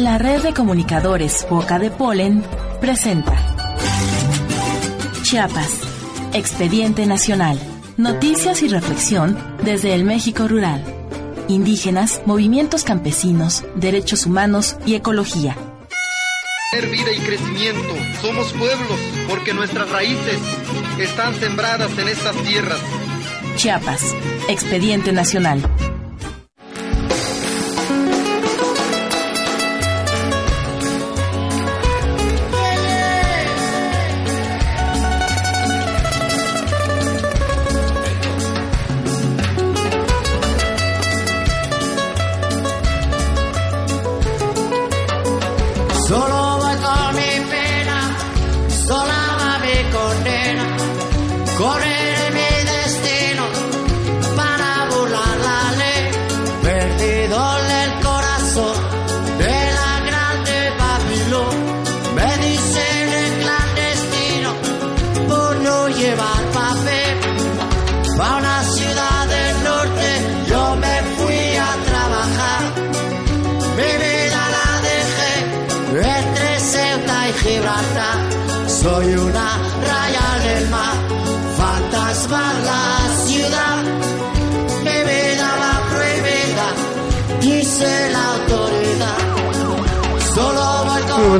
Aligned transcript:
La 0.00 0.18
red 0.18 0.42
de 0.42 0.52
comunicadores 0.52 1.46
Boca 1.48 1.78
de 1.78 1.88
Polen 1.88 2.42
presenta 2.80 3.32
Chiapas, 5.22 5.70
Expediente 6.32 7.06
Nacional, 7.06 7.56
noticias 7.96 8.60
y 8.64 8.66
reflexión 8.66 9.38
desde 9.62 9.94
el 9.94 10.02
México 10.02 10.48
rural, 10.48 10.82
indígenas, 11.46 12.22
movimientos 12.26 12.82
campesinos, 12.82 13.62
derechos 13.76 14.26
humanos 14.26 14.76
y 14.84 14.96
ecología. 14.96 15.56
Vida 16.72 17.12
y 17.16 17.20
crecimiento, 17.20 17.94
somos 18.20 18.52
pueblos 18.54 18.98
porque 19.28 19.54
nuestras 19.54 19.88
raíces 19.90 20.40
están 20.98 21.32
sembradas 21.36 21.96
en 21.98 22.08
estas 22.08 22.34
tierras. 22.42 22.80
Chiapas, 23.54 24.12
Expediente 24.48 25.12
Nacional. 25.12 25.62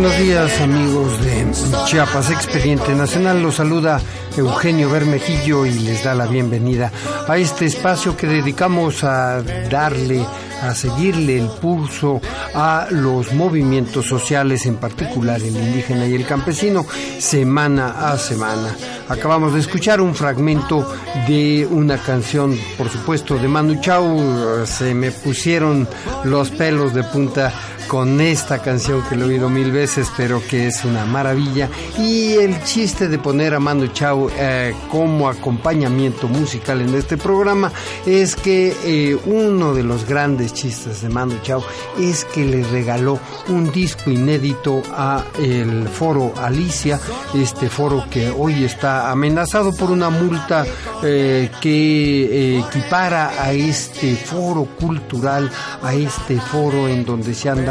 Buenos 0.04 0.20
días 0.20 0.60
amigos 0.60 1.24
de 1.24 1.46
Chiapas 1.86 2.30
Expediente 2.30 2.94
Nacional. 2.94 3.40
Los 3.40 3.54
saluda 3.54 4.02
Eugenio 4.36 4.90
Bermejillo 4.90 5.64
y 5.64 5.78
les 5.78 6.04
da 6.04 6.14
la 6.14 6.26
bienvenida 6.26 6.92
a 7.26 7.38
este 7.38 7.64
espacio 7.64 8.14
que 8.14 8.26
dedicamos 8.26 9.02
a 9.02 9.42
darle, 9.70 10.22
a 10.60 10.74
seguirle 10.74 11.38
el 11.38 11.48
pulso 11.48 12.20
a 12.54 12.88
los 12.90 13.32
movimientos 13.32 14.04
sociales, 14.04 14.66
en 14.66 14.76
particular 14.76 15.40
el 15.40 15.56
indígena 15.56 16.06
y 16.06 16.14
el 16.14 16.26
campesino, 16.26 16.84
semana 17.18 18.10
a 18.12 18.18
semana. 18.18 18.76
Acabamos 19.08 19.54
de 19.54 19.60
escuchar 19.60 20.02
un 20.02 20.14
fragmento 20.14 20.86
de 21.26 21.66
una 21.70 21.96
canción, 21.96 22.58
por 22.76 22.90
supuesto, 22.90 23.38
de 23.38 23.48
Manu 23.48 23.80
Chao. 23.80 24.66
Se 24.66 24.92
me 24.92 25.12
pusieron 25.12 25.88
los 26.24 26.50
pelos 26.50 26.92
de 26.92 27.04
punta 27.04 27.52
con 27.88 28.20
esta 28.20 28.60
canción 28.60 29.02
que 29.08 29.16
lo 29.16 29.24
he 29.24 29.28
oído 29.34 29.48
mil 29.48 29.70
veces, 29.70 30.08
pero 30.16 30.42
que 30.46 30.66
es 30.66 30.84
una 30.84 31.04
maravilla. 31.04 31.68
Y 31.98 32.34
el 32.34 32.62
chiste 32.64 33.08
de 33.08 33.18
poner 33.18 33.54
a 33.54 33.60
Manu 33.60 33.88
Chao 33.88 34.30
eh, 34.36 34.74
como 34.90 35.28
acompañamiento 35.28 36.28
musical 36.28 36.80
en 36.80 36.94
este 36.94 37.16
programa 37.16 37.72
es 38.06 38.36
que 38.36 38.76
eh, 38.84 39.18
uno 39.26 39.74
de 39.74 39.82
los 39.82 40.06
grandes 40.06 40.52
chistes 40.54 41.02
de 41.02 41.08
Manu 41.08 41.38
Chao 41.42 41.64
es 41.98 42.24
que 42.24 42.44
le 42.44 42.64
regaló 42.64 43.18
un 43.48 43.70
disco 43.72 44.10
inédito 44.10 44.82
a 44.92 45.24
el 45.38 45.88
foro 45.88 46.34
Alicia, 46.36 47.00
este 47.34 47.68
foro 47.68 48.04
que 48.10 48.30
hoy 48.30 48.64
está 48.64 49.10
amenazado 49.10 49.72
por 49.72 49.90
una 49.90 50.10
multa 50.10 50.64
eh, 51.02 51.50
que 51.60 52.58
equipara 52.58 53.42
a 53.42 53.52
este 53.52 54.16
foro 54.16 54.66
cultural, 54.78 55.50
a 55.82 55.94
este 55.94 56.40
foro 56.40 56.88
en 56.88 57.04
donde 57.04 57.34
se 57.34 57.48
han 57.48 57.64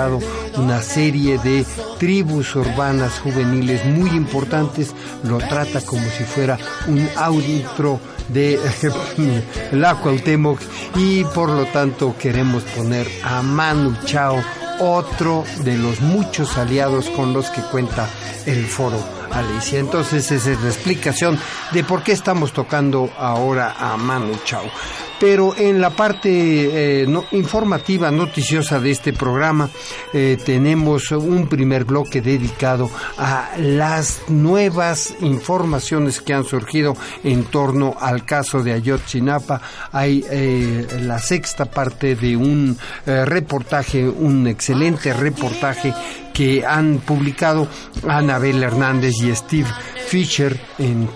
una 0.58 0.82
serie 0.82 1.38
de 1.38 1.66
tribus 2.00 2.56
urbanas 2.56 3.20
juveniles 3.20 3.86
muy 3.86 4.10
importantes, 4.12 4.94
lo 5.24 5.38
trata 5.38 5.82
como 5.82 6.04
si 6.10 6.24
fuera 6.24 6.58
un 6.88 7.08
auditro 7.16 8.00
de 8.30 8.60
la 9.72 9.96
Cuauhtémoc 9.96 10.60
y 10.96 11.24
por 11.26 11.50
lo 11.50 11.66
tanto 11.66 12.16
queremos 12.18 12.64
poner 12.64 13.08
a 13.24 13.42
Manu 13.42 13.96
Chao, 14.06 14.42
otro 14.80 15.44
de 15.64 15.78
los 15.78 16.02
muchos 16.02 16.58
aliados 16.58 17.10
con 17.10 17.34
los 17.34 17.50
que 17.50 17.62
cuenta 17.62 18.08
el 18.46 18.66
foro 18.66 18.98
Alicia. 19.32 19.80
Entonces 19.80 20.32
esa 20.32 20.52
es 20.52 20.62
la 20.62 20.70
explicación 20.70 21.40
de 21.72 21.84
por 21.84 22.04
qué 22.04 22.12
estamos 22.12 22.54
tocando 22.54 23.10
ahora 23.18 23.76
a 23.78 23.98
Manu 23.98 24.36
Chao 24.46 24.64
pero 25.24 25.56
en 25.56 25.80
la 25.80 25.92
parte 25.92 27.02
eh, 27.02 27.08
informativa, 27.32 28.12
noticiosa 28.12 28.82
de 28.82 28.92
este 28.92 29.14
programa, 29.14 29.70
eh, 30.12 30.38
tenemos 30.44 31.12
un 31.12 31.48
primer 31.48 31.86
bloque 31.86 32.20
dedicado 32.20 32.90
a 33.18 33.52
las 33.58 34.24
nuevas 34.28 35.16
informaciones 35.22 36.20
que 36.20 36.34
han 36.34 36.44
surgido 36.44 36.98
en 37.24 37.46
torno 37.46 37.96
al 38.02 38.26
caso 38.26 38.62
de 38.64 38.74
Ayotzinapa. 38.74 39.62
Hay 39.94 40.26
eh, 40.30 40.88
la 41.04 41.20
sexta 41.20 41.64
parte 41.72 42.18
de 42.18 42.36
un 42.36 42.78
reportaje, 43.06 44.06
un 44.06 44.46
excelente 44.48 45.14
reportaje 45.14 45.94
que 46.34 46.66
han 46.66 46.98
publicado 46.98 47.70
Anabel 48.06 48.62
Hernández 48.62 49.22
y 49.22 49.34
Steve 49.34 49.70
Fisher 50.06 50.60
en 50.80 51.08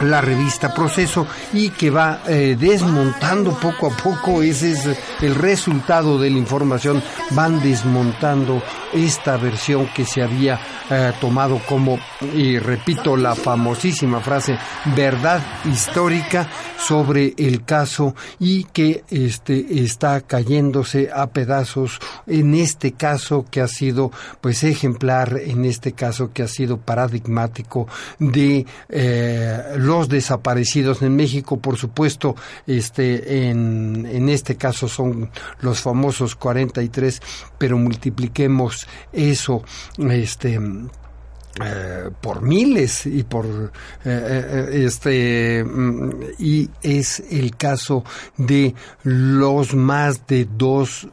la 0.00 0.20
revista 0.20 0.74
Proceso 0.74 1.26
y 1.52 1.70
que 1.70 1.90
va 1.90 2.20
eh, 2.26 2.56
desmontando 2.58 3.58
poco 3.58 3.92
a 3.92 3.96
poco, 3.96 4.42
ese 4.42 4.72
es 4.72 4.88
el 5.20 5.34
resultado 5.34 6.18
de 6.18 6.30
la 6.30 6.38
información, 6.38 7.02
van 7.30 7.62
desmontando 7.62 8.62
esta 8.92 9.36
versión 9.36 9.86
que 9.94 10.04
se 10.04 10.22
había 10.22 10.60
eh, 10.90 11.12
tomado 11.20 11.60
como, 11.68 11.98
y 12.34 12.58
repito 12.58 13.16
la 13.16 13.34
famosísima 13.34 14.20
frase, 14.20 14.58
verdad 14.94 15.40
histórica 15.64 16.48
sobre 16.78 17.34
el 17.36 17.64
caso 17.64 18.14
y 18.38 18.64
que 18.64 19.04
este, 19.10 19.82
está 19.82 20.20
cayéndose 20.20 21.10
a 21.14 21.26
pedazos 21.28 21.98
en 22.26 22.54
este 22.54 22.92
caso 22.92 23.46
que 23.50 23.60
ha 23.60 23.68
sido 23.68 24.10
pues 24.40 24.62
ejemplar, 24.64 25.40
en 25.44 25.64
este 25.64 25.92
caso 25.92 26.32
que 26.32 26.42
ha 26.42 26.48
sido 26.48 26.78
paradigmático 26.78 27.88
de 28.18 28.66
eh, 28.88 29.62
los 29.86 30.08
desaparecidos 30.08 31.02
en 31.02 31.16
México, 31.16 31.58
por 31.58 31.76
supuesto, 31.76 32.36
este, 32.66 33.48
en, 33.48 34.06
en 34.06 34.28
este 34.28 34.56
caso 34.56 34.88
son 34.88 35.30
los 35.60 35.80
famosos 35.80 36.36
43, 36.36 37.22
pero 37.58 37.78
multipliquemos 37.78 38.86
eso, 39.12 39.62
este, 39.98 40.60
eh, 41.58 42.10
por 42.20 42.42
miles 42.42 43.06
y 43.06 43.22
por 43.22 43.46
eh, 43.46 43.70
eh, 44.04 44.84
este 44.84 45.64
mm, 45.64 46.10
y 46.38 46.68
es 46.82 47.20
el 47.30 47.56
caso 47.56 48.04
de 48.36 48.74
los 49.04 49.74
más 49.74 50.26
de 50.26 50.44
dos 50.44 51.08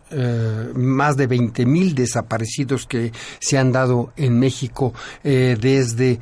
más 0.75 1.15
de 1.15 1.27
veinte 1.27 1.65
mil 1.65 1.95
desaparecidos 1.95 2.85
que 2.87 3.13
se 3.39 3.57
han 3.57 3.71
dado 3.71 4.11
en 4.17 4.37
México 4.37 4.93
desde 5.23 6.19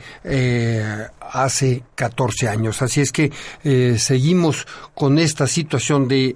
hace 1.20 1.84
14 1.96 2.48
años. 2.48 2.82
Así 2.82 3.02
es 3.02 3.12
que 3.12 3.32
seguimos 3.98 4.68
con 4.94 5.20
esta 5.20 5.48
situación 5.48 6.08
de 6.08 6.36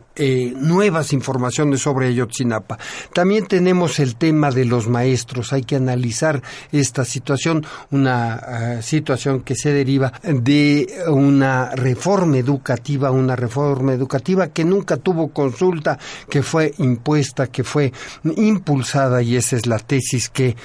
nuevas 0.55 1.13
informaciones 1.13 1.81
sobre 1.81 2.07
Ayotzinapa. 2.07 2.77
También 3.13 3.45
tenemos 3.45 3.99
el 3.99 4.15
tema 4.15 4.51
de 4.51 4.65
los 4.65 4.87
maestros. 4.87 5.53
Hay 5.53 5.63
que 5.63 5.75
analizar 5.75 6.41
esta 6.71 7.05
situación, 7.05 7.65
una 7.91 8.35
eh, 8.35 8.81
situación 8.81 9.41
que 9.41 9.55
se 9.55 9.71
deriva 9.71 10.11
de 10.23 10.87
una 11.07 11.71
reforma 11.71 12.37
educativa, 12.37 13.11
una 13.11 13.35
reforma 13.35 13.93
educativa 13.93 14.47
que 14.47 14.65
nunca 14.65 14.97
tuvo 14.97 15.29
consulta, 15.29 15.97
que 16.29 16.43
fue 16.43 16.73
impuesta, 16.77 17.47
que 17.47 17.63
fue 17.63 17.91
impulsada 18.23 19.21
y 19.21 19.35
esa 19.35 19.55
es 19.55 19.65
la 19.65 19.79
tesis 19.79 20.29
que 20.29 20.55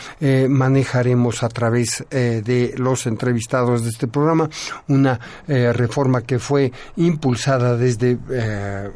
manejaremos 0.48 1.42
a 1.42 1.48
través 1.48 2.04
de 2.10 2.74
los 2.76 3.06
entrevistados 3.06 3.84
de 3.84 3.90
este 3.90 4.06
programa, 4.08 4.48
una 4.88 5.20
eh, 5.48 5.72
reforma 5.72 6.22
que 6.22 6.38
fue 6.38 6.72
impulsada 6.96 7.76
desde 7.76 8.18
eh, 8.30 8.90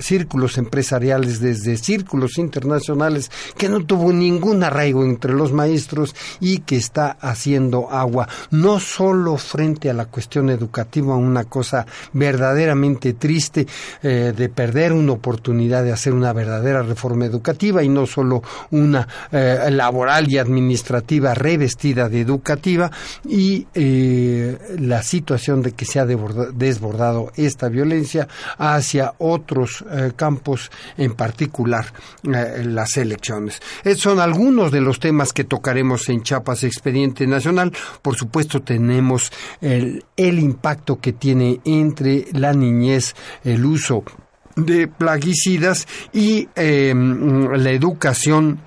círculos 0.00 0.58
empresariales, 0.58 1.40
desde 1.40 1.76
círculos 1.76 2.38
internacionales, 2.38 3.30
que 3.56 3.68
no 3.68 3.84
tuvo 3.84 4.12
ningún 4.12 4.62
arraigo 4.64 5.04
entre 5.04 5.32
los 5.32 5.52
maestros 5.52 6.14
y 6.40 6.58
que 6.58 6.76
está 6.76 7.16
haciendo 7.20 7.90
agua, 7.90 8.28
no 8.50 8.80
solo 8.80 9.36
frente 9.36 9.90
a 9.90 9.94
la 9.94 10.06
cuestión 10.06 10.50
educativa, 10.50 11.16
una 11.16 11.44
cosa 11.44 11.86
verdaderamente 12.12 13.14
triste 13.14 13.66
eh, 14.02 14.32
de 14.36 14.48
perder 14.48 14.92
una 14.92 15.12
oportunidad 15.12 15.84
de 15.84 15.92
hacer 15.92 16.12
una 16.12 16.32
verdadera 16.32 16.82
reforma 16.82 17.26
educativa 17.26 17.82
y 17.82 17.88
no 17.88 18.06
solo 18.06 18.42
una 18.70 19.06
eh, 19.32 19.68
laboral 19.70 20.30
y 20.30 20.38
administrativa 20.38 21.34
revestida 21.34 22.08
de 22.08 22.20
educativa 22.20 22.90
y 23.28 23.66
eh, 23.74 24.58
la 24.78 25.02
situación 25.02 25.62
de 25.62 25.72
que 25.72 25.84
se 25.84 26.00
ha 26.00 26.06
desbordado 26.06 27.32
esta 27.36 27.68
violencia 27.68 28.28
hacia 28.58 29.14
otros 29.18 29.84
campos, 30.16 30.70
en 30.96 31.14
particular 31.14 31.86
las 32.22 32.96
elecciones. 32.96 33.60
son 33.96 34.20
algunos 34.20 34.70
de 34.70 34.80
los 34.80 35.00
temas 35.00 35.32
que 35.32 35.44
tocaremos 35.44 36.08
en 36.08 36.22
Chiapas 36.22 36.64
Expediente 36.64 37.26
Nacional. 37.26 37.72
Por 38.02 38.16
supuesto, 38.16 38.62
tenemos 38.62 39.32
el, 39.60 40.04
el 40.16 40.38
impacto 40.38 41.00
que 41.00 41.12
tiene 41.12 41.60
entre 41.64 42.26
la 42.32 42.52
niñez, 42.52 43.14
el 43.44 43.64
uso 43.64 44.04
de 44.56 44.88
plaguicidas 44.88 45.86
y 46.12 46.48
eh, 46.56 46.94
la 46.94 47.70
educación 47.70 48.60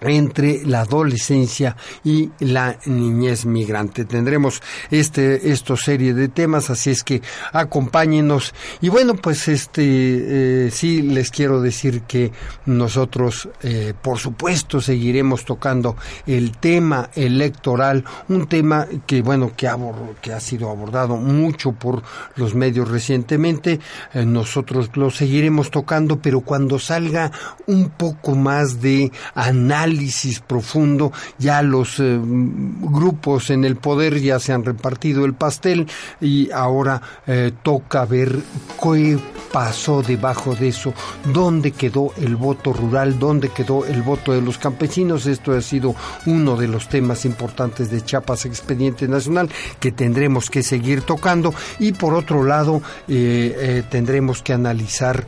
entre 0.00 0.64
la 0.64 0.82
adolescencia 0.82 1.76
y 2.04 2.30
la 2.40 2.78
niñez 2.86 3.44
migrante. 3.44 4.04
Tendremos 4.04 4.62
este 4.90 5.50
esta 5.50 5.76
serie 5.76 6.14
de 6.14 6.28
temas, 6.28 6.70
así 6.70 6.90
es 6.90 7.04
que 7.04 7.22
acompáñenos. 7.52 8.54
Y 8.80 8.88
bueno, 8.88 9.14
pues 9.14 9.48
este 9.48 10.66
eh, 10.66 10.70
sí 10.70 11.02
les 11.02 11.30
quiero 11.30 11.60
decir 11.60 12.02
que 12.02 12.32
nosotros, 12.66 13.48
eh, 13.62 13.94
por 14.00 14.18
supuesto, 14.18 14.80
seguiremos 14.80 15.44
tocando 15.44 15.96
el 16.26 16.56
tema 16.56 17.10
electoral, 17.14 18.04
un 18.28 18.46
tema 18.46 18.86
que 19.06 19.22
bueno 19.22 19.52
que 19.56 19.68
ha, 19.68 19.76
que 20.20 20.32
ha 20.32 20.40
sido 20.40 20.70
abordado 20.70 21.16
mucho 21.16 21.72
por 21.72 22.02
los 22.36 22.54
medios 22.54 22.88
recientemente. 22.88 23.80
Eh, 24.14 24.24
nosotros 24.24 24.90
lo 24.94 25.10
seguiremos 25.10 25.70
tocando, 25.70 26.20
pero 26.20 26.40
cuando 26.40 26.78
salga 26.78 27.30
un 27.66 27.90
poco 27.90 28.34
más 28.34 28.80
de 28.80 29.12
análisis 29.34 29.89
análisis 29.90 30.40
profundo, 30.40 31.12
ya 31.38 31.62
los 31.62 31.98
eh, 31.98 32.18
grupos 32.22 33.50
en 33.50 33.64
el 33.64 33.76
poder 33.76 34.20
ya 34.20 34.38
se 34.38 34.52
han 34.52 34.64
repartido 34.64 35.24
el 35.24 35.34
pastel 35.34 35.86
y 36.20 36.50
ahora 36.52 37.00
eh, 37.26 37.52
toca 37.62 38.04
ver 38.04 38.38
qué 38.82 39.18
pasó 39.52 40.02
debajo 40.02 40.54
de 40.54 40.68
eso, 40.68 40.94
dónde 41.32 41.72
quedó 41.72 42.12
el 42.18 42.36
voto 42.36 42.72
rural, 42.72 43.18
dónde 43.18 43.48
quedó 43.48 43.84
el 43.84 44.02
voto 44.02 44.32
de 44.32 44.40
los 44.40 44.58
campesinos. 44.58 45.26
Esto 45.26 45.52
ha 45.52 45.60
sido 45.60 45.96
uno 46.26 46.56
de 46.56 46.68
los 46.68 46.88
temas 46.88 47.24
importantes 47.24 47.90
de 47.90 48.02
Chiapas 48.02 48.46
Expediente 48.46 49.08
Nacional 49.08 49.50
que 49.80 49.90
tendremos 49.90 50.50
que 50.50 50.62
seguir 50.62 51.02
tocando 51.02 51.52
y 51.80 51.92
por 51.92 52.14
otro 52.14 52.44
lado 52.44 52.80
eh, 53.08 53.82
tendremos 53.90 54.42
que 54.42 54.52
analizar 54.52 55.26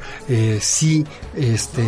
si 0.61 1.05
este 1.35 1.83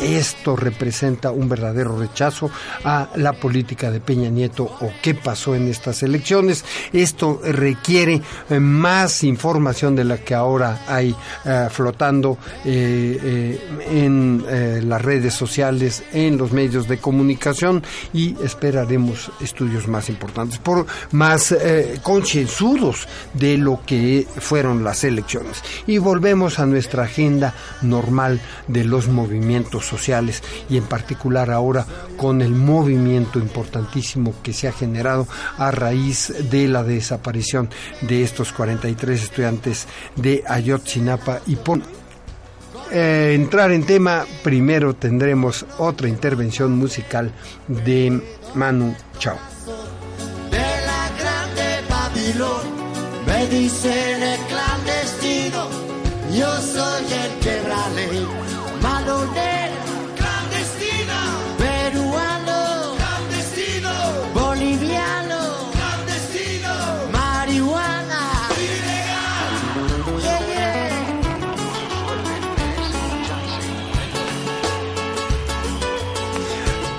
esto 0.00 0.56
representa 0.56 1.30
un 1.30 1.48
verdadero 1.48 1.98
rechazo 1.98 2.50
a 2.84 3.08
la 3.16 3.32
política 3.32 3.90
de 3.90 4.00
Peña 4.00 4.28
Nieto 4.28 4.64
o 4.64 4.90
qué 5.02 5.14
pasó 5.14 5.54
en 5.54 5.68
estas 5.68 6.02
elecciones. 6.02 6.64
Esto 6.92 7.40
requiere 7.44 8.20
eh, 8.50 8.60
más 8.60 9.24
información 9.24 9.96
de 9.96 10.04
la 10.04 10.18
que 10.18 10.34
ahora 10.34 10.84
hay 10.86 11.14
eh, 11.44 11.68
flotando 11.70 12.38
eh, 12.64 13.60
en 13.86 14.44
las 14.88 15.02
redes 15.02 15.34
sociales, 15.34 16.02
en 16.12 16.38
los 16.38 16.52
medios 16.52 16.88
de 16.88 16.98
comunicación 16.98 17.82
y 18.12 18.36
esperaremos 18.42 19.30
estudios 19.40 19.88
más 19.88 20.08
importantes, 20.08 20.58
por 20.58 20.86
más 21.12 21.54
concienzudos 22.02 23.08
de 23.32 23.56
lo 23.56 23.80
que 23.86 24.26
fueron 24.38 24.84
las 24.84 25.04
elecciones. 25.04 25.62
Y 25.86 25.98
volvemos 25.98 26.58
a 26.58 26.66
nuestra 26.66 27.04
agenda 27.04 27.54
normal 27.82 28.40
de 28.68 28.84
los 28.84 29.08
movimientos 29.08 29.83
sociales 29.84 30.42
y 30.68 30.76
en 30.76 30.84
particular 30.84 31.50
ahora 31.50 31.86
con 32.16 32.42
el 32.42 32.50
movimiento 32.50 33.38
importantísimo 33.38 34.34
que 34.42 34.52
se 34.52 34.68
ha 34.68 34.72
generado 34.72 35.26
a 35.58 35.70
raíz 35.70 36.32
de 36.50 36.68
la 36.68 36.82
desaparición 36.82 37.70
de 38.00 38.22
estos 38.22 38.52
43 38.52 39.22
estudiantes 39.22 39.86
de 40.16 40.44
Ayotzinapa 40.46 41.40
y 41.46 41.56
por 41.56 41.80
eh, 42.90 43.32
entrar 43.34 43.72
en 43.72 43.84
tema, 43.84 44.24
primero 44.42 44.94
tendremos 44.94 45.66
otra 45.78 46.08
intervención 46.08 46.76
musical 46.78 47.32
de 47.66 48.20
Manu 48.54 48.94
Chao. 49.18 49.36
De 50.50 50.58
la 50.58 51.10
grande 51.18 51.82
Babilón, 51.88 52.66
me 53.26 53.46
dicen 53.48 54.22
el 54.22 54.38
clandestino, 54.46 55.68
yo 56.32 56.56
soy 56.60 57.04
el 57.12 57.38
quebrale, 57.40 58.08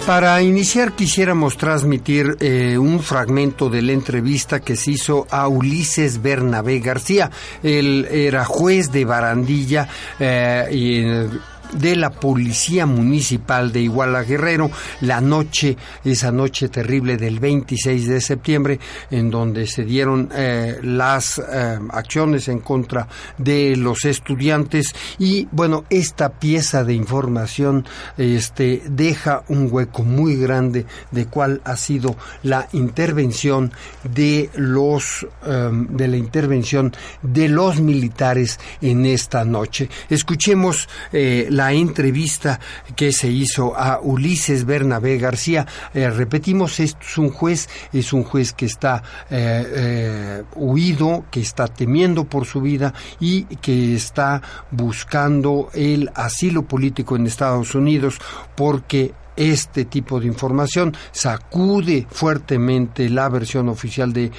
Para 0.05 0.39
iniciar 0.43 0.91
quisiéramos 0.91 1.57
transmitir 1.57 2.37
eh, 2.39 2.77
un 2.77 2.99
fragmento 2.99 3.71
de 3.71 3.81
la 3.81 3.91
entrevista 3.91 4.59
que 4.59 4.75
se 4.75 4.91
hizo 4.91 5.25
a 5.31 5.47
Ulises 5.47 6.21
Bernabé 6.21 6.79
García. 6.79 7.31
Él 7.63 8.07
era 8.11 8.45
juez 8.45 8.91
de 8.91 9.03
Barandilla 9.03 9.87
eh, 10.19 10.67
y 10.71 11.54
de 11.73 11.95
la 11.95 12.11
Policía 12.11 12.85
Municipal 12.85 13.71
de 13.71 13.81
Iguala 13.81 14.23
Guerrero 14.23 14.71
la 15.01 15.21
noche, 15.21 15.77
esa 16.03 16.31
noche 16.31 16.69
terrible 16.69 17.17
del 17.17 17.39
26 17.39 18.07
de 18.07 18.21
septiembre, 18.21 18.79
en 19.11 19.29
donde 19.29 19.67
se 19.67 19.83
dieron 19.83 20.29
eh, 20.33 20.79
las 20.81 21.39
eh, 21.39 21.79
acciones 21.89 22.47
en 22.47 22.59
contra 22.59 23.07
de 23.37 23.75
los 23.75 24.05
estudiantes 24.05 24.93
y 25.19 25.47
bueno, 25.51 25.85
esta 25.89 26.29
pieza 26.29 26.83
de 26.83 26.93
información 26.93 27.85
este, 28.17 28.81
deja 28.87 29.43
un 29.47 29.67
hueco 29.71 30.03
muy 30.03 30.35
grande 30.35 30.85
de 31.11 31.25
cuál 31.25 31.61
ha 31.63 31.75
sido 31.75 32.15
la 32.43 32.67
intervención 32.73 33.71
de 34.03 34.49
los 34.55 35.27
em, 35.45 35.87
de 35.87 36.07
la 36.07 36.17
intervención 36.17 36.93
de 37.21 37.49
los 37.49 37.79
militares 37.79 38.59
en 38.81 39.05
esta 39.05 39.45
noche. 39.45 39.89
Escuchemos 40.09 40.89
eh, 41.11 41.47
la 41.55 41.71
entrevista 41.71 42.59
que 42.95 43.13
se 43.13 43.29
hizo 43.29 43.75
a 43.77 43.99
Ulises 44.01 44.65
Bernabé 44.65 45.17
García. 45.17 45.65
Eh, 45.93 46.09
repetimos, 46.09 46.79
es 46.81 46.95
un 47.17 47.29
juez, 47.29 47.69
es 47.93 48.11
un 48.11 48.23
juez 48.23 48.51
que 48.51 48.65
está 48.65 49.01
eh, 49.29 49.63
eh, 49.67 50.43
huido, 50.55 51.25
que 51.31 51.39
está 51.39 51.67
temiendo 51.67 52.25
por 52.25 52.45
su 52.45 52.59
vida 52.59 52.93
y 53.21 53.43
que 53.43 53.95
está 53.95 54.41
buscando 54.71 55.69
el 55.73 56.11
asilo 56.13 56.63
político 56.63 57.15
en 57.15 57.27
Estados 57.27 57.73
Unidos 57.73 58.19
porque 58.55 59.13
este 59.37 59.85
tipo 59.85 60.19
de 60.19 60.27
información 60.27 60.95
sacude 61.11 62.07
fuertemente 62.09 63.09
la 63.09 63.27
versión 63.27 63.67
oficial 63.67 64.13
de 64.13 64.31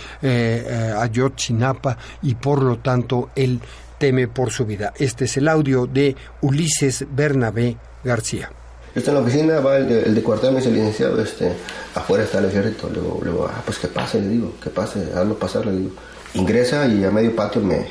Ayotzinapa 0.99 1.99
y 2.23 2.35
por 2.35 2.63
lo 2.63 2.79
tanto 2.79 3.29
él 3.37 3.61
teme 3.99 4.29
por 4.29 4.51
su 4.51 4.67
vida. 4.67 4.93
Este 4.99 5.25
es 5.25 5.37
el 5.37 5.49
audio 5.49 5.87
de 5.87 6.17
Ulises 6.41 7.05
Bernabé 7.11 7.77
García. 8.05 8.51
Está 8.95 9.11
en 9.11 9.17
la 9.17 9.23
oficina, 9.23 9.61
va 9.61 9.77
el 9.77 9.89
de, 9.89 10.03
el 10.05 10.15
de 10.15 10.23
cuartel, 10.23 10.53
me 10.53 10.59
dice 10.59 10.71
licenciado, 10.71 11.21
este, 11.21 11.53
afuera 11.95 12.25
está 12.25 12.39
el 12.39 12.47
ejército. 12.47 12.89
Le 12.89 13.01
digo, 13.31 13.47
ah, 13.49 13.63
pues 13.65 13.79
que 13.79 13.89
pase, 13.89 14.21
le 14.21 14.29
digo, 14.29 14.55
que 14.63 14.71
pase, 14.71 15.13
hazlo 15.15 15.39
pasar, 15.39 15.67
le 15.67 15.73
digo. 15.73 15.91
Ingresa 16.35 16.87
y 16.87 17.05
a 17.05 17.11
medio 17.11 17.37
patio 17.37 17.61
me, 17.61 17.87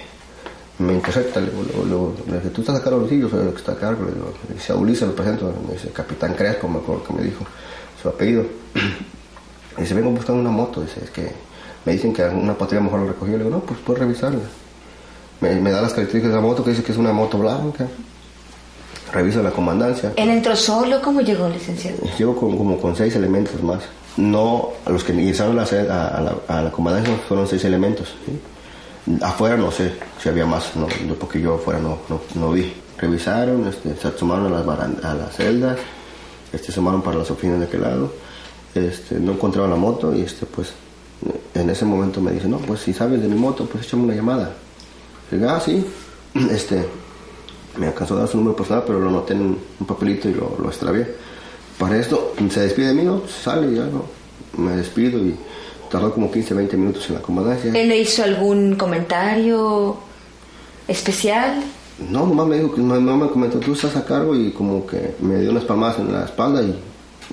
me 0.79 0.93
intercepta, 0.93 1.39
le 1.39 1.51
digo, 1.51 2.15
le 2.25 2.39
digo, 2.39 2.49
tú 2.51 2.61
estás 2.61 2.77
a 2.77 2.83
cargo, 2.83 3.07
yo 3.07 3.29
soy 3.29 3.39
el 3.47 3.51
que 3.51 3.57
está 3.57 3.73
a 3.73 3.77
cargo, 3.77 4.05
le 4.05 4.13
digo, 4.13 4.33
dice, 4.51 4.73
a 4.73 4.75
Ulises 4.75 5.07
lo 5.07 5.15
presento, 5.15 5.53
me 5.67 5.73
dice, 5.73 5.89
Capitán 5.89 6.33
Crespo, 6.33 6.67
me 6.67 6.79
acuerdo 6.79 7.03
que 7.03 7.13
me 7.13 7.21
dijo 7.21 7.45
su 8.01 8.09
apellido. 8.09 8.43
dice, 9.77 9.93
vengo 9.93 10.09
buscando 10.09 10.41
una 10.41 10.51
moto, 10.51 10.81
dice, 10.81 11.01
es 11.03 11.11
que 11.11 11.31
me 11.85 11.93
dicen 11.93 12.13
que 12.13 12.23
una 12.23 12.57
patrulla 12.57 12.81
mejor 12.81 13.01
lo 13.01 13.07
recogió, 13.09 13.37
le 13.37 13.43
digo, 13.43 13.55
no, 13.55 13.63
pues 13.63 13.79
puedes 13.85 13.99
revisarla 13.99 14.39
me, 15.41 15.71
da 15.71 15.81
las 15.81 15.93
características 15.93 16.29
de 16.29 16.35
la 16.35 16.41
moto, 16.41 16.63
que 16.63 16.71
dice 16.71 16.83
que 16.83 16.91
es 16.91 16.97
una 16.97 17.13
moto 17.13 17.37
blanca. 17.37 17.87
Revisa 19.11 19.41
la 19.41 19.51
comandancia. 19.51 20.13
¿Él 20.15 20.29
entró 20.29 20.55
solo? 20.55 21.01
¿Cómo 21.01 21.21
llegó, 21.21 21.47
licenciado? 21.47 21.97
Llegó 22.17 22.35
con, 22.35 22.57
como 22.57 22.77
con 22.79 22.95
seis 22.95 23.15
elementos 23.15 23.61
más. 23.63 23.83
No, 24.17 24.69
a 24.85 24.89
los 24.89 25.03
que 25.03 25.13
ingresaron 25.13 25.59
a, 25.59 25.63
la, 25.63 26.35
a 26.47 26.61
la 26.61 26.71
comandancia 26.71 27.15
fueron 27.27 27.47
seis 27.47 27.63
elementos. 27.65 28.15
Afuera 29.21 29.55
no 29.55 29.71
sé 29.71 29.93
si 30.21 30.29
había 30.29 30.45
más, 30.45 30.75
no, 30.75 30.87
porque 31.15 31.39
yo 31.39 31.55
afuera 31.55 31.79
no, 31.79 31.99
no, 32.35 32.51
vi. 32.51 32.73
revisaron, 32.97 33.67
este, 33.67 33.95
se 33.95 34.07
asomaron 34.07 34.47
a 34.53 34.61
las, 34.61 35.03
a 35.03 35.13
las 35.13 35.35
celdas, 35.35 35.77
este, 36.51 36.67
se 36.67 36.71
asomaron 36.71 37.01
para 37.01 37.17
las 37.17 37.29
oficinas 37.29 37.59
de 37.59 37.65
aquel 37.65 37.83
lado, 37.83 38.11
este, 38.73 39.19
no 39.19 39.33
encontraron 39.33 39.69
la 39.69 39.75
moto 39.75 40.15
y 40.15 40.21
este, 40.21 40.45
pues 40.47 40.73
en 41.53 41.69
ese 41.69 41.85
momento 41.85 42.19
me 42.19 42.31
dice, 42.31 42.47
no, 42.47 42.57
pues 42.57 42.81
si 42.81 42.93
sabes 42.93 43.21
de 43.21 43.27
mi 43.27 43.35
moto, 43.35 43.65
pues 43.65 43.85
échame 43.85 44.03
una 44.03 44.15
llamada. 44.15 44.55
Digo, 45.31 45.49
ah, 45.49 45.59
sí, 45.59 45.85
este, 46.51 46.85
me 47.77 47.87
alcanzó 47.87 48.15
a 48.15 48.19
dar 48.19 48.27
su 48.27 48.37
número 48.37 48.55
personal, 48.55 48.83
pero 48.85 48.99
lo 48.99 49.11
noté 49.11 49.33
en 49.33 49.57
un 49.79 49.87
papelito 49.87 50.29
y 50.29 50.33
lo, 50.33 50.57
lo 50.61 50.69
extravié. 50.69 51.07
Para 51.77 51.97
esto, 51.97 52.33
se 52.49 52.61
despide 52.61 52.87
de 52.87 52.93
mí, 52.93 53.03
¿no? 53.03 53.21
Sale 53.27 53.71
y 53.71 53.75
ya, 53.75 53.85
¿no? 53.85 54.05
Me 54.57 54.77
despido 54.77 55.19
y 55.19 55.35
tardó 55.89 56.13
como 56.13 56.31
15, 56.31 56.53
20 56.53 56.77
minutos 56.77 57.09
en 57.09 57.15
la 57.15 57.21
comandancia. 57.21 57.71
¿Él 57.73 57.89
le 57.89 57.97
hizo 57.97 58.23
algún 58.23 58.75
comentario 58.75 59.97
especial? 60.87 61.63
No, 62.09 62.25
nomás 62.25 62.47
me 62.47 62.57
dijo 62.57 62.73
que 62.73 62.81
no, 62.81 62.99
me 62.99 63.29
comentó, 63.29 63.59
tú 63.59 63.73
estás 63.73 63.95
a 63.95 64.05
cargo 64.05 64.35
y 64.35 64.51
como 64.51 64.85
que 64.85 65.15
me 65.19 65.39
dio 65.39 65.51
unas 65.51 65.63
palmadas 65.63 65.99
en 65.99 66.11
la 66.11 66.25
espalda 66.25 66.61
y, 66.61 66.77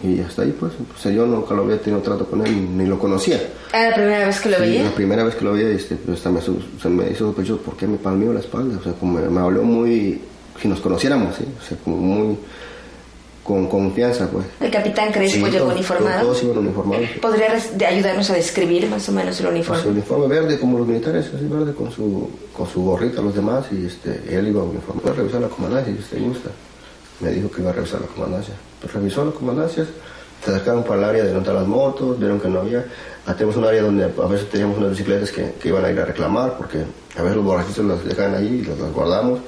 y 0.02 0.20
hasta 0.20 0.42
ahí 0.42 0.54
pues. 0.58 0.72
pues 0.88 1.14
yo 1.14 1.24
nunca 1.26 1.54
lo 1.54 1.62
había 1.62 1.80
tenido 1.80 2.02
trato 2.02 2.26
con 2.26 2.44
él 2.46 2.76
ni 2.76 2.86
lo 2.86 2.98
conocía. 2.98 3.40
¿Era 3.72 3.90
la 3.90 3.94
primera 3.94 4.26
vez 4.26 4.40
que 4.40 4.48
lo 4.50 4.56
Sí, 4.56 4.62
veía? 4.62 4.82
la 4.84 4.90
primera 4.94 5.24
vez 5.24 5.34
que 5.36 5.44
lo 5.44 5.52
vi, 5.54 5.62
este, 5.62 5.96
pues, 5.96 6.18
hasta 6.18 6.30
me, 6.30 6.40
se 6.40 6.88
me 6.88 7.10
hizo 7.10 7.26
sospechoso, 7.26 7.60
¿por 7.62 7.76
qué 7.76 7.86
me 7.86 7.96
palmeó 7.98 8.32
la 8.32 8.40
espalda? 8.40 8.78
O 8.78 8.82
sea, 8.82 8.92
como 8.94 9.18
me, 9.20 9.28
me 9.28 9.40
habló 9.40 9.62
muy, 9.62 10.20
si 10.60 10.68
nos 10.68 10.80
conociéramos, 10.80 11.36
¿sí? 11.36 11.44
O 11.60 11.64
sea, 11.66 11.76
como 11.84 11.96
muy, 11.98 12.36
con 13.44 13.66
confianza, 13.66 14.28
pues. 14.30 14.46
El 14.60 14.70
capitán 14.70 15.10
Crespo 15.12 15.46
Sí, 15.46 15.52
llegó 15.52 15.68
uniformado. 15.70 16.20
Todos 16.26 16.42
iban 16.44 16.58
uniformados. 16.58 17.04
sí. 17.12 17.18
¿Podría 17.20 17.48
res- 17.48 17.76
de 17.76 17.86
ayudarnos 17.86 18.30
a 18.30 18.34
describir 18.34 18.88
más 18.88 19.08
o 19.08 19.12
menos 19.12 19.40
el 19.40 19.46
uniforme? 19.46 19.82
su 19.82 19.88
uniforme 19.88 20.26
verde, 20.28 20.58
como 20.60 20.78
los 20.78 20.86
militares, 20.86 21.26
así 21.34 21.44
verde, 21.46 21.72
con 21.74 21.90
su, 21.90 22.30
con 22.56 22.68
su 22.68 22.82
gorrita 22.82 23.20
los 23.20 23.34
demás, 23.34 23.66
y 23.72 23.86
este, 23.86 24.22
él 24.30 24.48
iba 24.48 24.62
uniformado. 24.62 25.00
Voy 25.02 25.12
a 25.12 25.14
revisar 25.16 25.40
la 25.40 25.48
comandancia, 25.48 25.92
si 25.92 25.98
usted 26.00 26.18
gusta. 26.22 26.50
Me 27.20 27.30
dijo 27.30 27.50
que 27.50 27.62
iba 27.62 27.70
a 27.70 27.74
revisar 27.74 28.00
la 28.00 28.06
comandancia. 28.08 28.54
Pues 28.82 28.92
revisó 28.92 29.24
la 29.24 29.30
comandancia, 29.30 29.86
se 30.44 30.50
acercaron 30.50 30.82
para 30.82 30.98
el 30.98 31.04
área 31.04 31.24
de 31.24 31.38
están 31.38 31.54
las 31.54 31.66
motos, 31.66 32.18
vieron 32.18 32.38
que 32.40 32.48
no 32.48 32.60
había. 32.60 32.84
Ah, 33.26 33.34
tenemos 33.34 33.56
un 33.56 33.64
área 33.64 33.82
donde 33.82 34.04
a 34.04 34.26
veces 34.26 34.50
teníamos 34.50 34.76
unas 34.78 34.90
bicicletas 34.90 35.30
que, 35.30 35.52
que 35.60 35.68
iban 35.68 35.84
a 35.84 35.90
ir 35.90 36.00
a 36.00 36.04
reclamar, 36.04 36.56
porque 36.58 36.78
a 37.16 37.22
veces 37.22 37.36
los 37.36 37.44
borrachitos 37.44 37.84
las 37.84 38.04
dejan 38.04 38.34
ahí 38.34 38.60
y 38.62 38.64
las, 38.68 38.78
las 38.78 38.92
guardamos. 38.92 39.38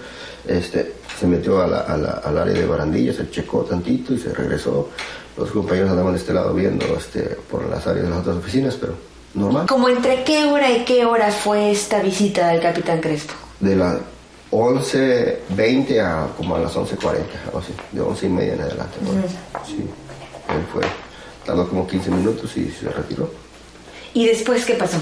Este, 0.47 0.95
se 1.19 1.27
metió 1.27 1.61
a 1.61 1.67
la- 1.67 1.81
a 1.81 1.97
la- 1.97 2.21
al 2.25 2.39
área 2.39 2.55
de 2.55 2.67
barandillas, 2.67 3.17
se 3.17 3.29
checó 3.31 3.63
tantito 3.63 4.15
y 4.15 4.19
se 4.19 4.33
regresó. 4.33 4.89
Los 5.37 5.51
compañeros 5.51 5.91
andaban 5.91 6.13
de 6.13 6.19
este 6.21 6.33
lado 6.33 6.55
viendo 6.55 6.87
este, 6.97 7.23
por 7.51 7.69
las 7.69 7.85
áreas 7.89 8.05
de 8.05 8.11
las 8.11 8.21
otras 8.21 8.37
oficinas, 8.37 8.77
pero 8.81 8.95
normal. 9.35 9.67
¿Como 9.67 9.89
entre 9.89 10.23
qué 10.23 10.45
hora 10.45 10.71
y 10.71 10.85
qué 10.85 11.05
hora 11.07 11.33
fue 11.33 11.73
esta 11.73 12.01
visita 12.01 12.49
del 12.49 12.61
capitán 12.61 13.01
Crespo? 13.01 13.35
de 13.59 13.75
las 14.55 14.95
11.20 14.95 16.01
a 16.01 16.29
como 16.37 16.57
a 16.57 16.61
las 16.61 16.75
11.40, 16.75 17.17
algo 17.47 17.59
así, 17.59 17.73
de 17.93 18.01
11 18.01 18.27
y 18.27 18.29
media 18.29 18.55
en 18.55 18.61
adelante. 18.61 18.97
¿no? 19.03 19.11
Sí, 19.67 19.79
él 19.79 20.65
fue, 20.73 20.83
tardó 21.45 21.69
como 21.69 21.87
15 21.87 22.11
minutos 22.11 22.57
y 22.57 22.71
se 22.71 22.89
retiró. 22.89 23.31
¿Y 24.13 24.27
después 24.27 24.65
qué 24.65 24.75
pasó? 24.75 24.99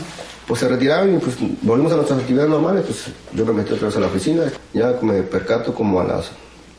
Pues 0.46 0.60
se 0.60 0.68
retiraron 0.68 1.14
y 1.14 1.18
pues 1.18 1.36
volvimos 1.62 1.92
a 1.92 1.96
nuestras 1.96 2.20
actividades 2.20 2.50
normales, 2.50 2.84
pues 2.86 3.04
yo 3.32 3.44
me 3.46 3.52
metí 3.52 3.72
otra 3.72 3.88
vez 3.88 3.96
a 3.96 4.00
la 4.00 4.06
oficina, 4.06 4.44
ya 4.72 4.98
me 5.02 5.22
percato 5.22 5.74
como 5.74 6.00
a 6.00 6.04
las 6.04 6.30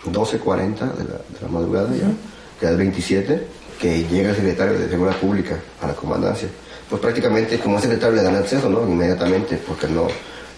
12.40 0.06 0.94
de 0.96 1.04
la, 1.06 1.14
de 1.14 1.42
la 1.42 1.48
madrugada, 1.48 1.90
ya, 1.96 2.08
que 2.60 2.66
es 2.66 2.78
27, 2.78 3.48
que 3.80 4.04
llega 4.08 4.32
el 4.32 4.36
secretario 4.36 4.80
de 4.80 4.90
Seguridad 4.90 5.18
Pública 5.18 5.60
a 5.82 5.88
la 5.88 5.94
comandancia. 5.94 6.50
Pues 6.90 7.02
prácticamente 7.02 7.60
como 7.60 7.80
secretario 7.80 8.18
le 8.18 8.24
dan 8.24 8.36
acceso, 8.36 8.70
¿no? 8.70 8.82
Inmediatamente, 8.84 9.58
porque 9.66 9.88
no, 9.88 10.08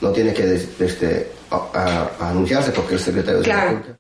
no 0.01 0.11
tiene 0.11 0.33
que 0.33 0.53
este, 0.79 1.31
a- 1.51 1.69
a- 1.73 2.23
a 2.25 2.29
anunciarse 2.31 2.71
porque 2.71 2.95
es 2.95 3.01
secretario 3.01 3.39
de. 3.39 3.45
Seguridad 3.45 3.71
Pública. 3.81 3.99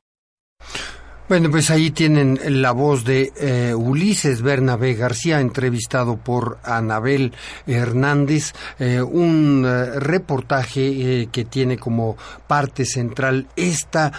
Bueno, 1.27 1.49
pues 1.49 1.71
ahí 1.71 1.89
tienen 1.89 2.39
la 2.61 2.71
voz 2.71 3.03
de 3.03 3.33
eh, 3.37 3.73
Ulises 3.73 4.43
Bernabé 4.43 4.93
García, 4.93 5.39
entrevistado 5.39 6.17
por 6.17 6.59
Anabel 6.63 7.33
Hernández, 7.65 8.53
eh, 8.77 9.01
un 9.01 9.65
eh, 9.65 9.99
reportaje 9.99 11.21
eh, 11.23 11.29
que 11.31 11.45
tiene 11.45 11.79
como 11.79 12.15
parte 12.45 12.85
central 12.85 13.47
esta, 13.55 14.11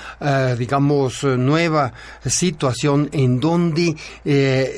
digamos, 0.58 1.22
nueva 1.22 1.92
situación 2.25 3.08
en 3.12 3.38
donde 3.38 3.94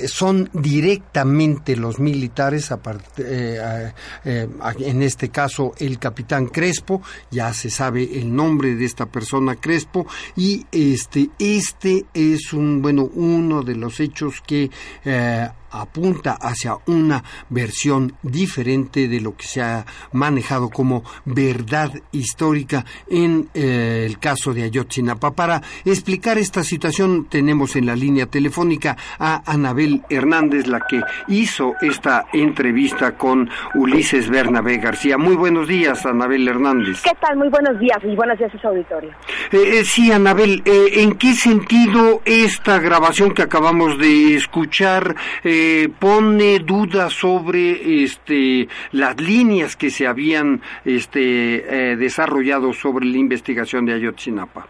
son 0.07 0.51
directamente 0.53 1.77
los 1.77 1.99
militares, 1.99 2.71
apart- 2.71 3.01
eh, 3.19 3.59
a- 3.59 3.95
eh, 4.29 4.47
a- 4.61 4.75
en 4.79 5.03
este 5.03 5.31
caso 5.31 5.73
el 5.79 5.99
capitán 5.99 6.49
Crespo, 6.49 7.01
ya 7.31 7.55
se 7.55 7.71
sabe 7.71 8.19
el 8.19 8.35
nombre 8.37 8.75
de 8.75 8.85
esta 8.85 9.07
persona 9.07 9.57
Crespo, 9.57 10.07
y 10.37 10.67
este, 10.71 11.31
este 11.39 12.05
es 12.19 12.53
un, 12.53 12.83
bueno, 12.83 13.09
uno 13.15 13.63
de 13.63 13.75
los 13.77 14.01
hechos 14.01 14.43
que 14.47 14.71
eh, 15.05 15.49
apunta 15.71 16.39
hacia 16.41 16.77
una 16.87 17.23
versión 17.49 18.15
diferente 18.23 19.09
de 19.09 19.21
lo 19.21 19.37
que 19.37 19.47
se 19.47 19.63
ha 19.63 19.85
manejado 20.13 20.71
como 20.71 21.05
verdad 21.25 21.93
histórica 22.13 22.85
en 23.09 23.49
eh, 23.55 24.05
el 24.07 24.19
caso 24.19 24.53
de 24.55 24.65
Ayotzinapa. 24.65 25.33
Para 25.33 25.63
explicar 25.85 26.39
esta 26.39 26.63
situación 26.63 27.27
tenemos 27.29 27.77
en 27.77 27.87
la 27.87 27.97
línea 27.97 28.27
telefónica 28.27 28.97
a 29.19 29.43
Anabel 29.51 30.03
Hernández, 30.09 30.67
la 30.67 30.81
que 30.81 31.01
hizo 31.29 31.75
esta 31.81 32.27
entrevista 32.33 33.17
con 33.17 33.49
Ulises 33.75 34.29
Bernabé 34.29 34.79
García. 34.79 35.19
Muy 35.19 35.37
buenos 35.37 35.69
días, 35.69 36.05
Anabel 36.07 36.47
Hernández. 36.49 37.03
¿Qué 37.03 37.13
tal? 37.21 37.37
Muy 37.37 37.49
buenos 37.49 37.79
días 37.79 37.99
y 38.05 38.15
buenos 38.15 38.39
días 38.39 38.55
a 38.55 38.59
su 38.61 38.69
auditorio. 38.69 39.11
Eh, 39.53 39.79
eh, 39.79 39.85
sí, 39.85 40.13
Anabel, 40.13 40.63
eh, 40.65 41.03
¿en 41.03 41.15
qué 41.15 41.35
sentido 41.35 42.23
esta 42.25 42.79
grabación 42.79 43.33
que 43.33 43.43
acabamos 43.43 43.99
de 43.99 44.37
escuchar 44.37 45.17
eh, 45.45 45.58
pone 45.99 46.59
dudas 46.59 47.13
sobre 47.13 48.03
este, 48.03 48.69
las 48.93 49.21
líneas 49.21 49.77
que 49.77 49.91
se 49.91 50.07
habían 50.07 50.61
este, 50.85 51.91
eh, 51.93 51.97
desarrollado 51.97 52.73
sobre 52.73 53.07
la 53.07 53.17
investigación 53.17 53.87
de 53.87 53.95
Ayotzinapa? 53.95 54.67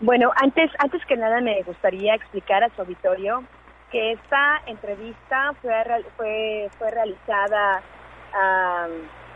Bueno, 0.00 0.30
antes, 0.36 0.70
antes 0.78 1.04
que 1.06 1.16
nada 1.16 1.40
me 1.40 1.62
gustaría 1.62 2.14
explicar 2.14 2.64
a 2.64 2.68
su 2.74 2.82
auditorio 2.82 3.44
que 3.92 4.12
esta 4.12 4.62
entrevista 4.66 5.52
fue, 5.60 5.72
fue, 6.16 6.68
fue 6.78 6.90
realizada 6.90 7.82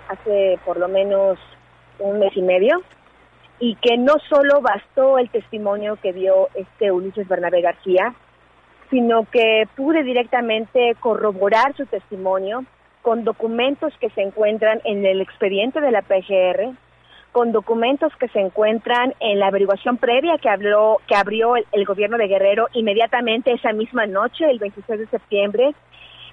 hace 0.09 0.59
por 0.65 0.79
lo 0.79 0.89
menos 0.89 1.39
un 1.99 2.19
mes 2.19 2.33
y 2.35 2.43
medio 2.43 2.83
y 3.59 3.77
que 3.77 3.97
no 3.97 4.15
solo 4.29 4.61
bastó 4.61 5.19
el 5.19 5.31
testimonio 5.31 5.97
que 6.03 6.13
dio 6.13 6.49
este 6.55 6.91
Ulises 6.91 7.29
Bernabé 7.29 7.63
García, 7.63 8.15
sino 8.91 9.25
que 9.31 9.69
pude 9.77 10.03
directamente 10.03 10.95
corroborar 11.01 11.75
su 11.77 11.87
testimonio 11.87 12.65
con 13.03 13.25
documentos 13.25 13.93
que 14.01 14.11
se 14.11 14.23
encuentran 14.23 14.81
en 14.85 15.07
el 15.07 15.21
expediente 15.21 15.81
de 15.81 15.93
la 15.93 16.03
PGR, 16.03 16.75
con 17.33 17.53
documentos 17.53 18.13
que 18.17 18.29
se 18.29 18.41
encuentran 18.41 19.15
en 19.21 19.39
la 19.39 19.49
averiguación 19.49 19.99
previa 19.99 20.39
que 20.39 20.49
habló 20.49 21.01
que 21.07 21.15
abrió 21.15 21.55
el, 21.57 21.85
gobierno 21.85 22.17
de 22.17 22.29
Guerrero 22.29 22.69
inmediatamente 22.73 23.53
esa 23.53 23.73
misma 23.73 24.07
noche, 24.07 24.51
el 24.51 24.59
26 24.59 25.01
de 25.01 25.07
septiembre. 25.07 25.75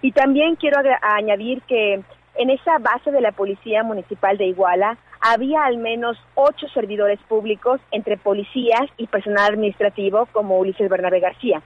Y 0.02 0.14
también 0.14 0.56
quiero 0.56 0.80
añadir 1.02 1.62
que 1.64 2.02
en 2.36 2.50
esa 2.50 2.80
base 2.80 3.12
de 3.12 3.22
la 3.22 3.32
Policía 3.34 3.84
Municipal 3.84 4.38
de 4.38 4.46
Iguala 4.46 4.98
había 5.22 5.64
al 5.64 5.78
menos 5.78 6.18
ocho 6.36 6.68
servidores 6.74 7.20
públicos 7.28 7.80
entre 7.92 8.18
policías 8.18 8.90
y 8.98 9.08
personal 9.08 9.54
administrativo 9.54 10.28
como 10.32 10.58
Ulises 10.58 10.90
Bernabé 10.90 11.20
García. 11.20 11.62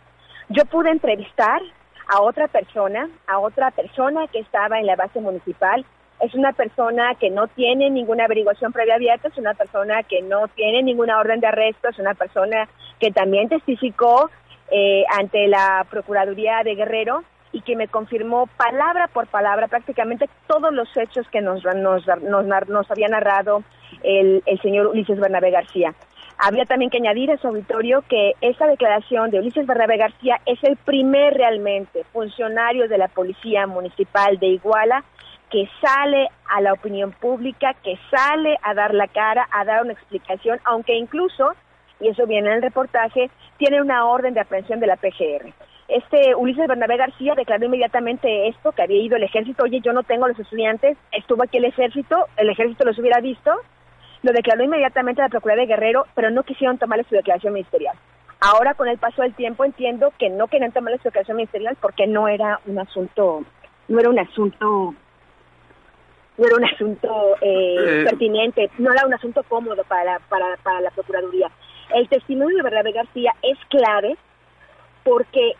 Yo 0.50 0.64
pude 0.66 0.92
entrevistar 0.92 1.62
a 2.08 2.22
otra 2.22 2.48
persona, 2.48 3.10
a 3.28 3.40
otra 3.40 3.72
persona 3.72 4.28
que 4.28 4.40
estaba 4.40 4.80
en 4.80 4.86
la 4.86 4.96
base 4.96 5.20
municipal. 5.20 5.86
Es 6.22 6.34
una 6.34 6.54
persona 6.54 7.16
que 7.20 7.30
no 7.30 7.48
tiene 7.48 7.90
ninguna 7.90 8.26
averiguación 8.26 8.72
previa 8.72 8.96
abierta, 8.96 9.28
es 9.28 9.38
una 9.38 9.54
persona 9.54 10.04
que 10.04 10.22
no 10.22 10.48
tiene 10.48 10.82
ninguna 10.84 11.20
orden 11.20 11.42
de 11.42 11.48
arresto, 11.48 11.90
es 11.90 12.00
una 12.00 12.14
persona 12.14 12.68
que 13.00 13.12
también 13.12 13.50
testificó 13.50 14.30
eh, 14.72 15.04
ante 15.18 15.48
la 15.48 15.86
Procuraduría 15.90 16.64
de 16.64 16.76
Guerrero 16.76 17.24
y 17.52 17.62
que 17.62 17.76
me 17.76 17.88
confirmó 17.88 18.48
palabra 18.48 19.08
por 19.08 19.28
palabra 19.28 19.68
prácticamente 19.68 20.30
todos 20.48 20.74
los 20.74 20.90
hechos 20.96 21.28
que 21.30 21.42
nos, 21.42 21.64
nos, 21.64 22.06
nos, 22.24 22.46
nos 22.68 22.92
había 22.92 23.08
narrado 23.10 23.64
el, 24.02 24.42
el 24.46 24.62
señor 24.62 24.88
Ulises 24.88 25.20
Bernabé 25.20 25.52
García. 25.52 25.94
Habría 26.40 26.66
también 26.66 26.92
que 26.92 26.98
añadir 26.98 27.32
a 27.32 27.38
su 27.38 27.48
auditorio 27.48 28.04
que 28.08 28.34
esta 28.42 28.68
declaración 28.68 29.32
de 29.32 29.40
Ulises 29.40 29.66
Bernabé 29.66 29.98
García 29.98 30.40
es 30.46 30.64
el 30.64 30.78
primer 30.78 31.34
realmente 31.34 32.04
funcionario 32.14 32.88
de 32.88 33.00
la 33.00 33.08
Policía 33.08 33.66
Municipal 33.66 34.38
de 34.38 34.48
Iguala 34.48 35.04
que 35.50 35.68
sale 35.82 36.28
a 36.50 36.62
la 36.62 36.74
opinión 36.74 37.12
pública, 37.12 37.74
que 37.84 37.98
sale 38.12 38.58
a 38.62 38.74
dar 38.74 38.94
la 38.94 39.08
cara, 39.08 39.48
a 39.52 39.66
dar 39.66 39.82
una 39.82 39.94
explicación, 39.94 40.60
aunque 40.66 40.94
incluso, 40.96 41.54
y 42.00 42.10
eso 42.10 42.28
viene 42.28 42.50
en 42.50 42.56
el 42.56 42.62
reportaje, 42.62 43.32
tiene 43.58 43.82
una 43.82 44.06
orden 44.06 44.34
de 44.34 44.42
aprehensión 44.42 44.80
de 44.80 44.88
la 44.88 44.98
PGR. 44.98 45.54
Este 45.88 46.36
Ulises 46.36 46.68
Bernabé 46.68 46.98
García 46.98 47.34
declaró 47.34 47.66
inmediatamente 47.66 48.50
esto, 48.50 48.74
que 48.74 48.82
había 48.84 49.02
ido 49.02 49.16
el 49.16 49.24
ejército, 49.24 49.64
oye, 49.64 49.80
yo 49.80 49.94
no 49.94 50.04
tengo 50.04 50.28
los 50.28 50.38
estudiantes, 50.38 50.98
estuvo 51.14 51.42
aquí 51.42 51.58
el 51.58 51.66
ejército, 51.66 52.28
el 52.36 52.50
ejército 52.50 52.84
los 52.84 53.00
hubiera 53.00 53.22
visto, 53.22 53.52
lo 54.24 54.32
declaró 54.32 54.64
inmediatamente 54.64 55.22
la 55.22 55.30
Procuraduría 55.30 55.66
de 55.68 55.74
Guerrero, 55.76 56.06
pero 56.16 56.30
no 56.32 56.44
quisieron 56.44 56.78
tomarle 56.78 57.06
su 57.06 57.16
declaración 57.16 57.54
ministerial. 57.54 57.96
Ahora, 58.40 58.76
con 58.76 58.88
el 58.88 58.98
paso 58.98 59.22
del 59.24 59.34
tiempo, 59.34 59.66
entiendo 59.66 60.14
que 60.20 60.30
no 60.30 60.48
querían 60.48 60.72
tomarle 60.72 60.98
su 61.00 61.06
declaración 61.06 61.38
ministerial 61.38 61.76
porque 61.82 62.06
no 62.08 62.28
era 62.28 62.60
un 62.66 62.78
asunto, 62.80 63.44
no 63.88 64.00
era 64.00 64.10
un 64.10 64.20
asunto 64.20 64.94
no 66.38 66.46
era 66.46 66.56
un 66.56 66.66
asunto 66.66 67.36
eh, 67.42 67.76
Eh. 67.80 68.04
pertinente, 68.04 68.70
no 68.78 68.92
era 68.92 69.08
un 69.08 69.14
asunto 69.14 69.42
cómodo 69.44 69.84
para 69.86 70.20
para, 70.30 70.56
para 70.58 70.82
la 70.82 70.92
Procuraduría. 70.92 71.50
El 71.96 72.08
testimonio 72.10 72.58
de 72.58 72.64
Bernabé 72.64 72.92
García 72.92 73.34
es 73.42 73.58
clave 73.70 74.16
porque 75.04 75.54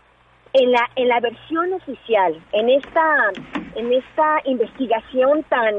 en 0.52 0.70
la 0.70 0.88
en 0.94 1.08
la 1.08 1.18
versión 1.20 1.72
oficial, 1.72 2.40
en 2.52 2.70
esta 2.70 3.32
en 3.74 3.92
esta 3.92 4.40
investigación 4.44 5.42
tan 5.44 5.74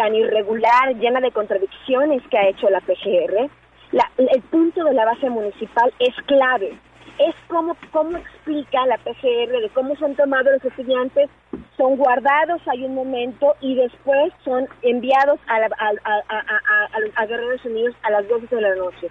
tan 0.00 0.14
irregular, 0.14 0.94
llena 0.96 1.20
de 1.20 1.30
contradicciones 1.30 2.22
que 2.30 2.38
ha 2.38 2.48
hecho 2.48 2.70
la 2.70 2.80
PGR, 2.80 3.50
la- 3.92 4.10
el 4.16 4.40
punto 4.44 4.82
de 4.82 4.94
la 4.94 5.04
base 5.04 5.28
municipal 5.28 5.92
es 5.98 6.14
clave. 6.24 6.72
Es 7.18 7.34
como 7.48 7.76
cómo 7.92 8.16
explica 8.16 8.86
la 8.86 8.96
PGR 8.96 9.60
de 9.60 9.68
cómo 9.74 9.94
son 9.96 10.14
tomados 10.16 10.52
los 10.54 10.64
estudiantes, 10.64 11.28
son 11.76 11.96
guardados 11.96 12.62
hay 12.66 12.82
un 12.86 12.94
momento 12.94 13.54
y 13.60 13.74
después 13.74 14.32
son 14.42 14.66
enviados 14.80 15.38
a, 15.48 15.58
la- 15.60 15.68
a- 15.78 16.24
a- 16.28 16.88
a 17.16 17.26
Guerreros 17.26 17.62
Unidos 17.66 17.94
a 18.02 18.10
las 18.10 18.26
12 18.26 18.56
de 18.56 18.62
la 18.62 18.74
noche 18.76 19.08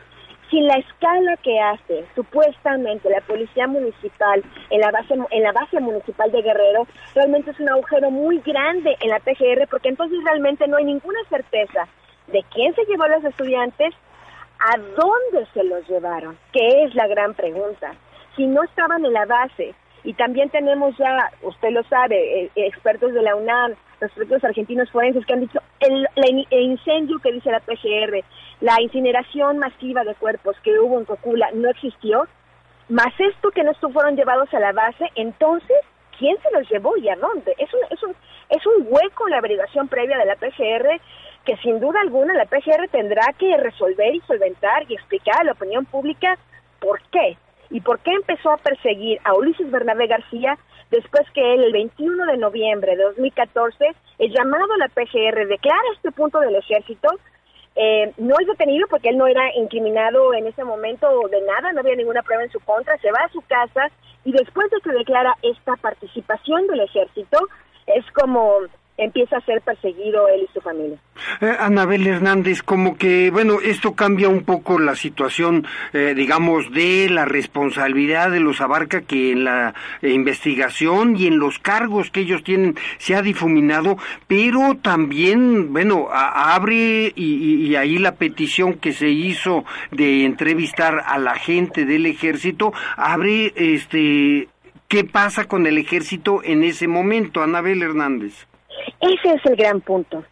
sin 0.50 0.68
la 0.68 0.76
escala 0.76 1.38
que 1.38 1.60
hace 1.60 2.06
supuestamente 2.16 3.10
la 3.10 3.22
policía 3.22 3.68
municipal 3.68 4.44
en 4.70 4.82
la 4.82 4.92
base 4.92 5.14
en 5.14 5.44
la 5.44 5.52
base 5.52 5.80
municipal 5.80 6.32
de 6.32 6.42
Guerrero 6.42 6.88
realmente 7.14 7.52
es 7.52 7.60
un 7.60 7.70
agujero 7.70 8.10
muy 8.12 8.40
grande 8.40 8.96
en 9.00 9.10
la 9.10 9.20
PGR 9.20 9.68
porque 9.70 9.90
entonces 9.90 10.18
realmente 10.24 10.68
no 10.68 10.78
hay 10.78 10.86
ninguna 10.86 11.20
certeza 11.30 11.88
de 12.28 12.44
quién 12.54 12.74
se 12.76 12.86
llevó 12.86 13.04
a 13.04 13.10
los 13.10 13.24
estudiantes 13.24 13.94
a 14.60 14.78
dónde 14.78 15.48
se 15.54 15.64
los 15.64 15.88
llevaron 15.88 16.38
que 16.52 16.84
es 16.84 16.96
la 16.96 17.08
gran 17.08 17.34
pregunta. 17.34 17.94
Si 18.36 18.46
no 18.46 18.64
estaban 18.64 19.06
en 19.06 19.14
la 19.14 19.26
base 19.26 19.74
y 20.04 20.14
también 20.14 20.50
tenemos 20.50 20.98
ya 20.98 21.32
usted 21.42 21.72
lo 21.72 21.84
sabe 21.84 22.44
eh, 22.44 22.52
expertos 22.56 23.14
de 23.14 23.22
la 23.22 23.36
UNAM 23.36 23.76
los 24.02 24.12
propios 24.12 24.44
argentinos 24.44 24.90
forenses 24.92 25.26
que 25.26 25.34
han 25.34 25.42
dicho 25.42 25.60
el 25.82 26.46
incendio 26.50 27.20
que 27.20 27.34
dice 27.34 27.52
la 27.52 27.60
PGR, 27.60 28.24
la 28.62 28.82
incineración 28.82 29.58
masiva 29.58 30.04
de 30.04 30.16
cuerpos 30.16 30.56
que 30.64 30.78
hubo 30.80 31.00
en 31.00 31.06
Cocula 31.06 31.50
no 31.54 31.70
existió, 31.70 32.28
más 32.90 33.14
esto 33.20 33.52
que 33.52 33.64
no 33.64 33.74
fueron 33.74 34.16
llevados 34.16 34.54
a 34.54 34.60
la 34.60 34.72
base, 34.72 35.06
entonces, 35.16 35.78
¿quién 36.18 36.36
se 36.42 36.52
los 36.52 36.70
llevó 36.70 36.98
y 36.98 37.08
a 37.08 37.16
dónde? 37.16 37.54
Es 37.58 37.74
un, 37.74 37.80
es 37.90 38.04
un, 38.04 38.16
es 38.50 38.66
un 38.66 38.88
hueco 38.90 39.28
en 39.28 39.32
la 39.32 39.38
averiguación 39.38 39.88
previa 39.88 40.18
de 40.18 40.26
la 40.26 40.36
PGR 40.36 41.00
que 41.46 41.56
sin 41.58 41.80
duda 41.80 42.02
alguna 42.02 42.34
la 42.34 42.46
PGR 42.46 42.90
tendrá 42.92 43.34
que 43.38 43.56
resolver 43.58 44.14
y 44.14 44.22
solventar 44.22 44.86
y 44.90 44.94
explicar 44.94 45.42
a 45.42 45.44
la 45.46 45.52
opinión 45.54 45.86
pública 45.86 46.38
por 46.80 47.02
qué 47.12 47.38
y 47.70 47.82
por 47.82 48.00
qué 48.00 48.12
empezó 48.12 48.52
a 48.52 48.58
perseguir 48.58 49.20
a 49.24 49.34
Ulises 49.34 49.70
Bernabé 49.72 50.08
García 50.08 50.58
después 50.92 51.24
que 51.34 51.54
él, 51.54 51.64
el 51.64 51.74
21 51.74 52.26
de 52.26 52.38
noviembre 52.38 52.96
de 52.96 53.04
2014, 53.04 53.96
el 54.18 54.34
llamado 54.34 54.74
a 54.74 54.78
la 54.78 54.88
PGR 54.88 55.48
declara 55.48 55.80
este 55.96 56.12
punto 56.12 56.40
del 56.40 56.56
ejército, 56.56 57.10
eh, 57.76 58.14
no 58.18 58.36
es 58.40 58.48
detenido 58.48 58.88
porque 58.90 59.10
él 59.10 59.18
no 59.18 59.28
era 59.28 59.54
incriminado 59.56 60.34
en 60.34 60.48
ese 60.48 60.64
momento 60.64 61.08
de 61.30 61.42
nada, 61.42 61.72
no 61.72 61.82
había 61.82 61.96
ninguna 61.96 62.24
prueba 62.24 62.44
en 62.44 62.52
su 62.52 62.60
contra, 62.60 62.98
se 62.98 63.12
va 63.12 63.20
a 63.26 63.32
su 63.32 63.42
casa 63.42 63.90
y 64.26 64.32
después 64.32 64.70
de 64.70 64.82
que 64.82 64.92
declara 64.92 65.36
esta 65.42 65.76
participación 65.78 66.68
del 66.68 66.82
ejército, 66.82 67.40
es 67.88 68.06
como 68.12 68.60
empieza 69.00 69.38
a 69.38 69.42
ser 69.42 69.62
perseguido 69.62 70.28
él 70.28 70.42
y 70.50 70.54
su 70.54 70.62
familia. 70.62 70.98
Eh, 71.42 71.56
Anabel 71.60 72.06
Hernández, 72.06 72.62
como 72.62 72.98
que, 72.98 73.32
bueno, 73.32 73.60
esto 73.62 73.94
cambia 73.94 74.30
un 74.30 74.44
poco 74.44 74.78
la 74.78 74.96
situación, 74.96 75.66
eh, 75.94 76.14
digamos, 76.16 76.72
de 76.72 77.10
la 77.10 77.26
responsabilidad 77.26 78.32
de 78.32 78.40
los 78.42 78.62
abarca 78.62 79.02
que 79.02 79.32
en 79.32 79.46
la 79.46 79.74
investigación 80.02 81.16
y 81.16 81.28
en 81.28 81.40
los 81.40 81.60
cargos 81.60 82.12
que 82.12 82.22
ellos 82.22 82.44
tienen 82.44 82.76
se 82.98 83.16
ha 83.16 83.22
difuminado, 83.22 83.98
pero 84.28 84.76
también, 84.82 85.72
bueno, 85.72 86.10
abre 86.12 87.14
y 87.16 87.76
ahí 87.76 87.98
la 87.98 88.16
petición 88.16 88.74
que 88.74 88.94
se 88.94 89.10
hizo 89.10 89.64
de 89.92 90.26
entrevistar 90.26 91.04
a 91.06 91.18
la 91.18 91.36
gente 91.36 91.86
del 91.86 92.06
ejército, 92.06 92.74
abre, 92.98 93.54
este, 93.56 94.48
¿qué 94.88 95.04
pasa 95.04 95.46
con 95.46 95.68
el 95.68 95.78
ejército 95.78 96.44
en 96.44 96.64
ese 96.64 96.88
momento, 96.88 97.42
Anabel 97.42 97.82
Hernández? 97.82 98.49
Ese 99.00 99.34
es 99.36 99.46
el 99.46 99.56
gran 99.56 99.82
punto. 99.82 100.24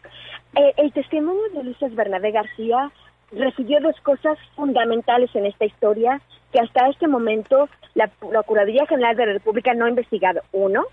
Eh, 0.54 0.72
el 0.76 0.92
testimonio 0.92 1.42
de 1.52 1.60
Ulises 1.60 1.94
Bernabé 1.94 2.30
García 2.32 2.90
recibió 3.32 3.80
dos 3.80 3.98
cosas 4.02 4.38
fundamentales 4.56 5.34
en 5.34 5.46
esta 5.46 5.66
historia 5.66 6.20
que 6.52 6.60
hasta 6.60 6.88
este 6.88 7.08
momento 7.08 7.68
la 7.94 8.08
Procuraduría 8.08 8.86
General 8.86 9.16
de 9.16 9.26
la 9.26 9.32
República 9.34 9.74
no 9.74 9.84
ha 9.84 9.90
investigado. 9.90 10.40
Uno, 10.52 10.84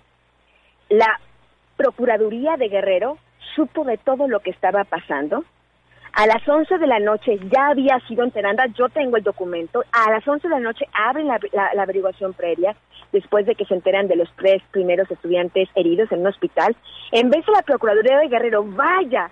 la 0.88 1.20
Procuraduría 1.76 2.56
de 2.56 2.68
Guerrero 2.68 3.18
supo 3.54 3.84
de 3.84 3.96
todo 3.96 4.28
lo 4.28 4.40
que 4.40 4.50
estaba 4.50 4.84
pasando. 4.84 5.44
A 6.18 6.26
las 6.26 6.48
11 6.48 6.78
de 6.78 6.86
la 6.86 6.98
noche 6.98 7.38
ya 7.52 7.66
había 7.68 8.00
sido 8.08 8.24
enterada, 8.24 8.64
yo 8.74 8.88
tengo 8.88 9.18
el 9.18 9.22
documento, 9.22 9.84
a 9.92 10.10
las 10.10 10.26
11 10.26 10.48
de 10.48 10.54
la 10.54 10.60
noche 10.60 10.86
abren 10.94 11.26
la, 11.26 11.38
la- 11.52 11.74
la 11.74 11.82
averiguación 11.82 12.32
previa, 12.32 12.74
después 13.12 13.44
de 13.44 13.54
que 13.54 13.66
se 13.66 13.74
enteran 13.74 14.08
de 14.08 14.16
los 14.16 14.30
tres 14.36 14.62
primeros 14.70 15.10
estudiantes 15.10 15.68
heridos 15.74 16.10
en 16.10 16.20
un 16.20 16.28
hospital. 16.28 16.74
En 17.12 17.28
vez 17.28 17.44
de 17.44 17.52
la 17.52 17.60
Procuraduría 17.60 18.16
de 18.18 18.28
Guerrero 18.28 18.64
vaya 18.64 19.30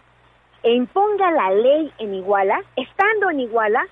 e 0.63 0.73
imponga 0.75 1.31
la 1.31 1.51
ley 1.53 1.91
en 1.99 2.13
Iguala, 2.15 2.61
estando 2.77 3.31
en 3.31 3.41
Iguala, 3.41 3.87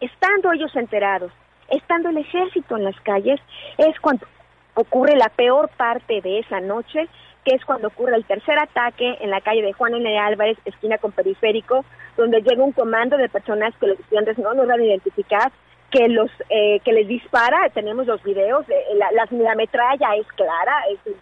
estando 0.00 0.52
ellos 0.52 0.74
enterados, 0.74 1.32
estando 1.68 2.08
el 2.08 2.16
ejército 2.16 2.78
en 2.78 2.84
las 2.84 2.98
calles, 3.02 3.40
es 3.76 4.00
cuando 4.00 4.26
ocurre 4.74 5.16
la 5.16 5.28
peor 5.28 5.68
parte 5.76 6.22
de 6.22 6.38
esa 6.38 6.60
noche, 6.60 7.08
que 7.44 7.54
es 7.54 7.64
cuando 7.64 7.88
ocurre 7.88 8.16
el 8.16 8.24
tercer 8.24 8.58
ataque 8.58 9.18
en 9.20 9.30
la 9.30 9.40
calle 9.40 9.62
de 9.62 9.72
Juan 9.72 9.94
N. 9.94 10.18
Álvarez, 10.18 10.58
esquina 10.64 10.98
con 10.98 11.12
Periférico, 11.12 11.84
donde 12.16 12.42
llega 12.42 12.62
un 12.62 12.72
comando 12.72 13.16
de 13.16 13.28
personas 13.28 13.74
que 13.78 13.88
los 13.88 13.98
estudiantes 13.98 14.38
no 14.38 14.54
logran 14.54 14.82
identificar, 14.82 15.50
que 15.90 16.08
los 16.08 16.30
eh, 16.48 16.80
que 16.84 16.92
les 16.92 17.08
dispara, 17.08 17.68
tenemos 17.70 18.06
los 18.06 18.22
videos, 18.22 18.68
eh, 18.68 18.84
la, 18.94 19.10
la, 19.12 19.26
la 19.30 19.54
metralla 19.54 20.16
es 20.16 20.26
clara, 20.28 20.74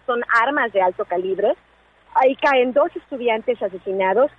son 0.05 0.21
armas 0.41 0.71
de 0.71 0.81
alto 0.81 1.05
calibre, 1.05 1.53
ahí 2.13 2.35
caen 2.35 2.71
dos 2.71 2.95
estudiantes 2.95 3.61
asesinados, 3.61 4.31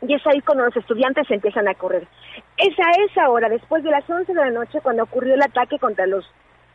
y 0.00 0.14
es 0.14 0.26
ahí 0.26 0.40
cuando 0.40 0.64
los 0.64 0.76
estudiantes 0.76 1.30
empiezan 1.30 1.68
a 1.68 1.74
correr. 1.74 2.06
Es 2.56 2.78
a 2.78 2.90
esa 3.02 3.28
hora, 3.28 3.48
después 3.48 3.84
de 3.84 3.90
las 3.90 4.08
11 4.08 4.32
de 4.32 4.40
la 4.40 4.50
noche, 4.50 4.80
cuando 4.82 5.04
ocurrió 5.04 5.34
el 5.34 5.42
ataque 5.42 5.78
contra 5.78 6.06
los 6.06 6.24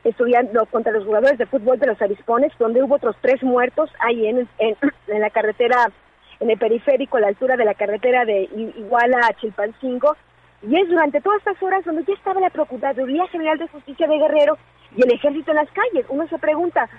estudiantes, 0.03 0.53
no, 0.53 0.65
contra 0.67 0.91
los 0.91 1.05
jugadores 1.05 1.38
de 1.38 1.45
fútbol 1.45 1.79
de 1.79 1.88
los 1.88 2.01
avispones, 2.01 2.51
donde 2.60 2.81
hubo 2.83 2.95
otros 2.95 3.15
tres 3.21 3.41
muertos 3.43 3.89
ahí 3.99 4.27
en, 4.27 4.47
en, 4.60 5.21
la 5.21 5.29
carretera, 5.29 5.91
en 6.39 6.49
el 6.49 6.57
periférico, 6.57 7.17
a 7.17 7.21
la 7.21 7.27
altura 7.27 7.57
de 7.57 7.65
la 7.65 7.73
carretera 7.73 8.25
de 8.25 8.43
Iguala 8.77 9.19
a 9.27 9.33
Chilpancingo, 9.33 10.15
y 10.62 10.79
es 10.79 10.88
durante 10.89 11.21
todas 11.21 11.39
estas 11.39 11.62
horas 11.62 11.83
donde 11.86 12.03
ya 12.03 12.13
estaba 12.13 12.39
la 12.41 12.49
Procuraduría 12.49 13.27
General 13.27 13.57
de 13.60 13.67
Justicia 13.67 14.07
de 14.07 14.17
Guerrero 14.17 14.57
y 14.95 15.03
el 15.03 15.12
ejército 15.13 15.51
en 15.51 15.57
las 15.57 15.69
calles. 15.71 16.05
Uno 16.10 16.27
se 16.27 16.39
pregunta, 16.39 16.89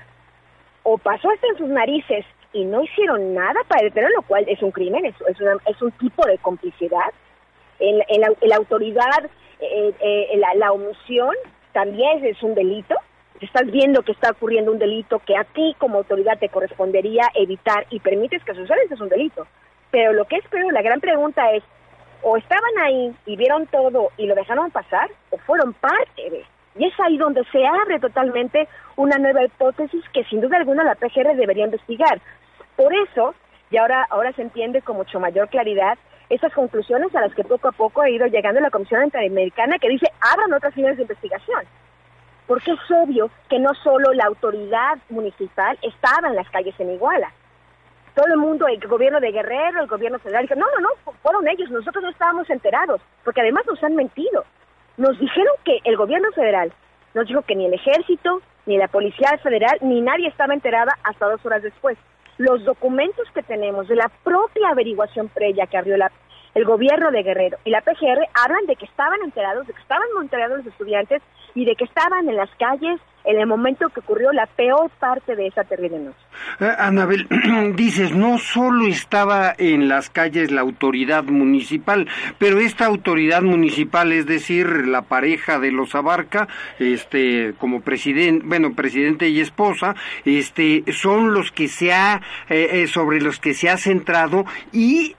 o 0.85 0.97
pasó 0.99 1.31
hasta 1.31 1.47
en 1.49 1.59
sus 1.59 1.69
narices 1.69 2.25
y 2.53 2.65
no 2.65 2.83
hicieron 2.83 3.35
nada 3.35 3.61
para 3.67 3.83
detenerlo, 3.83 4.17
lo 4.19 4.23
cual 4.23 4.45
es 4.49 4.63
un 4.63 4.71
crimen, 4.71 5.05
es, 5.07 5.15
es, 5.29 5.41
una- 5.41 5.57
es 5.67 5.83
un 5.83 5.91
tipo 5.93 6.25
de 6.27 6.39
complicidad. 6.39 7.11
En, 7.81 8.01
en 8.09 8.21
la, 8.21 8.29
en 8.41 8.49
la 8.49 8.57
autoridad, 8.57 9.25
eh, 9.61 9.93
eh, 10.01 10.37
la, 10.37 10.55
la 10.55 10.73
omisión 10.73 11.35
también 11.73 12.25
es 12.25 12.43
un 12.43 12.55
delito. 12.55 12.95
Estás 13.41 13.71
viendo 13.71 14.03
que 14.03 14.13
está 14.13 14.31
ocurriendo 14.31 14.73
un 14.73 14.79
delito 14.79 15.21
que 15.21 15.37
a 15.37 15.45
ti 15.45 15.75
como 15.79 15.99
autoridad 15.99 16.39
te 16.39 16.49
correspondería 16.49 17.25
evitar 17.35 17.87
y 17.91 18.01
permites 18.01 18.43
que 18.45 18.55
suceda, 18.55 18.79
es 18.91 19.01
un 19.01 19.09
delito. 19.09 19.47
Pero 19.91 20.13
lo 20.13 20.25
que 20.25 20.37
es 20.37 20.49
peor, 20.49 20.73
la 20.73 20.83
gran 20.83 21.01
pregunta 21.01 21.53
es, 21.53 21.63
o 22.23 22.37
estaban 22.37 22.79
ahí 22.83 23.15
y 23.27 23.37
vieron 23.37 23.67
todo 23.67 24.11
y 24.17 24.27
lo 24.27 24.35
dejaron 24.35 24.71
pasar, 24.71 25.09
o 25.31 25.39
fueron 25.39 25.73
parte 25.75 26.31
de. 26.31 26.45
Y 26.77 26.87
es 26.87 26.95
ahí 27.01 27.17
donde 27.17 27.45
se 27.53 27.65
abre 27.67 27.99
totalmente 28.01 28.69
una 28.97 29.19
nueva 29.19 29.45
hipótesis 29.45 30.05
que 30.13 30.25
sin 30.25 30.41
duda 30.41 30.57
alguna 30.57 30.85
la 30.85 30.95
PGR 30.95 31.37
debería 31.37 31.65
investigar. 31.65 32.21
Por 32.77 32.93
eso, 32.95 33.35
y 33.71 33.77
ahora, 33.77 34.07
ahora 34.11 34.33
se 34.33 34.43
entiende 34.43 34.83
con 34.83 34.97
mucho 34.97 35.19
mayor 35.21 35.49
claridad, 35.49 35.99
esas 36.31 36.53
conclusiones 36.53 37.15
a 37.15 37.21
las 37.21 37.35
que 37.35 37.45
poco 37.45 37.69
a 37.69 37.73
poco 37.73 38.03
ha 38.03 38.11
ido 38.11 38.27
llegando 38.27 38.61
la 38.61 38.71
Comisión 38.71 39.05
Interamericana 39.05 39.79
que 39.79 39.89
dice 39.89 40.07
abran 40.21 40.53
otras 40.53 40.77
líneas 40.77 40.97
de 40.97 41.03
investigación. 41.03 41.65
Porque 42.47 42.73
es 42.73 42.79
obvio 42.91 43.31
que 43.49 43.59
no 43.59 43.75
solo 43.75 44.13
la 44.15 44.25
autoridad 44.25 44.99
municipal 45.11 45.79
estaba 45.83 46.29
en 46.29 46.37
las 46.37 46.49
calles 46.51 46.75
en 46.79 46.91
Iguala, 46.93 47.31
todo 48.15 48.35
el 48.35 48.39
mundo, 48.39 48.67
el 48.67 48.81
gobierno 48.81 49.21
de 49.21 49.31
Guerrero, 49.31 49.81
el 49.81 49.87
gobierno 49.87 50.19
federal, 50.19 50.43
dijo, 50.43 50.57
no, 50.57 50.67
no, 50.75 50.81
no, 50.81 51.13
fueron 51.23 51.47
ellos, 51.47 51.71
nosotros 51.71 52.03
no 52.03 52.11
estábamos 52.11 52.51
enterados, 52.51 53.01
porque 53.23 53.43
además 53.43 53.65
nos 53.67 53.81
han 53.85 53.95
mentido. 53.95 54.45
Nos 54.97 55.17
dijeron 55.21 55.55
que 55.65 55.79
el 55.85 55.97
gobierno 55.97 56.33
federal 56.33 56.73
nos 57.15 57.29
dijo 57.29 57.43
que 57.43 57.55
ni 57.55 57.67
el 57.67 57.75
ejército, 57.75 58.43
ni 58.67 58.77
la 58.77 58.89
policía 58.89 59.39
federal, 59.41 59.79
ni 59.83 60.01
nadie 60.01 60.27
estaba 60.27 60.53
enterada 60.53 60.99
hasta 61.05 61.31
dos 61.31 61.47
horas 61.47 61.63
después. 61.63 61.97
Los 62.39 62.65
documentos 62.65 63.29
que 63.35 63.43
tenemos 63.43 63.89
de 63.89 63.97
la 63.97 64.11
propia 64.25 64.71
averiguación 64.71 65.29
previa 65.29 65.67
que 65.67 65.77
abrió 65.77 65.97
la, 65.97 66.11
el 66.55 66.65
gobierno 66.65 67.11
de 67.11 67.23
Guerrero 67.23 67.59
y 67.65 67.71
la 67.71 67.81
PGR 67.81 68.27
hablan 68.35 68.67
de 68.67 68.77
que 68.77 68.87
estaban 68.87 69.21
enterados, 69.23 69.67
de 69.67 69.73
que 69.73 69.83
estaban 69.83 70.07
enterados 70.21 70.59
los 70.59 70.67
estudiantes 70.67 71.23
y 71.55 71.65
de 71.65 71.75
que 71.75 71.85
estaban 71.85 72.29
en 72.29 72.37
las 72.37 72.51
calles 72.57 73.01
en 73.29 73.39
el 73.39 73.47
momento 73.47 73.91
que 73.91 74.01
ocurrió 74.01 74.33
la 74.33 74.47
peor 74.47 74.91
parte 74.99 75.37
de 75.37 75.49
esa 75.49 75.63
terrible 75.63 75.99
noche. 75.99 76.17
Eh, 76.61 76.73
Anabel, 76.79 77.29
dices, 77.77 78.15
no 78.15 78.39
solo 78.39 78.87
estaba 78.87 79.55
en 79.59 79.87
las 79.87 80.09
calles 80.09 80.51
la 80.51 80.63
autoridad 80.63 81.25
municipal, 81.25 82.09
pero 82.39 82.59
esta 82.59 82.87
autoridad 82.87 83.43
municipal, 83.43 84.13
es 84.13 84.25
decir, 84.25 84.87
la 84.87 85.03
pareja 85.03 85.59
de 85.59 85.73
los 85.73 85.95
Abarca, 85.95 86.49
este, 86.79 87.53
como 87.59 87.83
presidente, 87.83 88.47
bueno, 88.47 88.73
presidente 88.73 89.29
y 89.29 89.41
esposa, 89.41 89.95
este, 90.25 90.85
son 90.91 91.35
los 91.35 91.53
que 91.53 91.69
se 91.69 91.93
ha, 91.93 92.23
eh, 92.49 92.69
eh, 92.73 92.87
sobre 92.87 93.21
los 93.21 93.39
que 93.41 93.53
se 93.53 93.69
ha 93.69 93.77
centrado 93.77 94.47
y 94.73 95.15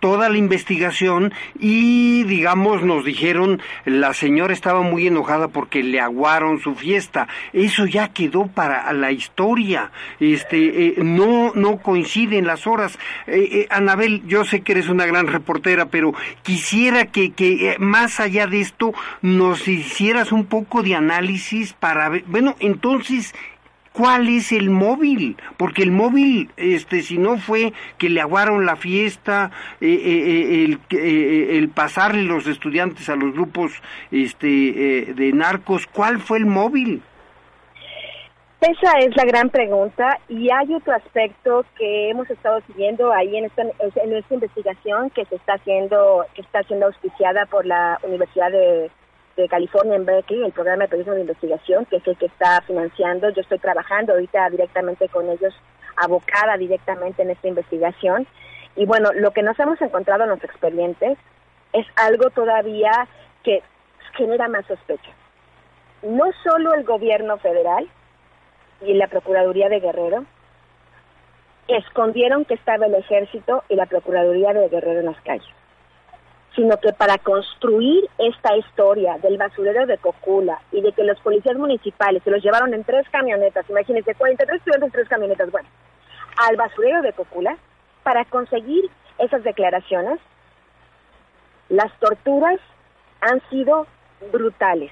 toda 0.00 0.28
la 0.28 0.38
investigación 0.38 1.32
y, 1.58 2.24
digamos, 2.24 2.82
nos 2.82 3.04
dijeron, 3.04 3.62
la 3.84 4.12
señora 4.12 4.52
estaba 4.52 4.82
muy 4.82 5.06
enojada 5.06 5.48
porque 5.48 5.84
le 5.84 6.00
aguaron 6.00 6.58
su 6.58 6.74
fiesta 6.74 7.28
eso 7.52 7.86
ya 7.86 8.08
quedó 8.08 8.46
para 8.46 8.92
la 8.92 9.12
historia, 9.12 9.90
este, 10.20 10.86
eh, 10.86 10.94
no, 10.98 11.52
no 11.54 11.78
coinciden 11.78 12.46
las 12.46 12.66
horas. 12.66 12.98
Eh, 13.26 13.48
eh, 13.52 13.66
Anabel, 13.70 14.22
yo 14.26 14.44
sé 14.44 14.62
que 14.62 14.72
eres 14.72 14.88
una 14.88 15.06
gran 15.06 15.26
reportera, 15.26 15.86
pero 15.86 16.14
quisiera 16.42 17.06
que, 17.06 17.32
que 17.32 17.76
más 17.78 18.20
allá 18.20 18.46
de 18.46 18.60
esto 18.60 18.92
nos 19.20 19.68
hicieras 19.68 20.32
un 20.32 20.46
poco 20.46 20.82
de 20.82 20.94
análisis 20.94 21.72
para 21.74 22.08
ver, 22.08 22.24
bueno, 22.26 22.56
entonces, 22.60 23.34
cuál 23.92 24.28
es 24.28 24.52
el 24.52 24.70
móvil, 24.70 25.36
porque 25.58 25.82
el 25.82 25.90
móvil, 25.90 26.50
este, 26.56 27.02
si 27.02 27.18
no 27.18 27.36
fue 27.36 27.74
que 27.98 28.08
le 28.08 28.22
aguaron 28.22 28.64
la 28.64 28.76
fiesta, 28.76 29.50
el, 29.80 30.78
el, 30.90 31.68
pasarle 31.68 32.22
los 32.22 32.46
estudiantes 32.46 33.10
a 33.10 33.16
los 33.16 33.34
grupos 33.34 33.72
este, 34.10 35.12
de 35.14 35.32
narcos, 35.34 35.86
¿cuál 35.86 36.20
fue 36.20 36.38
el 36.38 36.46
móvil? 36.46 37.02
Esa 38.62 38.92
es 39.00 39.16
la 39.16 39.24
gran 39.24 39.50
pregunta 39.50 40.20
y 40.28 40.48
hay 40.52 40.72
otro 40.72 40.94
aspecto 40.94 41.64
que 41.76 42.10
hemos 42.10 42.30
estado 42.30 42.60
siguiendo 42.68 43.12
ahí 43.12 43.36
en 43.36 43.46
esta, 43.46 43.62
en 43.62 44.12
esta 44.12 44.34
investigación 44.34 45.10
que 45.10 45.24
se 45.24 45.34
está 45.34 45.54
haciendo, 45.54 46.24
que 46.32 46.42
está 46.42 46.62
siendo 46.62 46.86
auspiciada 46.86 47.46
por 47.46 47.66
la 47.66 47.98
Universidad 48.04 48.52
de, 48.52 48.88
California 49.50 49.96
en 49.96 50.04
Berkeley, 50.04 50.44
el 50.44 50.52
programa 50.52 50.84
de 50.84 50.90
periodismo 50.90 51.14
de 51.14 51.22
investigación, 51.22 51.86
que 51.86 51.96
es 51.96 52.06
el 52.06 52.16
que 52.16 52.26
está 52.26 52.60
financiando. 52.60 53.30
Yo 53.30 53.40
estoy 53.40 53.58
trabajando 53.58 54.12
ahorita 54.12 54.48
directamente 54.50 55.08
con 55.08 55.28
ellos, 55.28 55.52
abocada 55.96 56.56
directamente 56.56 57.22
en 57.22 57.30
esta 57.30 57.48
investigación. 57.48 58.28
Y 58.76 58.86
bueno, 58.86 59.10
lo 59.12 59.32
que 59.32 59.42
nos 59.42 59.58
hemos 59.58 59.82
encontrado 59.82 60.22
en 60.22 60.30
los 60.30 60.44
expedientes 60.44 61.18
es 61.72 61.86
algo 61.96 62.30
todavía 62.30 63.08
que 63.42 63.60
genera 64.12 64.46
más 64.46 64.64
sospecha. 64.66 65.10
No 66.02 66.26
solo 66.44 66.74
el 66.74 66.84
gobierno 66.84 67.38
federal, 67.38 67.88
y 68.84 68.94
la 68.94 69.08
Procuraduría 69.08 69.68
de 69.68 69.80
Guerrero 69.80 70.24
escondieron 71.68 72.44
que 72.44 72.54
estaba 72.54 72.86
el 72.86 72.94
ejército 72.94 73.64
y 73.68 73.76
la 73.76 73.86
Procuraduría 73.86 74.52
de 74.52 74.68
Guerrero 74.68 75.00
en 75.00 75.06
las 75.06 75.20
calles, 75.22 75.46
sino 76.54 76.76
que 76.78 76.92
para 76.92 77.18
construir 77.18 78.08
esta 78.18 78.56
historia 78.56 79.18
del 79.18 79.38
basurero 79.38 79.86
de 79.86 79.98
Cocula 79.98 80.60
y 80.72 80.80
de 80.80 80.92
que 80.92 81.04
los 81.04 81.18
policías 81.20 81.56
municipales 81.56 82.22
se 82.22 82.30
los 82.30 82.42
llevaron 82.42 82.74
en 82.74 82.84
tres 82.84 83.08
camionetas, 83.10 83.68
imagínense, 83.70 84.14
43 84.14 84.58
estudiantes 84.58 84.86
en 84.86 84.92
tres 84.92 85.08
camionetas, 85.08 85.50
bueno, 85.50 85.68
al 86.36 86.56
basurero 86.56 87.02
de 87.02 87.12
Cocula, 87.12 87.56
para 88.02 88.24
conseguir 88.24 88.90
esas 89.18 89.44
declaraciones, 89.44 90.18
las 91.68 91.92
torturas 92.00 92.58
han 93.20 93.40
sido 93.48 93.86
brutales. 94.32 94.90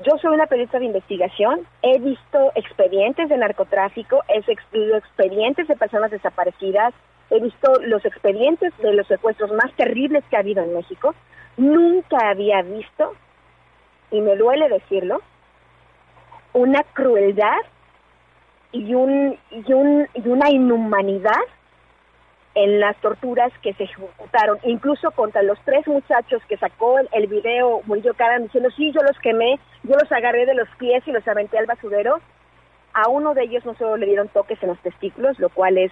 Yo 0.00 0.18
soy 0.18 0.34
una 0.34 0.46
periodista 0.46 0.78
de 0.78 0.86
investigación, 0.86 1.60
he 1.82 1.98
visto 2.00 2.52
expedientes 2.56 3.28
de 3.28 3.36
narcotráfico, 3.36 4.22
he 4.28 4.40
visto 4.40 4.96
expedientes 4.96 5.68
de 5.68 5.76
personas 5.76 6.10
desaparecidas, 6.10 6.92
he 7.30 7.40
visto 7.40 7.72
los 7.80 8.04
expedientes 8.04 8.76
de 8.78 8.92
los 8.92 9.06
secuestros 9.06 9.52
más 9.52 9.72
terribles 9.76 10.24
que 10.28 10.36
ha 10.36 10.40
habido 10.40 10.64
en 10.64 10.74
México. 10.74 11.14
Nunca 11.56 12.30
había 12.30 12.62
visto, 12.62 13.14
y 14.10 14.20
me 14.20 14.36
duele 14.36 14.68
decirlo, 14.68 15.20
una 16.52 16.82
crueldad 16.92 17.60
y, 18.72 18.94
un, 18.94 19.38
y, 19.50 19.72
un, 19.72 20.08
y 20.14 20.28
una 20.28 20.50
inhumanidad 20.50 21.42
en 22.54 22.78
las 22.78 22.96
torturas 22.98 23.52
que 23.62 23.74
se 23.74 23.84
ejecutaron, 23.84 24.58
incluso 24.62 25.10
contra 25.10 25.42
los 25.42 25.58
tres 25.64 25.86
muchachos 25.88 26.40
que 26.48 26.56
sacó 26.56 26.98
el, 26.98 27.26
video 27.26 27.82
Murillo 27.86 28.14
Karam 28.14 28.44
diciendo, 28.44 28.70
sí, 28.76 28.92
yo 28.92 29.02
los 29.02 29.18
quemé, 29.18 29.58
yo 29.82 29.96
los 30.00 30.10
agarré 30.12 30.46
de 30.46 30.54
los 30.54 30.68
pies 30.78 31.02
y 31.06 31.12
los 31.12 31.26
aventé 31.26 31.58
al 31.58 31.66
basurero. 31.66 32.20
A 32.92 33.08
uno 33.08 33.34
de 33.34 33.42
ellos 33.42 33.64
no 33.64 33.74
solo 33.74 33.96
le 33.96 34.06
dieron 34.06 34.28
toques 34.28 34.62
en 34.62 34.68
los 34.68 34.78
testículos, 34.80 35.38
lo 35.40 35.48
cual 35.48 35.78
es 35.78 35.90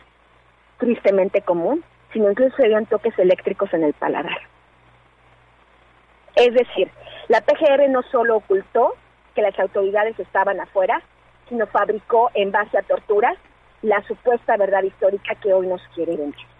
tristemente 0.79 1.43
común, 1.43 1.83
sino 2.13 2.31
incluso 2.31 2.55
le 2.59 2.69
dieron 2.69 2.87
toques 2.87 3.19
eléctricos 3.19 3.73
en 3.75 3.83
el 3.83 3.93
paladar. 3.95 4.39
Es 6.37 6.55
decir, 6.55 6.91
la 7.29 7.41
PGR 7.41 7.89
no 7.91 8.03
solo 8.03 8.37
ocultó 8.37 8.95
que 9.35 9.43
las 9.43 9.59
autoridades 9.59 10.19
estaban 10.21 10.61
afuera, 10.61 11.03
sino 11.49 11.67
fabricó 11.67 12.31
en 12.35 12.53
base 12.53 12.79
a 12.79 12.83
torturas 12.83 13.37
la 13.83 14.01
supuesta 14.07 14.57
verdad 14.57 14.85
histórica 14.85 15.35
que 15.35 15.53
hoy 15.53 15.67
nos 15.67 15.83
quiere 15.95 16.17
vender. 16.17 16.52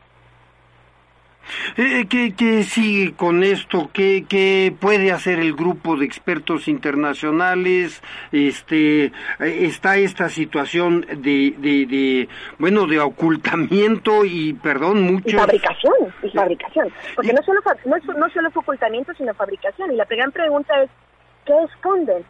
Eh, 1.77 2.07
¿qué, 2.09 2.35
¿Qué 2.37 2.63
sigue 2.63 3.15
con 3.15 3.43
esto? 3.43 3.91
¿Qué, 3.93 4.25
¿Qué 4.29 4.75
puede 4.79 5.13
hacer 5.13 5.39
el 5.39 5.55
grupo 5.55 5.97
de 5.97 6.05
expertos 6.05 6.69
internacionales? 6.69 8.03
Este, 8.31 9.07
eh, 9.07 9.13
está 9.39 9.97
esta 9.97 10.29
situación 10.29 11.03
de, 11.03 11.55
de, 11.59 11.87
de 11.87 12.29
bueno, 12.59 12.87
de 12.87 13.01
ocultamiento 13.01 14.25
y, 14.25 14.55
perdón, 14.55 15.03
mucho... 15.03 15.29
Y 15.29 15.33
fabricación, 15.33 16.15
y 16.23 16.31
fabricación. 16.31 16.93
Porque 17.15 17.33
no, 17.33 17.43
solo, 17.43 17.61
no, 17.85 17.97
no 18.15 18.31
solo 18.31 18.51
fue 18.51 18.61
ocultamiento, 18.63 19.13
sino 19.15 19.35
fabricación. 19.35 19.93
Y 19.93 19.97
la 19.97 20.05
gran 20.05 20.33
pregunta 20.33 20.83
es, 20.83 20.91
¿qué 21.45 21.55
esconden? 21.65 22.25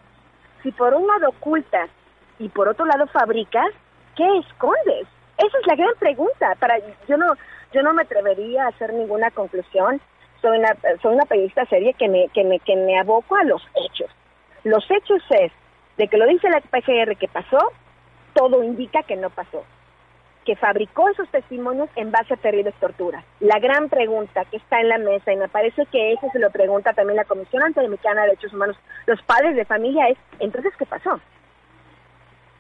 Si 0.62 0.70
por 0.72 0.94
un 0.94 1.06
lado 1.06 1.30
ocultas 1.30 1.90
y 2.38 2.48
por 2.48 2.68
otro 2.68 2.86
lado 2.86 3.06
fabricas, 3.08 3.68
¿qué 4.16 4.26
escondes? 4.38 5.08
Esa 5.38 5.58
es 5.58 5.66
la 5.66 5.74
gran 5.74 5.94
pregunta. 5.98 6.54
Para 6.60 6.76
yo 7.08 7.16
no 7.16 7.34
yo 7.72 7.82
no 7.82 7.92
me 7.94 8.02
atrevería 8.02 8.64
a 8.64 8.68
hacer 8.68 8.92
ninguna 8.92 9.30
conclusión. 9.30 10.00
Soy 10.40 10.58
una 10.58 10.76
soy 11.00 11.14
una 11.14 11.24
periodista 11.24 11.64
seria 11.66 11.92
que 11.92 12.08
me 12.08 12.28
que 12.28 12.44
me 12.44 12.58
que 12.60 12.76
me 12.76 12.98
aboco 12.98 13.36
a 13.36 13.44
los 13.44 13.62
hechos. 13.74 14.10
Los 14.64 14.84
hechos 14.90 15.22
es 15.30 15.52
de 15.96 16.08
que 16.08 16.16
lo 16.16 16.26
dice 16.26 16.48
la 16.48 16.60
PGR 16.60 17.16
que 17.16 17.28
pasó, 17.28 17.58
todo 18.34 18.62
indica 18.62 19.02
que 19.02 19.16
no 19.16 19.30
pasó. 19.30 19.64
Que 20.44 20.56
fabricó 20.56 21.08
esos 21.08 21.28
testimonios 21.28 21.88
en 21.94 22.10
base 22.10 22.34
a 22.34 22.36
terribles 22.36 22.74
torturas. 22.80 23.24
La 23.40 23.60
gran 23.60 23.88
pregunta 23.88 24.44
que 24.46 24.56
está 24.56 24.80
en 24.80 24.88
la 24.88 24.98
mesa, 24.98 25.32
y 25.32 25.36
me 25.36 25.48
parece 25.48 25.86
que 25.86 26.12
eso 26.12 26.28
se 26.32 26.40
lo 26.40 26.50
pregunta 26.50 26.92
también 26.94 27.16
la 27.16 27.24
Comisión 27.24 27.62
Interamericana 27.66 28.22
de 28.22 28.28
Derechos 28.28 28.52
Humanos, 28.52 28.76
los 29.06 29.22
padres 29.22 29.54
de 29.54 29.64
familia, 29.64 30.08
es, 30.08 30.18
entonces, 30.40 30.72
¿qué 30.76 30.86
pasó? 30.86 31.20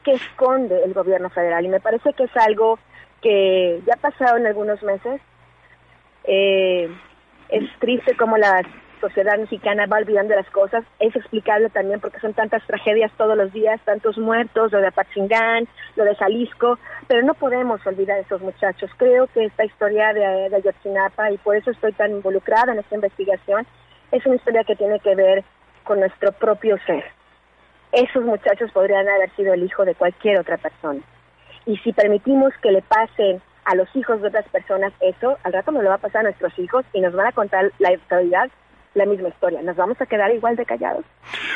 ¿Qué 0.04 0.12
esconde 0.12 0.84
el 0.84 0.94
gobierno 0.94 1.30
federal? 1.30 1.64
Y 1.64 1.68
me 1.68 1.80
parece 1.80 2.12
que 2.12 2.24
es 2.24 2.36
algo 2.36 2.78
que 3.22 3.80
ya 3.86 3.96
pasaron 3.96 4.46
algunos 4.46 4.82
meses. 4.82 5.20
Eh, 6.24 6.90
es 7.48 7.78
triste 7.78 8.16
como 8.16 8.36
la 8.36 8.62
sociedad 9.00 9.36
mexicana 9.36 9.86
va 9.86 9.98
olvidando 9.98 10.34
las 10.34 10.48
cosas. 10.50 10.84
Es 10.98 11.14
explicable 11.16 11.68
también 11.70 12.00
porque 12.00 12.20
son 12.20 12.34
tantas 12.34 12.64
tragedias 12.66 13.10
todos 13.16 13.36
los 13.36 13.52
días, 13.52 13.80
tantos 13.84 14.16
muertos, 14.18 14.72
lo 14.72 14.80
de 14.80 14.86
Apatzingán, 14.86 15.66
lo 15.96 16.04
de 16.04 16.14
Jalisco, 16.14 16.78
pero 17.08 17.22
no 17.22 17.34
podemos 17.34 17.84
olvidar 17.86 18.18
a 18.18 18.20
esos 18.20 18.40
muchachos. 18.40 18.90
Creo 18.96 19.26
que 19.28 19.44
esta 19.44 19.64
historia 19.64 20.12
de, 20.12 20.48
de 20.50 20.56
Ayotzinapa, 20.56 21.30
y 21.30 21.38
por 21.38 21.56
eso 21.56 21.70
estoy 21.70 21.92
tan 21.92 22.12
involucrada 22.12 22.72
en 22.72 22.78
esta 22.78 22.94
investigación, 22.94 23.66
es 24.12 24.24
una 24.24 24.36
historia 24.36 24.64
que 24.64 24.76
tiene 24.76 25.00
que 25.00 25.14
ver 25.14 25.44
con 25.84 26.00
nuestro 26.00 26.32
propio 26.32 26.78
ser. 26.86 27.04
Esos 27.90 28.24
muchachos 28.24 28.70
podrían 28.72 29.06
haber 29.08 29.30
sido 29.34 29.52
el 29.52 29.64
hijo 29.64 29.84
de 29.84 29.94
cualquier 29.94 30.38
otra 30.38 30.56
persona. 30.56 31.02
Y 31.66 31.76
si 31.78 31.92
permitimos 31.92 32.52
que 32.62 32.72
le 32.72 32.82
pasen 32.82 33.40
a 33.64 33.74
los 33.74 33.88
hijos 33.94 34.20
de 34.20 34.28
otras 34.28 34.48
personas 34.48 34.92
eso, 35.00 35.38
al 35.44 35.52
rato 35.52 35.70
nos 35.70 35.82
lo 35.82 35.90
va 35.90 35.96
a 35.96 35.98
pasar 35.98 36.20
a 36.20 36.24
nuestros 36.24 36.58
hijos 36.58 36.84
y 36.92 37.00
nos 37.00 37.14
van 37.14 37.28
a 37.28 37.32
contar 37.32 37.70
la 37.78 37.90
actualidad 37.90 38.50
la 38.94 39.06
misma 39.06 39.28
historia. 39.28 39.62
¿Nos 39.62 39.76
vamos 39.76 40.00
a 40.00 40.06
quedar 40.06 40.34
igual 40.34 40.56
de 40.56 40.66
callados? 40.66 41.04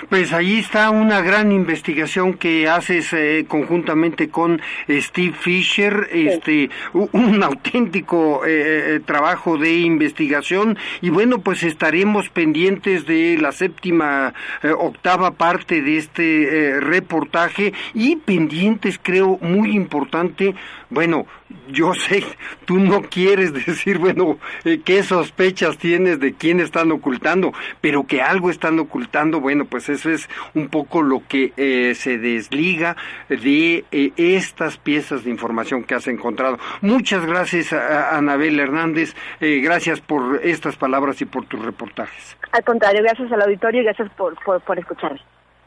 Pues 0.09 0.33
ahí 0.33 0.59
está 0.59 0.91
una 0.91 1.21
gran 1.21 1.53
investigación 1.53 2.35
que 2.35 2.69
haces 2.69 3.13
eh, 3.13 3.45
conjuntamente 3.49 4.29
con 4.31 4.61
Steve 4.89 5.35
Fisher, 5.35 6.09
este, 6.13 6.71
un 6.93 7.43
auténtico 7.43 8.45
eh, 8.47 8.97
eh, 8.97 9.01
trabajo 9.05 9.59
de 9.59 9.73
investigación 9.79 10.79
y 11.01 11.11
bueno, 11.11 11.41
pues 11.41 11.63
estaremos 11.63 12.29
pendientes 12.29 13.07
de 13.07 13.37
la 13.39 13.53
séptima, 13.53 14.33
octava 14.79 15.33
parte 15.33 15.83
de 15.83 15.99
este 15.99 16.81
reportaje 16.81 17.73
y 17.95 18.17
pendientes, 18.17 18.99
creo, 19.03 19.39
muy 19.41 19.75
importante, 19.75 20.55
bueno, 20.91 21.27
yo 21.69 21.95
sé, 21.95 22.25
tú 22.65 22.79
no 22.79 23.03
quieres 23.03 23.53
decir, 23.67 23.99
bueno, 23.99 24.39
qué 24.85 25.03
sospechas 25.03 25.79
tienes 25.79 26.21
de 26.21 26.35
quién 26.35 26.61
están 26.61 26.91
ocultando, 26.93 27.53
pero 27.81 28.07
que 28.07 28.23
algo 28.23 28.51
están 28.51 28.79
ocultando, 28.79 29.41
bueno, 29.41 29.65
pues 29.65 29.89
eso 29.89 30.11
es 30.11 30.29
un 30.55 30.69
poco 30.69 31.03
lo 31.03 31.23
que 31.29 31.53
eh, 31.57 31.95
se 31.95 32.19
desliga 32.19 32.97
de 33.29 33.85
eh, 33.91 34.13
estas 34.17 34.77
piezas 34.79 35.25
de 35.25 35.31
información 35.31 35.85
que 35.85 35.95
has 35.95 36.07
encontrado. 36.09 36.59
Muchas 36.81 37.25
gracias 37.25 37.73
a, 37.73 38.17
Anabel 38.17 38.59
Hernández, 38.59 39.15
eh, 39.41 39.61
gracias 39.63 40.01
por 40.01 40.41
estas 40.43 40.77
palabras 40.77 41.21
y 41.21 41.25
por 41.25 41.47
tus 41.47 41.65
reportajes. 41.65 42.37
Al 42.53 42.65
contrario, 42.65 43.03
gracias 43.03 43.31
al 43.33 43.43
auditorio 43.43 43.83
y 43.83 43.85
gracias 43.85 44.11
por, 44.17 44.35
por, 44.45 44.61
por 44.63 44.79
escucharme. 44.79 45.21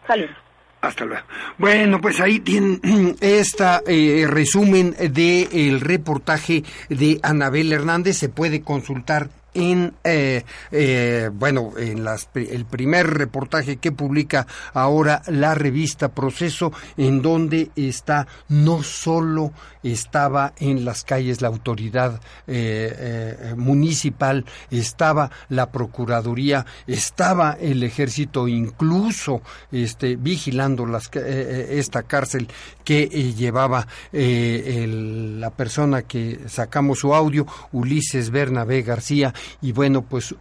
Saludos. 0.08 0.49
Hasta 0.82 1.06
luego. 1.06 1.24
Bueno, 1.58 2.00
pues 2.00 2.20
ahí 2.22 2.40
tienen 2.40 3.18
esta 3.20 3.82
resumen 3.86 4.96
del 4.98 5.48
el 5.52 5.82
reportaje 5.82 6.64
de 6.90 7.20
Anabel 7.22 7.74
Hernández. 7.74 8.18
Se 8.18 8.30
puede 8.30 8.62
consultar 8.62 9.30
en 9.60 9.94
eh, 10.06 10.46
eh, 10.72 11.30
bueno 11.34 11.74
en 11.78 12.04
las, 12.04 12.30
el 12.34 12.66
primer 12.66 13.08
reportaje 13.08 13.78
que 13.78 13.92
publica 13.92 14.48
ahora 14.74 15.22
la 15.28 15.54
revista 15.54 16.10
Proceso 16.10 16.72
en 16.96 17.22
donde 17.22 17.70
está 17.76 18.26
no 18.48 18.84
solo 18.84 19.52
estaba 19.84 20.54
en 20.60 20.86
las 20.86 21.04
calles 21.04 21.42
la 21.42 21.50
autoridad 21.50 22.22
eh, 22.48 23.54
municipal 23.58 24.46
estaba 24.72 25.30
la 25.50 25.72
procuraduría 25.72 26.66
estaba 26.88 27.58
el 27.60 27.84
ejército 27.84 28.48
incluso 28.48 29.42
este 29.72 30.16
vigilando 30.16 30.88
esta 31.14 32.04
cárcel 32.04 32.48
que 32.84 33.08
llevaba 33.08 33.88
la 34.12 35.50
persona 35.52 36.04
que 36.04 36.40
sacamos 36.48 37.00
su 37.00 37.14
audio 37.14 37.46
Ulises 37.72 38.30
Bernabé 38.30 38.82
García 38.82 39.34
y 39.62 39.72
bueno, 39.72 40.02
pues 40.04 40.36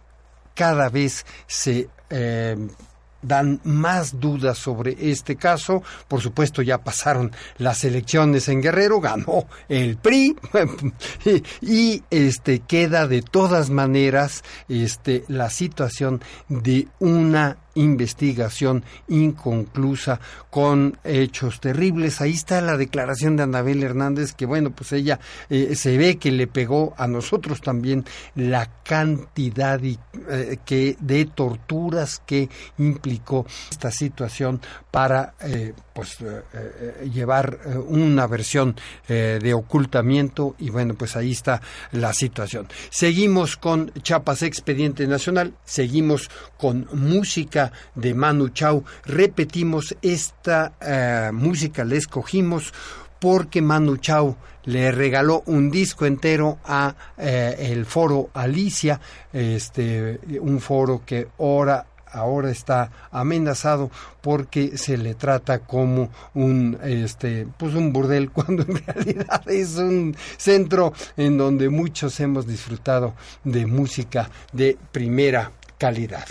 cada 0.53 0.89
vez 0.89 1.25
se 1.47 1.89
eh, 2.09 2.57
dan 3.21 3.59
más 3.63 4.19
dudas 4.19 4.57
sobre 4.57 4.95
este 4.99 5.35
caso. 5.35 5.83
Por 6.07 6.21
supuesto, 6.21 6.61
ya 6.61 6.79
pasaron 6.79 7.31
las 7.57 7.83
elecciones 7.83 8.47
en 8.49 8.61
Guerrero, 8.61 8.99
ganó 8.99 9.45
el 9.67 9.97
PRI 9.97 10.35
y 11.61 12.03
este 12.09 12.59
queda 12.59 13.07
de 13.07 13.21
todas 13.21 13.69
maneras 13.69 14.43
este 14.67 15.23
la 15.27 15.49
situación 15.49 16.21
de 16.47 16.87
una 16.99 17.57
investigación 17.79 18.83
inconclusa 19.07 20.19
con 20.49 20.97
hechos 21.03 21.59
terribles. 21.59 22.21
Ahí 22.21 22.31
está 22.31 22.61
la 22.61 22.77
declaración 22.77 23.37
de 23.37 23.43
Anabel 23.43 23.83
Hernández, 23.83 24.33
que 24.33 24.45
bueno, 24.45 24.71
pues 24.71 24.91
ella 24.91 25.19
eh, 25.49 25.75
se 25.75 25.97
ve 25.97 26.17
que 26.17 26.31
le 26.31 26.47
pegó 26.47 26.93
a 26.97 27.07
nosotros 27.07 27.61
también 27.61 28.05
la 28.35 28.69
cantidad 28.83 29.81
y, 29.81 29.97
eh, 30.29 30.57
que 30.65 30.97
de 30.99 31.25
torturas 31.25 32.21
que 32.25 32.49
implicó 32.77 33.45
esta 33.71 33.91
situación 33.91 34.59
para 34.91 35.35
eh, 35.41 35.73
pues 35.93 36.17
llevar 37.11 37.59
una 37.87 38.25
versión 38.25 38.75
de 39.07 39.53
ocultamiento 39.53 40.55
y 40.57 40.69
bueno, 40.69 40.93
pues 40.93 41.15
ahí 41.15 41.31
está 41.31 41.61
la 41.91 42.13
situación. 42.13 42.67
Seguimos 42.89 43.57
con 43.57 43.91
Chapas 44.01 44.43
Expediente 44.43 45.07
Nacional, 45.07 45.53
seguimos 45.65 46.29
con 46.57 46.87
música 46.93 47.68
de 47.95 48.13
Manu 48.13 48.49
Chao. 48.49 48.83
Repetimos, 49.05 49.95
esta 50.01 50.73
eh, 50.81 51.31
música 51.33 51.83
la 51.83 51.95
escogimos 51.95 52.73
porque 53.19 53.61
Manu 53.61 53.97
Chao 53.97 54.37
le 54.65 54.91
regaló 54.91 55.43
un 55.47 55.71
disco 55.71 56.05
entero 56.05 56.59
a 56.65 56.95
eh, 57.17 57.55
el 57.71 57.85
foro 57.85 58.29
Alicia, 58.33 58.99
este, 59.33 60.19
un 60.41 60.59
foro 60.59 61.01
que 61.05 61.27
ahora 61.39 61.85
ahora 62.11 62.49
está 62.49 62.91
amenazado 63.11 63.91
porque 64.21 64.77
se 64.77 64.97
le 64.97 65.13
trata 65.15 65.59
como 65.59 66.09
un 66.33 66.77
este 66.83 67.47
pues 67.57 67.75
un 67.75 67.93
burdel 67.93 68.31
cuando 68.31 68.63
en 68.63 68.83
realidad 68.85 69.47
es 69.47 69.75
un 69.75 70.15
centro 70.37 70.93
en 71.17 71.37
donde 71.37 71.69
muchos 71.69 72.19
hemos 72.19 72.47
disfrutado 72.47 73.13
de 73.43 73.65
música 73.65 74.29
de 74.51 74.77
primera 74.91 75.51
calidad. 75.77 76.25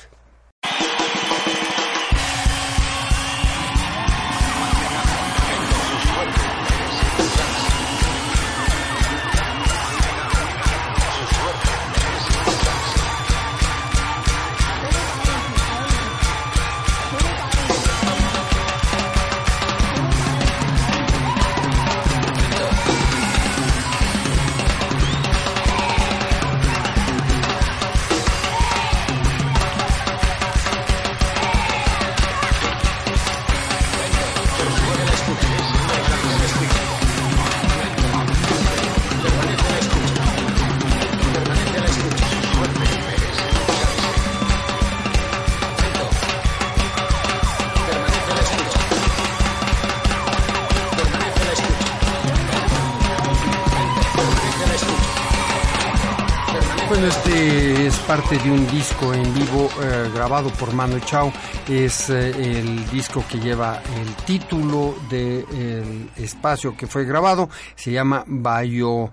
De 58.37 58.51
un 58.51 58.71
disco 58.71 59.15
en 59.15 59.23
vivo 59.33 59.71
eh, 59.81 60.11
grabado 60.13 60.51
por 60.51 60.75
Manu 60.75 61.01
Chao. 61.01 61.33
Es 61.67 62.11
eh, 62.11 62.59
el 62.59 62.87
disco 62.91 63.25
que 63.27 63.39
lleva 63.39 63.81
el 63.99 64.15
título 64.27 64.95
del 65.09 66.11
espacio 66.15 66.77
que 66.77 66.87
fue 66.87 67.07
grabado. 67.07 67.49
Se 67.75 67.91
llama 67.91 68.25
Bayo 68.27 69.11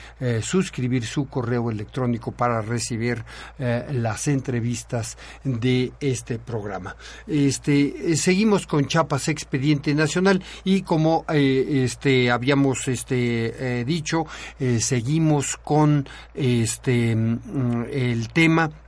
suscribir 0.43 1.07
su 1.07 1.29
correo 1.29 1.71
electrónico 1.71 2.33
para 2.33 2.61
recibir 2.61 3.25
las 3.59 4.29
entrevistas 4.29 5.17
de 5.45 5.93
este 6.01 6.39
programa. 6.39 6.97
Este 7.27 8.17
seguimos 8.17 8.67
con 8.67 8.87
Chapas 8.87 9.29
Expediente 9.29 9.95
Nacional 9.95 10.43
y 10.69 10.83
como 10.83 11.25
este 11.29 12.31
habíamos 12.31 12.89
este 12.89 13.85
dicho 13.85 14.27
seguimos 14.79 15.57
con 15.57 16.07
este 16.35 17.17
mm, 17.17 17.85
el 17.91 18.29
tema 18.29 18.67
eh, 18.67 18.88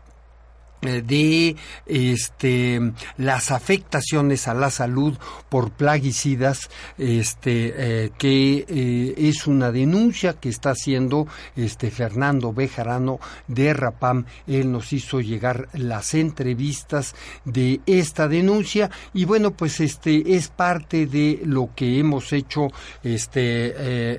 de 0.81 1.57
este 1.87 2.93
las 3.19 3.51
afectaciones 3.51 4.49
a 4.49 4.55
la 4.55 4.71
salud 4.71 5.19
por 5.51 5.73
plaguicidas 5.73 6.71
este 6.97 7.75
eh, 7.77 8.13
que 8.17 8.65
eh, 8.67 9.15
es 9.17 9.47
una 9.47 9.73
denuncia 9.73 10.35
que 10.35 10.49
está 10.49 10.71
haciendo 10.71 11.27
este 11.55 11.91
Fernando 11.91 12.53
Bejarano 12.53 13.21
de 13.47 13.75
Rapam. 13.75 14.25
Él 14.47 14.73
nos 14.73 14.93
hizo 14.93 15.21
llegar 15.21 15.69
las 15.75 16.15
entrevistas 16.15 17.15
de 17.45 17.81
esta 17.85 18.27
denuncia 18.27 18.91
y 19.13 19.27
bueno 19.27 19.51
pues 19.51 19.81
este 19.81 20.37
es 20.37 20.49
parte 20.49 21.07
de 21.07 21.41
lo 21.45 21.71
que 21.75 21.99
hemos 21.99 22.33
hecho 22.33 22.69
este 23.03 23.41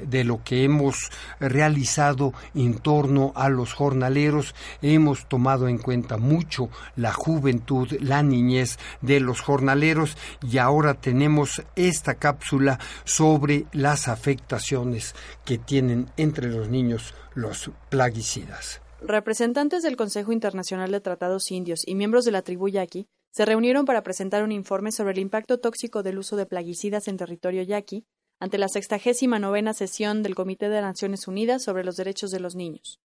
de 0.06 0.24
lo 0.24 0.44
que 0.44 0.64
hemos 0.64 1.10
realizado 1.40 2.34
en 2.54 2.78
torno 2.80 3.32
a 3.36 3.50
los 3.50 3.74
jornaleros. 3.74 4.54
Hemos 4.82 5.28
tomado 5.28 5.68
en 5.68 5.78
cuenta 5.78 6.18
mucho 6.18 6.51
la 6.96 7.14
juventud, 7.14 7.88
la 8.00 8.24
niñez 8.24 8.78
de 9.02 9.20
los 9.20 9.42
jornaleros 9.42 10.18
y 10.42 10.58
ahora 10.58 10.96
tenemos 10.96 11.62
esta 11.76 12.16
cápsula 12.16 12.80
sobre 13.04 13.66
las 13.72 14.08
afectaciones 14.08 15.16
que 15.46 15.58
tienen 15.58 16.10
entre 16.18 16.48
los 16.50 16.70
niños 16.70 17.14
los 17.34 17.72
plaguicidas. 17.90 18.82
Representantes 19.02 19.82
del 19.84 19.96
Consejo 19.96 20.32
Internacional 20.32 20.92
de 20.92 21.02
Tratados 21.02 21.50
Indios 21.52 21.82
y 21.88 21.96
miembros 21.96 22.26
de 22.26 22.32
la 22.32 22.44
tribu 22.44 22.68
yaqui 22.68 23.08
se 23.32 23.46
reunieron 23.46 23.86
para 23.86 24.04
presentar 24.04 24.44
un 24.44 24.52
informe 24.52 24.92
sobre 24.92 25.14
el 25.14 25.20
impacto 25.20 25.60
tóxico 25.60 26.04
del 26.04 26.20
uso 26.20 26.36
de 26.36 26.46
plaguicidas 26.46 27.08
en 27.08 27.18
territorio 27.18 27.64
yaqui 27.64 28.06
ante 28.40 28.58
la 28.58 28.68
sextagésima 28.68 29.40
novena 29.40 29.74
sesión 29.74 30.24
del 30.24 30.36
Comité 30.36 30.68
de 30.70 30.82
Naciones 30.82 31.28
Unidas 31.28 31.64
sobre 31.64 31.84
los 31.84 31.96
Derechos 31.96 32.32
de 32.32 32.40
los 32.40 32.56
Niños. 32.56 33.00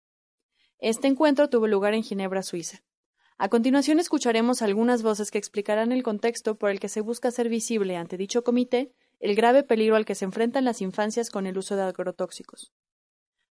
Este 0.78 1.08
encuentro 1.08 1.48
tuvo 1.48 1.66
lugar 1.66 1.94
en 1.94 2.02
Ginebra, 2.02 2.42
Suiza. 2.42 2.82
A 3.42 3.48
continuación 3.48 3.98
escucharemos 3.98 4.62
algunas 4.62 5.02
voces 5.02 5.32
que 5.32 5.38
explicarán 5.38 5.90
el 5.90 6.04
contexto 6.04 6.54
por 6.54 6.70
el 6.70 6.78
que 6.78 6.88
se 6.88 7.00
busca 7.00 7.26
hacer 7.26 7.48
visible 7.48 7.96
ante 7.96 8.16
dicho 8.16 8.44
comité 8.44 8.92
el 9.18 9.34
grave 9.34 9.64
peligro 9.64 9.96
al 9.96 10.04
que 10.04 10.14
se 10.14 10.24
enfrentan 10.24 10.64
las 10.64 10.80
infancias 10.80 11.28
con 11.28 11.48
el 11.48 11.58
uso 11.58 11.74
de 11.74 11.82
agrotóxicos. 11.82 12.70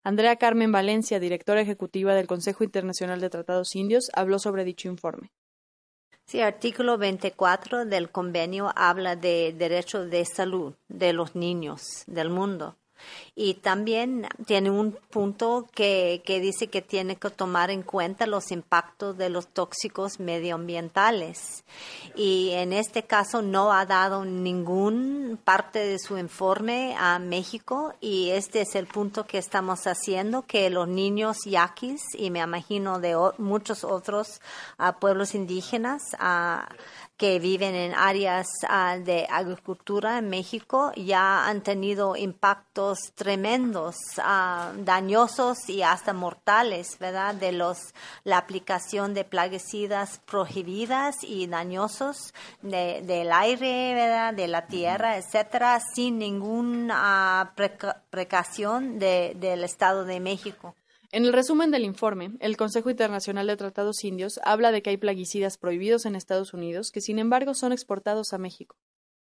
Andrea 0.02 0.38
Carmen 0.38 0.72
Valencia, 0.72 1.20
directora 1.20 1.60
ejecutiva 1.60 2.16
del 2.16 2.26
Consejo 2.26 2.64
Internacional 2.64 3.20
de 3.20 3.30
Tratados 3.30 3.76
Indios, 3.76 4.10
habló 4.14 4.40
sobre 4.40 4.64
dicho 4.64 4.88
informe. 4.88 5.34
Sí, 6.26 6.40
artículo 6.40 6.98
24 6.98 7.84
del 7.86 8.12
convenio 8.12 8.72
habla 8.78 9.18
de 9.18 9.54
derecho 9.58 10.06
de 10.06 10.24
salud 10.24 10.74
de 10.88 11.12
los 11.12 11.36
niños 11.36 12.06
del 12.08 12.30
mundo. 12.30 12.78
Y 13.36 13.56
también 13.56 14.28
tiene 14.46 14.70
un 14.70 14.94
punto 15.10 15.68
que, 15.74 16.22
que 16.26 16.40
dice 16.40 16.68
que 16.68 16.82
tiene 16.82 17.16
que 17.16 17.30
tomar 17.30 17.72
en 17.72 17.84
cuenta 17.84 18.28
los 18.28 18.52
impactos 18.52 19.18
de 19.18 19.30
los 19.30 19.48
tóxicos 19.48 20.20
medioambientales. 20.20 21.64
Y 22.16 22.52
en 22.52 22.74
este 22.74 23.04
caso 23.04 23.42
no 23.42 23.72
ha 23.72 23.86
dado 23.86 24.26
ningún 24.26 25.40
parte 25.44 25.80
de 25.80 26.00
su 26.00 26.18
informe 26.18 26.96
a 26.98 27.20
México 27.20 27.94
y 28.00 28.30
este 28.32 28.62
es 28.62 28.76
el 28.76 28.88
punto 28.88 29.26
que 29.26 29.38
estamos 29.38 29.88
haciendo, 29.88 30.44
que 30.44 30.70
los 30.70 30.88
niños 30.88 31.38
yaquis 31.46 32.02
y 32.18 32.30
me 32.32 32.40
imagino 32.40 33.00
de 33.00 33.16
muchos 33.38 33.84
otros 33.84 34.42
uh, 34.80 34.98
pueblos 35.00 35.36
indígenas 35.36 36.02
que 37.18 37.38
viven 37.38 37.76
en 37.76 37.94
áreas 37.94 38.48
ah, 38.68 38.98
de 38.98 39.28
agricultura 39.30 40.18
en 40.18 40.30
México 40.30 40.92
ya 40.96 41.48
han 41.48 41.62
tenido 41.62 42.16
impactos 42.16 42.91
tremendos, 43.16 43.96
ah, 44.18 44.72
dañosos 44.78 45.70
y 45.70 45.82
hasta 45.82 46.14
mortales, 46.14 46.98
¿verdad? 47.00 47.36
De 47.36 47.52
los 47.52 47.94
la 48.24 48.38
aplicación 48.38 49.14
de 49.14 49.24
plaguicidas 49.24 50.20
prohibidas 50.26 51.16
y 51.24 51.48
dañosos 51.48 52.34
del 52.62 53.32
aire, 53.32 53.94
¿verdad? 53.94 54.34
De 54.34 54.48
la 54.48 54.68
tierra, 54.68 55.18
etcétera, 55.18 55.80
sin 55.94 56.20
ninguna 56.20 57.54
precaución 58.10 59.00
del 59.00 59.64
Estado 59.64 60.06
de 60.06 60.20
México. 60.20 60.76
En 61.14 61.26
el 61.26 61.34
resumen 61.34 61.72
del 61.72 61.84
informe, 61.84 62.32
el 62.40 62.56
Consejo 62.56 62.90
Internacional 62.90 63.46
de 63.48 63.58
Tratados 63.58 64.06
Indios 64.06 64.40
habla 64.44 64.72
de 64.72 64.82
que 64.82 64.92
hay 64.92 64.98
plaguicidas 64.98 65.58
prohibidos 65.58 66.06
en 66.06 66.16
Estados 66.16 66.54
Unidos 66.54 66.90
que, 66.90 67.02
sin 67.02 67.20
embargo, 67.20 67.54
son 67.54 67.74
exportados 67.74 68.32
a 68.32 68.38
México. 68.38 68.78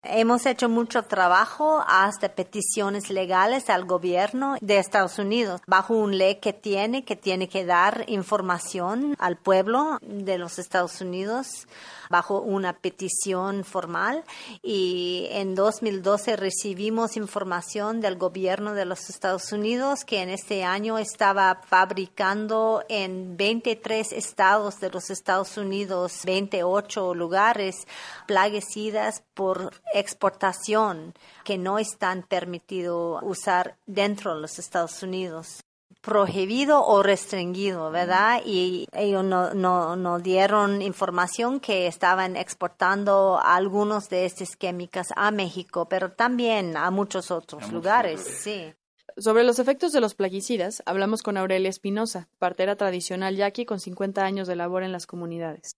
Hemos 0.10 0.46
hecho 0.46 0.70
mucho 0.70 1.04
trabajo 1.04 1.84
hasta 1.86 2.30
peticiones 2.30 3.10
legales 3.10 3.70
al 3.70 3.84
gobierno 3.84 4.56
de 4.62 4.78
Estados 4.78 5.20
Unidos 5.20 5.60
bajo 5.68 5.96
un 5.96 6.18
ley 6.18 6.36
que 6.36 6.54
tiene 6.54 7.04
que 7.04 7.18
tiene 7.18 7.50
que 7.50 7.66
dar 7.66 8.06
información 8.08 9.16
al 9.20 9.38
pueblo 9.38 9.98
de 10.02 10.38
los 10.38 10.60
Estados 10.60 11.02
Unidos 11.02 11.68
bajo 12.10 12.40
una 12.40 12.74
petición 12.74 13.64
formal. 13.64 14.24
Y 14.62 15.28
en 15.32 15.56
2012 15.56 16.38
recibimos 16.38 17.18
información 17.18 18.00
del 18.00 18.18
gobierno 18.18 18.74
de 18.74 18.86
los 18.86 19.10
Estados 19.10 19.52
Unidos 19.52 20.06
que 20.06 20.22
en 20.22 20.30
este 20.30 20.64
año 20.64 20.98
estaba 20.98 21.62
fabricando 21.68 22.84
en 22.88 23.36
23 23.36 24.14
estados 24.14 24.80
de 24.80 24.90
los 24.90 25.10
Estados 25.10 25.58
Unidos, 25.58 26.22
28 26.26 27.14
lugares, 27.14 27.88
plaguicidas 28.26 29.24
por 29.34 29.74
exportación 30.00 31.14
que 31.44 31.58
no 31.58 31.80
están 31.80 32.24
permitido 32.24 33.20
usar 33.22 33.78
dentro 33.86 34.36
de 34.36 34.42
los 34.42 34.60
Estados 34.60 35.04
Unidos 35.04 35.62
prohibido 36.02 36.86
o 36.86 37.04
restringido, 37.04 37.92
¿verdad? 37.92 38.42
Y 38.46 38.88
ellos 38.94 39.26
no, 39.26 39.54
no, 39.54 40.20
dieron 40.20 40.82
información 40.82 41.60
que 41.60 41.88
estaban 41.88 42.38
exportando 42.38 43.40
algunos 43.44 44.08
de 44.08 44.26
estas 44.26 44.56
químicas 44.56 45.08
a 45.18 45.32
México, 45.32 45.90
pero 45.90 46.14
también 46.14 46.78
a 46.78 46.92
muchos 46.92 47.30
otros 47.30 47.72
lugares, 47.74 48.22
sí. 48.22 48.74
Sobre 49.18 49.44
los 49.44 49.60
efectos 49.60 49.92
de 49.92 50.00
los 50.00 50.14
plaguicidas, 50.14 50.84
hablamos 50.86 51.24
con 51.24 51.38
Aurelia 51.38 51.70
Espinosa, 51.70 52.30
partera 52.38 52.76
tradicional 52.76 53.36
yaqui 53.36 53.66
con 53.66 53.80
50 53.80 54.24
años 54.24 54.48
de 54.48 54.56
labor 54.56 54.84
en 54.84 54.92
las 54.92 55.08
comunidades. 55.08 55.76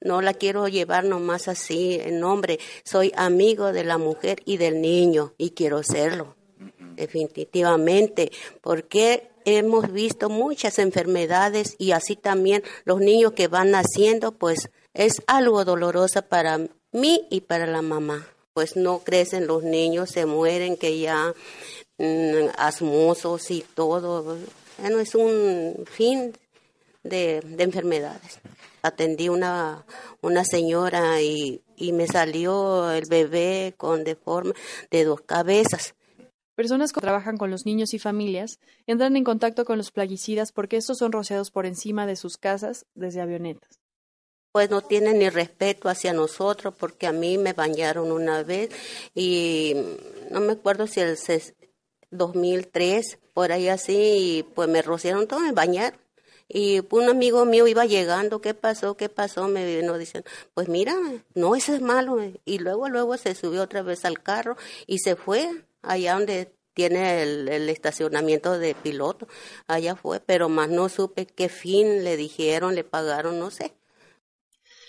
No 0.00 0.22
la 0.22 0.34
quiero 0.34 0.68
llevar 0.68 1.04
nomás 1.04 1.48
así 1.48 1.98
en 2.00 2.20
nombre. 2.20 2.58
Soy 2.84 3.12
amigo 3.16 3.72
de 3.72 3.84
la 3.84 3.98
mujer 3.98 4.42
y 4.44 4.56
del 4.56 4.80
niño 4.80 5.34
y 5.38 5.50
quiero 5.50 5.82
serlo 5.82 6.36
definitivamente, 6.98 8.32
porque 8.60 9.30
hemos 9.44 9.92
visto 9.92 10.28
muchas 10.28 10.78
enfermedades 10.78 11.74
y 11.78 11.92
así 11.92 12.16
también 12.16 12.62
los 12.84 13.00
niños 13.00 13.32
que 13.32 13.48
van 13.48 13.70
naciendo, 13.70 14.32
pues 14.32 14.70
es 14.92 15.22
algo 15.26 15.64
doloroso 15.64 16.22
para 16.22 16.58
mí 16.92 17.26
y 17.30 17.40
para 17.40 17.66
la 17.66 17.82
mamá. 17.82 18.26
Pues 18.52 18.76
no 18.76 18.98
crecen 19.04 19.46
los 19.46 19.62
niños, 19.62 20.10
se 20.10 20.26
mueren, 20.26 20.76
que 20.76 20.98
ya 20.98 21.32
mm, 21.98 22.48
asmosos 22.56 23.50
y 23.52 23.64
todo. 23.74 24.36
Bueno, 24.78 24.98
es 24.98 25.14
un 25.14 25.84
fin 25.88 26.32
de, 27.04 27.36
enfermedades. 27.58 28.40
Atendí 28.82 29.28
una, 29.28 29.84
una 30.20 30.44
señora 30.44 31.20
y, 31.22 31.62
y 31.76 31.92
me 31.92 32.06
salió 32.06 32.90
el 32.90 33.04
bebé 33.08 33.74
con 33.76 34.04
deforme 34.04 34.52
de 34.90 35.04
dos 35.04 35.20
cabezas 35.22 35.94
Personas 36.58 36.92
que 36.92 37.00
trabajan 37.00 37.36
con 37.36 37.52
los 37.52 37.66
niños 37.66 37.94
y 37.94 38.00
familias 38.00 38.58
entran 38.88 39.16
en 39.16 39.22
contacto 39.22 39.64
con 39.64 39.78
los 39.78 39.92
plaguicidas 39.92 40.50
porque 40.50 40.76
estos 40.76 40.98
son 40.98 41.12
rociados 41.12 41.52
por 41.52 41.66
encima 41.66 42.04
de 42.04 42.16
sus 42.16 42.36
casas 42.36 42.84
desde 42.96 43.20
avionetas. 43.20 43.78
Pues 44.50 44.68
no 44.68 44.80
tienen 44.80 45.20
ni 45.20 45.28
respeto 45.28 45.88
hacia 45.88 46.12
nosotros 46.12 46.74
porque 46.76 47.06
a 47.06 47.12
mí 47.12 47.38
me 47.38 47.52
bañaron 47.52 48.10
una 48.10 48.42
vez 48.42 48.70
y 49.14 49.76
no 50.32 50.40
me 50.40 50.54
acuerdo 50.54 50.88
si 50.88 50.98
el 50.98 51.16
2003, 52.10 53.20
por 53.34 53.52
ahí 53.52 53.68
así, 53.68 53.94
y 53.96 54.42
pues 54.42 54.68
me 54.68 54.82
rociaron 54.82 55.28
todo, 55.28 55.38
me 55.38 55.52
bañaron. 55.52 56.00
Y 56.48 56.80
un 56.90 57.08
amigo 57.08 57.44
mío 57.44 57.66
iba 57.66 57.84
llegando, 57.84 58.40
¿qué 58.40 58.54
pasó? 58.54 58.96
¿Qué 58.96 59.08
pasó? 59.08 59.48
Me 59.48 59.66
vino 59.66 59.98
diciendo, 59.98 60.28
pues 60.54 60.68
mira, 60.68 60.96
no, 61.34 61.54
eso 61.54 61.74
es 61.74 61.82
malo. 61.82 62.18
Y 62.44 62.58
luego, 62.58 62.88
luego 62.88 63.16
se 63.18 63.34
subió 63.34 63.62
otra 63.62 63.82
vez 63.82 64.04
al 64.04 64.22
carro 64.22 64.56
y 64.86 64.98
se 65.00 65.14
fue 65.14 65.64
allá 65.82 66.14
donde 66.14 66.52
tiene 66.78 67.22
el, 67.22 67.68
estacionamiento 67.68 68.56
de 68.56 68.76
piloto, 68.76 69.26
allá 69.66 69.96
fue, 69.96 70.20
pero 70.20 70.48
más 70.48 70.68
no 70.68 70.88
supe 70.88 71.26
qué 71.26 71.48
fin 71.48 72.04
le 72.04 72.16
dijeron, 72.16 72.76
le 72.76 72.84
pagaron, 72.84 73.40
no 73.40 73.50
sé. 73.50 73.74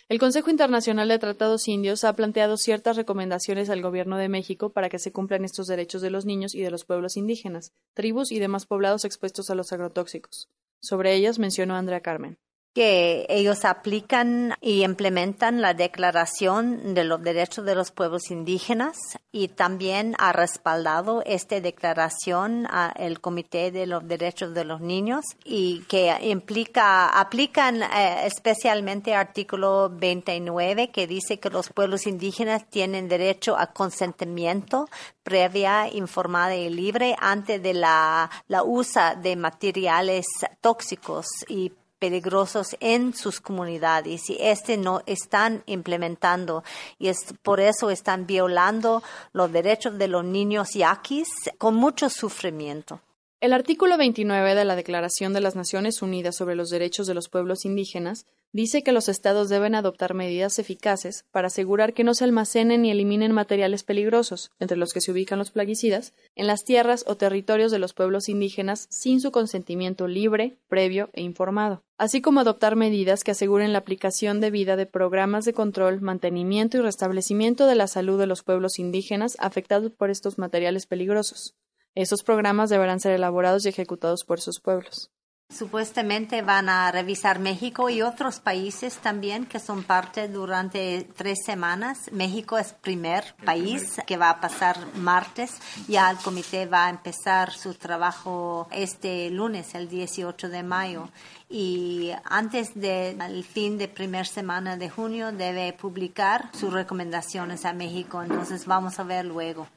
El 0.08 0.20
Consejo 0.20 0.52
Internacional 0.52 1.08
de 1.08 1.18
Tratados 1.18 1.68
Indios 1.68 2.04
ha 2.04 2.16
planteado 2.16 2.58
ciertas 2.58 2.96
recomendaciones 2.96 3.72
al 3.72 3.82
Gobierno 3.82 4.18
de 4.18 4.30
México 4.30 4.72
para 4.72 4.88
que 4.90 5.00
se 5.00 5.12
cumplan 5.12 5.46
estos 5.46 5.66
derechos 5.66 6.04
de 6.04 6.12
los 6.12 6.26
niños 6.26 6.54
y 6.54 6.62
de 6.62 6.70
los 6.70 6.86
pueblos 6.86 7.18
indígenas, 7.18 7.74
tribus 7.96 8.32
y 8.32 8.38
demás 8.38 8.68
poblados 8.68 9.04
expuestos 9.04 9.50
a 9.50 9.56
los 9.56 9.74
agrotóxicos. 9.74 10.48
Sobre 10.82 11.14
ellas 11.14 11.40
mencionó 11.40 11.76
Andrea 11.76 12.02
Carmen 12.02 12.40
que 12.80 13.26
ellos 13.28 13.66
aplican 13.66 14.54
y 14.62 14.86
implementan 14.86 15.62
la 15.62 15.74
Declaración 15.74 16.94
de 16.94 17.04
los 17.04 17.22
Derechos 17.22 17.66
de 17.66 17.76
los 17.76 17.92
Pueblos 17.92 18.32
Indígenas 18.32 18.96
y 19.34 19.50
también 19.50 20.16
ha 20.18 20.32
respaldado 20.32 21.22
esta 21.26 21.60
declaración 21.60 22.66
al 22.68 23.20
Comité 23.20 23.72
de 23.72 23.86
los 23.86 24.08
Derechos 24.08 24.54
de 24.54 24.64
los 24.64 24.80
Niños 24.80 25.26
y 25.44 25.82
que 25.90 26.16
implica, 26.22 27.10
aplican 27.10 27.84
eh, 27.84 28.26
especialmente 28.26 29.14
artículo 29.14 29.90
29 29.90 30.90
que 30.90 31.06
dice 31.06 31.38
que 31.38 31.50
los 31.50 31.68
pueblos 31.74 32.08
indígenas 32.08 32.66
tienen 32.70 33.10
derecho 33.10 33.58
a 33.58 33.74
consentimiento 33.74 34.88
previa, 35.22 35.94
informada 35.94 36.56
y 36.56 36.70
libre 36.70 37.14
antes 37.20 37.62
de 37.62 37.74
la, 37.74 38.32
la 38.48 38.64
usa 38.64 39.16
de 39.16 39.36
materiales 39.36 40.26
tóxicos 40.62 41.28
y 41.50 41.74
peligrosos 42.00 42.76
en 42.80 43.14
sus 43.14 43.40
comunidades 43.42 44.30
y 44.30 44.38
este 44.40 44.78
no 44.78 45.02
están 45.06 45.64
implementando 45.66 46.64
y 46.98 47.10
es 47.10 47.34
por 47.44 47.60
eso 47.60 47.90
están 47.90 48.26
violando 48.26 49.04
los 49.34 49.52
derechos 49.52 49.98
de 49.98 50.08
los 50.08 50.24
niños 50.24 50.70
yaquis 50.74 51.28
con 51.58 51.76
mucho 51.76 52.10
sufrimiento. 52.10 53.02
El 53.42 53.54
artículo 53.54 53.98
29 53.98 54.54
de 54.54 54.66
la 54.66 54.76
Declaración 54.76 55.32
de 55.32 55.40
las 55.40 55.56
Naciones 55.56 56.02
Unidas 56.02 56.36
sobre 56.36 56.58
los 56.58 56.70
Derechos 56.70 57.08
de 57.08 57.14
los 57.14 57.30
Pueblos 57.30 57.64
Indígenas 57.64 58.26
dice 58.52 58.84
que 58.84 58.92
los 58.92 59.08
Estados 59.08 59.48
deben 59.48 59.76
adoptar 59.76 60.14
medidas 60.14 60.60
eficaces 60.60 61.24
para 61.32 61.48
asegurar 61.48 61.94
que 61.94 62.04
no 62.04 62.14
se 62.16 62.26
almacenen 62.26 62.82
ni 62.82 62.92
eliminen 62.92 63.32
materiales 63.32 63.84
peligrosos, 63.84 64.52
entre 64.60 64.76
los 64.76 64.92
que 64.92 65.00
se 65.00 65.14
ubican 65.14 65.40
los 65.40 65.52
plaguicidas, 65.52 66.14
en 66.36 66.48
las 66.48 66.66
tierras 66.66 67.06
o 67.08 67.16
territorios 67.16 67.72
de 67.72 67.80
los 67.80 67.94
pueblos 67.94 68.28
indígenas 68.28 68.88
sin 68.90 69.22
su 69.22 69.32
consentimiento 69.32 70.10
libre, 70.10 70.58
previo 70.68 71.10
e 71.14 71.22
informado, 71.22 71.82
así 71.98 72.20
como 72.20 72.42
adoptar 72.42 72.76
medidas 72.76 73.24
que 73.24 73.32
aseguren 73.32 73.72
la 73.72 73.80
aplicación 73.80 74.42
debida 74.42 74.76
de 74.76 74.86
programas 74.86 75.46
de 75.46 75.54
control, 75.54 76.02
mantenimiento 76.02 76.76
y 76.76 76.82
restablecimiento 76.82 77.68
de 77.68 77.76
la 77.76 77.88
salud 77.88 78.20
de 78.20 78.28
los 78.28 78.44
pueblos 78.44 78.80
indígenas 78.80 79.38
afectados 79.40 79.94
por 79.94 80.10
estos 80.10 80.38
materiales 80.38 80.88
peligrosos. 80.88 81.56
Esos 81.96 82.24
programas 82.24 82.70
deberán 82.70 83.00
ser 83.00 83.14
elaborados 83.14 83.66
y 83.66 83.70
ejecutados 83.70 84.24
por 84.24 84.42
sus 84.42 84.60
pueblos. 84.60 85.12
Supuestamente 85.52 86.44
van 86.44 86.70
a 86.70 86.92
revisar 86.92 87.40
México 87.40 87.90
y 87.90 88.04
otros 88.04 88.40
países 88.40 88.98
también 88.98 89.48
que 89.48 89.60
son 89.60 89.82
parte 89.82 90.28
durante 90.28 91.10
tres 91.18 91.40
semanas. 91.44 92.12
México 92.12 92.60
es 92.60 92.74
primer 92.74 93.36
país 93.44 94.00
que 94.06 94.16
va 94.16 94.30
a 94.30 94.42
pasar 94.42 94.78
martes. 94.98 95.58
Ya 95.88 96.12
el 96.12 96.18
comité 96.18 96.68
va 96.68 96.86
a 96.86 96.92
empezar 96.92 97.52
su 97.52 97.74
trabajo 97.74 98.68
este 98.72 99.32
lunes, 99.32 99.74
el 99.74 99.90
18 99.90 100.50
de 100.50 100.62
mayo. 100.62 101.10
Y 101.50 102.12
antes 102.26 102.76
del 102.76 103.44
fin 103.44 103.80
de 103.80 103.88
primera 103.88 104.26
semana 104.26 104.78
de 104.78 104.88
junio 104.88 105.32
debe 105.32 105.74
publicar 105.74 106.52
sus 106.54 106.72
recomendaciones 106.72 107.66
a 107.66 107.74
México. 107.74 108.22
Entonces 108.22 108.68
vamos 108.68 109.00
a 109.00 109.04
ver 109.04 109.26
luego. 109.26 109.68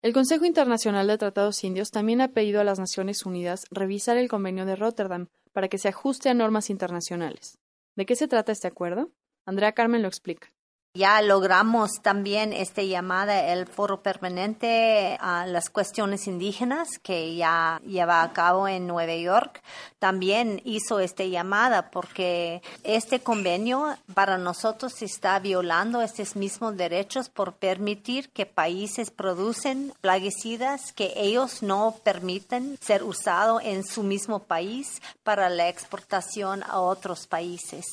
El 0.00 0.12
Consejo 0.12 0.44
Internacional 0.44 1.08
de 1.08 1.18
Tratados 1.18 1.64
Indios 1.64 1.90
también 1.90 2.20
ha 2.20 2.28
pedido 2.28 2.60
a 2.60 2.64
las 2.64 2.78
Naciones 2.78 3.26
Unidas 3.26 3.64
revisar 3.72 4.16
el 4.16 4.28
Convenio 4.28 4.64
de 4.64 4.76
Rotterdam 4.76 5.26
para 5.52 5.66
que 5.66 5.78
se 5.78 5.88
ajuste 5.88 6.28
a 6.28 6.34
normas 6.34 6.70
internacionales. 6.70 7.58
¿De 7.96 8.06
qué 8.06 8.14
se 8.14 8.28
trata 8.28 8.52
este 8.52 8.68
acuerdo? 8.68 9.10
Andrea 9.44 9.72
Carmen 9.72 10.02
lo 10.02 10.08
explica. 10.08 10.52
Ya 10.98 11.22
logramos 11.22 11.90
también 12.02 12.52
esta 12.52 12.82
llamada, 12.82 13.52
el 13.52 13.68
foro 13.68 14.02
permanente 14.02 15.16
a 15.20 15.46
las 15.46 15.70
cuestiones 15.70 16.26
indígenas 16.26 16.88
que 17.00 17.36
ya 17.36 17.80
lleva 17.86 18.24
a 18.24 18.32
cabo 18.32 18.66
en 18.66 18.88
Nueva 18.88 19.14
York. 19.14 19.62
También 20.00 20.60
hizo 20.64 20.98
esta 20.98 21.22
llamada 21.22 21.92
porque 21.92 22.62
este 22.82 23.20
convenio 23.20 23.96
para 24.12 24.38
nosotros 24.38 25.00
está 25.02 25.38
violando 25.38 26.02
estos 26.02 26.34
mismos 26.34 26.76
derechos 26.76 27.28
por 27.28 27.52
permitir 27.52 28.30
que 28.30 28.44
países 28.44 29.12
producen 29.12 29.92
plaguicidas 30.00 30.92
que 30.92 31.12
ellos 31.14 31.62
no 31.62 31.94
permiten 32.02 32.76
ser 32.80 33.04
usados 33.04 33.62
en 33.62 33.84
su 33.84 34.02
mismo 34.02 34.40
país 34.40 35.00
para 35.22 35.48
la 35.48 35.68
exportación 35.68 36.64
a 36.64 36.80
otros 36.80 37.28
países. 37.28 37.84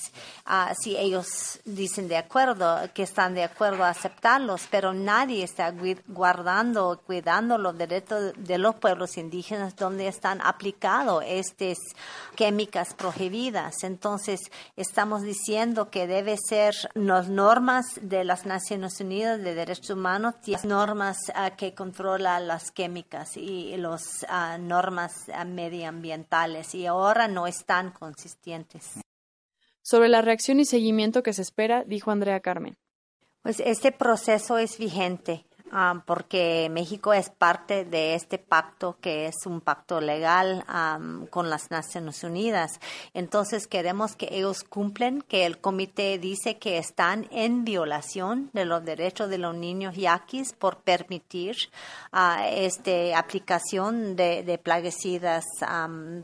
Ah, 0.43 0.73
si 0.81 0.97
ellos 0.97 1.59
dicen 1.65 2.07
de 2.07 2.17
acuerdo, 2.17 2.89
que 2.95 3.03
están 3.03 3.33
de 3.35 3.43
acuerdo 3.43 3.83
a 3.83 3.89
aceptarlos, 3.89 4.67
pero 4.71 4.93
nadie 4.93 5.43
está 5.43 5.73
guardando, 6.07 7.01
cuidando 7.05 7.57
los 7.57 7.77
derechos 7.77 8.31
de 8.37 8.57
los 8.57 8.75
pueblos 8.75 9.17
indígenas 9.17 9.75
donde 9.75 10.07
están 10.07 10.39
aplicados 10.39 11.21
estas 11.27 11.77
químicas 12.35 12.93
prohibidas. 12.93 13.83
Entonces, 13.83 14.39
estamos 14.77 15.23
diciendo 15.23 15.89
que 15.89 16.07
debe 16.07 16.37
ser 16.37 16.73
las 16.93 17.27
normas 17.27 17.85
de 18.01 18.23
las 18.23 18.45
Naciones 18.45 19.01
Unidas 19.01 19.43
de 19.43 19.55
Derechos 19.55 19.89
Humanos, 19.89 20.35
las 20.45 20.63
normas 20.63 21.17
ah, 21.35 21.51
que 21.51 21.75
controlan 21.75 22.47
las 22.47 22.71
químicas 22.71 23.35
y 23.35 23.75
las 23.75 24.25
ah, 24.29 24.57
normas 24.57 25.11
ah, 25.33 25.43
medioambientales, 25.43 26.73
y 26.73 26.85
ahora 26.85 27.27
no 27.27 27.45
están 27.45 27.91
consistentes. 27.91 29.01
Sobre 29.81 30.07
la 30.07 30.21
reacción 30.21 30.61
y 30.61 30.65
seguimiento 30.65 31.23
que 31.23 31.33
se 31.33 31.41
espera, 31.41 31.83
dijo 31.83 32.09
Andrea 32.09 32.39
Carmen. 32.39 32.77
Pues 33.45 33.59
este 33.63 33.91
proceso 33.91 34.57
es 34.57 34.79
vigente. 34.79 35.45
Ah, 35.71 36.03
porque 36.05 36.69
México 36.71 37.11
es 37.13 37.29
parte 37.31 37.85
de 37.85 38.13
este 38.13 38.37
pacto 38.37 38.97
que 39.01 39.25
es 39.25 39.45
un 39.45 39.61
pacto 39.61 39.99
legal 39.99 40.63
con 41.31 41.49
las 41.49 41.71
Naciones 41.71 42.23
Unidas. 42.23 42.79
Entonces 43.13 43.65
queremos 43.65 44.15
que 44.15 44.29
ellos 44.31 44.63
cumplen, 44.63 45.23
que 45.23 45.45
el 45.45 45.57
comité 45.57 46.19
dice 46.19 46.59
que 46.59 46.77
están 46.77 47.27
en 47.31 47.65
violación 47.65 48.51
de 48.53 48.65
los 48.65 48.85
derechos 48.85 49.29
de 49.29 49.39
los 49.39 49.55
niños 49.55 49.95
yaquis 49.95 50.53
por 50.53 50.77
permitir 50.77 51.55
uh, 52.13 52.43
este 52.47 53.15
aplicación 53.15 54.15
de, 54.15 54.59
plaguicidas 54.61 55.43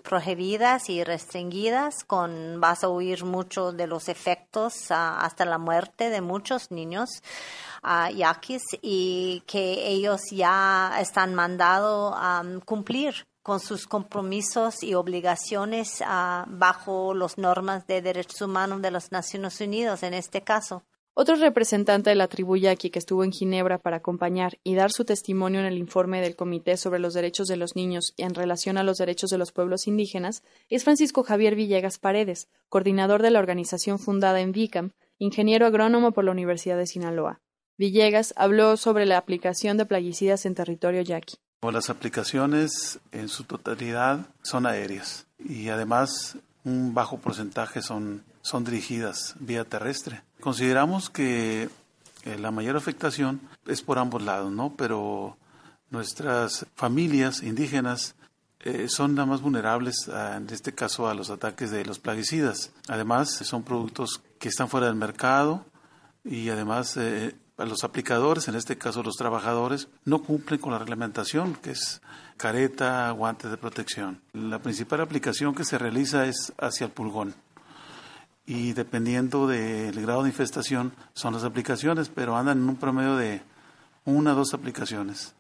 prohibidas 0.04 0.90
y 0.90 1.04
restringidas 1.04 2.04
con 2.06 2.62
vas 2.62 2.84
a 2.84 2.90
huir 2.90 3.26
mucho 3.26 3.72
de 3.72 3.88
los 3.88 4.08
efectos 4.08 4.92
ah, 4.92 5.20
hasta 5.22 5.46
la 5.46 5.58
muerte 5.58 6.10
de 6.10 6.22
muchos 6.22 6.72
niños 6.72 7.10
yaquis 8.14 8.62
y 8.82 9.31
que 9.40 9.88
ellos 9.88 10.22
ya 10.30 10.94
están 11.00 11.34
mandados 11.34 12.14
a 12.16 12.44
cumplir 12.66 13.26
con 13.42 13.60
sus 13.60 13.88
compromisos 13.88 14.84
y 14.84 14.94
obligaciones 14.94 16.02
uh, 16.02 16.46
bajo 16.48 17.14
las 17.16 17.38
normas 17.38 17.88
de 17.88 18.02
derechos 18.02 18.42
humanos 18.42 18.82
de 18.82 18.92
las 18.92 19.12
Naciones 19.12 19.60
Unidas 19.60 20.04
en 20.04 20.14
este 20.14 20.42
caso. 20.42 20.84
Otro 21.14 21.36
representante 21.36 22.10
de 22.10 22.16
la 22.16 22.30
tribu 22.30 22.56
yaqui 22.56 22.90
que 22.90 23.00
estuvo 23.00 23.26
en 23.26 23.34
Ginebra 23.34 23.80
para 23.80 23.98
acompañar 23.98 24.60
y 24.64 24.76
dar 24.76 24.92
su 24.92 25.04
testimonio 25.04 25.60
en 25.60 25.66
el 25.66 25.78
informe 25.78 26.22
del 26.22 26.38
Comité 26.38 26.78
sobre 26.78 27.00
los 27.00 27.14
Derechos 27.14 27.50
de 27.50 27.58
los 27.58 27.76
Niños 27.76 28.14
en 28.16 28.34
relación 28.34 28.78
a 28.78 28.84
los 28.84 28.98
derechos 28.98 29.30
de 29.30 29.38
los 29.38 29.52
pueblos 29.52 29.88
indígenas 29.88 30.42
es 30.70 30.86
Francisco 30.86 31.24
Javier 31.24 31.56
Villegas 31.56 32.00
Paredes, 32.00 32.48
coordinador 32.70 33.22
de 33.22 33.32
la 33.32 33.40
organización 33.40 34.00
fundada 34.00 34.40
en 34.40 34.54
Vicam, 34.54 34.92
ingeniero 35.18 35.66
agrónomo 35.66 36.14
por 36.14 36.24
la 36.24 36.32
Universidad 36.32 36.78
de 36.78 36.88
Sinaloa. 36.88 37.42
Villegas 37.82 38.36
habló 38.38 38.78
sobre 38.78 39.08
la 39.08 39.18
aplicación 39.18 39.76
de 39.76 39.88
plaguicidas 39.88 40.46
en 40.46 40.54
territorio 40.54 41.02
yaqui. 41.02 41.38
Las 41.64 41.90
aplicaciones 41.90 43.00
en 43.12 43.28
su 43.28 43.44
totalidad 43.46 44.28
son 44.44 44.68
aéreas 44.68 45.26
y 45.40 45.70
además 45.70 46.38
un 46.64 46.94
bajo 46.94 47.18
porcentaje 47.18 47.82
son, 47.82 48.24
son 48.44 48.66
dirigidas 48.66 49.34
vía 49.40 49.64
terrestre. 49.64 50.22
Consideramos 50.42 51.10
que 51.10 51.70
eh, 52.26 52.38
la 52.38 52.52
mayor 52.52 52.78
afectación 52.78 53.42
es 53.66 53.82
por 53.82 53.98
ambos 53.98 54.22
lados, 54.22 54.52
¿no? 54.52 54.76
Pero 54.78 55.38
nuestras 55.90 56.68
familias 56.76 57.42
indígenas 57.42 58.14
eh, 58.60 58.90
son 58.90 59.16
las 59.16 59.26
más 59.26 59.42
vulnerables, 59.42 60.08
en 60.08 60.48
este 60.52 60.76
caso, 60.76 61.10
a 61.10 61.16
los 61.16 61.32
ataques 61.32 61.72
de 61.72 61.84
los 61.84 61.98
plaguicidas. 61.98 62.70
Además, 62.88 63.32
son 63.32 63.64
productos 63.64 64.22
que 64.38 64.50
están 64.50 64.70
fuera 64.70 64.86
del 64.86 64.96
mercado 64.96 65.66
y 66.24 66.50
además 66.50 66.96
eh, 66.98 67.34
los 67.66 67.84
aplicadores, 67.84 68.48
en 68.48 68.56
este 68.56 68.78
caso 68.78 69.04
los 69.04 69.16
trabajadores, 69.16 69.88
no 70.06 70.22
cumplen 70.24 70.60
con 70.60 70.72
la 70.72 70.80
reglamentación, 70.80 71.56
que 71.56 71.72
es 71.72 72.02
careta, 72.38 73.10
guantes 73.12 73.52
de 73.52 73.58
protección. 73.58 74.22
La 74.34 74.60
principal 74.60 75.02
aplicación 75.02 75.54
que 75.54 75.64
se 75.64 75.78
realiza 75.78 76.26
es 76.26 76.54
hacia 76.60 76.86
el 76.86 76.92
pulgón. 76.92 77.36
Y 78.46 78.74
dependiendo 78.74 79.48
del 79.48 80.02
grado 80.02 80.24
de 80.24 80.30
infestación 80.30 80.94
son 81.14 81.34
las 81.34 81.44
aplicaciones, 81.44 82.10
pero 82.10 82.36
andan 82.36 82.58
en 82.60 82.70
un 82.70 82.76
promedio 82.76 83.16
de 83.16 83.42
una 84.06 84.34
o 84.34 84.36
dos 84.36 84.54
aplicaciones. 84.54 85.36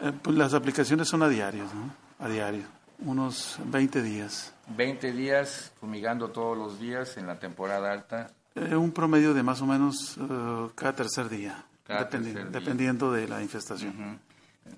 Eh, 0.00 0.12
pues 0.22 0.36
las 0.36 0.54
aplicaciones 0.54 1.08
son 1.08 1.22
a 1.22 1.28
diario, 1.28 1.64
¿no? 1.64 2.24
A 2.24 2.28
diario, 2.28 2.64
unos 3.00 3.58
20 3.64 4.02
días. 4.02 4.54
20 4.68 5.12
días 5.12 5.72
fumigando 5.80 6.30
todos 6.30 6.56
los 6.56 6.78
días 6.80 7.16
en 7.16 7.26
la 7.26 7.38
temporada 7.38 7.92
alta 7.92 8.30
Eh, 8.56 8.74
un 8.74 8.90
promedio 8.90 9.34
de 9.34 9.42
más 9.42 9.60
o 9.60 9.66
menos 9.66 10.16
uh, 10.16 10.70
cada 10.74 10.94
tercer 10.94 11.28
día, 11.28 11.62
cada 11.86 12.04
dependi 12.04 12.32
tercer 12.32 12.50
día. 12.50 12.60
dependiendo 12.60 13.12
de 13.12 13.28
la 13.28 13.42
infestación. 13.42 13.94
Uh 13.96 14.02
-huh. 14.02 14.18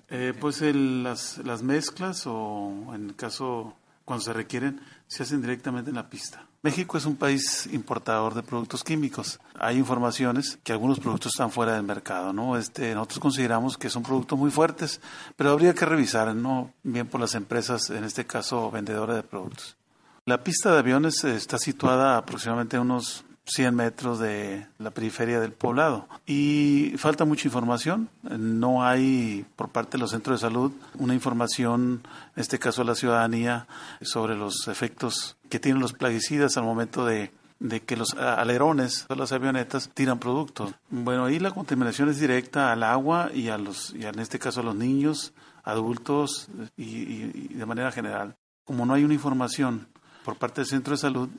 eh, 0.09 0.33
pues 0.39 0.61
el, 0.61 1.01
las, 1.03 1.37
las 1.39 1.63
mezclas 1.63 2.23
o 2.27 2.91
en 2.93 3.07
el 3.09 3.15
caso 3.15 3.75
cuando 4.03 4.25
se 4.25 4.33
requieren 4.33 4.81
se 5.07 5.23
hacen 5.23 5.41
directamente 5.41 5.91
en 5.91 5.95
la 5.95 6.09
pista. 6.09 6.45
México 6.61 6.97
es 6.97 7.05
un 7.05 7.15
país 7.15 7.69
importador 7.71 8.33
de 8.33 8.43
productos 8.43 8.83
químicos. 8.83 9.39
Hay 9.57 9.77
informaciones 9.77 10.59
que 10.61 10.73
algunos 10.73 10.99
productos 10.99 11.31
están 11.31 11.49
fuera 11.51 11.73
del 11.75 11.83
mercado, 11.83 12.33
¿no? 12.33 12.57
Este, 12.57 12.93
nosotros 12.93 13.19
consideramos 13.19 13.77
que 13.77 13.89
son 13.89 14.03
productos 14.03 14.37
muy 14.37 14.51
fuertes, 14.51 14.99
pero 15.37 15.51
habría 15.51 15.73
que 15.73 15.85
revisar, 15.85 16.35
¿no? 16.35 16.73
Bien 16.83 17.07
por 17.07 17.21
las 17.21 17.33
empresas, 17.35 17.89
en 17.91 18.03
este 18.03 18.25
caso 18.25 18.69
vendedoras 18.71 19.15
de 19.15 19.23
productos. 19.23 19.77
La 20.25 20.43
pista 20.43 20.73
de 20.73 20.79
aviones 20.79 21.23
está 21.23 21.57
situada 21.57 22.17
aproximadamente 22.17 22.75
a 22.75 22.81
unos 22.81 23.23
100 23.49 23.75
metros 23.75 24.19
de 24.19 24.67
la 24.77 24.91
periferia 24.91 25.39
del 25.39 25.53
poblado. 25.53 26.07
Y 26.25 26.93
falta 26.97 27.25
mucha 27.25 27.47
información. 27.47 28.09
No 28.23 28.83
hay 28.85 29.45
por 29.55 29.69
parte 29.69 29.97
de 29.97 30.01
los 30.01 30.11
centros 30.11 30.39
de 30.39 30.47
salud 30.47 30.71
una 30.95 31.13
información, 31.13 32.01
en 32.35 32.41
este 32.41 32.59
caso 32.59 32.81
a 32.81 32.85
la 32.85 32.95
ciudadanía, 32.95 33.67
sobre 34.01 34.35
los 34.35 34.67
efectos 34.67 35.37
que 35.49 35.59
tienen 35.59 35.81
los 35.81 35.93
plaguicidas 35.93 36.57
al 36.57 36.63
momento 36.63 37.05
de, 37.05 37.31
de 37.59 37.81
que 37.81 37.97
los 37.97 38.13
alerones 38.13 39.05
de 39.09 39.15
las 39.15 39.31
avionetas 39.31 39.89
tiran 39.93 40.19
productos. 40.19 40.73
Bueno, 40.89 41.25
ahí 41.25 41.39
la 41.39 41.51
contaminación 41.51 42.09
es 42.09 42.19
directa 42.19 42.71
al 42.71 42.83
agua 42.83 43.31
y 43.33 43.49
a 43.49 43.57
los, 43.57 43.93
y 43.95 44.05
en 44.05 44.19
este 44.19 44.39
caso 44.39 44.61
a 44.61 44.63
los 44.63 44.75
niños, 44.75 45.33
adultos 45.63 46.49
y, 46.77 46.83
y, 46.83 47.49
y 47.51 47.53
de 47.55 47.65
manera 47.65 47.91
general. 47.91 48.35
Como 48.63 48.85
no 48.85 48.93
hay 48.93 49.03
una 49.03 49.15
información 49.15 49.87
por 50.23 50.37
parte 50.37 50.61
del 50.61 50.67
centro 50.67 50.91
de 50.91 50.97
salud, 50.97 51.29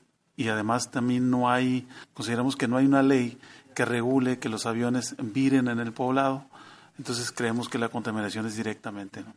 y 0.40 0.48
además 0.48 0.90
también 0.90 1.28
no 1.28 1.50
hay, 1.50 1.86
consideramos 2.14 2.56
que 2.56 2.66
no 2.66 2.78
hay 2.78 2.86
una 2.86 3.02
ley 3.02 3.36
que 3.74 3.84
regule 3.84 4.38
que 4.38 4.48
los 4.48 4.64
aviones 4.64 5.14
viren 5.18 5.68
en 5.68 5.80
el 5.80 5.92
poblado, 5.92 6.46
entonces 6.96 7.30
creemos 7.30 7.68
que 7.68 7.76
la 7.76 7.90
contaminación 7.90 8.46
es 8.46 8.56
directamente. 8.56 9.20
¿no? 9.20 9.34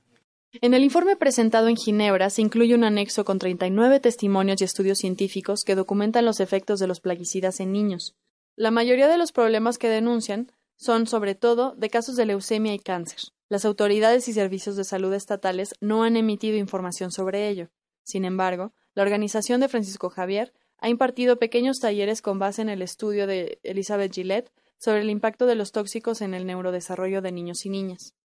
En 0.61 0.73
el 0.73 0.81
informe 0.81 1.17
presentado 1.17 1.67
en 1.67 1.75
Ginebra 1.75 2.29
se 2.29 2.41
incluye 2.41 2.73
un 2.73 2.85
anexo 2.85 3.25
con 3.25 3.37
39 3.37 3.99
testimonios 3.99 4.61
y 4.61 4.63
estudios 4.63 4.99
científicos 4.99 5.65
que 5.65 5.75
documentan 5.75 6.23
los 6.23 6.39
efectos 6.39 6.79
de 6.79 6.87
los 6.87 7.01
plaguicidas 7.01 7.59
en 7.59 7.73
niños. 7.73 8.15
La 8.55 8.71
mayoría 8.71 9.09
de 9.09 9.17
los 9.17 9.33
problemas 9.33 9.77
que 9.77 9.89
denuncian 9.89 10.53
son, 10.77 11.05
sobre 11.05 11.35
todo, 11.35 11.75
de 11.75 11.89
casos 11.89 12.15
de 12.15 12.25
leucemia 12.25 12.73
y 12.73 12.79
cáncer. 12.79 13.19
Las 13.49 13.65
autoridades 13.65 14.29
y 14.29 14.33
servicios 14.33 14.77
de 14.77 14.85
salud 14.85 15.13
estatales 15.13 15.75
no 15.81 16.03
han 16.03 16.15
emitido 16.15 16.55
información 16.55 17.11
sobre 17.11 17.49
ello. 17.49 17.67
Sin 18.03 18.23
embargo, 18.23 18.71
la 18.95 19.03
organización 19.03 19.59
de 19.59 19.67
Francisco 19.67 20.09
Javier 20.09 20.53
ha 20.83 20.89
impartido 20.89 21.39
pequeños 21.39 21.79
talleres 21.79 22.21
con 22.21 22.39
base 22.39 22.61
en 22.61 22.67
el 22.67 22.81
estudio 22.81 23.25
de 23.25 23.57
Elizabeth 23.63 24.13
Gillette 24.13 24.51
sobre 24.77 24.99
el 24.99 25.09
impacto 25.09 25.45
de 25.45 25.55
los 25.55 25.71
tóxicos 25.71 26.19
en 26.19 26.33
el 26.33 26.45
neurodesarrollo 26.45 27.21
de 27.21 27.31
niños 27.31 27.65
y 27.65 27.69
niñas. 27.69 28.15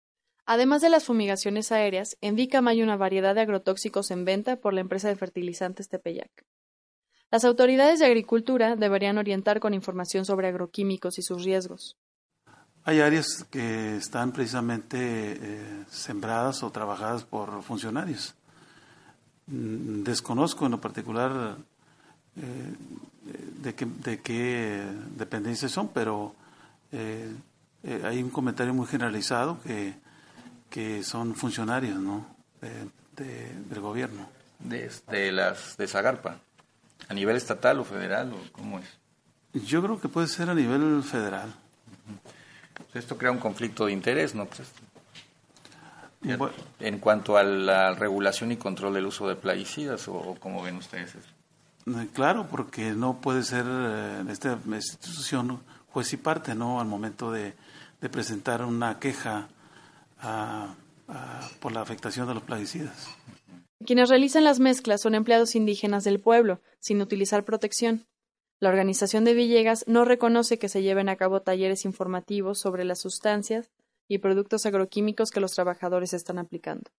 Además 0.45 0.83
de 0.83 0.89
las 0.89 1.05
fumigaciones 1.05 1.71
aéreas, 1.71 2.17
en 2.21 2.35
Vicam 2.35 2.67
hay 2.67 2.83
una 2.83 2.97
variedad 2.97 3.37
de 3.37 3.43
agrotóxicos 3.43 4.11
en 4.11 4.25
venta 4.25 4.57
por 4.57 4.75
la 4.75 4.81
empresa 4.81 5.07
de 5.07 5.15
fertilizantes 5.15 5.89
Tepeyac. 5.89 6.45
Las 7.31 7.45
autoridades 7.45 8.01
de 8.01 8.07
agricultura 8.07 8.75
deberían 8.75 9.19
orientar 9.19 9.61
con 9.61 9.73
información 9.73 10.25
sobre 10.25 10.49
agroquímicos 10.49 11.17
y 11.21 11.23
sus 11.23 11.45
riesgos. 11.45 11.97
Hay 12.83 12.99
áreas 12.99 13.47
que 13.53 13.99
están 13.99 14.33
precisamente 14.33 14.99
eh, 15.01 15.85
sembradas 15.89 16.65
o 16.65 16.73
trabajadas 16.73 17.23
por 17.23 17.63
funcionarios. 17.63 18.35
Desconozco 19.47 20.67
en 20.67 20.73
lo 20.73 20.81
particular 20.81 21.57
eh, 22.39 22.75
de, 23.63 23.75
qué, 23.75 23.87
de 23.87 24.21
qué 24.21 24.85
dependencias 25.17 25.73
son, 25.73 25.89
pero 25.89 26.35
eh, 26.93 27.33
eh, 27.83 28.03
hay 28.05 28.23
un 28.23 28.31
comentario 28.31 28.73
muy 28.73 28.87
generalizado 28.87 29.61
que, 29.63 29.95
que 30.71 31.03
son 31.03 31.35
funcionarios 31.35 31.99
¿no? 31.99 32.27
de, 32.61 33.25
de, 33.25 33.55
del 33.69 33.81
gobierno. 33.81 34.29
De, 34.59 34.91
de, 35.11 35.33
las 35.33 35.77
de 35.77 35.87
Zagarpa, 35.87 36.39
a 37.09 37.15
nivel 37.15 37.37
estatal 37.37 37.79
o 37.81 37.85
federal, 37.85 38.33
o 38.33 38.39
cómo 38.53 38.79
es? 38.79 38.87
Yo 39.65 39.83
creo 39.83 40.01
que 40.01 40.09
puede 40.09 40.27
ser 40.27 40.51
a 40.51 40.55
nivel 40.55 41.03
federal. 41.03 41.53
Esto 42.95 43.19
crea 43.19 43.31
un 43.31 43.39
conflicto 43.39 43.87
de 43.87 43.93
interés, 43.93 44.35
¿no? 44.35 44.47
Pues, 44.47 44.69
bueno, 46.21 46.51
en 46.81 46.99
cuanto 46.99 47.37
a 47.37 47.43
la 47.43 47.95
regulación 47.95 48.53
y 48.53 48.57
control 48.57 48.95
del 48.95 49.07
uso 49.07 49.29
de 49.29 49.37
plaguicidas, 49.37 50.09
o, 50.09 50.15
o 50.15 50.35
cómo 50.37 50.63
ven 50.63 50.77
ustedes 50.77 51.15
eso? 51.15 51.29
Claro, 52.13 52.49
porque 52.51 52.93
no 52.93 53.21
puede 53.21 53.43
ser 53.43 53.67
en 53.67 54.29
esta 54.29 54.59
institución 54.67 55.61
juez 55.89 56.13
y 56.13 56.17
parte, 56.17 56.55
¿no? 56.55 56.81
Al 56.81 56.87
momento 56.87 57.33
de, 57.33 57.55
de 58.01 58.09
presentar 58.09 58.65
una 58.65 58.99
queja 58.99 59.49
a, 60.21 60.75
a, 61.09 61.49
por 61.61 61.73
la 61.73 61.81
afectación 61.81 62.29
de 62.29 62.35
los 62.35 62.43
plaguicidas. 62.43 63.09
Quienes 63.85 64.09
realizan 64.09 64.45
las 64.45 64.61
mezclas 64.61 65.01
son 65.01 65.15
empleados 65.15 65.55
indígenas 65.55 66.05
del 66.05 66.21
pueblo, 66.21 66.61
sin 66.81 67.01
utilizar 67.01 67.45
protección. 67.45 68.07
La 68.61 68.71
organización 68.71 69.25
de 69.25 69.35
Villegas 69.35 69.85
no 69.87 70.05
reconoce 70.05 70.59
que 70.59 70.69
se 70.69 70.83
lleven 70.83 71.09
a 71.09 71.17
cabo 71.17 71.43
talleres 71.43 71.85
informativos 71.85 72.59
sobre 72.59 72.85
las 72.85 73.01
sustancias 73.01 73.71
y 74.09 74.19
productos 74.19 74.67
agroquímicos 74.67 75.31
que 75.31 75.41
los 75.41 75.53
trabajadores 75.53 76.13
están 76.13 76.39
aplicando. 76.39 76.91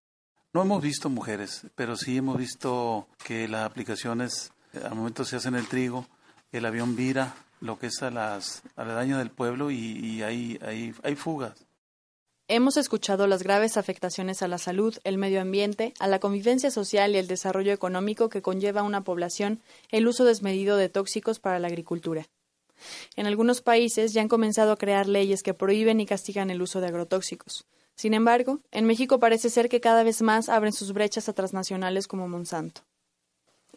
No 0.53 0.61
hemos 0.61 0.81
visto 0.81 1.09
mujeres, 1.09 1.67
pero 1.75 1.97
sí 1.97 2.17
hemos 2.17 2.37
visto 2.37 3.07
que 3.23 3.47
las 3.47 3.65
aplicaciones 3.65 4.51
al 4.83 4.95
momento 4.95 5.25
se 5.25 5.35
hace 5.35 5.49
en 5.49 5.55
el 5.55 5.67
trigo, 5.67 6.07
el 6.51 6.65
avión 6.65 6.95
vira 6.95 7.35
lo 7.61 7.77
que 7.77 7.87
es 7.87 8.01
a 8.01 8.11
las 8.11 8.63
aledañas 8.75 9.19
del 9.19 9.31
pueblo 9.31 9.71
y, 9.71 9.75
y 9.75 10.23
hay, 10.23 10.59
hay, 10.61 10.93
hay 11.03 11.15
fugas. 11.15 11.65
Hemos 12.47 12.77
escuchado 12.77 13.27
las 13.27 13.43
graves 13.43 13.77
afectaciones 13.77 14.41
a 14.41 14.47
la 14.47 14.57
salud, 14.57 14.97
el 15.03 15.19
medio 15.19 15.39
ambiente, 15.39 15.93
a 15.99 16.07
la 16.07 16.19
convivencia 16.19 16.71
social 16.71 17.13
y 17.13 17.19
el 17.19 17.27
desarrollo 17.27 17.71
económico 17.71 18.29
que 18.29 18.41
conlleva 18.41 18.81
a 18.81 18.85
una 18.85 19.03
población 19.03 19.61
el 19.91 20.07
uso 20.07 20.25
desmedido 20.25 20.75
de 20.75 20.89
tóxicos 20.89 21.39
para 21.39 21.59
la 21.59 21.67
agricultura. 21.67 22.25
En 23.15 23.27
algunos 23.27 23.61
países 23.61 24.13
ya 24.13 24.21
han 24.21 24.29
comenzado 24.29 24.71
a 24.71 24.77
crear 24.77 25.07
leyes 25.07 25.43
que 25.43 25.53
prohíben 25.53 25.99
y 25.99 26.07
castigan 26.07 26.49
el 26.49 26.63
uso 26.63 26.81
de 26.81 26.87
agrotóxicos. 26.87 27.67
Sin 27.93 28.15
embargo, 28.15 28.61
en 28.71 28.85
México 28.85 29.19
parece 29.19 29.51
ser 29.51 29.69
que 29.69 29.81
cada 29.81 30.03
vez 30.03 30.23
más 30.23 30.49
abren 30.49 30.73
sus 30.73 30.93
brechas 30.93 31.29
a 31.29 31.33
transnacionales 31.33 32.07
como 32.07 32.27
Monsanto. 32.27 32.81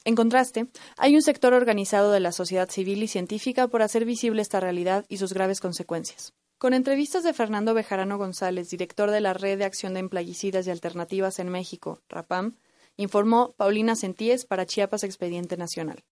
En 0.04 0.16
contraste, 0.16 0.66
hay 0.96 1.14
un 1.14 1.22
sector 1.22 1.54
organizado 1.54 2.10
de 2.10 2.18
la 2.18 2.32
sociedad 2.32 2.68
civil 2.68 3.02
y 3.02 3.08
científica 3.08 3.68
por 3.68 3.82
hacer 3.82 4.04
visible 4.04 4.42
esta 4.42 4.58
realidad 4.58 5.04
y 5.08 5.18
sus 5.18 5.32
graves 5.32 5.60
consecuencias. 5.60 6.34
Con 6.58 6.74
entrevistas 6.74 7.22
de 7.22 7.32
Fernando 7.32 7.72
Bejarano 7.74 8.18
González, 8.18 8.70
director 8.70 9.10
de 9.10 9.20
la 9.20 9.32
Red 9.32 9.58
de 9.58 9.64
Acción 9.64 9.94
de 9.94 10.08
Plaguicidas 10.08 10.66
y 10.66 10.70
Alternativas 10.70 11.38
en 11.38 11.48
México, 11.48 12.00
RAPAM, 12.08 12.56
informó 12.96 13.52
Paulina 13.56 13.96
Sentíes 13.96 14.44
para 14.44 14.66
Chiapas 14.66 15.04
Expediente 15.04 15.56
Nacional. 15.56 16.04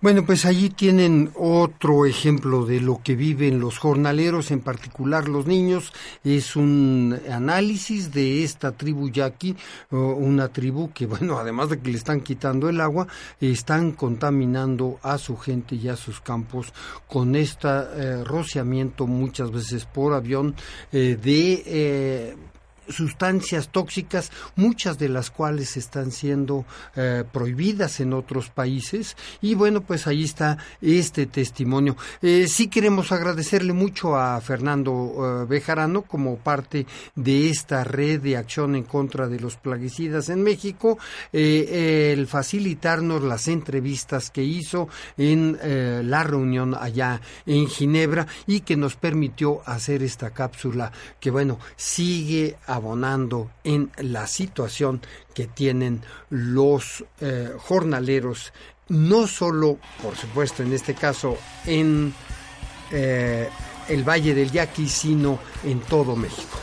Bueno, 0.00 0.24
pues 0.24 0.44
allí 0.44 0.70
tienen 0.70 1.30
otro 1.34 2.06
ejemplo 2.06 2.66
de 2.66 2.80
lo 2.80 3.00
que 3.02 3.16
viven 3.16 3.60
los 3.60 3.78
jornaleros, 3.78 4.50
en 4.50 4.60
particular 4.60 5.28
los 5.28 5.46
niños. 5.46 5.92
Es 6.22 6.56
un 6.56 7.18
análisis 7.30 8.12
de 8.12 8.44
esta 8.44 8.72
tribu 8.72 9.08
yaqui, 9.08 9.56
una 9.90 10.48
tribu 10.48 10.92
que, 10.92 11.06
bueno, 11.06 11.38
además 11.44 11.70
de 11.70 11.80
que 11.80 11.90
le 11.90 11.98
están 11.98 12.20
quitando 12.20 12.68
el 12.68 12.80
agua, 12.80 13.06
están 13.40 13.92
contaminando 13.92 14.98
a 15.02 15.18
su 15.18 15.36
gente 15.36 15.76
y 15.76 15.88
a 15.88 15.96
sus 15.96 16.20
campos 16.20 16.72
con 17.08 17.36
este 17.36 18.24
rociamiento 18.24 19.06
muchas 19.06 19.50
veces 19.50 19.84
por 19.86 20.12
avión 20.12 20.54
eh, 20.92 21.18
de... 21.20 21.62
Eh, 21.66 22.36
sustancias 22.88 23.68
tóxicas, 23.68 24.30
muchas 24.56 24.98
de 24.98 25.08
las 25.08 25.30
cuales 25.30 25.76
están 25.76 26.12
siendo 26.12 26.64
eh, 26.96 27.24
prohibidas 27.30 28.00
en 28.00 28.12
otros 28.12 28.50
países. 28.50 29.16
Y 29.40 29.54
bueno, 29.54 29.80
pues 29.80 30.06
ahí 30.06 30.24
está 30.24 30.58
este 30.80 31.26
testimonio. 31.26 31.96
Eh, 32.22 32.46
sí 32.48 32.68
queremos 32.68 33.12
agradecerle 33.12 33.72
mucho 33.72 34.16
a 34.16 34.40
Fernando 34.40 35.42
eh, 35.42 35.46
Bejarano 35.46 36.02
como 36.02 36.36
parte 36.36 36.86
de 37.14 37.50
esta 37.50 37.84
red 37.84 38.20
de 38.20 38.36
acción 38.36 38.76
en 38.76 38.84
contra 38.84 39.28
de 39.28 39.40
los 39.40 39.56
plaguicidas 39.56 40.28
en 40.28 40.42
México, 40.42 40.98
el 41.32 42.26
facilitarnos 42.26 43.22
las 43.22 43.48
entrevistas 43.48 44.30
que 44.30 44.42
hizo 44.42 44.88
en 45.16 45.58
la 46.08 46.22
reunión 46.22 46.74
allá 46.74 47.20
en 47.46 47.66
Ginebra 47.66 48.26
y 48.46 48.60
que 48.60 48.76
nos 48.76 48.96
permitió 48.96 49.62
hacer 49.66 50.02
esta 50.02 50.30
cápsula 50.30 50.92
que 51.20 51.30
bueno, 51.30 51.58
sigue 51.76 52.56
abonando 52.74 53.50
en 53.62 53.90
la 53.98 54.26
situación 54.26 55.00
que 55.34 55.46
tienen 55.46 56.02
los 56.30 57.04
eh, 57.20 57.52
jornaleros, 57.58 58.52
no 58.88 59.26
solo, 59.26 59.78
por 60.02 60.16
supuesto, 60.16 60.62
en 60.62 60.72
este 60.72 60.94
caso, 60.94 61.38
en 61.64 62.12
eh, 62.90 63.48
el 63.88 64.04
Valle 64.04 64.34
del 64.34 64.50
Yaqui, 64.50 64.88
sino 64.88 65.38
en 65.64 65.80
todo 65.80 66.16
México. 66.16 66.58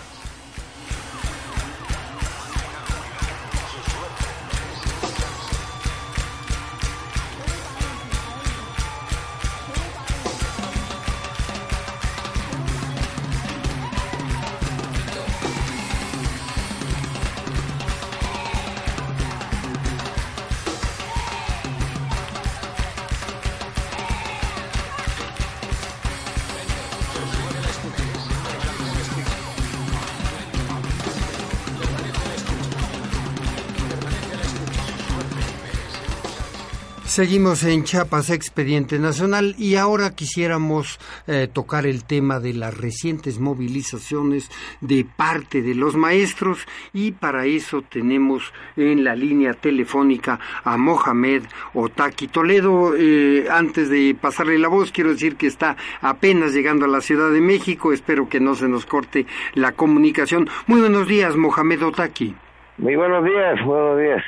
Seguimos 37.22 37.64
en 37.66 37.84
Chiapas 37.84 38.32
Expediente 38.32 38.98
Nacional 38.98 39.54
y 39.60 39.76
ahora 39.76 40.16
quisiéramos 40.16 40.98
eh, 41.28 41.48
tocar 41.54 41.86
el 41.86 42.04
tema 42.04 42.40
de 42.40 42.56
las 42.56 42.76
recientes 42.76 43.40
movilizaciones 43.40 44.50
de 44.82 45.06
parte 45.06 45.62
de 45.62 45.76
los 45.76 45.96
maestros 45.96 46.66
y 46.94 47.12
para 47.12 47.46
eso 47.46 47.84
tenemos 47.84 48.52
en 48.76 49.04
la 49.04 49.16
línea 49.16 49.54
telefónica 49.54 50.40
a 50.64 50.78
Mohamed 50.78 51.44
Otaki 51.76 52.28
Toledo. 52.28 52.96
Eh, 52.98 53.46
antes 53.52 53.92
de 53.92 54.18
pasarle 54.20 54.58
la 54.58 54.70
voz, 54.70 54.92
quiero 54.92 55.12
decir 55.12 55.36
que 55.36 55.46
está 55.46 55.78
apenas 56.02 56.54
llegando 56.54 56.86
a 56.86 56.88
la 56.88 57.02
Ciudad 57.02 57.30
de 57.30 57.40
México. 57.40 57.94
Espero 57.94 58.30
que 58.30 58.40
no 58.40 58.56
se 58.56 58.68
nos 58.68 58.88
corte 58.88 59.28
la 59.54 59.74
comunicación. 59.74 60.50
Muy 60.66 60.82
buenos 60.82 61.08
días, 61.08 61.36
Mohamed 61.36 61.86
Otaki. 61.86 62.34
Muy 62.80 62.96
buenos 62.96 63.24
días, 63.24 63.64
buenos 63.64 64.00
días. 64.00 64.24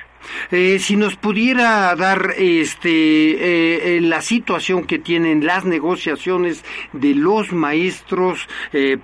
Eh, 0.51 0.79
si 0.79 0.95
nos 0.95 1.15
pudiera 1.15 1.95
dar 1.95 2.31
este 2.37 2.89
eh, 2.89 3.97
eh, 3.97 4.01
la 4.01 4.21
situación 4.21 4.85
que 4.85 4.99
tienen 4.99 5.45
las 5.45 5.65
negociaciones 5.65 6.63
de 6.93 7.15
los 7.15 7.51
maestros, 7.53 8.47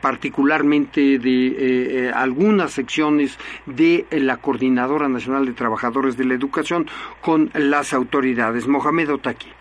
particularmente 0.01 1.19
de 1.19 2.11
algunas 2.13 2.71
secciones 2.71 3.37
de 3.65 4.05
la 4.11 4.37
Coordinadora 4.37 5.07
Nacional 5.07 5.45
de 5.45 5.53
Trabajadores 5.53 6.17
de 6.17 6.25
la 6.25 6.33
Educación 6.33 6.87
con 7.21 7.49
las 7.53 7.93
autoridades. 7.93 8.67
Mohamed 8.67 9.13
Otaki. 9.13 9.51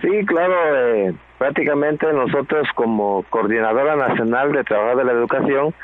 Sí, 0.00 0.08
claro, 0.26 1.14
prácticamente 1.38 2.12
nosotros 2.12 2.68
como 2.74 3.24
Coordinadora 3.30 3.96
Nacional 3.96 4.52
de 4.52 4.64
Trabajadores 4.64 5.06
de 5.06 5.12
la 5.12 5.18
Educación, 5.18 5.74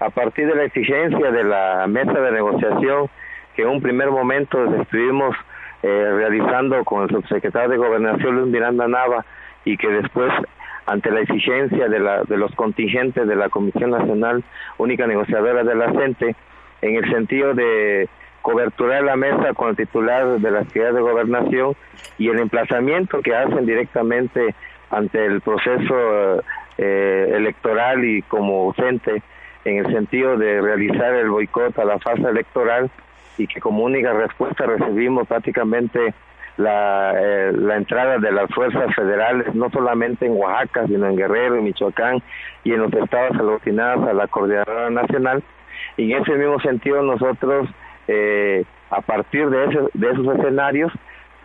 a 0.00 0.10
partir 0.10 0.46
de 0.46 0.54
la 0.54 0.64
exigencia 0.64 1.30
de 1.30 1.44
la 1.44 1.86
mesa 1.86 2.12
de 2.12 2.32
negociación 2.32 3.08
que 3.56 3.62
en 3.62 3.68
un 3.68 3.80
primer 3.80 4.10
momento 4.10 4.62
estuvimos 4.82 5.34
eh, 5.82 5.88
realizando 5.88 6.84
con 6.84 7.04
el 7.04 7.10
subsecretario 7.10 7.70
de 7.70 7.76
Gobernación 7.78 8.36
Luis 8.36 8.52
Miranda 8.52 8.86
Nava 8.86 9.24
y 9.64 9.78
que 9.78 9.88
después 9.88 10.30
ante 10.84 11.10
la 11.10 11.20
exigencia 11.20 11.88
de, 11.88 11.98
la, 11.98 12.22
de 12.22 12.36
los 12.36 12.54
contingentes 12.54 13.26
de 13.26 13.34
la 13.34 13.48
Comisión 13.48 13.90
Nacional 13.90 14.44
Única 14.78 15.06
Negociadora 15.06 15.64
de 15.64 15.74
la 15.74 15.90
CENTE, 15.92 16.36
en 16.82 16.96
el 16.96 17.10
sentido 17.10 17.54
de 17.54 18.08
coberturar 18.42 19.02
la 19.02 19.16
mesa 19.16 19.54
con 19.54 19.70
el 19.70 19.76
titular 19.76 20.38
de 20.38 20.50
la 20.50 20.64
ciudad 20.66 20.92
de 20.92 21.00
gobernación 21.00 21.74
y 22.18 22.28
el 22.28 22.38
emplazamiento 22.38 23.20
que 23.22 23.34
hacen 23.34 23.66
directamente 23.66 24.54
ante 24.90 25.24
el 25.24 25.40
proceso 25.40 26.42
eh, 26.78 27.32
electoral 27.34 28.04
y 28.04 28.22
como 28.22 28.72
CENTE 28.74 29.22
en 29.64 29.78
el 29.78 29.92
sentido 29.92 30.36
de 30.36 30.60
realizar 30.60 31.14
el 31.14 31.30
boicot 31.30 31.76
a 31.78 31.84
la 31.84 31.98
fase 31.98 32.22
electoral 32.22 32.88
y 33.38 33.46
que 33.46 33.60
como 33.60 33.84
única 33.84 34.12
respuesta 34.12 34.66
recibimos 34.66 35.26
prácticamente 35.26 36.14
la, 36.56 37.12
eh, 37.16 37.52
la 37.52 37.76
entrada 37.76 38.18
de 38.18 38.32
las 38.32 38.50
fuerzas 38.50 38.94
federales, 38.94 39.54
no 39.54 39.70
solamente 39.70 40.26
en 40.26 40.32
Oaxaca, 40.32 40.86
sino 40.86 41.06
en 41.06 41.16
Guerrero, 41.16 41.56
en 41.56 41.64
Michoacán 41.64 42.22
y 42.64 42.72
en 42.72 42.80
los 42.80 42.92
estados 42.92 43.36
aglutinados 43.36 44.08
a 44.08 44.12
la 44.12 44.26
Coordinadora 44.26 44.90
Nacional. 44.90 45.42
Y 45.96 46.12
en 46.12 46.22
ese 46.22 46.32
mismo 46.32 46.58
sentido 46.60 47.02
nosotros, 47.02 47.68
eh, 48.08 48.64
a 48.90 49.00
partir 49.02 49.48
de, 49.50 49.64
ese, 49.66 49.78
de 49.94 50.10
esos 50.10 50.38
escenarios, 50.38 50.92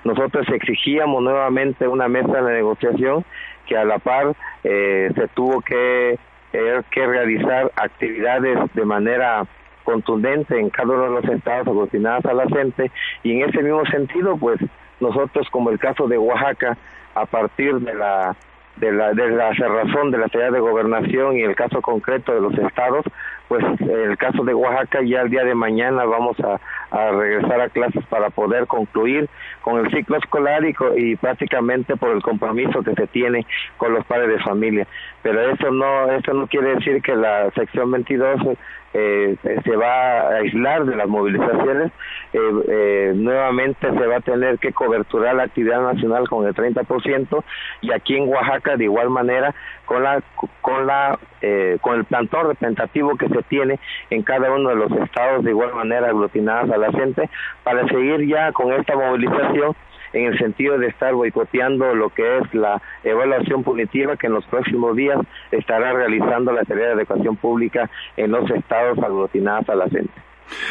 nosotros 0.03 0.47
exigíamos 0.49 1.21
nuevamente 1.21 1.87
una 1.87 2.07
mesa 2.07 2.41
de 2.41 2.53
negociación 2.53 3.23
que 3.67 3.77
a 3.77 3.85
la 3.85 3.99
par 3.99 4.33
eh, 4.63 5.11
se 5.13 5.27
tuvo 5.29 5.61
que, 5.61 6.17
que 6.51 7.07
realizar 7.07 7.71
actividades 7.75 8.57
de 8.73 8.85
manera 8.85 9.45
contundente 9.91 10.59
en 10.59 10.69
cada 10.69 10.93
uno 10.93 11.03
de 11.03 11.21
los 11.21 11.25
estados 11.25 11.67
aglutinados 11.67 12.25
a 12.25 12.33
la 12.33 12.47
gente 12.47 12.91
y 13.23 13.33
en 13.33 13.49
ese 13.49 13.61
mismo 13.61 13.85
sentido 13.85 14.37
pues 14.37 14.59
nosotros 14.99 15.47
como 15.51 15.69
el 15.69 15.79
caso 15.79 16.07
de 16.07 16.17
Oaxaca 16.17 16.77
a 17.15 17.25
partir 17.25 17.75
de 17.79 17.93
la 17.93 18.35
de 18.77 18.91
la, 18.91 19.13
de 19.13 19.29
la 19.29 19.53
cerrazón 19.55 20.11
de 20.11 20.17
la 20.17 20.27
ciudad 20.29 20.51
de 20.51 20.59
gobernación 20.59 21.37
y 21.37 21.41
el 21.41 21.55
caso 21.55 21.81
concreto 21.81 22.33
de 22.33 22.41
los 22.41 22.57
estados, 22.57 23.05
pues 23.47 23.63
el 23.81 24.17
caso 24.17 24.43
de 24.43 24.53
Oaxaca 24.53 25.01
ya 25.03 25.21
el 25.21 25.29
día 25.29 25.43
de 25.43 25.53
mañana 25.53 26.05
vamos 26.05 26.37
a, 26.39 26.59
a 26.89 27.11
regresar 27.11 27.61
a 27.61 27.69
clases 27.69 28.03
para 28.05 28.29
poder 28.29 28.65
concluir 28.67 29.29
con 29.61 29.79
el 29.79 29.91
ciclo 29.91 30.17
escolar 30.17 30.63
y, 30.63 30.73
y 30.95 31.15
prácticamente 31.15 31.95
por 31.95 32.11
el 32.11 32.23
compromiso 32.23 32.81
que 32.81 32.93
se 32.93 33.07
tiene 33.07 33.45
con 33.77 33.93
los 33.93 34.05
padres 34.05 34.29
de 34.29 34.39
familia. 34.39 34.87
Pero 35.21 35.51
eso 35.51 35.69
no, 35.69 36.09
eso 36.11 36.33
no 36.33 36.47
quiere 36.47 36.75
decir 36.75 37.01
que 37.01 37.15
la 37.15 37.51
sección 37.51 37.91
22 37.91 38.57
eh, 38.93 39.37
se 39.63 39.75
va 39.75 40.19
a 40.19 40.35
aislar 40.37 40.85
de 40.85 40.95
las 40.95 41.07
movilizaciones, 41.07 41.91
eh, 42.33 42.39
eh, 42.67 43.13
nuevamente 43.15 43.89
se 43.89 44.07
va 44.07 44.17
a 44.17 44.21
tener 44.21 44.59
que 44.59 44.73
coberturar 44.73 45.35
la 45.35 45.43
actividad 45.43 45.81
nacional 45.81 46.27
con 46.29 46.45
el 46.45 46.53
30% 46.53 47.43
y 47.81 47.91
aquí 47.91 48.15
en 48.15 48.29
Oaxaca 48.29 48.77
de 48.77 48.85
igual 48.85 49.09
manera 49.09 49.53
con 49.85 50.03
la 50.03 50.21
con 50.61 50.87
la 50.87 51.19
eh, 51.41 51.77
con 51.81 51.97
el 51.97 52.05
plantón 52.05 52.47
representativo 52.47 53.17
que 53.17 53.27
se 53.27 53.43
tiene 53.43 53.79
en 54.09 54.23
cada 54.23 54.51
uno 54.51 54.69
de 54.69 54.75
los 54.75 54.91
estados 54.91 55.43
de 55.43 55.51
igual 55.51 55.73
manera 55.73 56.07
aglutinadas 56.07 56.69
a 56.71 56.77
la 56.77 56.91
gente 56.91 57.29
para 57.63 57.85
seguir 57.87 58.27
ya 58.27 58.51
con 58.51 58.71
esta 58.73 58.95
movilización 58.95 59.75
en 60.13 60.25
el 60.25 60.37
sentido 60.37 60.77
de 60.77 60.87
estar 60.87 61.13
boicoteando 61.13 61.93
lo 61.95 62.09
que 62.09 62.37
es 62.37 62.53
la 62.53 62.81
evaluación 63.03 63.63
punitiva 63.63 64.17
que 64.17 64.27
en 64.27 64.33
los 64.33 64.45
próximos 64.45 64.95
días 64.95 65.19
estará 65.51 65.93
realizando 65.93 66.51
la 66.51 66.61
Secretaría 66.61 66.95
de 66.95 67.01
Educación 67.01 67.35
Pública 67.37 67.89
en 68.17 68.31
los 68.31 68.49
estados 68.51 68.97
aglutinados 68.99 69.69
a 69.69 69.75
la 69.75 69.89
gente. 69.89 70.13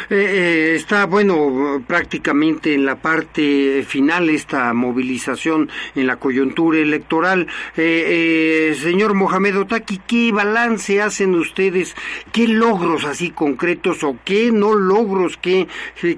Eh, 0.09 0.15
eh, 0.15 0.75
está, 0.75 1.05
bueno, 1.05 1.83
prácticamente 1.87 2.73
en 2.73 2.85
la 2.85 2.97
parte 2.97 3.83
final 3.83 4.29
esta 4.29 4.73
movilización 4.73 5.69
en 5.95 6.07
la 6.07 6.17
coyuntura 6.17 6.79
electoral. 6.79 7.47
Eh, 7.77 8.75
señor 8.79 9.13
Mohamed 9.13 9.59
Otaki, 9.59 9.99
¿qué 10.05 10.31
balance 10.31 11.01
hacen 11.01 11.35
ustedes? 11.35 11.95
¿Qué 12.31 12.47
logros 12.47 13.05
así 13.05 13.31
concretos 13.31 14.03
o 14.03 14.17
qué 14.23 14.51
no 14.51 14.75
logros? 14.75 15.37
¿Qué, 15.37 15.67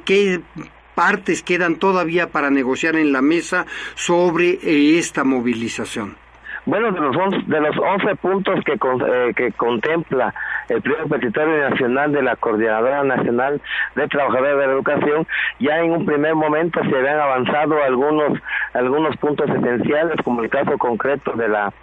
qué 0.06 0.42
partes 0.96 1.44
quedan 1.44 1.76
todavía 1.76 2.28
para 2.28 2.50
negociar 2.50 2.96
en 2.96 3.12
la 3.12 3.22
mesa 3.22 3.66
sobre 3.96 4.60
eh, 4.64 4.98
esta 4.98 5.24
movilización? 5.24 6.16
Bueno, 6.66 6.94
de 6.94 7.02
los, 7.02 7.48
de 7.48 7.60
los 7.60 7.78
11 7.78 8.16
puntos 8.16 8.60
que, 8.64 8.74
eh, 8.74 9.34
que 9.36 9.52
contempla 9.52 10.34
el 10.70 10.82
primer 10.82 11.08
petitorio 11.10 11.70
nacional 11.70 12.14
de 12.14 12.22
la 12.22 12.38
Coordinadora 12.38 13.04
Nacional 13.04 13.62
de 13.96 14.08
Trabajadores 14.08 14.58
de 14.58 14.68
la 14.68 14.74
Educación, 14.74 15.28
ya 15.60 15.80
en 15.80 15.92
un 15.92 16.06
primer 16.06 16.36
momento 16.36 16.80
se 16.82 16.96
habían 16.96 17.20
avanzado 17.20 17.84
algunos, 17.84 18.40
algunos 18.74 19.18
puntos 19.18 19.50
esenciales, 19.50 20.16
como 20.24 20.42
el 20.42 20.50
caso 20.50 20.78
concreto 20.78 21.34
de 21.34 21.50
la 21.50 21.74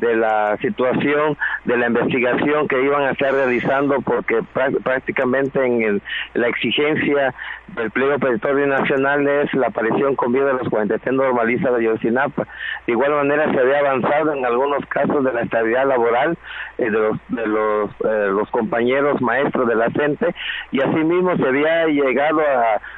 de 0.00 0.16
la 0.16 0.56
situación 0.58 1.36
de 1.64 1.76
la 1.76 1.86
investigación 1.86 2.68
que 2.68 2.82
iban 2.82 3.02
a 3.02 3.10
estar 3.10 3.32
realizando 3.32 4.00
porque 4.00 4.42
prácticamente 4.82 5.64
en 5.64 6.00
la 6.34 6.48
exigencia 6.48 7.34
del 7.68 7.90
pliego 7.90 8.18
petitorio 8.18 8.66
nacional 8.66 9.26
es 9.28 9.52
la 9.54 9.68
aparición 9.68 10.16
con 10.16 10.32
vida 10.32 10.46
de 10.46 10.54
los 10.54 10.68
43 10.68 11.14
normalistas 11.14 11.76
de 11.76 11.84
Yosinapa. 11.84 12.46
De 12.86 12.92
igual 12.92 13.12
manera 13.12 13.52
se 13.52 13.60
había 13.60 13.80
avanzado 13.80 14.32
en 14.32 14.44
algunos 14.44 14.84
casos 14.86 15.24
de 15.24 15.32
la 15.32 15.42
estabilidad 15.42 15.86
laboral 15.86 16.38
eh, 16.78 16.84
de 16.84 16.90
los 16.90 17.18
de 17.28 17.42
eh, 17.42 18.28
los 18.28 18.48
compañeros 18.50 19.20
maestros 19.20 19.68
de 19.68 19.74
la 19.74 19.90
CENTE 19.90 20.34
y 20.70 20.80
asimismo 20.80 21.36
se 21.36 21.46
había 21.46 21.86
llegado 21.86 22.40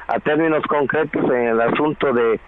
a 0.07 0.19
términos 0.19 0.63
concretos 0.67 1.23
en 1.31 1.47
el 1.47 1.61
asunto 1.61 2.13
de 2.13 2.39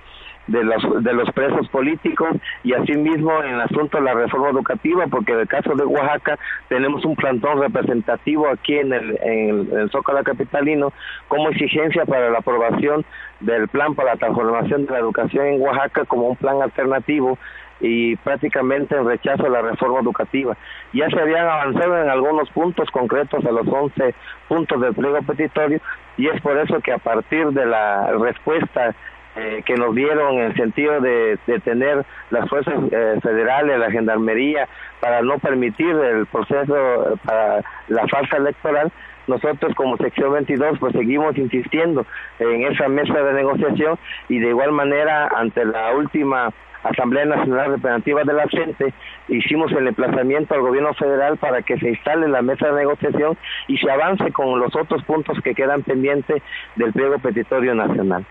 de 0.47 0.63
los, 0.63 1.03
de 1.03 1.13
los 1.13 1.31
presos 1.31 1.67
políticos 1.69 2.35
y 2.63 2.73
asimismo 2.73 3.41
en 3.43 3.55
el 3.55 3.61
asunto 3.61 3.97
de 3.97 4.03
la 4.03 4.13
reforma 4.13 4.49
educativa, 4.49 5.07
porque 5.07 5.33
en 5.33 5.39
el 5.39 5.47
caso 5.47 5.73
de 5.75 5.85
Oaxaca 5.85 6.37
tenemos 6.67 7.05
un 7.05 7.15
plantón 7.15 7.61
representativo 7.61 8.49
aquí 8.49 8.77
en 8.77 8.93
el, 8.93 9.19
en 9.21 9.69
el, 9.71 9.89
Zócalo 9.91 10.23
Capitalino 10.23 10.91
como 11.27 11.49
exigencia 11.49 12.05
para 12.05 12.29
la 12.29 12.39
aprobación 12.39 13.05
del 13.39 13.67
plan 13.67 13.95
para 13.95 14.13
la 14.13 14.19
transformación 14.19 14.85
de 14.85 14.91
la 14.91 14.99
educación 14.99 15.45
en 15.45 15.61
Oaxaca 15.61 16.05
como 16.05 16.29
un 16.29 16.35
plan 16.35 16.61
alternativo 16.61 17.37
y 17.79 18.15
prácticamente 18.17 18.95
en 18.95 19.05
rechazo 19.05 19.45
a 19.45 19.49
la 19.49 19.61
reforma 19.61 19.99
educativa. 19.99 20.55
Ya 20.93 21.09
se 21.09 21.19
habían 21.19 21.47
avanzado 21.47 22.01
en 22.01 22.09
algunos 22.09 22.49
puntos 22.51 22.89
concretos 22.91 23.45
a 23.45 23.51
los 23.51 23.67
11 23.67 24.15
puntos 24.47 24.81
del 24.81 24.93
pliego 24.93 25.21
petitorio 25.23 25.81
y 26.17 26.27
es 26.27 26.39
por 26.41 26.57
eso 26.57 26.79
que 26.79 26.93
a 26.93 26.97
partir 26.97 27.47
de 27.47 27.65
la 27.65 28.11
respuesta 28.13 28.95
eh, 29.35 29.63
que 29.65 29.75
nos 29.75 29.95
dieron 29.95 30.35
en 30.35 30.45
el 30.45 30.55
sentido 30.55 31.01
de, 31.01 31.37
de 31.47 31.59
tener 31.59 32.05
las 32.29 32.47
fuerzas 32.49 32.75
eh, 32.91 33.19
federales, 33.21 33.79
la 33.79 33.91
gendarmería, 33.91 34.67
para 34.99 35.21
no 35.21 35.39
permitir 35.39 35.89
el 35.89 36.25
proceso 36.27 37.17
para 37.25 37.61
la 37.87 38.07
falsa 38.07 38.37
electoral, 38.37 38.91
nosotros 39.27 39.73
como 39.75 39.97
sección 39.97 40.33
22 40.33 40.79
pues 40.79 40.93
seguimos 40.93 41.37
insistiendo 41.37 42.05
en 42.39 42.63
esa 42.63 42.87
mesa 42.89 43.13
de 43.13 43.33
negociación 43.33 43.97
y 44.29 44.39
de 44.39 44.49
igual 44.49 44.71
manera 44.71 45.29
ante 45.35 45.65
la 45.65 45.93
última 45.93 46.49
Asamblea 46.83 47.25
Nacional 47.25 47.71
Representativa 47.71 48.23
de 48.23 48.33
la 48.33 48.47
gente, 48.49 48.93
hicimos 49.29 49.71
el 49.71 49.87
emplazamiento 49.87 50.53
al 50.53 50.61
gobierno 50.61 50.93
federal 50.93 51.37
para 51.37 51.61
que 51.61 51.77
se 51.77 51.89
instale 51.89 52.27
la 52.27 52.41
mesa 52.41 52.67
de 52.67 52.73
negociación 52.73 53.37
y 53.67 53.77
se 53.77 53.89
avance 53.89 54.31
con 54.33 54.59
los 54.59 54.75
otros 54.75 55.01
puntos 55.05 55.39
que 55.41 55.55
quedan 55.55 55.83
pendientes 55.83 56.43
del 56.75 56.91
pliego 56.91 57.17
petitorio 57.19 57.73
nacional. 57.73 58.25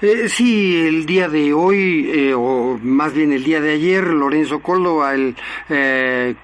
Eh, 0.00 0.28
sí, 0.28 0.76
el 0.76 1.06
día 1.06 1.28
de 1.28 1.52
hoy, 1.52 2.10
eh, 2.12 2.34
o 2.34 2.78
más 2.82 3.14
bien 3.14 3.32
el 3.32 3.44
día 3.44 3.60
de 3.60 3.72
ayer, 3.72 4.04
Lorenzo 4.04 4.60
Córdoba, 4.60 5.14
el 5.14 5.34
eh, 5.68 6.34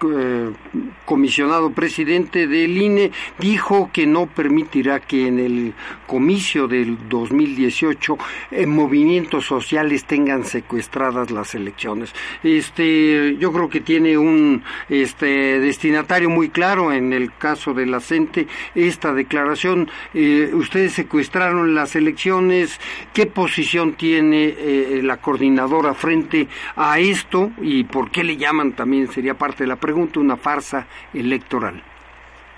comisionado 1.05 1.71
presidente 1.71 2.47
del 2.47 2.77
INE, 2.77 3.13
dijo 3.39 3.91
que 3.93 4.07
no 4.07 4.27
permitirá 4.27 5.01
que 5.01 5.29
en 5.29 5.39
el 5.39 5.75
comicio 6.07 6.67
del 6.67 7.09
2018 7.09 8.19
movimientos 8.67 9.47
sociales 9.47 10.05
tengan 10.05 10.45
secuestradas 10.45 11.31
las 11.31 11.55
elecciones. 11.55 12.13
Este, 12.43 13.37
yo 13.39 13.53
creo 13.53 13.69
que 13.69 13.81
tiene 13.81 14.19
un 14.19 14.63
este, 14.89 15.61
destinatario 15.61 16.29
muy 16.31 16.49
claro 16.49 16.93
en 16.93 17.13
el 17.13 17.35
caso 17.37 17.73
de 17.75 17.87
la 17.87 18.01
CENTE 18.01 18.47
esta 18.75 19.13
declaración. 19.13 19.91
ustedes 20.55 20.93
secuestraron 20.93 21.75
las 21.75 21.97
elecciones. 21.97 22.79
¿Qué 23.13 23.27
posición 23.27 23.93
tiene 23.93 24.55
eh, 24.57 25.01
la 25.03 25.19
coordinadora 25.19 25.93
frente 25.93 26.49
a 26.77 26.99
esto 26.99 27.51
y 27.61 27.85
por 27.85 28.11
qué 28.11 28.25
le 28.25 28.39
llaman 28.39 28.73
también, 28.73 29.07
sería 29.09 29.35
parte 29.35 29.65
de 29.65 29.69
la 29.69 29.77
pregunta, 29.77 30.19
una 30.19 30.37
farsa 30.37 30.87
electoral? 31.13 31.83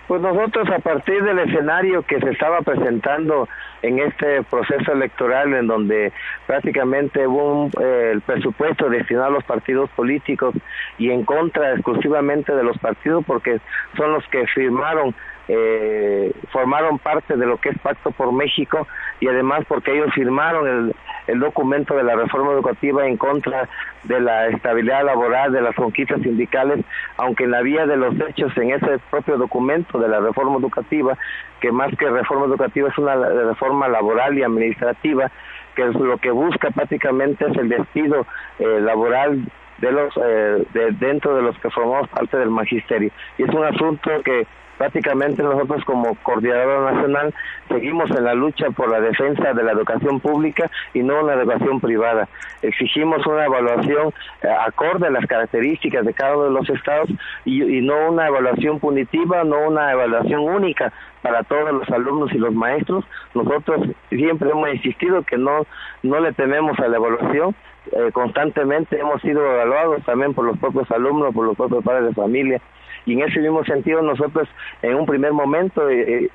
Pues 0.07 0.21
nosotros 0.21 0.69
a 0.71 0.79
partir 0.81 1.25
del 1.25 1.39
escenario 1.39 2.03
que 2.03 2.21
se 2.21 2.31
estaba 2.31 2.61
presentando 2.61 3.49
en 3.83 3.99
este 3.99 4.43
proceso 4.45 4.93
electoral 4.93 5.55
en 5.55 5.67
donde 5.67 6.13
prácticamente 6.47 7.27
hubo 7.27 7.71
eh, 7.81 8.11
el 8.13 8.21
presupuesto 8.21 8.89
destinado 8.91 9.27
a 9.27 9.31
los 9.31 9.45
partidos 9.45 9.91
políticos 9.91 10.55
y 10.99 11.11
en 11.11 11.25
contra 11.25 11.73
exclusivamente 11.73 12.55
de 12.55 12.63
los 12.63 12.79
partidos 12.79 13.25
porque 13.27 13.61
son 13.97 14.13
los 14.13 14.25
que 14.29 14.47
firmaron 14.49 15.15
eh, 15.49 16.33
formaron 16.51 16.99
parte 16.99 17.37
de 17.37 17.47
lo 17.47 17.59
que 17.59 17.71
es 17.71 17.79
Pacto 17.79 18.11
por 18.11 18.33
México 18.33 18.87
y 19.21 19.29
además 19.29 19.65
porque 19.69 19.93
ellos 19.93 20.13
firmaron 20.15 20.67
el, 20.67 20.95
el 21.27 21.41
documento 21.41 21.95
de 21.95 22.03
la 22.03 22.15
reforma 22.17 22.53
educativa 22.53 23.07
en 23.07 23.17
contra 23.17 23.69
de 24.05 24.21
la 24.21 24.49
estabilidad 24.49 25.05
laboral, 25.05 25.53
de 25.53 25.63
las 25.63 25.75
conquistas 25.75 26.21
sindicales, 26.23 26.85
aunque 27.17 27.45
en 27.45 27.53
la 27.53 27.63
vía 27.63 27.87
de 27.87 27.97
los 27.97 28.15
hechos, 28.29 28.57
en 28.57 28.73
ese 28.73 28.99
propio 29.11 29.37
documento 29.37 29.99
de 29.99 30.09
la 30.09 30.21
reforma 30.21 30.59
educativa, 30.59 31.17
que 31.61 31.73
más 31.73 31.95
que 31.97 32.09
reforma 32.09 32.47
educativa 32.47 32.89
es 32.89 32.99
una 32.99 33.17
reforma 33.17 33.89
laboral 33.89 34.37
y 34.37 34.43
administrativa, 34.43 35.31
que 35.75 35.83
es 35.83 35.95
lo 35.95 36.19
que 36.19 36.31
busca 36.31 36.71
prácticamente 36.71 37.47
es 37.47 37.57
el 37.57 37.69
despido 37.69 38.27
eh, 38.59 38.81
laboral 38.81 39.45
de 39.79 39.93
los 39.93 40.15
eh, 40.23 40.65
de, 40.73 40.93
dentro 40.93 41.35
de 41.35 41.43
los 41.43 41.59
que 41.59 41.71
formamos 41.71 42.09
parte 42.09 42.37
del 42.37 42.51
magisterio. 42.51 43.11
Y 43.39 43.45
es 43.45 43.51
un 43.51 43.65
asunto 43.65 44.11
que 44.25 44.47
prácticamente 44.79 45.43
nosotros 45.43 45.85
como 45.85 46.15
coordinadora 46.23 46.93
nacional 46.93 47.35
seguimos 47.69 48.11
en 48.11 48.25
la 48.25 48.35
lucha 48.35 48.71
por 48.71 48.91
la 48.91 49.01
defensa 49.01 49.53
de 49.53 49.63
la 49.63 49.73
educación 49.73 50.21
pública 50.21 50.71
y 50.93 51.03
no 51.03 51.23
una 51.23 51.35
educación 51.35 51.81
privada. 51.81 52.29
Exigimos 52.63 53.27
una 53.27 53.47
evaluación 53.47 54.13
eh, 54.43 54.49
acorde 54.49 55.07
a 55.07 55.11
las 55.11 55.27
características 55.27 56.05
de 56.05 56.15
cada 56.15 56.37
uno 56.37 56.45
de 56.45 56.51
los 56.51 56.69
estados 56.71 57.11
y, 57.45 57.61
no 57.83 58.11
una 58.11 58.27
evaluación 58.29 58.81
punitiva, 58.81 59.45
no 59.45 59.69
una 59.69 59.93
evaluación 59.93 60.41
única 60.41 60.93
para 61.23 61.43
todos 61.43 61.73
los 61.73 61.89
alumnos 61.91 62.33
y 62.33 62.39
los 62.39 62.55
maestros. 62.55 63.05
Nosotros 63.35 63.89
siempre 64.11 64.51
hemos 64.51 64.69
insistido 64.71 65.23
que 65.23 65.37
no, 65.37 65.67
no 66.03 66.21
le 66.21 66.33
tememos 66.33 66.79
a 66.79 66.89
la 66.89 66.97
evaluación, 66.97 67.55
eh, 67.93 68.11
constantemente 68.13 68.99
hemos 68.99 69.21
sido 69.21 69.45
evaluados 69.45 70.03
también 70.05 70.33
por 70.33 70.47
los 70.47 70.59
propios 70.59 70.91
alumnos, 70.91 71.35
por 71.35 71.47
los 71.47 71.57
propios 71.57 71.85
padres 71.85 72.09
de 72.09 72.15
familia, 72.15 72.61
y 73.07 73.15
en 73.15 73.23
ese 73.23 73.41
mismo 73.41 73.65
sentido 73.65 74.03
nosotros 74.03 74.49
en 74.83 74.95
un 74.95 75.07
primer 75.07 75.33
momento 75.33 75.89
eh, 75.89 76.25
eh, 76.25 76.31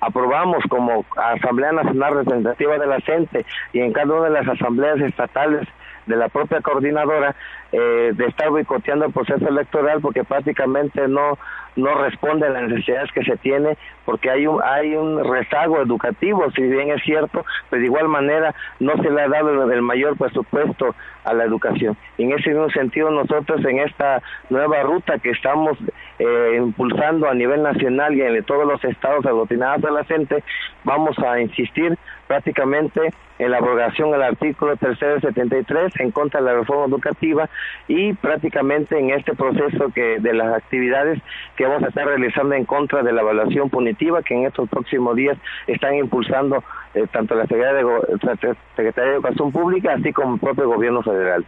aprobamos 0.00 0.64
como 0.68 1.04
Asamblea 1.16 1.72
Nacional 1.72 2.14
Representativa 2.14 2.78
de 2.78 2.86
la 2.86 3.00
gente 3.00 3.46
y 3.72 3.80
en 3.80 3.92
cada 3.92 4.14
una 4.14 4.24
de 4.24 4.30
las 4.30 4.48
asambleas 4.48 5.00
estatales 5.00 5.68
de 6.06 6.16
la 6.16 6.28
propia 6.28 6.60
coordinadora 6.60 7.36
eh, 7.72 8.12
de 8.14 8.26
estar 8.26 8.50
boicoteando 8.50 9.06
el 9.06 9.12
proceso 9.12 9.48
electoral 9.48 10.00
porque 10.00 10.24
prácticamente 10.24 11.08
no 11.08 11.38
no 11.74 11.94
responde 11.94 12.46
a 12.46 12.50
las 12.50 12.68
necesidades 12.68 13.10
que 13.12 13.24
se 13.24 13.36
tiene 13.38 13.78
porque 14.04 14.28
hay 14.28 14.46
un 14.46 14.60
hay 14.62 14.94
un 14.94 15.24
rezago 15.24 15.80
educativo 15.80 16.50
si 16.54 16.62
bien 16.62 16.90
es 16.90 17.02
cierto 17.02 17.46
pero 17.70 17.80
de 17.80 17.86
igual 17.86 18.08
manera 18.08 18.54
no 18.78 18.94
se 19.02 19.08
le 19.08 19.22
ha 19.22 19.28
dado 19.28 19.72
el 19.72 19.80
mayor 19.80 20.18
presupuesto 20.18 20.94
a 21.24 21.32
la 21.32 21.44
educación. 21.44 21.96
En 22.18 22.32
ese 22.32 22.50
mismo 22.50 22.68
sentido 22.70 23.10
nosotros 23.10 23.64
en 23.64 23.78
esta 23.78 24.22
nueva 24.50 24.82
ruta 24.82 25.18
que 25.18 25.30
estamos 25.30 25.78
eh, 26.18 26.56
impulsando 26.58 27.28
a 27.28 27.34
nivel 27.34 27.62
nacional 27.62 28.14
y 28.14 28.22
en 28.22 28.44
todos 28.44 28.66
los 28.66 28.84
estados 28.84 29.24
aglutinados 29.24 29.80
de 29.80 29.90
la 29.92 30.04
gente 30.04 30.44
vamos 30.84 31.18
a 31.20 31.40
insistir 31.40 31.96
prácticamente 32.26 33.00
en 33.38 33.50
la 33.50 33.58
abrogación 33.58 34.10
del 34.10 34.22
artículo 34.22 34.76
373 34.76 35.92
en 36.00 36.10
contra 36.10 36.40
de 36.40 36.46
la 36.46 36.54
reforma 36.54 36.86
educativa 36.86 37.48
y 37.88 38.12
prácticamente 38.14 38.98
en 38.98 39.10
este 39.10 39.34
proceso 39.34 39.90
que 39.94 40.18
de 40.20 40.34
las 40.34 40.54
actividades 40.54 41.20
que 41.56 41.66
vamos 41.66 41.82
a 41.82 41.88
estar 41.88 42.06
realizando 42.06 42.54
en 42.54 42.64
contra 42.64 43.02
de 43.02 43.12
la 43.12 43.22
evaluación 43.22 43.70
punitiva 43.70 44.22
que 44.22 44.34
en 44.34 44.46
estos 44.46 44.68
próximos 44.68 45.16
días 45.16 45.36
están 45.66 45.94
impulsando 45.94 46.62
eh, 46.94 47.06
tanto 47.10 47.34
la 47.34 47.46
Secretaría 47.46 47.74
de, 47.74 48.56
Secretaría 48.76 49.10
de 49.10 49.16
Educación 49.16 49.52
Pública 49.52 49.94
así 49.94 50.12
como 50.12 50.34
el 50.34 50.40
propio 50.40 50.68
gobierno 50.68 51.02
federal. 51.02 51.44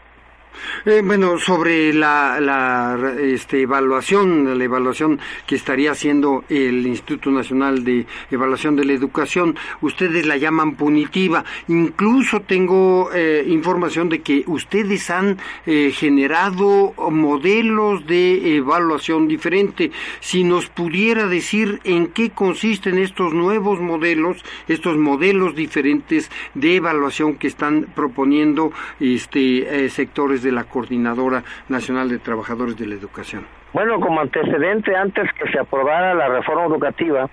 Eh, 0.86 1.02
bueno, 1.04 1.38
sobre 1.38 1.92
la, 1.92 2.98
este, 3.20 3.62
evaluación, 3.62 4.58
la 4.58 4.64
evaluación 4.64 5.18
que 5.46 5.56
estaría 5.56 5.92
haciendo 5.92 6.44
el 6.48 6.86
Instituto 6.86 7.30
Nacional 7.30 7.84
de 7.84 8.06
Evaluación 8.30 8.76
de 8.76 8.84
la 8.84 8.92
Educación, 8.92 9.56
ustedes 9.80 10.26
la 10.26 10.36
llaman 10.36 10.76
punitiva. 10.76 11.44
Incluso 11.68 12.40
tengo 12.40 13.10
eh, 13.14 13.44
información 13.48 14.08
de 14.08 14.20
que 14.20 14.44
ustedes 14.46 15.10
han 15.10 15.38
eh, 15.66 15.92
generado 15.94 16.94
modelos 17.10 18.06
de 18.06 18.56
evaluación 18.56 19.26
diferente. 19.26 19.90
Si 20.20 20.44
nos 20.44 20.68
pudiera 20.68 21.26
decir 21.26 21.80
en 21.84 22.08
qué 22.08 22.30
consisten 22.30 22.98
estos 22.98 23.32
nuevos 23.32 23.80
modelos, 23.80 24.44
estos 24.68 24.96
modelos 24.96 25.54
diferentes 25.54 26.30
de 26.54 26.76
evaluación 26.76 27.34
que 27.36 27.48
están 27.48 27.86
proponiendo 27.94 28.72
este, 29.00 29.88
sectores 29.90 30.42
de 30.44 30.52
la 30.52 30.64
Coordinadora 30.64 31.42
Nacional 31.68 32.08
de 32.08 32.18
Trabajadores 32.18 32.76
de 32.76 32.86
la 32.86 32.94
Educación? 32.94 33.44
Bueno, 33.72 33.98
como 33.98 34.20
antecedente, 34.20 34.94
antes 34.94 35.28
que 35.32 35.50
se 35.50 35.58
aprobara 35.58 36.14
la 36.14 36.28
reforma 36.28 36.66
educativa, 36.66 37.28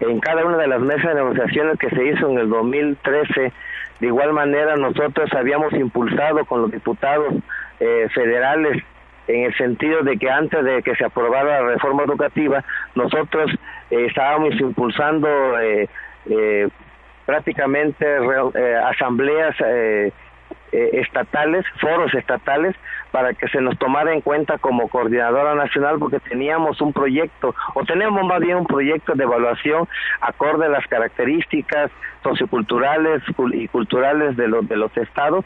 en 0.00 0.20
cada 0.20 0.44
una 0.44 0.58
de 0.58 0.68
las 0.68 0.80
mesas 0.80 1.08
de 1.08 1.14
negociaciones 1.14 1.78
que 1.78 1.90
se 1.90 2.04
hizo 2.04 2.30
en 2.30 2.38
el 2.38 2.50
2013, 2.50 3.52
de 4.00 4.06
igual 4.06 4.32
manera 4.32 4.76
nosotros 4.76 5.32
habíamos 5.32 5.72
impulsado 5.72 6.44
con 6.44 6.62
los 6.62 6.70
diputados 6.70 7.34
eh, 7.80 8.08
federales 8.14 8.82
en 9.26 9.44
el 9.44 9.56
sentido 9.56 10.02
de 10.02 10.16
que 10.16 10.30
antes 10.30 10.64
de 10.64 10.82
que 10.82 10.94
se 10.94 11.04
aprobara 11.04 11.60
la 11.60 11.68
reforma 11.68 12.04
educativa, 12.04 12.64
nosotros 12.94 13.50
eh, 13.90 14.06
estábamos 14.06 14.54
impulsando 14.60 15.28
eh, 15.60 15.88
prácticamente 17.26 18.06
asambleas 18.84 19.54
eh, 20.72 20.90
estatales, 20.94 21.64
foros 21.80 22.12
estatales, 22.14 22.74
para 23.10 23.32
que 23.34 23.48
se 23.48 23.60
nos 23.60 23.78
tomara 23.78 24.12
en 24.12 24.20
cuenta 24.20 24.58
como 24.58 24.88
coordinadora 24.88 25.54
nacional, 25.54 25.98
porque 25.98 26.20
teníamos 26.20 26.80
un 26.80 26.92
proyecto, 26.92 27.54
o 27.74 27.84
tenemos 27.84 28.22
más 28.24 28.40
bien 28.40 28.58
un 28.58 28.66
proyecto 28.66 29.14
de 29.14 29.24
evaluación 29.24 29.88
acorde 30.20 30.66
a 30.66 30.68
las 30.68 30.86
características 30.86 31.90
socioculturales 32.22 33.22
y 33.52 33.68
culturales 33.68 34.36
de, 34.36 34.48
los 34.48 34.68
de 34.68 34.76
los 34.76 34.94
estados, 34.96 35.44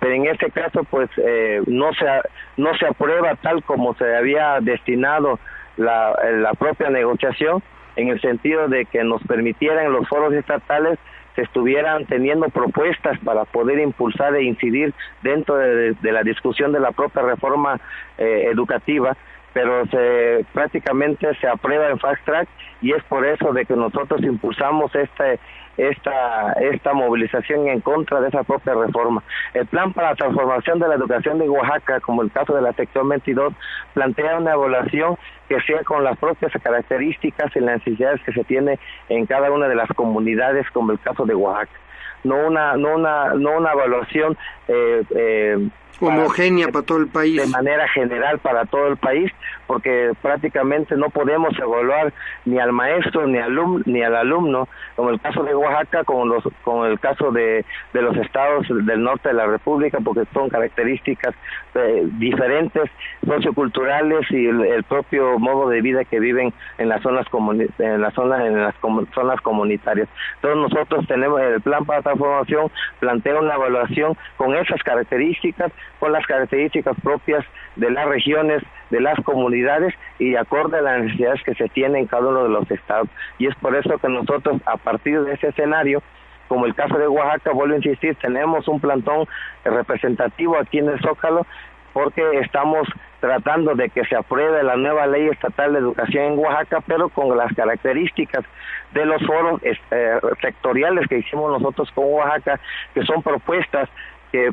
pero 0.00 0.14
en 0.14 0.26
este 0.26 0.50
caso 0.50 0.84
pues 0.84 1.10
eh, 1.18 1.62
no, 1.66 1.92
se, 1.94 2.06
no 2.56 2.74
se 2.78 2.86
aprueba 2.86 3.34
tal 3.36 3.62
como 3.62 3.94
se 3.94 4.16
había 4.16 4.58
destinado 4.60 5.38
la, 5.76 6.14
la 6.38 6.54
propia 6.54 6.90
negociación, 6.90 7.62
en 7.96 8.08
el 8.08 8.20
sentido 8.20 8.68
de 8.68 8.86
que 8.86 9.04
nos 9.04 9.22
permitieran 9.24 9.92
los 9.92 10.08
foros 10.08 10.32
estatales 10.32 10.98
se 11.34 11.42
estuvieran 11.42 12.06
teniendo 12.06 12.48
propuestas 12.48 13.18
para 13.20 13.44
poder 13.44 13.78
impulsar 13.78 14.34
e 14.36 14.44
incidir 14.44 14.92
dentro 15.22 15.56
de, 15.56 15.96
la 16.02 16.22
discusión 16.22 16.72
de 16.72 16.80
la 16.80 16.92
propia 16.92 17.22
reforma 17.22 17.80
eh, 18.18 18.48
educativa 18.52 19.16
pero 19.52 19.86
se 19.86 20.44
prácticamente 20.52 21.34
se 21.40 21.46
aprueba 21.46 21.90
en 21.90 21.98
fast 21.98 22.24
track 22.24 22.48
y 22.80 22.92
es 22.92 23.02
por 23.04 23.26
eso 23.26 23.52
de 23.52 23.64
que 23.64 23.76
nosotros 23.76 24.22
impulsamos 24.22 24.94
este 24.94 25.38
esta 25.76 26.52
esta 26.60 26.92
movilización 26.92 27.68
en 27.68 27.80
contra 27.80 28.20
de 28.20 28.28
esa 28.28 28.42
propia 28.44 28.74
reforma. 28.74 29.22
El 29.54 29.66
plan 29.66 29.92
para 29.92 30.10
la 30.10 30.16
transformación 30.16 30.78
de 30.78 30.88
la 30.88 30.94
educación 30.94 31.38
de 31.38 31.48
Oaxaca, 31.48 32.00
como 32.00 32.22
el 32.22 32.30
caso 32.30 32.54
de 32.54 32.62
la 32.62 32.72
sección 32.72 33.08
22, 33.08 33.54
plantea 33.94 34.38
una 34.38 34.52
evaluación 34.52 35.16
que 35.48 35.60
sea 35.62 35.82
con 35.84 36.04
las 36.04 36.18
propias 36.18 36.52
características 36.62 37.54
y 37.56 37.60
las 37.60 37.76
necesidades 37.76 38.22
que 38.22 38.32
se 38.32 38.44
tiene 38.44 38.78
en 39.08 39.26
cada 39.26 39.50
una 39.50 39.68
de 39.68 39.74
las 39.74 39.88
comunidades, 39.90 40.66
como 40.72 40.92
el 40.92 41.00
caso 41.00 41.24
de 41.24 41.34
Oaxaca. 41.34 41.78
No 42.24 42.46
una 42.46 42.76
no 42.76 42.94
una 42.94 43.34
no 43.34 43.58
una 43.58 43.72
evaluación 43.72 44.36
eh, 44.68 45.02
eh, 45.10 45.68
homogénea 46.06 46.68
para, 46.68 46.84
todo 46.84 46.98
el 46.98 47.08
país. 47.08 47.36
De 47.36 47.46
manera 47.46 47.88
general 47.88 48.38
para 48.38 48.64
todo 48.66 48.88
el 48.88 48.96
país, 48.96 49.30
porque 49.66 50.12
prácticamente 50.20 50.96
no 50.96 51.10
podemos 51.10 51.56
evaluar 51.58 52.12
ni 52.44 52.58
al 52.58 52.72
maestro 52.72 53.26
ni 53.26 53.38
al, 53.38 53.56
ni 53.86 54.02
al 54.02 54.16
alumno, 54.16 54.68
como 54.96 55.10
el 55.10 55.20
caso 55.20 55.42
de 55.42 55.54
Oaxaca, 55.54 56.04
como, 56.04 56.26
los, 56.26 56.44
como 56.62 56.86
el 56.86 56.98
caso 57.00 57.30
de, 57.30 57.64
de 57.92 58.02
los 58.02 58.16
estados 58.16 58.66
del 58.68 59.02
norte 59.02 59.28
de 59.28 59.34
la 59.34 59.46
República, 59.46 59.98
porque 60.04 60.24
son 60.32 60.48
características 60.48 61.34
eh, 61.74 62.06
diferentes 62.18 62.90
socioculturales 63.26 64.30
y 64.30 64.46
el, 64.46 64.82
propio 64.84 65.38
modo 65.38 65.68
de 65.68 65.80
vida 65.80 66.04
que 66.04 66.20
viven 66.20 66.52
en 66.78 66.88
las 66.88 67.00
zonas 67.02 67.26
en 67.78 68.00
las 68.00 68.12
zonas 68.14 68.44
en 68.44 68.60
las 68.60 68.74
zonas 69.14 69.40
comunitarias. 69.40 70.08
Entonces 70.36 70.60
nosotros 70.60 71.06
tenemos 71.06 71.40
el 71.40 71.60
plan 71.60 71.84
para 71.84 72.02
transformación 72.02 72.70
plantea 72.98 73.40
una 73.40 73.54
evaluación 73.54 74.16
con 74.36 74.54
esas 74.54 74.82
características, 74.82 75.72
con 76.02 76.10
las 76.10 76.26
características 76.26 76.96
propias 77.00 77.44
de 77.76 77.88
las 77.88 78.08
regiones, 78.08 78.60
de 78.90 79.00
las 79.00 79.14
comunidades 79.20 79.94
y 80.18 80.34
acorde 80.34 80.78
a 80.78 80.82
las 80.82 81.04
necesidades 81.04 81.40
que 81.44 81.54
se 81.54 81.68
tienen 81.68 81.98
en 81.98 82.06
cada 82.08 82.26
uno 82.26 82.42
de 82.42 82.48
los 82.48 82.68
estados. 82.72 83.08
Y 83.38 83.46
es 83.46 83.54
por 83.54 83.76
eso 83.76 83.96
que 83.98 84.08
nosotros, 84.08 84.60
a 84.66 84.78
partir 84.78 85.22
de 85.22 85.34
ese 85.34 85.50
escenario, 85.50 86.02
como 86.48 86.66
el 86.66 86.74
caso 86.74 86.98
de 86.98 87.06
Oaxaca, 87.06 87.52
vuelvo 87.52 87.74
a 87.74 87.76
insistir, 87.76 88.16
tenemos 88.16 88.66
un 88.66 88.80
plantón 88.80 89.28
representativo 89.64 90.58
aquí 90.58 90.78
en 90.78 90.88
el 90.88 91.00
Zócalo 91.02 91.46
porque 91.92 92.20
estamos 92.40 92.88
tratando 93.20 93.76
de 93.76 93.88
que 93.88 94.04
se 94.06 94.16
apruebe 94.16 94.60
la 94.64 94.74
nueva 94.74 95.06
ley 95.06 95.28
estatal 95.28 95.72
de 95.72 95.78
educación 95.78 96.32
en 96.32 96.38
Oaxaca, 96.40 96.82
pero 96.84 97.10
con 97.10 97.36
las 97.38 97.52
características 97.52 98.44
de 98.92 99.06
los 99.06 99.24
foros 99.24 99.60
eh, 99.62 100.18
sectoriales 100.40 101.06
que 101.06 101.18
hicimos 101.18 101.48
nosotros 101.52 101.92
con 101.92 102.06
Oaxaca, 102.06 102.58
que 102.92 103.04
son 103.04 103.22
propuestas 103.22 103.88
que 104.32 104.50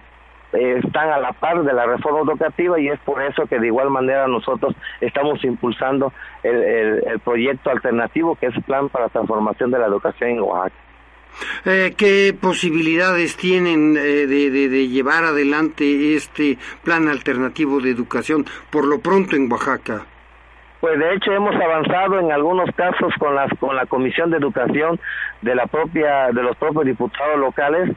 eh, 0.53 0.81
están 0.83 1.09
a 1.09 1.19
la 1.19 1.33
par 1.33 1.63
de 1.63 1.73
la 1.73 1.85
reforma 1.85 2.21
educativa 2.21 2.79
y 2.79 2.87
es 2.87 2.99
por 3.01 3.21
eso 3.21 3.45
que 3.47 3.59
de 3.59 3.67
igual 3.67 3.89
manera 3.89 4.27
nosotros 4.27 4.75
estamos 5.01 5.43
impulsando 5.43 6.11
el, 6.43 7.03
el 7.05 7.19
proyecto 7.19 7.69
alternativo 7.69 8.35
que 8.35 8.47
es 8.47 8.55
el 8.55 8.63
Plan 8.63 8.89
para 8.89 9.05
la 9.05 9.09
Transformación 9.09 9.71
de 9.71 9.79
la 9.79 9.87
Educación 9.87 10.29
en 10.31 10.39
Oaxaca. 10.41 10.75
Eh, 11.65 11.93
¿Qué 11.97 12.35
posibilidades 12.39 13.37
tienen 13.37 13.95
eh, 13.97 14.27
de, 14.27 14.87
llevar 14.87 15.23
adelante 15.23 16.15
este 16.15 16.57
plan 16.83 17.07
alternativo 17.07 17.79
de 17.79 17.91
educación 17.91 18.45
por 18.71 18.85
lo 18.85 18.99
pronto 18.99 19.35
en 19.35 19.51
Oaxaca? 19.51 20.05
Pues 20.79 20.97
de 20.97 21.13
hecho 21.13 21.33
hemos 21.33 21.55
avanzado 21.55 22.19
en 22.19 22.31
algunos 22.31 22.69
casos 22.75 23.13
con 23.19 23.35
las 23.35 23.51
con 23.59 23.75
la 23.75 23.85
Comisión 23.85 24.31
de 24.31 24.37
Educación 24.37 24.99
de 25.41 25.55
la 25.55 25.67
propia 25.67 26.27
de 26.31 26.41
los 26.41 26.55
propios 26.55 26.85
diputados 26.85 27.37
locales 27.37 27.89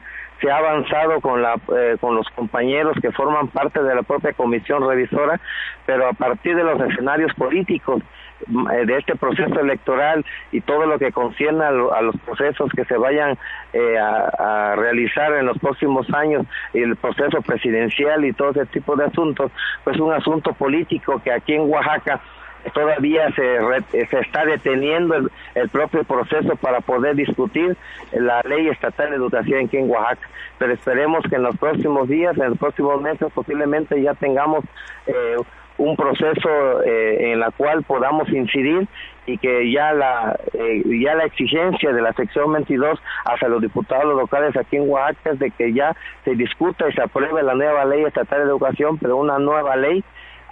se 0.43 0.51
ha 0.51 0.57
avanzado 0.57 1.21
con 1.21 1.41
la 1.41 1.55
eh, 1.75 1.95
con 1.99 2.15
los 2.15 2.27
compañeros 2.31 2.97
que 3.01 3.11
forman 3.11 3.47
parte 3.47 3.81
de 3.81 3.95
la 3.95 4.03
propia 4.03 4.33
comisión 4.33 4.87
revisora, 4.87 5.39
pero 5.85 6.07
a 6.07 6.13
partir 6.13 6.55
de 6.55 6.63
los 6.63 6.81
escenarios 6.81 7.33
políticos 7.35 8.03
eh, 8.41 8.85
de 8.85 8.97
este 8.97 9.15
proceso 9.15 9.57
electoral 9.57 10.25
y 10.51 10.59
todo 10.59 10.85
lo 10.85 10.99
que 10.99 11.13
concierne 11.13 11.63
a, 11.63 12.01
los 12.01 12.17
procesos 12.25 12.69
que 12.75 12.83
se 12.83 12.97
vayan 12.97 13.37
eh, 13.71 13.97
a, 13.97 14.75
realizar 14.75 15.31
en 15.33 15.45
los 15.45 15.57
próximos 15.59 16.13
años, 16.13 16.45
el 16.73 16.97
proceso 16.97 17.41
presidencial 17.41 18.25
y 18.25 18.33
todo 18.33 18.51
ese 18.51 18.65
tipo 18.65 18.97
de 18.97 19.05
asuntos, 19.05 19.49
pues 19.85 19.97
un 19.97 20.11
asunto 20.11 20.51
político 20.53 21.21
que 21.23 21.31
aquí 21.31 21.53
en 21.53 21.69
Oaxaca 21.69 22.19
todavía 22.71 23.31
se, 23.31 24.05
se 24.07 24.19
está 24.19 24.45
deteniendo 24.45 25.15
el, 25.15 25.31
el, 25.55 25.69
propio 25.69 26.03
proceso 26.03 26.55
para 26.55 26.81
poder 26.81 27.15
discutir 27.15 27.75
la 28.11 28.41
ley 28.41 28.67
estatal 28.69 29.09
de 29.09 29.15
educación 29.15 29.65
aquí 29.65 29.77
en 29.77 29.89
Oaxaca. 29.89 30.27
Pero 30.59 30.73
esperemos 30.73 31.23
que 31.29 31.35
en 31.35 31.43
los 31.43 31.57
próximos 31.57 32.07
días, 32.07 32.37
en 32.37 32.49
los 32.49 32.57
próximos 32.57 33.01
meses, 33.01 33.31
posiblemente 33.33 34.01
ya 34.01 34.13
tengamos 34.13 34.63
eh, 35.07 35.35
un 35.77 35.95
proceso 35.95 36.83
eh, 36.83 37.31
en 37.31 37.39
la 37.39 37.51
cual 37.51 37.83
podamos 37.83 38.29
incidir 38.29 38.87
y 39.25 39.37
que 39.37 39.71
ya 39.71 39.93
la 39.93 40.37
eh, 40.53 40.83
ya 41.01 41.15
la 41.15 41.25
exigencia 41.25 41.91
de 41.91 42.01
la 42.01 42.13
sección 42.13 42.51
22 42.53 42.99
hacia 43.25 43.47
los 43.47 43.61
diputados 43.61 44.15
locales 44.15 44.55
aquí 44.55 44.75
en 44.75 44.89
Oaxaca 44.89 45.31
es 45.31 45.39
de 45.39 45.51
que 45.51 45.73
ya 45.73 45.95
se 46.25 46.35
discuta 46.35 46.87
y 46.89 46.93
se 46.93 47.01
apruebe 47.01 47.41
la 47.41 47.55
nueva 47.55 47.85
ley 47.85 48.03
estatal 48.03 48.39
de 48.39 48.45
educación, 48.45 48.97
pero 48.97 49.17
una 49.17 49.39
nueva 49.39 49.75
ley 49.75 50.03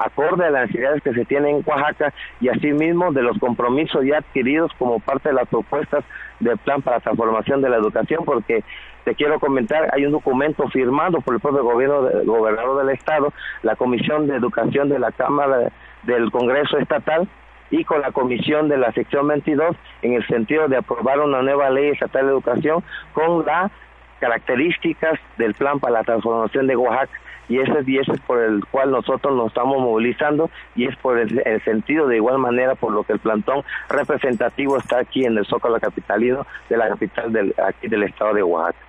acorde 0.06 0.46
a 0.46 0.50
las 0.50 0.64
necesidades 0.64 1.02
que 1.04 1.14
se 1.14 1.26
tienen 1.26 1.58
en 1.58 1.64
Oaxaca 1.66 2.14
y 2.40 2.50
asimismo 2.50 3.12
de 3.12 3.22
los 3.22 3.38
compromisos 3.40 4.06
ya 4.06 4.18
adquiridos 4.18 4.72
como 4.78 5.00
parte 5.00 5.30
de 5.30 5.36
las 5.36 5.48
propuestas 5.48 6.04
del 6.40 6.58
plan 6.58 6.82
para 6.82 6.98
la 6.98 7.02
transformación 7.02 7.62
de 7.62 7.70
la 7.70 7.78
educación, 7.78 8.24
porque 8.26 8.64
te 9.04 9.16
quiero 9.16 9.40
comentar, 9.40 9.90
hay 9.94 10.06
un 10.06 10.12
documento 10.12 10.68
firmado 10.70 11.22
por 11.22 11.36
el 11.36 11.40
propio 11.40 11.64
gobierno 11.64 12.02
gobernador 12.26 12.86
del 12.86 12.96
estado, 12.96 13.34
la 13.64 13.76
Comisión 13.76 14.28
de 14.28 14.36
Educación 14.36 14.90
de 14.90 15.00
la 15.00 15.12
Cámara 15.12 15.72
del 16.04 16.32
Congreso 16.32 16.78
Estatal 16.78 17.28
y 17.70 17.86
con 17.86 18.02
la 18.02 18.12
comisión 18.12 18.68
de 18.68 18.78
la 18.78 18.92
sección 18.92 19.28
22 19.28 19.76
en 20.02 20.14
el 20.14 20.28
sentido 20.28 20.68
de 20.68 20.78
aprobar 20.78 21.20
una 21.20 21.42
nueva 21.42 21.70
ley 21.70 21.90
estatal 21.90 22.26
de 22.26 22.32
educación 22.32 22.84
con 23.14 23.46
las 23.46 23.72
características 24.20 25.20
del 25.38 25.54
plan 25.54 25.80
para 25.80 25.94
la 25.94 26.04
transformación 26.04 26.68
de 26.68 26.76
Oaxaca 26.76 27.18
y 27.52 27.60
ese, 27.60 27.84
y 27.86 27.98
ese 27.98 28.14
es 28.14 28.22
por 28.22 28.42
el 28.42 28.64
cual 28.66 28.92
nosotros 28.92 29.36
nos 29.36 29.48
estamos 29.48 29.78
movilizando 29.80 30.50
y 30.74 30.86
es 30.86 30.96
por 30.96 31.20
el, 31.20 31.42
sentido 31.66 32.08
de 32.08 32.16
igual 32.16 32.38
manera 32.38 32.76
por 32.76 32.94
lo 32.94 33.04
que 33.04 33.14
el 33.14 33.20
plantón 33.20 33.64
representativo 33.90 34.78
está 34.78 35.00
aquí 35.00 35.26
en 35.26 35.38
el 35.38 35.46
Zócalo 35.46 35.78
capitalino 35.80 36.48
de 36.70 36.78
la 36.78 36.88
capital 36.88 37.34
del, 37.34 37.54
aquí 37.62 37.90
del 37.90 38.04
estado 38.04 38.34
de 38.36 38.44
Oaxaca. 38.44 38.86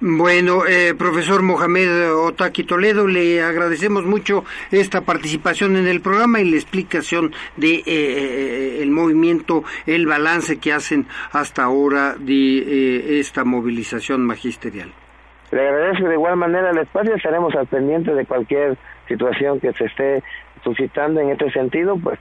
Bueno, 0.00 0.64
eh, 0.66 0.94
profesor 0.94 1.42
Mohamed 1.42 2.14
Otaki 2.14 2.64
Toledo, 2.64 3.06
le 3.06 3.42
agradecemos 3.42 4.04
mucho 4.06 4.46
esta 4.70 5.02
participación 5.02 5.76
en 5.76 5.86
el 5.86 6.00
programa 6.00 6.40
y 6.40 6.50
la 6.50 6.56
explicación 6.56 7.34
de 7.58 7.74
eh, 7.74 7.84
eh, 7.86 8.78
el 8.80 8.90
movimiento, 8.90 9.64
el 9.84 10.06
balance 10.06 10.58
que 10.58 10.72
hacen 10.72 11.06
hasta 11.32 11.64
ahora 11.64 12.16
de 12.18 13.20
esta 13.20 13.44
movilización 13.44 14.24
magisterial. 14.24 14.94
Le 15.52 15.68
agradezco. 15.68 16.08
De 16.08 16.14
igual 16.14 16.36
manera 16.36 16.70
el 16.70 16.78
espacio, 16.78 17.14
estaremos 17.14 17.54
al 17.54 17.66
pendiente 17.66 18.14
de 18.14 18.26
cualquier 18.26 18.76
situación 19.06 19.60
que 19.60 19.72
se 19.74 19.84
esté 19.84 20.22
suscitando 20.64 21.20
en 21.20 21.30
este 21.30 21.50
sentido, 21.50 21.96
pues 22.02 22.18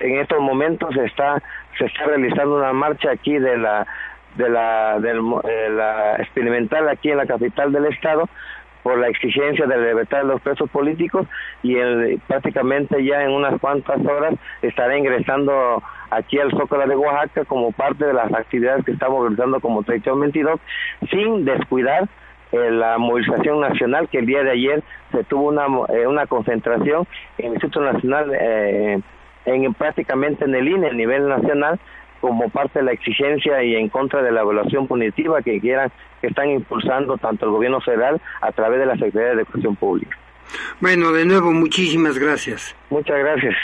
en 0.00 0.18
estos 0.18 0.40
momentos 0.40 0.94
se 0.94 1.04
está 1.04 1.42
se 1.78 1.86
está 1.86 2.04
realizando 2.04 2.56
una 2.56 2.72
marcha 2.72 3.10
aquí 3.10 3.38
de 3.38 3.56
la 3.56 3.86
de 4.36 4.48
la, 4.48 4.98
de 5.00 5.70
la 5.70 6.16
experimental 6.16 6.88
aquí 6.88 7.10
en 7.10 7.18
la 7.18 7.26
capital 7.26 7.72
del 7.72 7.86
estado 7.86 8.28
por 8.82 8.98
la 8.98 9.08
exigencia 9.08 9.66
de 9.66 9.76
la 9.76 9.88
libertad 9.88 10.18
de 10.18 10.24
los 10.24 10.40
presos 10.40 10.70
políticos 10.70 11.26
y 11.62 11.76
el, 11.76 12.20
prácticamente 12.26 13.04
ya 13.04 13.22
en 13.22 13.30
unas 13.30 13.60
cuantas 13.60 14.00
horas 14.04 14.34
estará 14.62 14.96
ingresando 14.96 15.82
aquí 16.10 16.38
al 16.38 16.50
Zócalo 16.50 16.86
de 16.86 16.96
Oaxaca 16.96 17.44
como 17.44 17.72
parte 17.72 18.06
de 18.06 18.14
las 18.14 18.32
actividades 18.32 18.84
que 18.84 18.92
estamos 18.92 19.22
realizando 19.22 19.60
como 19.60 19.84
Sección 19.84 20.20
22 20.20 20.60
sin 21.10 21.44
descuidar 21.44 22.08
la 22.52 22.98
movilización 22.98 23.60
nacional 23.60 24.08
que 24.08 24.18
el 24.18 24.26
día 24.26 24.42
de 24.42 24.50
ayer 24.50 24.82
se 25.10 25.24
tuvo 25.24 25.48
una, 25.48 25.66
eh, 25.88 26.06
una 26.06 26.26
concentración 26.26 27.06
en 27.38 27.46
el 27.46 27.52
Instituto 27.54 27.80
Nacional 27.80 28.30
eh, 28.38 29.00
en 29.44 29.74
prácticamente 29.74 30.44
en 30.44 30.54
el 30.54 30.68
INE 30.68 30.88
a 30.88 30.92
nivel 30.92 31.28
nacional 31.28 31.80
como 32.20 32.48
parte 32.50 32.78
de 32.78 32.84
la 32.84 32.92
exigencia 32.92 33.62
y 33.64 33.74
en 33.74 33.88
contra 33.88 34.22
de 34.22 34.30
la 34.30 34.42
evaluación 34.42 34.86
punitiva 34.86 35.42
que 35.42 35.60
quieran 35.60 35.90
que 36.20 36.28
están 36.28 36.50
impulsando 36.50 37.18
tanto 37.18 37.46
el 37.46 37.52
gobierno 37.52 37.80
federal 37.80 38.20
a 38.40 38.52
través 38.52 38.78
de 38.78 38.86
la 38.86 38.94
Secretaría 38.94 39.28
de 39.28 39.42
Educación 39.42 39.74
Pública. 39.74 40.16
Bueno, 40.80 41.12
de 41.12 41.24
nuevo, 41.24 41.52
muchísimas 41.52 42.18
gracias. 42.18 42.76
Muchas 42.90 43.18
gracias. 43.18 43.54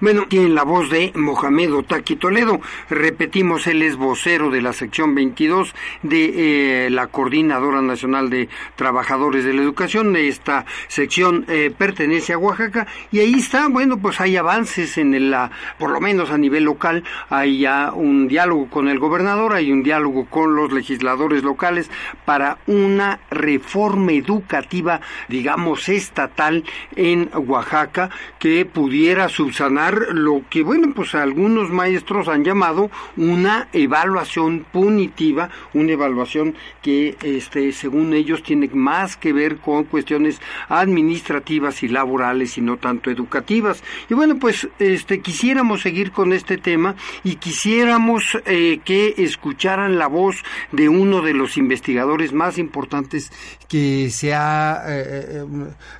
Bueno, 0.00 0.26
tienen 0.28 0.54
la 0.54 0.64
voz 0.64 0.90
de 0.90 1.12
Mohamed 1.14 1.72
Otaki 1.74 2.16
Toledo. 2.16 2.60
Repetimos, 2.90 3.66
él 3.66 3.82
es 3.82 3.96
vocero 3.96 4.50
de 4.50 4.62
la 4.62 4.72
sección 4.72 5.14
22 5.14 5.74
de 6.02 6.86
eh, 6.86 6.90
la 6.90 7.06
Coordinadora 7.06 7.82
Nacional 7.82 8.30
de 8.30 8.48
Trabajadores 8.76 9.44
de 9.44 9.54
la 9.54 9.62
Educación. 9.62 10.16
Esta 10.16 10.66
sección 10.88 11.44
eh, 11.48 11.72
pertenece 11.76 12.32
a 12.32 12.38
Oaxaca 12.38 12.86
y 13.12 13.20
ahí 13.20 13.34
está, 13.34 13.68
bueno, 13.68 13.98
pues 13.98 14.20
hay 14.20 14.36
avances 14.36 14.98
en 14.98 15.30
la, 15.30 15.50
por 15.78 15.90
lo 15.90 16.00
menos 16.00 16.30
a 16.30 16.38
nivel 16.38 16.64
local, 16.64 17.04
hay 17.30 17.60
ya 17.60 17.92
un 17.92 18.28
diálogo 18.28 18.68
con 18.68 18.88
el 18.88 18.98
gobernador, 18.98 19.54
hay 19.54 19.72
un 19.72 19.82
diálogo 19.82 20.26
con 20.26 20.56
los 20.56 20.72
legisladores 20.72 21.42
locales 21.42 21.90
para 22.24 22.58
una 22.66 23.20
reforma 23.30 24.12
educativa, 24.12 25.00
digamos, 25.28 25.88
estatal 25.88 26.64
en 26.96 27.30
Oaxaca 27.34 28.10
que 28.38 28.64
pudiera 28.64 29.28
subsanar 29.54 30.08
lo 30.12 30.42
que, 30.50 30.64
bueno, 30.64 30.92
pues 30.94 31.14
algunos 31.14 31.70
maestros 31.70 32.26
han 32.26 32.42
llamado 32.44 32.90
una 33.16 33.68
evaluación 33.72 34.66
punitiva, 34.72 35.48
una 35.72 35.92
evaluación 35.92 36.54
que, 36.82 37.16
este, 37.22 37.70
según 37.72 38.14
ellos, 38.14 38.42
tiene 38.42 38.68
más 38.72 39.16
que 39.16 39.32
ver 39.32 39.58
con 39.58 39.84
cuestiones 39.84 40.40
administrativas 40.68 41.84
y 41.84 41.88
laborales 41.88 42.58
y 42.58 42.62
no 42.62 42.78
tanto 42.78 43.10
educativas. 43.10 43.84
Y 44.10 44.14
bueno, 44.14 44.38
pues, 44.40 44.66
este, 44.80 45.20
quisiéramos 45.20 45.82
seguir 45.82 46.10
con 46.10 46.32
este 46.32 46.58
tema 46.58 46.96
y 47.22 47.36
quisiéramos 47.36 48.36
eh, 48.46 48.80
que 48.84 49.14
escucharan 49.18 49.98
la 49.98 50.08
voz 50.08 50.36
de 50.72 50.88
uno 50.88 51.22
de 51.22 51.34
los 51.34 51.56
investigadores 51.56 52.32
más 52.32 52.58
importantes 52.58 53.30
que 53.68 54.10
se 54.10 54.34
ha 54.34 54.82
eh, 54.86 55.44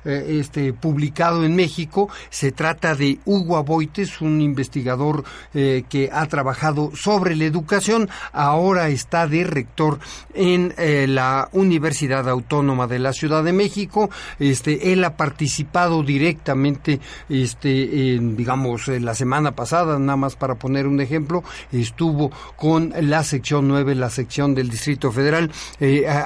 eh, 0.05 0.25
este, 0.39 0.73
publicado 0.73 1.45
en 1.45 1.55
México. 1.55 2.09
Se 2.29 2.51
trata 2.51 2.95
de 2.95 3.19
Hugo 3.25 3.44
Aboites, 3.53 4.21
un 4.21 4.41
investigador 4.41 5.23
eh, 5.53 5.83
que 5.89 6.09
ha 6.11 6.25
trabajado 6.27 6.91
sobre 6.95 7.35
la 7.35 7.45
educación. 7.45 8.09
Ahora 8.31 8.89
está 8.89 9.27
de 9.27 9.43
rector 9.43 9.99
en 10.33 10.73
la 11.13 11.49
Universidad 11.51 12.27
Autónoma 12.29 12.87
de 12.87 12.99
la 12.99 13.13
Ciudad 13.13 13.43
de 13.43 13.53
México. 13.53 14.09
Este, 14.39 14.91
él 14.93 15.03
ha 15.03 15.15
participado 15.17 16.03
directamente, 16.03 16.99
este, 17.29 18.15
en, 18.15 18.35
digamos, 18.35 18.87
la 18.87 19.15
semana 19.15 19.55
pasada, 19.55 19.99
nada 19.99 20.17
más 20.17 20.35
para 20.35 20.55
poner 20.55 20.87
un 20.87 20.99
ejemplo, 21.01 21.43
estuvo 21.71 22.31
con 22.55 22.93
la 23.01 23.23
sección 23.23 23.67
9, 23.67 23.95
la 23.95 24.09
sección 24.09 24.55
del 24.55 24.69
Distrito 24.69 25.11
Federal, 25.11 25.51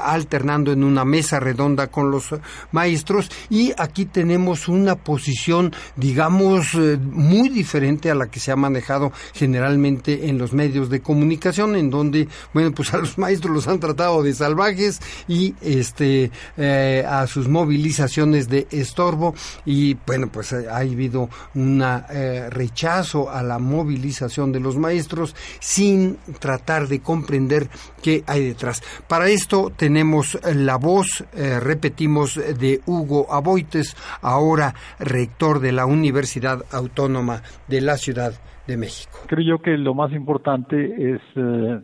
alternando 0.04 0.72
en 0.72 0.84
una 0.84 1.06
mesa 1.06 1.40
redonda 1.40 1.88
con 1.88 2.12
los 2.12 2.30
maestros 2.72 3.30
y 3.50 3.74
aquí 3.78 4.06
tenemos 4.06 4.68
una 4.68 4.96
posición, 4.96 5.74
digamos, 5.96 6.74
eh, 6.76 6.98
muy 7.12 7.50
diferente 7.50 8.12
a 8.12 8.16
la 8.16 8.28
que 8.28 8.40
se 8.40 8.52
ha 8.52 8.56
manejado 8.56 9.12
generalmente 9.34 10.30
en 10.30 10.38
los 10.38 10.54
medios 10.54 10.90
de 10.90 11.02
comunicación, 11.02 11.76
en 11.76 11.90
donde, 11.90 12.28
bueno, 12.54 12.72
pues 12.72 12.94
a 12.94 12.98
los 12.98 13.18
maestros 13.18 13.54
los 13.54 13.68
han 13.68 13.80
tratado 13.80 14.22
de 14.24 14.34
salvajes 14.34 15.00
y 15.28 15.56
este 15.62 16.32
eh, 16.58 17.06
a 17.08 17.26
sus 17.28 17.48
movilizaciones 17.48 18.50
de 18.50 18.68
estorbo 18.72 19.34
y 19.66 19.96
bueno, 20.06 20.30
pues 20.32 20.54
ha 20.54 20.78
habido 20.78 21.30
un 21.56 21.82
eh, 21.82 22.50
rechazo 22.50 23.30
a 23.30 23.44
la 23.44 23.60
movilización 23.60 24.52
de 24.52 24.60
los 24.60 24.78
maestros 24.78 25.36
sin 25.60 26.18
tratar 26.40 26.88
de 26.88 27.00
comprender 27.00 27.70
qué 28.02 28.24
hay 28.28 28.46
detrás. 28.46 28.82
Para 29.08 29.30
esto 29.30 29.72
tenemos 29.76 30.38
la 30.44 30.76
voz, 30.78 31.24
repetimos, 31.34 32.36
de 32.36 32.82
Hugo 32.86 33.32
Aboites, 33.32 33.96
ahora 34.22 34.76
rector 35.00 35.60
de 35.60 35.72
la 35.72 35.86
Universidad 35.86 36.66
Autónoma 36.72 36.99
de 37.08 37.82
la 37.82 37.98
Ciudad 37.98 38.32
de 38.68 38.78
México. 38.78 39.20
Creo 39.28 39.58
yo 39.58 39.62
que 39.62 39.78
lo 39.78 39.94
más 39.94 40.12
importante 40.12 41.14
es 41.14 41.22
eh, 41.36 41.80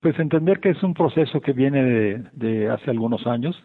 pues 0.00 0.18
entender 0.18 0.60
que 0.60 0.70
es 0.70 0.82
un 0.82 0.94
proceso 0.94 1.40
que 1.40 1.52
viene 1.52 1.82
de, 1.82 2.24
de, 2.32 2.70
hace 2.70 2.90
algunos 2.90 3.26
años 3.26 3.56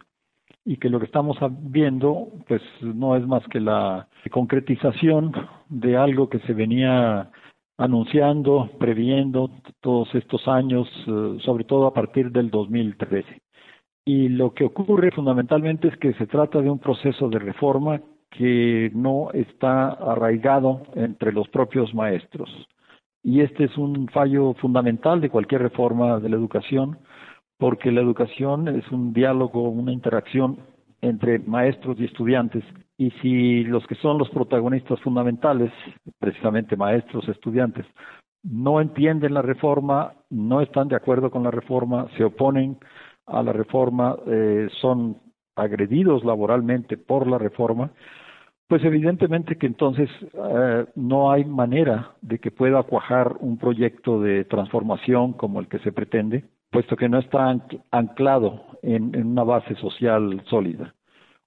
y 0.64 0.78
que 0.78 0.90
lo 0.90 1.00
que 1.00 1.06
estamos 1.06 1.38
viendo 1.60 2.28
pues 2.48 2.62
no 2.82 3.16
es 3.16 3.26
más 3.28 3.44
que 3.48 3.60
la 3.60 4.08
concretización 4.32 5.34
de 5.70 5.98
algo 5.98 6.30
que 6.30 6.40
se 6.40 6.54
venía 6.54 7.32
anunciando, 7.78 8.70
previendo 8.80 9.52
todos 9.82 10.14
estos 10.16 10.48
años, 10.48 10.88
eh, 11.08 11.38
sobre 11.46 11.64
todo 11.64 11.88
a 11.88 11.94
partir 11.94 12.32
del 12.32 12.50
2013. 12.50 13.42
Y 14.06 14.30
lo 14.30 14.54
que 14.54 14.66
ocurre 14.66 15.12
fundamentalmente 15.12 15.90
es 15.90 15.98
que 15.98 16.14
se 16.14 16.28
trata 16.28 16.62
de 16.62 16.70
un 16.70 16.80
proceso 16.80 17.30
de 17.30 17.40
reforma 17.40 18.02
que 18.32 18.92
no 18.94 19.32
está 19.34 19.90
arraigado 19.90 20.84
entre 20.96 21.32
los 21.32 21.48
propios 21.50 21.94
maestros. 21.94 22.50
Y 23.24 23.42
este 23.42 23.66
es 23.66 23.78
un 23.78 24.08
fallo 24.10 24.54
fundamental 24.56 25.20
de 25.22 25.30
cualquier 25.30 25.62
reforma 25.62 26.20
de 26.20 26.30
la 26.30 26.36
educación, 26.36 27.00
porque 27.58 27.92
la 27.92 28.02
educación 28.02 28.68
es 28.68 28.90
un 28.92 29.14
diálogo, 29.14 29.70
una 29.70 29.92
interacción 29.92 30.60
entre 31.02 31.40
maestros 31.40 32.00
y 32.00 32.06
estudiantes. 32.06 32.64
Y 32.98 33.12
si 33.22 33.64
los 33.64 33.86
que 33.88 33.96
son 33.96 34.18
los 34.18 34.30
protagonistas 34.30 35.00
fundamentales, 35.02 35.72
precisamente 36.20 36.76
maestros, 36.76 37.28
estudiantes, 37.28 37.86
no 38.44 38.80
entienden 38.80 39.34
la 39.34 39.42
reforma, 39.42 40.14
no 40.30 40.62
están 40.62 40.88
de 40.88 40.96
acuerdo 40.96 41.30
con 41.30 41.44
la 41.44 41.52
reforma, 41.52 42.08
se 42.18 42.24
oponen, 42.24 42.78
a 43.26 43.44
la 43.44 43.52
reforma 43.52 44.16
eh, 44.26 44.70
son 44.80 45.18
agredidos 45.58 46.24
laboralmente 46.24 46.98
por 46.98 47.28
la 47.28 47.38
reforma, 47.38 47.92
pues 48.68 48.84
evidentemente 48.84 49.58
que 49.58 49.68
entonces 49.68 50.10
eh, 50.34 50.86
no 50.96 51.32
hay 51.32 51.46
manera 51.46 52.12
de 52.22 52.40
que 52.40 52.52
pueda 52.52 52.84
cuajar 52.84 53.36
un 53.40 53.58
proyecto 53.58 54.22
de 54.22 54.44
transformación 54.46 55.34
como 55.34 55.60
el 55.60 55.68
que 55.68 55.80
se 55.80 55.92
pretende, 55.92 56.44
puesto 56.70 56.96
que 56.98 57.08
no 57.10 57.18
está 57.18 57.58
anclado 57.92 58.66
en, 58.82 59.16
una 59.16 59.44
base 59.44 59.76
social 59.76 60.44
sólida. 60.50 60.94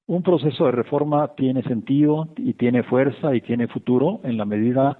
Un 0.06 0.22
proceso 0.22 0.64
de 0.64 0.72
reforma 0.72 1.34
tiene 1.36 1.62
sentido 1.62 2.28
y 2.36 2.54
tiene 2.54 2.82
fuerza 2.82 3.34
y 3.34 3.42
tiene 3.42 3.68
futuro 3.68 4.20
en 4.24 4.38
la 4.38 4.44
medida 4.44 4.98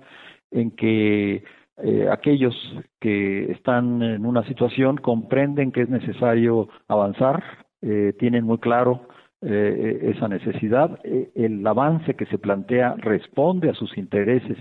en 0.51 0.71
que 0.73 1.43
eh, 1.83 2.09
aquellos 2.13 2.55
que 3.01 3.51
están 3.53 4.03
en 4.03 4.27
una 4.27 4.45
situación 4.47 4.99
comprenden 4.99 5.73
que 5.73 5.83
es 5.83 5.89
necesario 5.89 6.69
avanzar, 6.87 7.43
eh, 7.83 8.15
tienen 8.19 8.45
muy 8.45 8.59
claro 8.59 9.09
eh, 9.43 10.13
esa 10.15 10.29
necesidad, 10.29 10.99
el 11.05 11.67
avance 11.67 12.15
que 12.15 12.27
se 12.27 12.39
plantea 12.39 12.95
responde 12.99 13.71
a 13.71 13.75
sus 13.75 13.97
intereses 13.97 14.59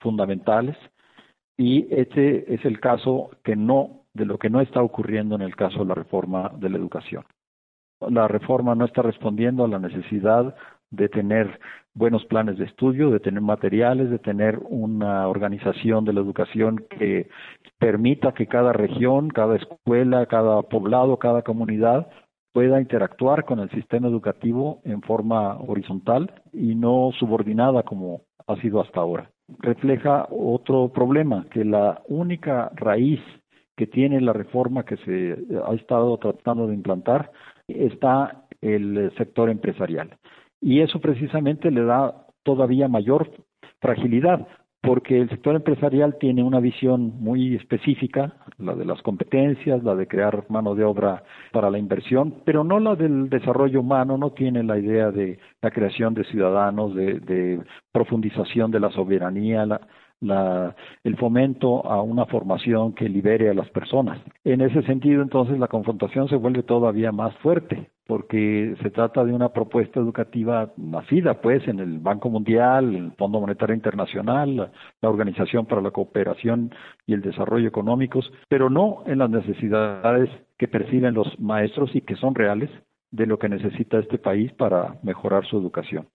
fundamentales 0.00 0.76
y 1.56 1.86
este 1.94 2.52
es 2.52 2.64
el 2.64 2.80
caso 2.80 3.30
que 3.44 3.56
no 3.56 4.02
de 4.14 4.24
lo 4.24 4.38
que 4.38 4.50
no 4.50 4.60
está 4.60 4.82
ocurriendo 4.82 5.34
en 5.34 5.42
el 5.42 5.54
caso 5.54 5.80
de 5.80 5.86
la 5.86 5.94
reforma 5.94 6.50
de 6.56 6.70
la 6.70 6.78
educación. 6.78 7.24
La 8.00 8.28
reforma 8.28 8.74
no 8.74 8.84
está 8.84 9.02
respondiendo 9.02 9.64
a 9.64 9.68
la 9.68 9.78
necesidad 9.78 10.54
de 10.90 11.08
tener 11.08 11.58
buenos 11.94 12.24
planes 12.26 12.58
de 12.58 12.64
estudio, 12.64 13.10
de 13.10 13.20
tener 13.20 13.40
materiales, 13.40 14.10
de 14.10 14.18
tener 14.18 14.58
una 14.68 15.28
organización 15.28 16.04
de 16.04 16.12
la 16.12 16.20
educación 16.20 16.84
que 16.90 17.28
permita 17.78 18.32
que 18.32 18.46
cada 18.46 18.72
región, 18.72 19.28
cada 19.28 19.56
escuela, 19.56 20.26
cada 20.26 20.62
poblado, 20.62 21.18
cada 21.18 21.42
comunidad 21.42 22.08
pueda 22.56 22.80
interactuar 22.80 23.44
con 23.44 23.58
el 23.58 23.68
sistema 23.68 24.08
educativo 24.08 24.80
en 24.84 25.02
forma 25.02 25.58
horizontal 25.58 26.32
y 26.54 26.74
no 26.74 27.10
subordinada 27.18 27.82
como 27.82 28.22
ha 28.46 28.56
sido 28.62 28.80
hasta 28.80 28.98
ahora. 28.98 29.30
Refleja 29.58 30.26
otro 30.30 30.88
problema, 30.88 31.44
que 31.50 31.66
la 31.66 32.00
única 32.08 32.70
raíz 32.74 33.20
que 33.76 33.86
tiene 33.86 34.22
la 34.22 34.32
reforma 34.32 34.86
que 34.86 34.96
se 34.96 35.36
ha 35.66 35.74
estado 35.74 36.16
tratando 36.16 36.66
de 36.66 36.72
implantar 36.76 37.30
está 37.68 38.46
el 38.62 39.12
sector 39.18 39.50
empresarial 39.50 40.16
y 40.58 40.80
eso 40.80 40.98
precisamente 40.98 41.70
le 41.70 41.84
da 41.84 42.24
todavía 42.42 42.88
mayor 42.88 43.32
fragilidad 43.82 44.48
porque 44.86 45.20
el 45.20 45.28
sector 45.28 45.56
empresarial 45.56 46.16
tiene 46.20 46.44
una 46.44 46.60
visión 46.60 47.20
muy 47.20 47.56
específica, 47.56 48.34
la 48.58 48.74
de 48.74 48.84
las 48.84 49.02
competencias, 49.02 49.82
la 49.82 49.96
de 49.96 50.06
crear 50.06 50.44
mano 50.48 50.76
de 50.76 50.84
obra 50.84 51.24
para 51.52 51.70
la 51.70 51.78
inversión, 51.78 52.36
pero 52.44 52.62
no 52.62 52.78
la 52.78 52.94
del 52.94 53.28
desarrollo 53.28 53.80
humano, 53.80 54.16
no 54.16 54.30
tiene 54.30 54.62
la 54.62 54.78
idea 54.78 55.10
de 55.10 55.40
la 55.60 55.72
creación 55.72 56.14
de 56.14 56.22
ciudadanos, 56.24 56.94
de, 56.94 57.18
de 57.18 57.60
profundización 57.90 58.70
de 58.70 58.80
la 58.80 58.90
soberanía, 58.90 59.66
la, 59.66 59.80
la, 60.20 60.74
el 61.04 61.16
fomento 61.16 61.86
a 61.86 62.02
una 62.02 62.26
formación 62.26 62.94
que 62.94 63.08
libere 63.08 63.50
a 63.50 63.54
las 63.54 63.68
personas. 63.70 64.18
En 64.44 64.60
ese 64.60 64.82
sentido, 64.82 65.22
entonces, 65.22 65.58
la 65.58 65.68
confrontación 65.68 66.28
se 66.28 66.36
vuelve 66.36 66.62
todavía 66.62 67.12
más 67.12 67.34
fuerte, 67.38 67.90
porque 68.06 68.74
se 68.82 68.90
trata 68.90 69.24
de 69.24 69.32
una 69.32 69.50
propuesta 69.50 70.00
educativa 70.00 70.72
nacida, 70.76 71.40
pues, 71.40 71.66
en 71.68 71.80
el 71.80 71.98
Banco 71.98 72.30
Mundial, 72.30 72.94
el 72.94 73.12
Fondo 73.12 73.40
Monetario 73.40 73.74
Internacional, 73.74 74.56
la, 74.56 74.72
la 75.00 75.10
Organización 75.10 75.66
para 75.66 75.82
la 75.82 75.90
Cooperación 75.90 76.70
y 77.06 77.14
el 77.14 77.20
Desarrollo 77.20 77.68
Económicos, 77.68 78.32
pero 78.48 78.70
no 78.70 79.02
en 79.06 79.18
las 79.18 79.30
necesidades 79.30 80.30
que 80.58 80.68
perciben 80.68 81.14
los 81.14 81.38
maestros 81.38 81.94
y 81.94 82.00
que 82.00 82.16
son 82.16 82.34
reales 82.34 82.70
de 83.10 83.26
lo 83.26 83.38
que 83.38 83.48
necesita 83.48 83.98
este 83.98 84.18
país 84.18 84.52
para 84.52 84.98
mejorar 85.02 85.44
su 85.46 85.58
educación. 85.58 86.06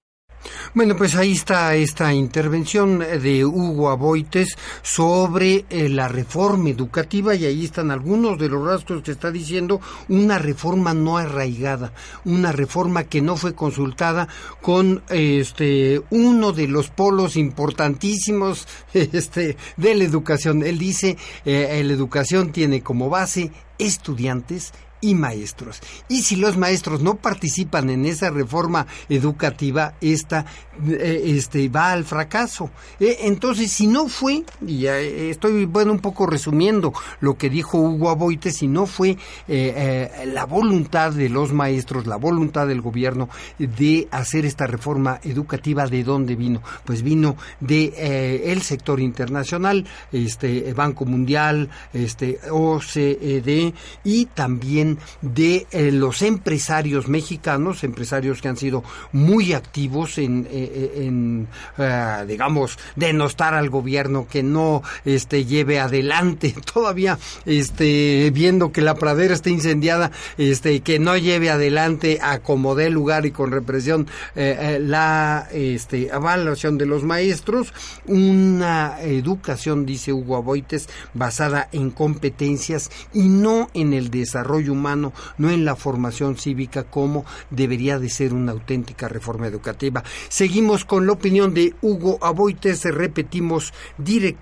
Bueno, 0.73 0.95
pues 0.95 1.15
ahí 1.15 1.33
está 1.33 1.75
esta 1.75 2.13
intervención 2.13 2.99
de 2.99 3.45
Hugo 3.45 3.89
Aboites 3.89 4.57
sobre 4.81 5.65
eh, 5.69 5.89
la 5.89 6.07
reforma 6.07 6.69
educativa 6.69 7.35
y 7.35 7.45
ahí 7.45 7.65
están 7.65 7.91
algunos 7.91 8.39
de 8.39 8.49
los 8.49 8.65
rastros 8.65 9.03
que 9.03 9.11
está 9.11 9.31
diciendo 9.31 9.81
una 10.07 10.37
reforma 10.37 10.93
no 10.93 11.17
arraigada, 11.17 11.93
una 12.25 12.51
reforma 12.51 13.03
que 13.03 13.21
no 13.21 13.35
fue 13.35 13.53
consultada 13.53 14.27
con 14.61 15.03
este 15.09 16.01
uno 16.09 16.53
de 16.53 16.67
los 16.67 16.89
polos 16.89 17.35
importantísimos 17.35 18.67
este 18.93 19.57
de 19.77 19.95
la 19.95 20.03
educación. 20.03 20.63
Él 20.63 20.79
dice, 20.79 21.17
eh, 21.45 21.81
la 21.83 21.93
educación 21.93 22.51
tiene 22.51 22.81
como 22.81 23.09
base 23.09 23.51
estudiantes 23.77 24.73
y 25.01 25.15
maestros. 25.15 25.81
Y 26.07 26.21
si 26.21 26.35
los 26.35 26.57
maestros 26.57 27.01
no 27.01 27.15
participan 27.15 27.89
en 27.89 28.05
esa 28.05 28.29
reforma 28.29 28.85
educativa, 29.09 29.95
esta 29.99 30.45
eh, 30.87 31.23
este, 31.25 31.67
va 31.69 31.91
al 31.91 32.05
fracaso. 32.05 32.69
Eh, 32.99 33.17
entonces, 33.21 33.71
si 33.71 33.87
no 33.87 34.07
fue, 34.07 34.43
y 34.65 34.85
estoy 34.85 35.65
bueno 35.65 35.91
un 35.91 35.99
poco 35.99 36.27
resumiendo 36.27 36.93
lo 37.19 37.37
que 37.37 37.49
dijo 37.49 37.79
Hugo 37.79 38.09
Aboite, 38.09 38.51
si 38.51 38.67
no 38.67 38.85
fue 38.85 39.17
la 39.47 40.45
voluntad 40.45 41.11
de 41.11 41.29
los 41.29 41.51
maestros, 41.51 42.05
la 42.05 42.15
voluntad 42.15 42.67
del 42.67 42.81
gobierno 42.81 43.29
de 43.57 44.07
hacer 44.11 44.45
esta 44.45 44.67
reforma 44.67 45.19
educativa, 45.23 45.87
¿de 45.87 46.03
dónde 46.03 46.35
vino? 46.35 46.61
Pues 46.85 47.01
vino 47.01 47.35
de 47.59 48.43
el 48.51 48.61
sector 48.61 48.99
internacional, 48.99 49.85
este 50.11 50.73
Banco 50.73 51.05
Mundial, 51.05 51.69
este 51.93 52.39
OCDE 52.49 53.73
y 54.03 54.25
también 54.25 54.90
de 55.21 55.67
eh, 55.71 55.91
los 55.91 56.21
empresarios 56.21 57.07
mexicanos, 57.07 57.83
empresarios 57.83 58.41
que 58.41 58.47
han 58.47 58.57
sido 58.57 58.83
muy 59.11 59.53
activos 59.53 60.17
en, 60.17 60.47
eh, 60.51 61.03
en 61.05 61.47
uh, 61.77 62.25
digamos, 62.25 62.77
denostar 62.95 63.53
al 63.53 63.69
gobierno 63.69 64.27
que 64.29 64.43
no 64.43 64.83
este, 65.05 65.45
lleve 65.45 65.79
adelante, 65.79 66.55
todavía 66.73 67.17
este, 67.45 68.31
viendo 68.33 68.71
que 68.71 68.81
la 68.81 68.95
pradera 68.95 69.33
está 69.33 69.49
incendiada, 69.49 70.11
este, 70.37 70.81
que 70.81 70.99
no 70.99 71.17
lleve 71.17 71.49
adelante 71.49 72.19
a 72.21 72.39
como 72.39 72.75
dé 72.75 72.89
lugar 72.89 73.25
y 73.25 73.31
con 73.31 73.51
represión 73.51 74.07
la 74.35 75.47
este, 75.51 76.07
evaluación 76.07 76.77
de 76.77 76.85
los 76.85 77.03
maestros, 77.03 77.73
una 78.05 79.01
educación, 79.01 79.85
dice 79.85 80.13
Hugo 80.13 80.37
Aboites, 80.37 80.89
basada 81.13 81.69
en 81.71 81.91
competencias 81.91 82.89
y 83.13 83.27
no 83.27 83.69
en 83.73 83.93
el 83.93 84.09
desarrollo 84.09 84.73
humano, 84.73 84.80
no 84.81 85.49
en 85.49 85.65
la 85.65 85.75
formación 85.75 86.35
cívica 86.35 86.83
como 86.83 87.25
debería 87.49 87.99
de 87.99 88.09
ser 88.09 88.33
una 88.33 88.51
auténtica 88.51 89.07
reforma 89.07 89.47
educativa. 89.47 90.03
Seguimos 90.29 90.85
con 90.85 91.05
la 91.05 91.13
opinión 91.13 91.53
de 91.53 91.73
Hugo 91.81 92.17
Aboites, 92.21 92.83
repetimos, 92.85 93.73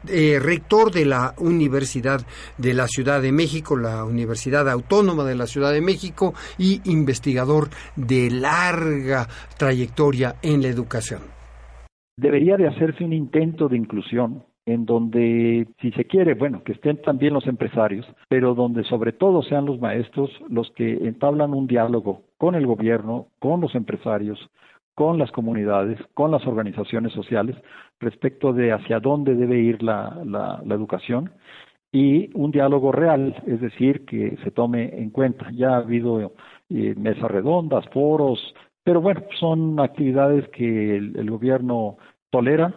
eh, 0.08 0.40
rector 0.42 0.92
de 0.92 1.06
la 1.06 1.34
Universidad 1.38 2.26
de 2.58 2.74
la 2.74 2.88
Ciudad 2.88 3.22
de 3.22 3.32
México, 3.32 3.78
la 3.78 4.04
Universidad 4.04 4.70
Autónoma 4.70 5.24
de 5.24 5.36
la 5.36 5.48
Ciudad 5.48 5.72
de 5.72 5.82
México 5.82 6.34
y 6.58 6.82
investigador 6.86 7.70
de 7.96 8.32
larga 8.32 9.28
trayectoria 9.58 10.36
en 10.42 10.62
la 10.62 10.70
educación. 10.70 11.22
Debería 12.18 12.58
de 12.58 12.68
hacerse 12.68 13.04
un 13.04 13.14
intento 13.14 13.70
de 13.70 13.78
inclusión 13.78 14.44
en 14.70 14.86
donde, 14.86 15.68
si 15.82 15.92
se 15.92 16.06
quiere, 16.06 16.34
bueno, 16.34 16.64
que 16.64 16.74
estén 16.74 17.02
también 17.02 17.34
los 17.34 17.48
empresarios, 17.48 18.06
pero 18.28 18.56
donde 18.56 18.84
sobre 18.84 19.12
todo 19.12 19.42
sean 19.44 19.66
los 19.66 19.80
maestros 19.80 20.30
los 20.50 20.72
que 20.72 20.94
entablan 20.94 21.54
un 21.54 21.68
diálogo 21.68 22.22
con 22.38 22.56
el 22.56 22.66
gobierno, 22.66 23.28
con 23.40 23.62
los 23.62 23.76
empresarios, 23.76 24.40
con 24.96 25.18
las 25.18 25.32
comunidades, 25.32 26.00
con 26.14 26.32
las 26.32 26.46
organizaciones 26.46 27.14
sociales, 27.14 27.56
respecto 28.00 28.54
de 28.54 28.74
hacia 28.74 29.00
dónde 29.00 29.36
debe 29.36 29.58
ir 29.60 29.82
la, 29.82 30.22
la, 30.26 30.62
educación 30.76 31.32
y 31.92 32.30
un 32.38 32.52
diálogo 32.52 32.92
real, 32.92 33.42
es 33.48 33.62
decir, 33.62 34.06
que 34.06 34.38
se 34.44 34.52
tome 34.52 35.02
en 35.02 35.10
cuenta. 35.10 35.50
Ya 35.52 35.76
ha 35.76 35.78
habido 35.78 36.34
eh, 36.70 36.96
mesas 36.98 37.32
redondas, 37.32 37.88
foros, 37.90 38.54
pero 38.84 39.02
bueno, 39.02 39.22
son 39.40 39.80
actividades 39.80 40.48
que 40.50 40.98
el 40.98 41.30
gobierno 41.32 41.98
tolera, 42.30 42.74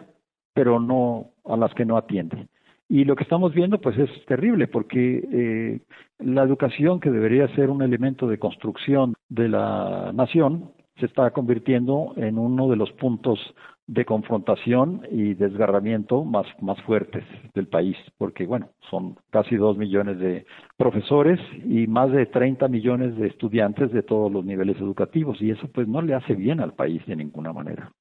pero 0.53 0.79
no 0.79 1.32
a 1.45 1.57
las 1.57 1.73
que 1.73 1.85
no 1.85 1.97
atiende. 1.97 2.47
Y 2.89 3.05
lo 3.05 3.15
que 3.15 3.23
estamos 3.23 3.53
viendo 3.53 3.79
pues 3.79 3.97
es 3.97 4.09
terrible 4.25 4.67
porque 4.67 5.23
eh, 5.31 5.79
la 6.19 6.43
educación 6.43 6.99
que 6.99 7.09
debería 7.09 7.47
ser 7.55 7.69
un 7.69 7.81
elemento 7.81 8.27
de 8.27 8.37
construcción 8.37 9.15
de 9.29 9.49
la 9.49 10.11
nación 10.13 10.71
se 10.99 11.07
está 11.07 11.31
convirtiendo 11.31 12.13
en 12.17 12.37
uno 12.37 12.69
de 12.69 12.75
los 12.75 12.91
puntos 12.91 13.39
de 13.87 14.05
confrontación 14.05 15.01
y 15.11 15.33
desgarramiento 15.33 16.23
más, 16.23 16.45
más 16.61 16.79
fuertes 16.83 17.25
del 17.53 17.67
país, 17.67 17.97
porque 18.17 18.45
bueno, 18.45 18.69
son 18.89 19.17
casi 19.29 19.55
dos 19.57 19.77
millones 19.77 20.19
de 20.19 20.45
profesores 20.77 21.39
y 21.65 21.87
más 21.87 22.11
de 22.11 22.25
30 22.25 22.67
millones 22.69 23.17
de 23.17 23.27
estudiantes 23.27 23.91
de 23.91 24.03
todos 24.03 24.31
los 24.31 24.45
niveles 24.45 24.77
educativos, 24.77 25.41
y 25.41 25.51
eso 25.51 25.67
pues 25.73 25.87
no 25.87 26.01
le 26.01 26.13
hace 26.13 26.33
bien 26.35 26.61
al 26.61 26.73
país 26.73 27.05
de 27.05 27.15
ninguna 27.15 27.51
manera. 27.51 27.91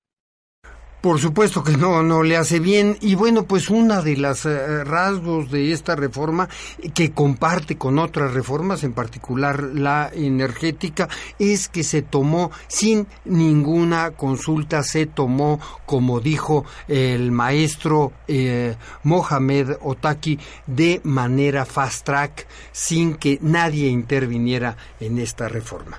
Por 1.02 1.18
supuesto 1.18 1.64
que 1.64 1.76
no, 1.76 2.04
no 2.04 2.22
le 2.22 2.36
hace 2.36 2.60
bien. 2.60 2.94
Y 3.00 3.16
bueno, 3.16 3.42
pues 3.42 3.70
una 3.70 4.02
de 4.02 4.16
las 4.16 4.46
eh, 4.46 4.84
rasgos 4.84 5.50
de 5.50 5.72
esta 5.72 5.96
reforma 5.96 6.48
que 6.94 7.10
comparte 7.10 7.76
con 7.76 7.98
otras 7.98 8.32
reformas, 8.32 8.84
en 8.84 8.92
particular 8.92 9.64
la 9.74 10.10
energética, 10.14 11.08
es 11.40 11.68
que 11.68 11.82
se 11.82 12.02
tomó 12.02 12.52
sin 12.68 13.08
ninguna 13.24 14.12
consulta, 14.12 14.84
se 14.84 15.06
tomó, 15.06 15.58
como 15.86 16.20
dijo 16.20 16.64
el 16.86 17.32
maestro 17.32 18.12
eh, 18.28 18.76
Mohamed 19.02 19.78
Otaki, 19.82 20.38
de 20.68 21.00
manera 21.02 21.64
fast 21.64 22.06
track, 22.06 22.46
sin 22.70 23.16
que 23.16 23.40
nadie 23.42 23.88
interviniera 23.88 24.76
en 25.00 25.18
esta 25.18 25.48
reforma. 25.48 25.96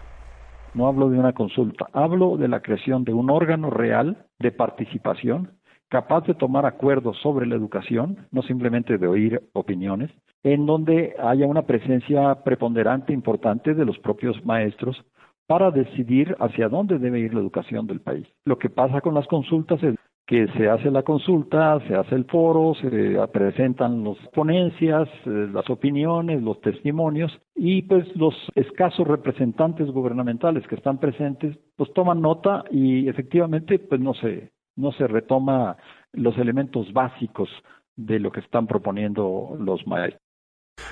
No 0.74 0.88
hablo 0.88 1.10
de 1.10 1.20
una 1.20 1.34
consulta, 1.34 1.88
hablo 1.93 2.36
de 2.38 2.47
la 2.47 2.62
creación 2.62 3.04
de 3.04 3.14
un 3.14 3.30
órgano 3.30 3.70
real 3.70 4.26
de 4.44 4.52
participación 4.52 5.58
capaz 5.89 6.26
de 6.26 6.34
tomar 6.34 6.66
acuerdos 6.66 7.18
sobre 7.22 7.46
la 7.46 7.56
educación, 7.56 8.28
no 8.32 8.41
simplemente 8.41 8.98
de 8.98 9.08
oír 9.08 9.41
opiniones, 9.54 10.10
en 10.44 10.66
donde 10.66 11.16
haya 11.20 11.46
una 11.46 11.64
presencia 11.64 12.44
preponderante, 12.44 13.14
importante 13.14 13.76
de 13.76 13.86
los 13.86 14.00
propios 14.00 14.44
maestros 14.44 15.04
para 15.46 15.70
decidir 15.72 16.36
hacia 16.39 16.68
dónde 16.68 16.98
debe 16.98 17.20
ir 17.20 17.34
la 17.34 17.41
educación 17.41 17.86
del 17.86 18.02
país. 18.02 18.28
Lo 18.44 18.58
que 18.58 18.70
pasa 18.70 19.02
con 19.02 19.14
las 19.14 19.28
consultas 19.28 19.84
es 19.84 19.96
que 20.26 20.48
se 20.58 20.70
hace 20.70 20.90
la 20.90 21.04
consulta, 21.04 21.80
se 21.88 21.96
hace 21.96 22.16
el 22.16 22.26
foro, 22.26 22.74
se 22.76 23.18
presentan 23.34 24.04
las 24.04 24.18
ponencias, 24.34 25.10
eh, 25.26 25.50
las 25.52 25.70
opiniones, 25.70 26.42
los 26.42 26.62
testimonios 26.62 27.32
y 27.56 27.82
pues 27.84 28.06
los 28.16 28.34
escasos 28.56 29.08
representantes 29.08 29.88
gubernamentales 29.92 30.66
que 30.68 30.76
están 30.76 31.00
presentes 31.00 31.58
pues 31.76 31.92
toman 31.94 32.22
nota 32.22 32.64
y 32.72 33.10
efectivamente 33.10 33.80
pues 33.80 34.00
no 34.00 34.14
se 34.14 34.52
no 34.76 34.92
se 34.94 35.08
retoma 35.08 35.78
los 36.14 36.38
elementos 36.38 36.92
básicos 36.94 37.50
de 37.96 38.20
lo 38.20 38.32
que 38.32 38.40
están 38.40 38.66
proponiendo 38.66 39.56
los 39.60 39.86
maestros. 39.86 40.23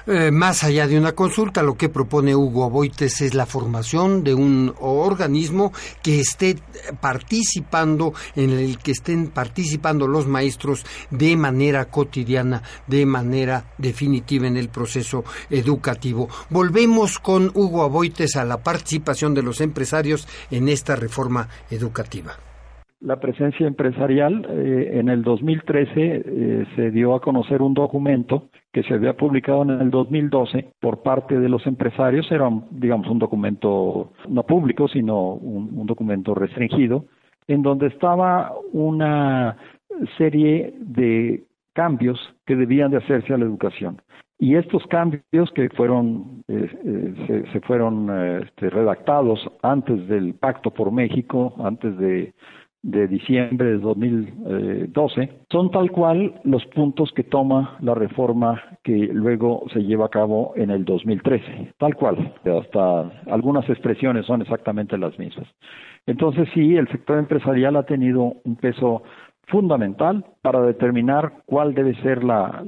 Eh, 0.08 0.32
más 0.32 0.64
allá 0.64 0.88
de 0.88 0.98
una 0.98 1.12
consulta, 1.12 1.62
lo 1.62 1.78
que 1.78 1.90
propone 1.90 2.36
Hugo 2.36 2.64
Aboites 2.64 3.22
es 3.22 3.36
la 3.36 3.46
formación 3.46 4.24
de 4.24 4.34
un 4.34 4.74
organismo 4.80 5.72
que 6.02 6.20
esté 6.20 6.58
participando, 7.00 8.14
en 8.36 8.50
el 8.50 8.80
que 8.80 8.92
estén 8.92 9.28
participando 9.28 10.08
los 10.08 10.28
maestros 10.28 10.84
de 11.12 11.36
manera 11.38 11.86
cotidiana, 11.86 12.64
de 12.88 13.06
manera 13.06 13.74
definitiva 13.78 14.48
en 14.48 14.58
el 14.58 14.70
proceso 14.70 15.24
educativo. 15.50 16.30
Volvemos 16.50 17.20
con 17.20 17.52
Hugo 17.54 17.84
Aboites 17.84 18.36
a 18.38 18.46
la 18.46 18.64
participación 18.64 19.36
de 19.36 19.44
los 19.44 19.62
empresarios 19.62 20.28
en 20.50 20.70
esta 20.70 20.96
reforma 20.96 21.48
educativa 21.70 22.51
la 23.02 23.20
presencia 23.20 23.68
empresarial. 23.68 24.46
Eh, 24.50 24.92
en 24.94 25.10
el 25.10 25.24
2013 25.24 25.92
eh, 25.96 26.66
se 26.76 26.92
dio 26.92 27.16
a 27.16 27.22
conocer 27.22 27.62
un 27.62 27.74
documento 27.74 28.50
que 28.72 28.84
se 28.84 28.94
había 28.94 29.18
publicado 29.18 29.64
en 29.64 29.72
el 29.72 29.90
2012 29.90 30.74
por 30.80 31.02
parte 31.02 31.40
de 31.40 31.50
los 31.50 31.66
empresarios. 31.68 32.32
Era, 32.32 32.50
digamos, 32.70 33.08
un 33.08 33.20
documento 33.20 34.12
no 34.30 34.44
público, 34.44 34.88
sino 34.88 35.34
un, 35.34 35.86
documento 35.86 36.34
restringido, 36.36 37.06
en 37.48 37.64
donde 37.64 37.88
estaba 37.88 38.54
una 38.72 39.58
serie 40.18 40.74
de 40.80 41.44
cambios 41.74 42.20
que 42.46 42.56
debían 42.56 42.92
de 42.92 42.98
hacerse 42.98 43.34
a 43.34 43.38
la 43.38 43.46
educación. 43.46 44.02
Y 44.38 44.56
estos 44.56 44.86
cambios 44.88 45.52
que 45.54 45.70
fueron 45.70 46.44
eh, 46.48 47.46
se, 47.52 47.60
fueron 47.62 48.42
este, 48.42 48.70
redactados 48.70 49.40
antes 49.62 50.08
del 50.08 50.34
Pacto 50.34 50.72
por 50.72 50.92
México, 50.92 51.54
antes 51.60 51.96
de 51.98 52.34
de 52.84 53.08
diciembre 53.08 53.72
de 53.72 53.78
2012, 53.78 55.30
son 55.52 55.70
tal 55.70 55.92
cual 55.92 56.42
los 56.44 56.66
puntos 56.68 57.12
que 57.14 57.24
toma 57.24 57.78
la 57.82 57.94
reforma 57.94 58.62
que 58.84 59.10
luego 59.14 59.64
se 59.72 59.84
lleva 59.84 60.08
a 60.08 60.10
cabo 60.10 60.54
en 60.56 60.72
el 60.72 60.84
2013, 60.84 61.74
tal 61.78 61.96
cual, 61.96 62.34
hasta 62.44 63.02
algunas 63.32 63.70
expresiones 63.70 64.26
son 64.26 64.42
exactamente 64.42 64.98
las 64.98 65.18
mismas. 65.20 65.48
Entonces 66.08 66.50
sí, 66.54 66.76
el 66.76 66.88
sector 66.88 67.20
empresarial 67.20 67.76
ha 67.76 67.84
tenido 67.84 68.34
un 68.44 68.56
peso 68.56 69.04
fundamental 69.48 70.26
para 70.42 70.62
determinar 70.62 71.44
cuál 71.46 71.76
debe 71.76 71.94
ser 72.02 72.24
la, 72.24 72.64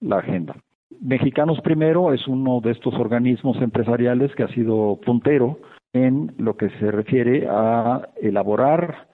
la 0.00 0.16
agenda. 0.16 0.56
Mexicanos 1.00 1.60
Primero 1.62 2.12
es 2.12 2.26
uno 2.26 2.60
de 2.60 2.72
estos 2.72 2.94
organismos 2.94 3.56
empresariales 3.62 4.34
que 4.34 4.42
ha 4.42 4.48
sido 4.48 4.98
puntero 5.04 5.58
en 5.92 6.34
lo 6.38 6.56
que 6.56 6.68
se 6.70 6.90
refiere 6.90 7.46
a 7.48 8.08
elaborar 8.20 9.07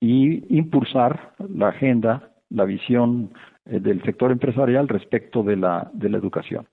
y 0.00 0.56
impulsar 0.56 1.34
la 1.38 1.68
agenda, 1.68 2.30
la 2.48 2.64
visión 2.64 3.32
eh, 3.66 3.80
del 3.80 4.02
sector 4.02 4.32
empresarial 4.32 4.88
respecto 4.88 5.42
de 5.42 5.56
la, 5.56 5.90
de 5.92 6.08
la 6.08 6.18
educación. 6.18 6.66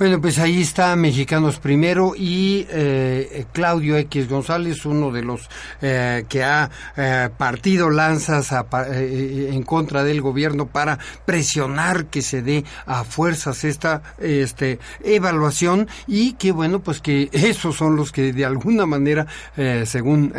Bueno, 0.00 0.18
pues 0.18 0.38
ahí 0.38 0.62
está 0.62 0.96
Mexicanos 0.96 1.58
Primero 1.58 2.14
y 2.16 2.66
eh, 2.70 3.44
Claudio 3.52 3.98
X 3.98 4.30
González, 4.30 4.86
uno 4.86 5.12
de 5.12 5.20
los 5.20 5.46
eh, 5.82 6.24
que 6.26 6.42
ha 6.42 6.70
eh, 6.96 7.28
partido 7.36 7.90
lanzas 7.90 8.50
en 8.82 9.62
contra 9.62 10.02
del 10.02 10.22
gobierno 10.22 10.68
para 10.68 10.98
presionar 11.26 12.06
que 12.06 12.22
se 12.22 12.40
dé 12.40 12.64
a 12.86 13.04
fuerzas 13.04 13.62
esta 13.64 14.02
este, 14.18 14.78
evaluación 15.04 15.86
y 16.06 16.32
que 16.32 16.52
bueno, 16.52 16.80
pues 16.80 17.02
que 17.02 17.28
esos 17.32 17.76
son 17.76 17.94
los 17.94 18.10
que 18.10 18.32
de 18.32 18.46
alguna 18.46 18.86
manera, 18.86 19.26
según 19.84 20.32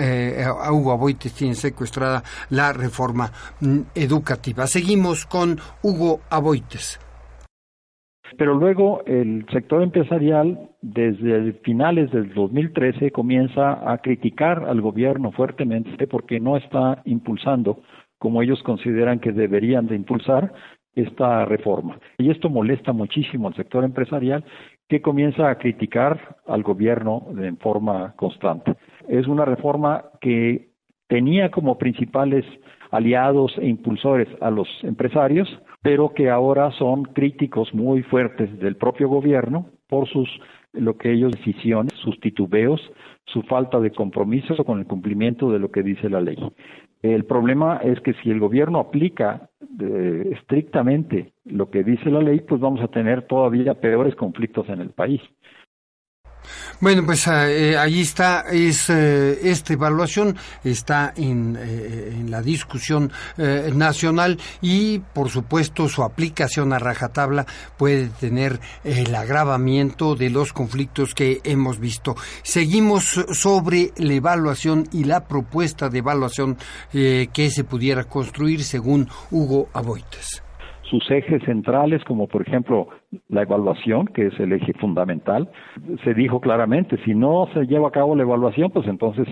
Hugo 0.72 0.92
Aboites, 0.92 1.34
tienen 1.34 1.56
secuestrada 1.56 2.24
la 2.50 2.74
reforma 2.74 3.32
mm, 3.60 3.80
educativa. 3.94 4.66
Seguimos 4.66 5.28
con 5.28 5.62
Hugo 5.84 6.22
Aboites. 6.32 6.98
Pero 8.38 8.56
luego 8.56 9.04
el 9.06 9.46
sector 9.52 9.84
empresarial, 9.84 10.70
desde 10.82 11.54
finales 11.64 12.12
del 12.12 12.34
2013, 12.34 13.12
comienza 13.12 13.92
a 13.92 13.98
criticar 14.00 14.66
al 14.66 14.82
gobierno 14.82 15.32
fuertemente 15.32 16.08
porque 16.08 16.40
no 16.40 16.58
está 16.58 17.02
impulsando, 17.06 17.80
como 18.18 18.42
ellos 18.42 18.62
consideran 18.64 19.20
que 19.20 19.32
deberían 19.32 19.88
de 19.88 19.96
impulsar, 19.96 20.54
esta 20.94 21.46
reforma. 21.46 22.00
Y 22.18 22.32
esto 22.32 22.50
molesta 22.50 22.92
muchísimo 22.92 23.48
al 23.48 23.56
sector 23.56 23.84
empresarial 23.84 24.44
que 24.90 25.02
comienza 25.02 25.50
a 25.50 25.58
criticar 25.58 26.38
al 26.48 26.64
gobierno 26.64 27.28
en 27.38 27.58
forma 27.58 28.14
constante. 28.18 28.76
Es 29.08 29.28
una 29.28 29.46
reforma 29.46 30.04
que 30.20 30.72
tenía 31.08 31.50
como 31.50 31.78
principales 31.78 32.46
aliados 32.92 33.58
e 33.58 33.68
impulsores 33.68 34.28
a 34.42 34.52
los 34.52 34.68
empresarios, 34.84 35.48
pero 35.82 36.14
que 36.14 36.30
ahora 36.30 36.72
son 36.72 37.04
críticos 37.04 37.74
muy 37.74 38.04
fuertes 38.04 38.58
del 38.60 38.76
propio 38.76 39.10
gobierno 39.10 39.68
por 39.88 40.08
sus 40.08 40.30
lo 40.74 40.98
que 40.98 41.12
ellos 41.12 41.34
decisiones, 41.34 41.94
sus 42.02 42.20
titubeos, 42.20 42.80
su 43.26 43.42
falta 43.44 43.80
de 43.80 43.92
compromiso 43.92 44.56
con 44.64 44.80
el 44.80 44.86
cumplimiento 44.86 45.52
de 45.52 45.60
lo 45.60 45.70
que 45.70 45.84
dice 45.84 46.10
la 46.10 46.22
ley. 46.22 46.38
El 47.02 47.26
problema 47.26 47.78
es 47.84 48.00
que 48.02 48.14
si 48.16 48.30
el 48.30 48.40
gobierno 48.40 48.80
aplica 48.80 49.50
eh, 49.80 50.30
estrictamente 50.34 51.34
lo 51.46 51.70
que 51.70 51.84
dice 51.84 52.12
la 52.12 52.22
ley, 52.22 52.42
pues 52.42 52.62
vamos 52.62 52.82
a 52.82 52.88
tener 52.88 53.24
todavía 53.24 53.74
peores 53.74 54.16
conflictos 54.16 54.70
en 54.70 54.82
el 54.82 54.92
país. 54.92 55.22
Bueno, 56.82 57.06
pues 57.06 57.28
eh, 57.28 57.78
ahí 57.78 58.02
está, 58.02 58.46
es, 58.52 58.90
eh, 58.90 59.40
esta 59.44 59.74
evaluación 59.74 60.36
está 60.64 61.14
en, 61.16 61.56
eh, 61.56 62.10
en 62.12 62.32
la 62.32 62.42
discusión 62.42 63.12
nacional 63.38 64.40
y, 64.62 64.98
por 64.98 65.30
supuesto, 65.30 65.88
su 65.88 66.02
aplicación 66.02 66.74
a 66.74 66.80
rajatabla 66.80 67.46
puede 67.78 68.08
tener 68.08 68.60
el 68.84 69.14
agravamiento 69.14 70.16
de 70.16 70.32
los 70.32 70.54
conflictos 70.54 71.14
que 71.14 71.40
hemos 71.44 71.80
visto. 71.80 72.16
Seguimos 72.42 73.24
sobre 73.32 73.94
la 73.98 74.14
evaluación 74.14 74.90
y 74.92 75.04
la 75.04 75.28
propuesta 75.28 75.88
de 75.88 76.00
evaluación 76.00 76.58
que 76.92 77.52
se 77.54 77.64
pudiera 77.64 78.06
construir 78.06 78.64
según 78.64 79.08
Hugo 79.30 79.70
Aboites 79.74 80.42
sus 80.92 81.10
ejes 81.10 81.42
centrales, 81.44 82.04
como 82.04 82.28
por 82.28 82.42
ejemplo 82.42 82.90
la 83.30 83.44
evaluación, 83.44 84.08
que 84.08 84.28
es 84.28 84.40
el 84.40 84.52
eje 84.52 84.74
fundamental, 84.74 85.50
se 86.04 86.14
dijo 86.14 86.42
claramente, 86.42 86.98
si 87.06 87.16
no 87.16 87.48
se 87.54 87.66
lleva 87.66 87.88
a 87.88 87.92
cabo 87.92 88.16
la 88.16 88.24
evaluación, 88.24 88.70
pues 88.72 88.86
entonces 88.88 89.26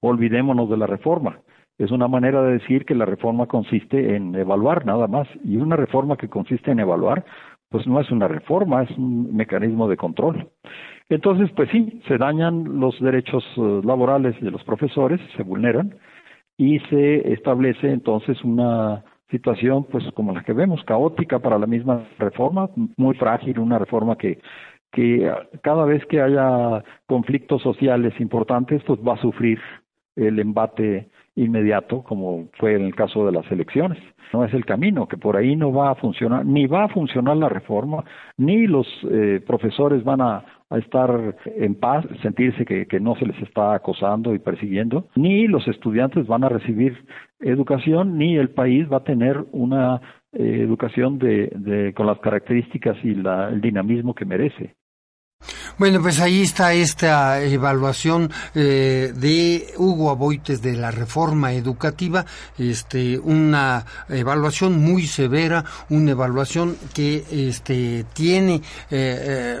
olvidémonos 0.00 0.68
de 0.68 0.76
la 0.76 0.86
reforma. 0.86 1.40
Es 1.78 1.90
una 1.90 2.06
manera 2.06 2.42
de 2.42 2.52
decir 2.52 2.84
que 2.84 2.94
la 2.94 3.06
reforma 3.06 3.46
consiste 3.46 4.14
en 4.14 4.34
evaluar 4.34 4.84
nada 4.84 5.08
más, 5.08 5.26
y 5.42 5.56
una 5.56 5.76
reforma 5.76 6.16
que 6.16 6.28
consiste 6.28 6.70
en 6.70 6.80
evaluar, 6.80 7.24
pues 7.70 7.86
no 7.86 7.98
es 7.98 8.10
una 8.10 8.28
reforma, 8.28 8.82
es 8.82 8.90
un 8.98 9.34
mecanismo 9.34 9.88
de 9.88 9.96
control. 9.96 10.48
Entonces, 11.08 11.50
pues 11.56 11.70
sí, 11.70 12.00
se 12.08 12.18
dañan 12.18 12.78
los 12.78 13.00
derechos 13.00 13.42
eh, 13.56 13.80
laborales 13.84 14.38
de 14.40 14.50
los 14.50 14.62
profesores, 14.64 15.20
se 15.36 15.42
vulneran, 15.42 15.94
y 16.58 16.78
se 16.90 17.32
establece 17.32 17.90
entonces 17.90 18.42
una 18.44 19.02
situación 19.30 19.84
pues 19.84 20.04
como 20.14 20.32
la 20.32 20.42
que 20.42 20.52
vemos, 20.52 20.82
caótica 20.84 21.38
para 21.38 21.58
la 21.58 21.66
misma 21.66 22.06
reforma, 22.18 22.70
muy 22.96 23.14
frágil, 23.16 23.58
una 23.58 23.78
reforma 23.78 24.16
que, 24.16 24.38
que 24.92 25.30
cada 25.62 25.84
vez 25.84 26.04
que 26.06 26.20
haya 26.20 26.82
conflictos 27.06 27.62
sociales 27.62 28.14
importantes 28.20 28.82
pues 28.86 29.00
va 29.00 29.14
a 29.14 29.20
sufrir 29.20 29.58
el 30.16 30.38
embate 30.38 31.08
inmediato 31.34 32.02
como 32.02 32.48
fue 32.58 32.74
en 32.74 32.84
el 32.86 32.94
caso 32.94 33.26
de 33.26 33.32
las 33.32 33.50
elecciones. 33.50 33.98
No 34.32 34.44
es 34.44 34.52
el 34.54 34.64
camino, 34.64 35.06
que 35.06 35.16
por 35.16 35.36
ahí 35.36 35.54
no 35.54 35.72
va 35.72 35.90
a 35.90 35.94
funcionar, 35.94 36.44
ni 36.44 36.66
va 36.66 36.84
a 36.84 36.88
funcionar 36.88 37.36
la 37.36 37.48
reforma, 37.48 38.04
ni 38.36 38.66
los 38.66 38.86
eh, 39.10 39.40
profesores 39.46 40.02
van 40.02 40.20
a 40.20 40.44
a 40.68 40.78
estar 40.78 41.36
en 41.44 41.74
paz, 41.76 42.04
sentirse 42.22 42.64
que, 42.64 42.86
que, 42.86 42.98
no 42.98 43.14
se 43.16 43.26
les 43.26 43.40
está 43.42 43.74
acosando 43.74 44.34
y 44.34 44.38
persiguiendo, 44.38 45.08
ni 45.14 45.46
los 45.46 45.66
estudiantes 45.68 46.26
van 46.26 46.44
a 46.44 46.48
recibir 46.48 47.06
educación, 47.40 48.18
ni 48.18 48.36
el 48.36 48.50
país 48.50 48.90
va 48.90 48.98
a 48.98 49.04
tener 49.04 49.44
una 49.52 50.00
eh, 50.32 50.60
educación 50.62 51.18
de, 51.18 51.52
de, 51.54 51.94
con 51.94 52.06
las 52.06 52.18
características 52.18 52.96
y 53.04 53.14
la, 53.14 53.48
el 53.48 53.60
dinamismo 53.60 54.14
que 54.14 54.24
merece. 54.24 54.74
Bueno, 55.78 56.00
pues 56.00 56.20
ahí 56.20 56.40
está 56.40 56.72
esta 56.72 57.42
evaluación 57.42 58.30
eh, 58.54 59.12
de 59.14 59.66
Hugo 59.76 60.10
Aboites 60.10 60.62
de 60.62 60.74
la 60.74 60.90
reforma 60.90 61.52
educativa, 61.52 62.24
este, 62.58 63.18
una 63.18 63.84
evaluación 64.08 64.82
muy 64.82 65.02
severa, 65.02 65.64
una 65.90 66.12
evaluación 66.12 66.76
que 66.94 67.22
este, 67.30 68.04
tiene 68.14 68.62
eh, 68.90 69.60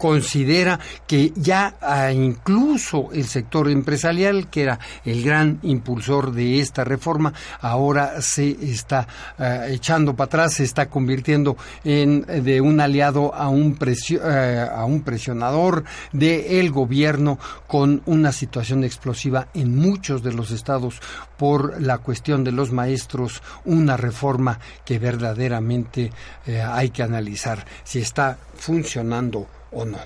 considera 0.00 0.80
que 1.06 1.30
ya 1.36 1.76
ah, 1.82 2.10
incluso 2.10 3.10
el 3.12 3.26
sector 3.26 3.68
empresarial, 3.68 4.48
que 4.48 4.62
era 4.62 4.78
el 5.04 5.22
gran 5.22 5.58
impulsor 5.62 6.32
de 6.32 6.58
esta 6.58 6.84
reforma, 6.84 7.34
ahora 7.60 8.22
se 8.22 8.48
está 8.62 9.06
ah, 9.38 9.66
echando 9.68 10.16
para 10.16 10.24
atrás, 10.24 10.54
se 10.54 10.64
está 10.64 10.88
convirtiendo 10.88 11.58
en 11.84 12.22
de 12.22 12.62
un 12.62 12.80
aliado 12.80 13.34
a 13.34 13.50
un, 13.50 13.76
eh, 13.78 14.66
a 14.74 14.86
un 14.86 15.02
presionador 15.02 15.84
del 16.12 16.70
gobierno 16.70 17.38
con 17.66 18.00
una 18.06 18.32
situación 18.32 18.84
explosiva 18.84 19.48
en 19.52 19.76
muchos 19.76 20.22
de 20.22 20.32
los 20.32 20.50
estados 20.50 20.98
por 21.36 21.78
la 21.82 21.98
cuestión 21.98 22.42
de 22.42 22.52
los 22.52 22.72
maestros, 22.72 23.42
una 23.66 23.98
reforma 23.98 24.58
que 24.82 24.98
verdaderamente 24.98 26.10
eh, 26.46 26.62
hay 26.62 26.88
que 26.88 27.02
analizar 27.02 27.66
si 27.84 27.98
está 27.98 28.38
funcionando 28.54 29.59
o 29.72 29.84
no. 29.84 29.98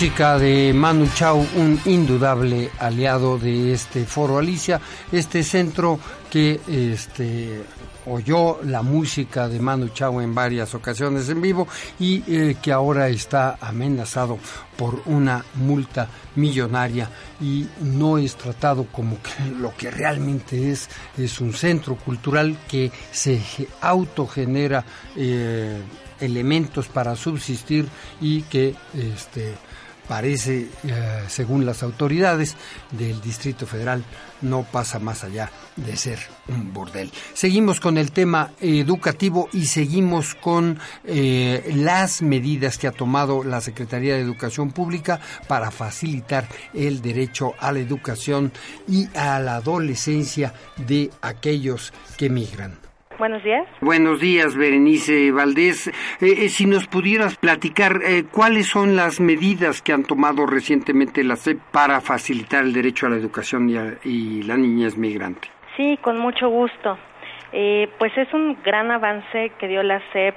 Música 0.00 0.38
de 0.38 0.72
Manu 0.72 1.06
Chao, 1.14 1.46
un 1.56 1.78
indudable 1.84 2.70
aliado 2.78 3.36
de 3.36 3.74
este 3.74 4.06
foro 4.06 4.38
Alicia, 4.38 4.80
este 5.12 5.42
centro 5.42 6.00
que 6.30 6.58
este 6.66 7.62
oyó 8.06 8.60
la 8.64 8.80
música 8.80 9.46
de 9.46 9.60
Manu 9.60 9.88
Chao 9.88 10.22
en 10.22 10.34
varias 10.34 10.74
ocasiones 10.74 11.28
en 11.28 11.42
vivo 11.42 11.68
y 11.98 12.22
eh, 12.26 12.56
que 12.62 12.72
ahora 12.72 13.10
está 13.10 13.58
amenazado 13.60 14.38
por 14.74 15.02
una 15.04 15.44
multa 15.56 16.08
millonaria 16.34 17.10
y 17.38 17.68
no 17.82 18.16
es 18.16 18.36
tratado 18.36 18.86
como 18.90 19.18
lo 19.58 19.74
que 19.76 19.90
realmente 19.90 20.70
es, 20.70 20.88
es 21.18 21.42
un 21.42 21.52
centro 21.52 21.96
cultural 21.96 22.56
que 22.66 22.90
se 23.12 23.38
autogenera 23.82 24.82
eh, 25.14 25.78
elementos 26.20 26.88
para 26.88 27.16
subsistir 27.16 27.86
y 28.20 28.42
que 28.42 28.74
este, 28.94 29.56
parece, 30.10 30.66
eh, 30.82 31.22
según 31.28 31.64
las 31.64 31.84
autoridades 31.84 32.56
del 32.90 33.20
Distrito 33.20 33.64
Federal, 33.64 34.02
no 34.42 34.64
pasa 34.64 34.98
más 34.98 35.22
allá 35.22 35.52
de 35.76 35.96
ser 35.96 36.18
un 36.48 36.72
bordel. 36.72 37.12
Seguimos 37.32 37.78
con 37.78 37.96
el 37.96 38.10
tema 38.10 38.50
educativo 38.60 39.48
y 39.52 39.66
seguimos 39.66 40.34
con 40.34 40.80
eh, 41.04 41.72
las 41.76 42.22
medidas 42.22 42.76
que 42.76 42.88
ha 42.88 42.90
tomado 42.90 43.44
la 43.44 43.60
Secretaría 43.60 44.14
de 44.14 44.20
Educación 44.22 44.72
Pública 44.72 45.20
para 45.46 45.70
facilitar 45.70 46.48
el 46.74 47.02
derecho 47.02 47.54
a 47.60 47.70
la 47.70 47.78
educación 47.78 48.50
y 48.88 49.08
a 49.16 49.38
la 49.38 49.54
adolescencia 49.54 50.52
de 50.88 51.08
aquellos 51.22 51.92
que 52.16 52.28
migran. 52.30 52.89
Buenos 53.20 53.44
días. 53.44 53.68
Buenos 53.82 54.18
días, 54.18 54.56
Berenice 54.56 55.30
Valdés. 55.30 55.88
Eh, 55.88 55.92
eh, 56.22 56.48
si 56.48 56.64
nos 56.64 56.86
pudieras 56.86 57.36
platicar 57.36 58.00
eh, 58.02 58.24
cuáles 58.32 58.66
son 58.68 58.96
las 58.96 59.20
medidas 59.20 59.82
que 59.82 59.92
han 59.92 60.04
tomado 60.04 60.46
recientemente 60.46 61.22
la 61.22 61.36
SEP 61.36 61.58
para 61.70 62.00
facilitar 62.00 62.64
el 62.64 62.72
derecho 62.72 63.04
a 63.04 63.10
la 63.10 63.16
educación 63.16 63.68
y, 63.68 64.42
la 64.44 64.56
niñez 64.56 64.96
migrante. 64.96 65.48
Sí, 65.76 65.98
con 66.00 66.18
mucho 66.18 66.48
gusto. 66.48 66.96
pues 67.50 68.16
es 68.16 68.32
un 68.32 68.56
gran 68.64 68.90
avance 68.90 69.52
que 69.58 69.68
dio 69.68 69.82
la 69.82 70.00
SEP, 70.14 70.34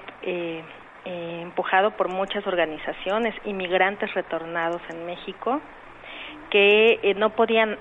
empujado 1.05 1.91
por 1.91 2.10
muchas 2.10 2.45
organizaciones, 2.45 3.34
inmigrantes 3.45 4.14
retornados 4.14 4.81
en 4.89 5.05
México, 5.05 5.61
que 6.51 7.15
no 7.15 7.30
podían 7.30 7.77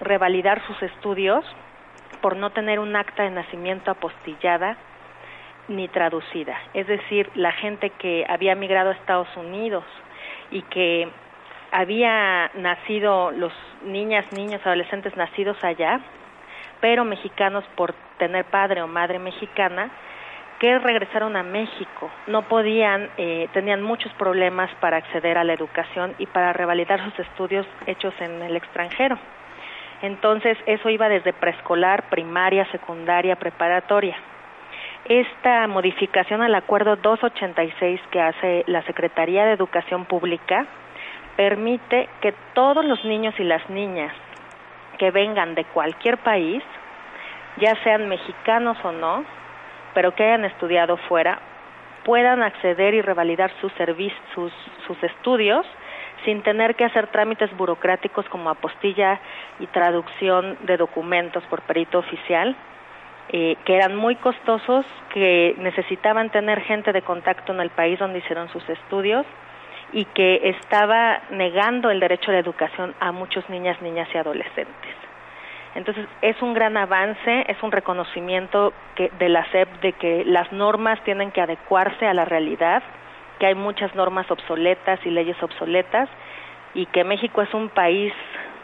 revalidar 0.00 0.64
sus 0.68 0.80
estudios 0.80 1.44
por 2.20 2.36
no 2.36 2.50
tener 2.50 2.78
un 2.78 2.96
acta 2.96 3.22
de 3.22 3.30
nacimiento 3.30 3.90
apostillada 3.90 4.76
ni 5.68 5.88
traducida. 5.88 6.56
Es 6.74 6.86
decir, 6.86 7.30
la 7.34 7.52
gente 7.52 7.90
que 7.90 8.24
había 8.28 8.54
migrado 8.54 8.90
a 8.90 8.94
Estados 8.94 9.28
Unidos 9.36 9.84
y 10.50 10.62
que 10.62 11.08
había 11.72 12.50
nacido, 12.54 13.30
los 13.32 13.52
niñas, 13.84 14.24
niños, 14.32 14.64
adolescentes 14.64 15.16
nacidos 15.16 15.62
allá, 15.62 16.00
pero 16.80 17.04
mexicanos 17.04 17.64
por 17.74 17.94
tener 18.18 18.44
padre 18.44 18.82
o 18.82 18.86
madre 18.86 19.18
mexicana, 19.18 19.90
que 20.58 20.78
regresaron 20.78 21.36
a 21.36 21.42
México. 21.42 22.10
No 22.26 22.42
podían, 22.42 23.10
eh, 23.18 23.48
tenían 23.52 23.82
muchos 23.82 24.12
problemas 24.14 24.70
para 24.80 24.96
acceder 24.96 25.36
a 25.36 25.44
la 25.44 25.52
educación 25.52 26.14
y 26.18 26.26
para 26.26 26.52
revalidar 26.52 27.04
sus 27.04 27.18
estudios 27.18 27.66
hechos 27.86 28.14
en 28.20 28.42
el 28.42 28.56
extranjero. 28.56 29.18
Entonces, 30.02 30.58
eso 30.66 30.88
iba 30.90 31.08
desde 31.08 31.32
preescolar, 31.32 32.08
primaria, 32.10 32.66
secundaria, 32.70 33.36
preparatoria. 33.36 34.16
Esta 35.06 35.66
modificación 35.68 36.42
al 36.42 36.54
acuerdo 36.54 36.96
286 36.96 38.00
que 38.10 38.20
hace 38.20 38.64
la 38.66 38.82
Secretaría 38.82 39.44
de 39.44 39.52
Educación 39.52 40.04
Pública 40.04 40.66
permite 41.36 42.08
que 42.20 42.34
todos 42.54 42.84
los 42.84 43.04
niños 43.04 43.34
y 43.38 43.44
las 43.44 43.68
niñas 43.70 44.12
que 44.98 45.10
vengan 45.10 45.54
de 45.54 45.64
cualquier 45.64 46.18
país, 46.18 46.62
ya 47.58 47.74
sean 47.84 48.08
mexicanos 48.08 48.76
o 48.82 48.92
no, 48.92 49.24
pero 49.94 50.14
que 50.14 50.24
hayan 50.24 50.44
estudiado 50.44 50.96
fuera, 50.96 51.38
puedan 52.04 52.42
acceder 52.42 52.94
y 52.94 53.02
revalidar 53.02 53.50
sus, 53.60 53.72
sus, 54.34 54.52
sus 54.86 55.02
estudios 55.02 55.66
sin 56.26 56.42
tener 56.42 56.74
que 56.74 56.84
hacer 56.84 57.06
trámites 57.06 57.56
burocráticos 57.56 58.28
como 58.28 58.50
apostilla 58.50 59.18
y 59.60 59.66
traducción 59.68 60.58
de 60.66 60.76
documentos 60.76 61.42
por 61.44 61.62
perito 61.62 62.00
oficial, 62.00 62.54
eh, 63.30 63.56
que 63.64 63.76
eran 63.76 63.96
muy 63.96 64.16
costosos, 64.16 64.84
que 65.14 65.54
necesitaban 65.58 66.30
tener 66.30 66.60
gente 66.62 66.92
de 66.92 67.02
contacto 67.02 67.52
en 67.52 67.60
el 67.60 67.70
país 67.70 67.98
donde 67.98 68.18
hicieron 68.18 68.48
sus 68.50 68.68
estudios 68.68 69.24
y 69.92 70.04
que 70.04 70.50
estaba 70.50 71.20
negando 71.30 71.90
el 71.90 72.00
derecho 72.00 72.32
a 72.32 72.34
la 72.34 72.40
educación 72.40 72.94
a 72.98 73.12
muchos 73.12 73.48
niñas, 73.48 73.80
niñas 73.80 74.08
y 74.12 74.18
adolescentes. 74.18 74.94
Entonces, 75.76 76.06
es 76.22 76.40
un 76.42 76.54
gran 76.54 76.76
avance, 76.76 77.44
es 77.46 77.62
un 77.62 77.70
reconocimiento 77.70 78.72
que, 78.96 79.10
de 79.18 79.28
la 79.28 79.44
SEP 79.52 79.68
de 79.80 79.92
que 79.92 80.24
las 80.24 80.50
normas 80.50 80.98
tienen 81.04 81.30
que 81.30 81.40
adecuarse 81.40 82.06
a 82.06 82.14
la 82.14 82.24
realidad 82.24 82.82
que 83.38 83.46
hay 83.46 83.54
muchas 83.54 83.94
normas 83.94 84.30
obsoletas 84.30 84.98
y 85.04 85.10
leyes 85.10 85.40
obsoletas 85.42 86.08
y 86.74 86.86
que 86.86 87.04
México 87.04 87.42
es 87.42 87.52
un 87.54 87.68
país 87.68 88.12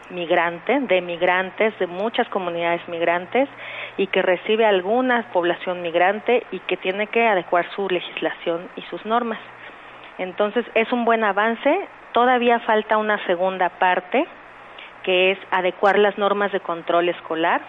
migrante, 0.09 0.79
de 0.81 1.01
migrantes, 1.01 1.77
de 1.79 1.87
muchas 1.87 2.27
comunidades 2.29 2.87
migrantes 2.87 3.49
y 3.97 4.07
que 4.07 4.21
recibe 4.21 4.65
alguna 4.65 5.27
población 5.33 5.81
migrante 5.81 6.45
y 6.51 6.59
que 6.59 6.77
tiene 6.77 7.07
que 7.07 7.27
adecuar 7.27 7.65
su 7.75 7.87
legislación 7.89 8.69
y 8.75 8.81
sus 8.83 9.05
normas. 9.05 9.39
Entonces 10.17 10.65
es 10.75 10.91
un 10.91 11.05
buen 11.05 11.23
avance, 11.23 11.87
todavía 12.11 12.59
falta 12.59 12.97
una 12.97 13.23
segunda 13.25 13.69
parte 13.69 14.27
que 15.03 15.31
es 15.31 15.39
adecuar 15.51 15.99
las 15.99 16.17
normas 16.17 16.51
de 16.51 16.59
control 16.59 17.09
escolar, 17.09 17.61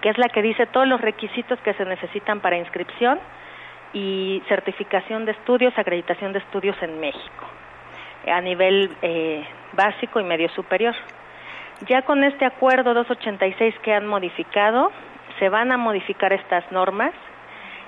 que 0.00 0.08
es 0.08 0.18
la 0.18 0.28
que 0.28 0.42
dice 0.42 0.66
todos 0.66 0.86
los 0.86 1.00
requisitos 1.00 1.58
que 1.60 1.74
se 1.74 1.84
necesitan 1.84 2.40
para 2.40 2.56
inscripción, 2.56 3.18
y 3.96 4.42
certificación 4.46 5.24
de 5.24 5.32
estudios, 5.32 5.72
acreditación 5.78 6.34
de 6.34 6.40
estudios 6.40 6.76
en 6.82 7.00
México, 7.00 7.46
a 8.30 8.42
nivel 8.42 8.90
eh, 9.00 9.42
básico 9.72 10.20
y 10.20 10.24
medio 10.24 10.50
superior. 10.50 10.94
Ya 11.88 12.02
con 12.02 12.22
este 12.22 12.44
acuerdo 12.44 12.92
286 12.92 13.74
que 13.82 13.94
han 13.94 14.06
modificado, 14.06 14.92
se 15.38 15.48
van 15.48 15.72
a 15.72 15.78
modificar 15.78 16.34
estas 16.34 16.70
normas 16.70 17.14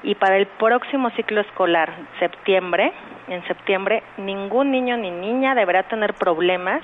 y 0.02 0.14
para 0.14 0.38
el 0.38 0.46
próximo 0.46 1.10
ciclo 1.10 1.42
escolar, 1.42 1.92
septiembre, 2.18 2.94
en 3.28 3.46
septiembre, 3.46 4.02
ningún 4.16 4.70
niño 4.70 4.96
ni 4.96 5.10
niña 5.10 5.54
deberá 5.54 5.82
tener 5.82 6.14
problemas 6.14 6.82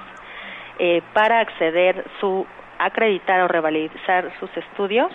eh, 0.79 1.01
para 1.15 1.41
acceder 1.41 2.05
su 2.21 2.47
acreditar 2.79 3.41
o 3.41 3.49
revalidar 3.49 4.31
sus 4.39 4.55
estudios 4.55 5.11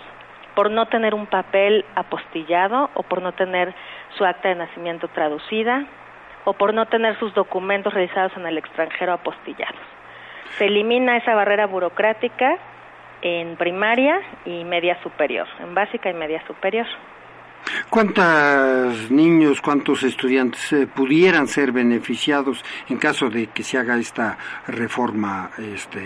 por 0.59 0.71
no 0.71 0.87
tener 0.87 1.13
un 1.13 1.25
papel 1.25 1.85
apostillado 1.95 2.89
o 2.93 3.03
por 3.03 3.21
no 3.21 3.31
tener 3.31 3.73
su 4.17 4.25
acta 4.25 4.49
de 4.49 4.55
nacimiento 4.55 5.07
traducida 5.07 5.85
o 6.43 6.51
por 6.51 6.73
no 6.73 6.85
tener 6.87 7.17
sus 7.17 7.33
documentos 7.33 7.93
realizados 7.93 8.33
en 8.35 8.45
el 8.45 8.57
extranjero 8.57 9.13
apostillados. 9.13 9.79
Se 10.57 10.65
elimina 10.65 11.15
esa 11.15 11.33
barrera 11.33 11.65
burocrática 11.65 12.57
en 13.21 13.55
primaria 13.55 14.19
y 14.43 14.65
media 14.65 15.01
superior, 15.01 15.47
en 15.61 15.73
básica 15.73 16.09
y 16.09 16.13
media 16.13 16.45
superior. 16.45 16.87
¿Cuántos 17.89 19.09
niños, 19.11 19.61
cuántos 19.61 20.03
estudiantes 20.03 20.73
eh, 20.73 20.87
pudieran 20.87 21.47
ser 21.47 21.71
beneficiados 21.71 22.65
en 22.89 22.97
caso 22.97 23.29
de 23.29 23.47
que 23.47 23.63
se 23.63 23.77
haga 23.77 23.97
esta 23.97 24.37
reforma 24.67 25.51
este, 25.57 26.05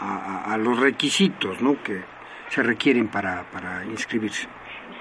a, 0.00 0.52
a 0.52 0.56
los 0.56 0.78
requisitos 0.78 1.60
¿no? 1.60 1.82
que 1.82 2.21
se 2.52 2.62
requieren 2.62 3.08
para, 3.08 3.44
para 3.50 3.84
inscribirse? 3.86 4.46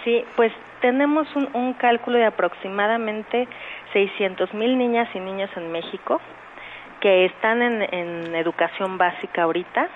Sí, 0.06 0.24
pues 0.38 0.54
tenemos 0.80 1.28
un, 1.36 1.50
un 1.54 1.74
cálculo 1.74 2.18
de 2.18 2.26
aproximadamente 2.26 3.48
600 3.92 4.54
mil 4.54 4.78
niñas 4.78 5.10
y 5.14 5.20
niños 5.20 5.50
en 5.58 5.72
México 5.72 6.22
que 7.02 7.26
están 7.26 7.62
en, 7.62 7.82
en 7.94 8.36
educación 8.36 8.98
básica 8.98 9.44
ahorita 9.44 9.90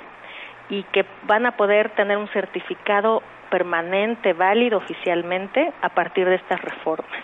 y 0.69 0.83
que 0.91 1.05
van 1.23 1.45
a 1.45 1.55
poder 1.55 1.91
tener 1.91 2.17
un 2.17 2.27
certificado 2.29 3.23
permanente, 3.49 4.33
válido 4.33 4.79
oficialmente 4.79 5.71
a 5.81 5.89
partir 5.89 6.27
de 6.27 6.35
estas 6.35 6.61
reformas. 6.61 7.23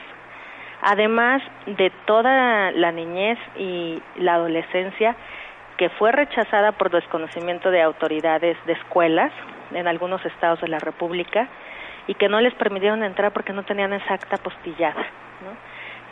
Además 0.82 1.42
de 1.66 1.92
toda 2.06 2.72
la 2.72 2.92
niñez 2.92 3.38
y 3.58 4.02
la 4.18 4.36
adolescencia 4.36 5.16
que 5.78 5.90
fue 5.90 6.12
rechazada 6.12 6.72
por 6.72 6.90
desconocimiento 6.90 7.70
de 7.70 7.82
autoridades 7.82 8.58
de 8.66 8.74
escuelas 8.74 9.34
en 9.74 9.88
algunos 9.88 10.26
estados 10.26 10.62
de 10.62 10.68
la 10.68 10.80
República, 10.80 11.48
y 12.08 12.16
que 12.16 12.30
no 12.30 12.42
les 12.42 12.54
permitieron 12.56 13.04
entrar 13.04 13.32
porque 13.32 13.54
no 13.54 13.64
tenían 13.64 13.94
esa 13.94 14.16
acta 14.16 14.38
postillada. 14.38 15.06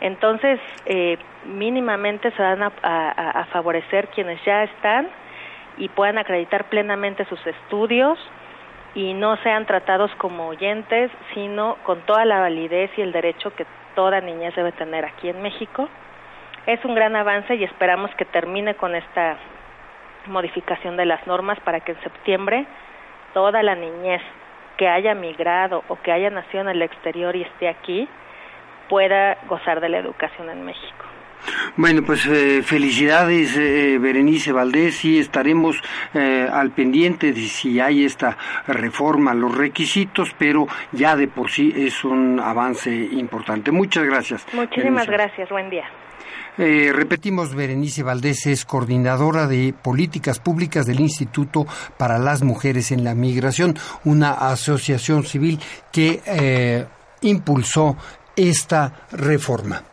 Entonces, 0.00 0.58
eh, 0.86 1.18
mínimamente 1.44 2.30
se 2.30 2.42
van 2.42 2.62
a, 2.62 3.46
favorecer 3.52 4.08
quienes 4.08 4.42
ya 4.44 4.62
están 4.64 5.08
y 5.76 5.88
puedan 5.88 6.18
acreditar 6.18 6.64
plenamente 6.64 7.24
sus 7.26 7.44
estudios 7.46 8.18
y 8.94 9.12
no 9.14 9.36
sean 9.38 9.66
tratados 9.66 10.10
como 10.16 10.48
oyentes, 10.48 11.10
sino 11.34 11.76
con 11.84 12.00
toda 12.02 12.24
la 12.24 12.40
validez 12.40 12.90
y 12.96 13.02
el 13.02 13.12
derecho 13.12 13.54
que 13.54 13.66
toda 13.94 14.20
niñez 14.20 14.54
debe 14.54 14.72
tener 14.72 15.04
aquí 15.04 15.28
en 15.28 15.42
México. 15.42 15.88
Es 16.66 16.84
un 16.84 16.94
gran 16.94 17.14
avance 17.16 17.54
y 17.54 17.64
esperamos 17.64 18.10
que 18.14 18.24
termine 18.24 18.74
con 18.74 18.94
esta 18.94 19.36
modificación 20.26 20.96
de 20.96 21.06
las 21.06 21.26
normas 21.26 21.58
para 21.60 21.80
que 21.80 21.92
en 21.92 22.00
septiembre 22.02 22.66
toda 23.32 23.62
la 23.62 23.74
niñez 23.74 24.22
que 24.76 24.88
haya 24.88 25.14
migrado 25.14 25.84
o 25.88 25.96
que 25.96 26.12
haya 26.12 26.30
nacido 26.30 26.62
en 26.62 26.68
el 26.70 26.82
exterior 26.82 27.36
y 27.36 27.42
esté 27.42 27.68
aquí 27.68 28.08
pueda 28.88 29.38
gozar 29.46 29.80
de 29.80 29.88
la 29.88 29.98
educación 29.98 30.50
en 30.50 30.64
México. 30.64 31.04
Bueno, 31.76 32.02
pues 32.02 32.26
eh, 32.26 32.62
felicidades 32.62 33.56
eh, 33.56 33.98
Berenice 33.98 34.52
Valdés 34.52 35.04
y 35.04 35.18
estaremos 35.18 35.80
eh, 36.14 36.48
al 36.52 36.70
pendiente 36.70 37.32
de 37.32 37.40
si 37.40 37.80
hay 37.80 38.04
esta 38.04 38.36
reforma, 38.66 39.32
los 39.34 39.56
requisitos, 39.56 40.34
pero 40.38 40.66
ya 40.92 41.16
de 41.16 41.28
por 41.28 41.50
sí 41.50 41.72
es 41.74 42.04
un 42.04 42.40
avance 42.40 42.90
importante. 42.94 43.70
Muchas 43.70 44.04
gracias. 44.04 44.46
Muchísimas 44.52 45.06
gracias, 45.06 45.48
buen 45.48 45.70
día. 45.70 45.84
Repetimos, 46.92 47.54
Berenice 47.54 48.02
Valdés 48.02 48.46
es 48.46 48.64
coordinadora 48.64 49.46
de 49.46 49.72
políticas 49.72 50.38
públicas 50.38 50.84
del 50.84 51.00
Instituto 51.00 51.66
para 51.96 52.18
las 52.18 52.42
Mujeres 52.42 52.92
en 52.92 53.02
la 53.02 53.14
Migración, 53.14 53.78
una 54.04 54.32
asociación 54.32 55.24
civil 55.24 55.58
que 55.90 56.86
impulsó 57.22 57.96
esta 58.36 59.06
reforma. 59.12 59.84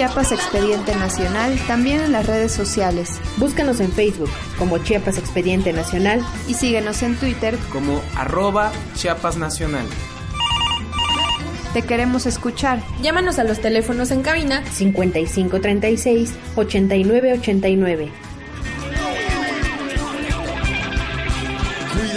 Chiapas 0.00 0.32
Expediente 0.32 0.96
Nacional, 0.96 1.58
también 1.66 2.00
en 2.00 2.12
las 2.12 2.26
redes 2.26 2.52
sociales. 2.52 3.20
Búscanos 3.36 3.80
en 3.80 3.92
Facebook 3.92 4.30
como 4.58 4.78
Chiapas 4.78 5.18
Expediente 5.18 5.74
Nacional 5.74 6.24
y 6.48 6.54
síguenos 6.54 7.02
en 7.02 7.16
Twitter 7.16 7.58
como 7.70 8.00
arroba 8.16 8.72
Chiapas 8.94 9.36
Nacional. 9.36 9.84
Te 11.74 11.82
queremos 11.82 12.24
escuchar. 12.24 12.82
Llámanos 13.02 13.38
a 13.38 13.44
los 13.44 13.60
teléfonos 13.60 14.10
en 14.10 14.22
cabina 14.22 14.64
5536 14.72 16.32
8989. 16.56 18.29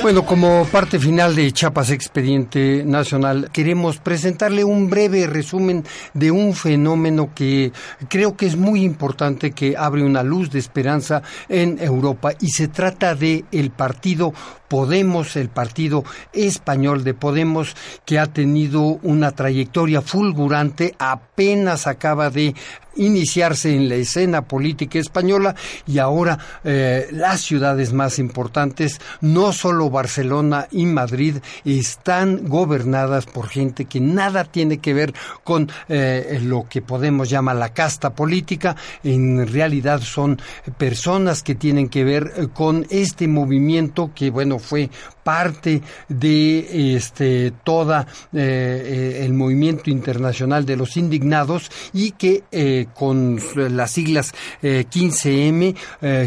Bueno, 0.03 0.25
como 0.25 0.65
parte 0.65 0.99
final 0.99 1.33
de 1.33 1.51
Chiapas 1.53 1.89
Expediente 1.89 2.83
Nacional, 2.85 3.49
queremos 3.53 3.99
presentarle 3.99 4.65
un 4.65 4.89
breve 4.89 5.27
resumen 5.27 5.85
de 6.13 6.29
un 6.29 6.53
fenómeno 6.53 7.31
que 7.33 7.71
creo 8.09 8.35
que 8.35 8.45
es 8.45 8.57
muy 8.57 8.83
importante 8.83 9.51
que 9.51 9.77
abre 9.77 10.03
una 10.03 10.21
luz 10.21 10.51
de 10.51 10.59
esperanza 10.59 11.21
en 11.47 11.79
Europa 11.79 12.33
y 12.41 12.49
se 12.49 12.67
trata 12.67 13.15
de 13.15 13.45
el 13.53 13.71
partido 13.71 14.33
Podemos, 14.67 15.35
el 15.35 15.49
partido 15.49 16.03
español 16.33 17.03
de 17.03 17.13
Podemos, 17.13 17.75
que 18.05 18.17
ha 18.17 18.25
tenido 18.25 18.81
una 19.03 19.31
trayectoria 19.31 20.01
fulgurante, 20.01 20.95
apenas 20.97 21.85
acaba 21.85 22.31
de 22.31 22.55
iniciarse 22.95 23.75
en 23.75 23.89
la 23.89 23.95
escena 23.95 24.43
política 24.43 24.99
española 24.99 25.55
y 25.87 25.99
ahora 25.99 26.37
eh, 26.63 27.07
las 27.11 27.41
ciudades 27.41 27.93
más 27.93 28.19
importantes, 28.19 28.99
no 29.21 29.53
solo 29.53 29.89
Barcelona 29.89 30.67
y 30.71 30.85
Madrid, 30.85 31.37
están 31.65 32.47
gobernadas 32.47 33.25
por 33.25 33.47
gente 33.47 33.85
que 33.85 33.99
nada 33.99 34.43
tiene 34.43 34.79
que 34.79 34.93
ver 34.93 35.13
con 35.43 35.69
eh, 35.89 36.39
lo 36.43 36.67
que 36.69 36.83
Podemos 36.83 37.29
llamar 37.29 37.55
la 37.55 37.73
casta 37.73 38.13
política, 38.13 38.75
en 39.03 39.47
realidad 39.47 40.01
son 40.01 40.39
personas 40.77 41.41
que 41.41 41.55
tienen 41.55 41.89
que 41.89 42.03
ver 42.03 42.33
eh, 42.35 42.47
con 42.53 42.85
este 42.89 43.27
movimiento 43.27 44.11
que, 44.13 44.29
bueno, 44.29 44.59
fue 44.59 44.89
parte 45.23 45.81
de 46.09 46.95
este 46.95 47.53
toda 47.63 48.05
el 48.33 49.33
movimiento 49.33 49.89
internacional 49.89 50.65
de 50.65 50.75
los 50.75 50.97
indignados 50.97 51.71
y 51.93 52.11
que 52.11 52.43
con 52.87 53.39
las 53.55 53.91
siglas 53.91 54.33
15M 54.61 55.75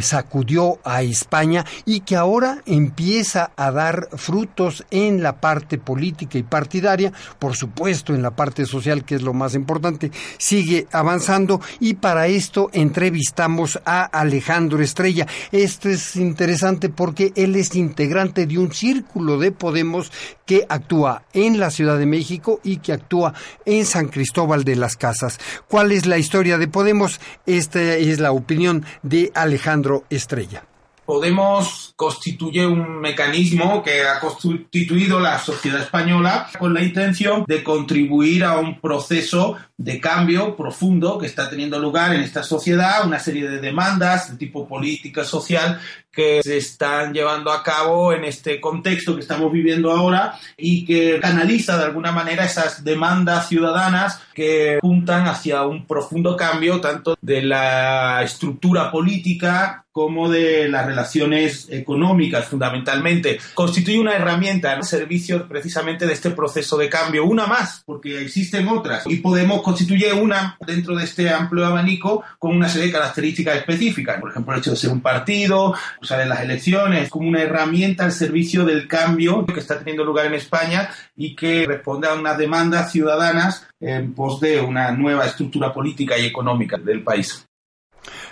sacudió 0.01 0.79
a 0.85 1.03
España 1.03 1.65
y 1.85 2.01
que 2.01 2.17
ahora 2.17 2.63
empieza 2.67 3.51
a 3.57 3.71
dar 3.71 4.09
frutos 4.13 4.85
en 4.91 5.23
la 5.23 5.41
parte 5.41 5.79
política 5.79 6.39
y 6.39 6.43
partidaria, 6.43 7.13
por 7.39 7.57
supuesto 7.57 8.15
en 8.15 8.23
la 8.23 8.37
parte 8.37 8.67
social 8.67 9.05
que 9.05 9.17
es 9.17 9.23
lo 9.23 9.33
más 9.33 9.55
importante, 9.55 10.11
sigue 10.39 10.87
avanzando 10.93 11.61
y 11.81 11.95
para 11.95 12.27
esto 12.27 12.71
entrevistamos 12.73 13.81
a 13.85 14.05
Alejandro 14.05 14.83
Estrella. 14.83 15.27
Esto 15.53 15.89
es 15.89 16.17
interesante 16.17 16.89
porque 16.89 17.33
él 17.37 17.57
es 17.57 17.75
integrante 17.75 18.47
de 18.47 18.59
un 18.59 18.73
círculo 18.73 19.39
de 19.39 19.53
Podemos 19.53 20.13
que 20.45 20.65
actúa 20.69 21.25
en 21.33 21.59
la 21.59 21.71
Ciudad 21.71 21.99
de 21.99 22.07
México 22.07 22.61
y 22.63 22.77
que 22.77 22.93
actúa 22.93 23.35
en 23.65 23.85
San 23.85 24.09
Cristóbal 24.09 24.63
de 24.63 24.77
las 24.77 24.97
Casas. 24.97 25.41
¿Cuál 25.69 25.91
es 25.91 26.07
la 26.07 26.19
historia 26.19 26.46
de 26.47 26.69
Podemos? 26.69 27.21
Esta 27.45 27.83
es 27.97 28.21
la 28.21 28.31
opinión 28.31 28.85
de 29.03 29.33
Alejandro 29.35 30.05
Estrella. 30.11 30.65
Podemos 31.05 31.93
constituye 31.97 32.67
un 32.67 33.01
mecanismo 33.01 33.83
que 33.83 34.03
ha 34.03 34.21
constituido 34.21 35.19
la 35.19 35.39
sociedad 35.39 35.81
española 35.81 36.49
con 36.59 36.75
la 36.75 36.83
intención 36.83 37.45
de 37.47 37.63
contribuir 37.63 38.45
a 38.45 38.59
un 38.59 38.81
proceso 38.81 39.57
de 39.77 40.01
cambio 40.01 40.57
profundo 40.57 41.17
que 41.19 41.27
está 41.27 41.49
teniendo 41.49 41.79
lugar 41.79 42.15
en 42.15 42.23
esta 42.23 42.43
sociedad, 42.43 43.07
una 43.07 43.19
serie 43.19 43.49
de 43.49 43.61
demandas 43.61 44.31
de 44.31 44.37
tipo 44.37 44.67
política, 44.67 45.25
social, 45.25 45.81
que 46.17 46.43
se 46.43 46.57
están 46.57 47.13
llevando 47.13 47.53
a 47.53 47.63
cabo 47.63 48.15
en 48.15 48.25
este 48.25 48.59
contexto 48.59 49.15
que 49.15 49.21
estamos 49.21 49.53
viviendo 49.53 49.93
ahora 49.93 50.39
y 50.57 50.87
que 50.87 51.21
canaliza 51.21 51.77
de 51.77 51.85
alguna 51.85 52.11
manera 52.11 52.47
esas 52.47 52.83
demandas 52.83 53.49
ciudadanas 53.49 54.23
que 54.35 54.79
apuntan 54.79 55.27
hacia 55.27 55.67
un 55.67 55.87
profundo 55.87 56.35
cambio 56.35 56.81
tanto 56.81 57.19
de 57.21 57.43
la 57.43 58.23
estructura 58.23 58.91
política 58.91 59.85
como 59.97 60.29
de 60.29 60.69
las 60.69 60.85
relaciones 60.85 61.69
económicas 61.71 62.45
fundamentalmente. 62.45 63.39
Constituye 63.55 63.99
una 63.99 64.15
herramienta 64.15 64.73
al 64.73 64.85
servicio 64.85 65.49
precisamente 65.49 66.07
de 66.07 66.13
este 66.13 66.33
proceso 66.33 66.77
de 66.77 66.91
cambio, 66.91 67.25
una 67.25 67.47
más, 67.47 67.83
porque 67.87 68.21
existen 68.21 68.69
otras, 68.69 69.07
y 69.07 69.17
Podemos 69.17 69.63
constituye 69.63 70.13
una 70.13 70.59
dentro 70.67 70.95
de 70.95 71.05
este 71.05 71.31
amplio 71.31 71.65
abanico 71.65 72.23
con 72.39 72.55
una 72.55 72.69
serie 72.69 72.89
de 72.89 72.93
características 72.93 73.57
específicas, 73.57 74.21
por 74.21 74.31
ejemplo 74.31 74.53
el 74.53 74.61
hecho 74.61 74.71
de 74.73 74.77
ser 74.77 74.91
un 74.91 75.01
partido, 75.01 75.75
las 76.11 76.41
elecciones 76.41 77.09
como 77.09 77.29
una 77.29 77.43
herramienta 77.43 78.05
al 78.05 78.13
servicio 78.13 78.65
del 78.65 78.87
cambio 78.87 79.45
que 79.47 79.61
está 79.61 79.79
teniendo 79.79 80.05
lugar 80.05 80.27
en 80.27 80.35
España 80.35 80.91
y 81.17 81.35
que 81.35 81.67
responde 81.67 82.09
a 82.09 82.15
unas 82.15 82.39
demandas 82.39 82.93
ciudadanas 82.93 83.67
en 83.81 84.15
pos 84.15 84.41
de 84.41 84.61
una 84.61 84.91
nueva 84.93 85.27
estructura 85.27 85.73
política 85.73 86.19
y 86.19 86.27
económica 86.27 86.77
del 86.79 87.03
país. 87.03 87.47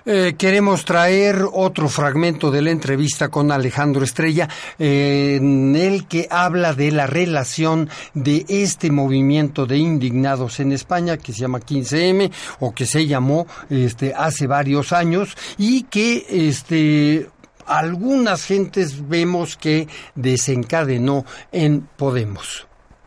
Eh, 0.06 0.34
queremos 0.36 0.84
traer 0.84 1.46
otro 1.50 1.88
fragmento 1.88 2.50
de 2.50 2.60
la 2.60 2.70
entrevista 2.70 3.28
con 3.28 3.50
Alejandro 3.50 4.04
Estrella, 4.04 4.48
en 4.78 5.74
el 5.74 6.06
que 6.06 6.28
habla 6.30 6.74
de 6.74 6.90
la 6.90 7.06
relación 7.06 7.88
de 8.12 8.44
este 8.48 8.90
movimiento 8.90 9.64
de 9.64 9.78
indignados 9.78 10.60
en 10.60 10.72
España, 10.72 11.16
que 11.16 11.32
se 11.32 11.40
llama 11.40 11.60
15M, 11.60 12.30
o 12.60 12.74
que 12.74 12.84
se 12.84 13.06
llamó 13.06 13.46
este, 13.70 14.12
hace 14.14 14.46
varios 14.46 14.92
años, 14.92 15.36
y 15.56 15.84
que 15.84 16.26
este, 16.28 17.30
algunas 17.66 18.44
gentes 18.44 19.08
vemos 19.08 19.56
que 19.56 19.88
desencadenó 20.14 21.24
en 21.52 21.88
Podemos 21.96 22.66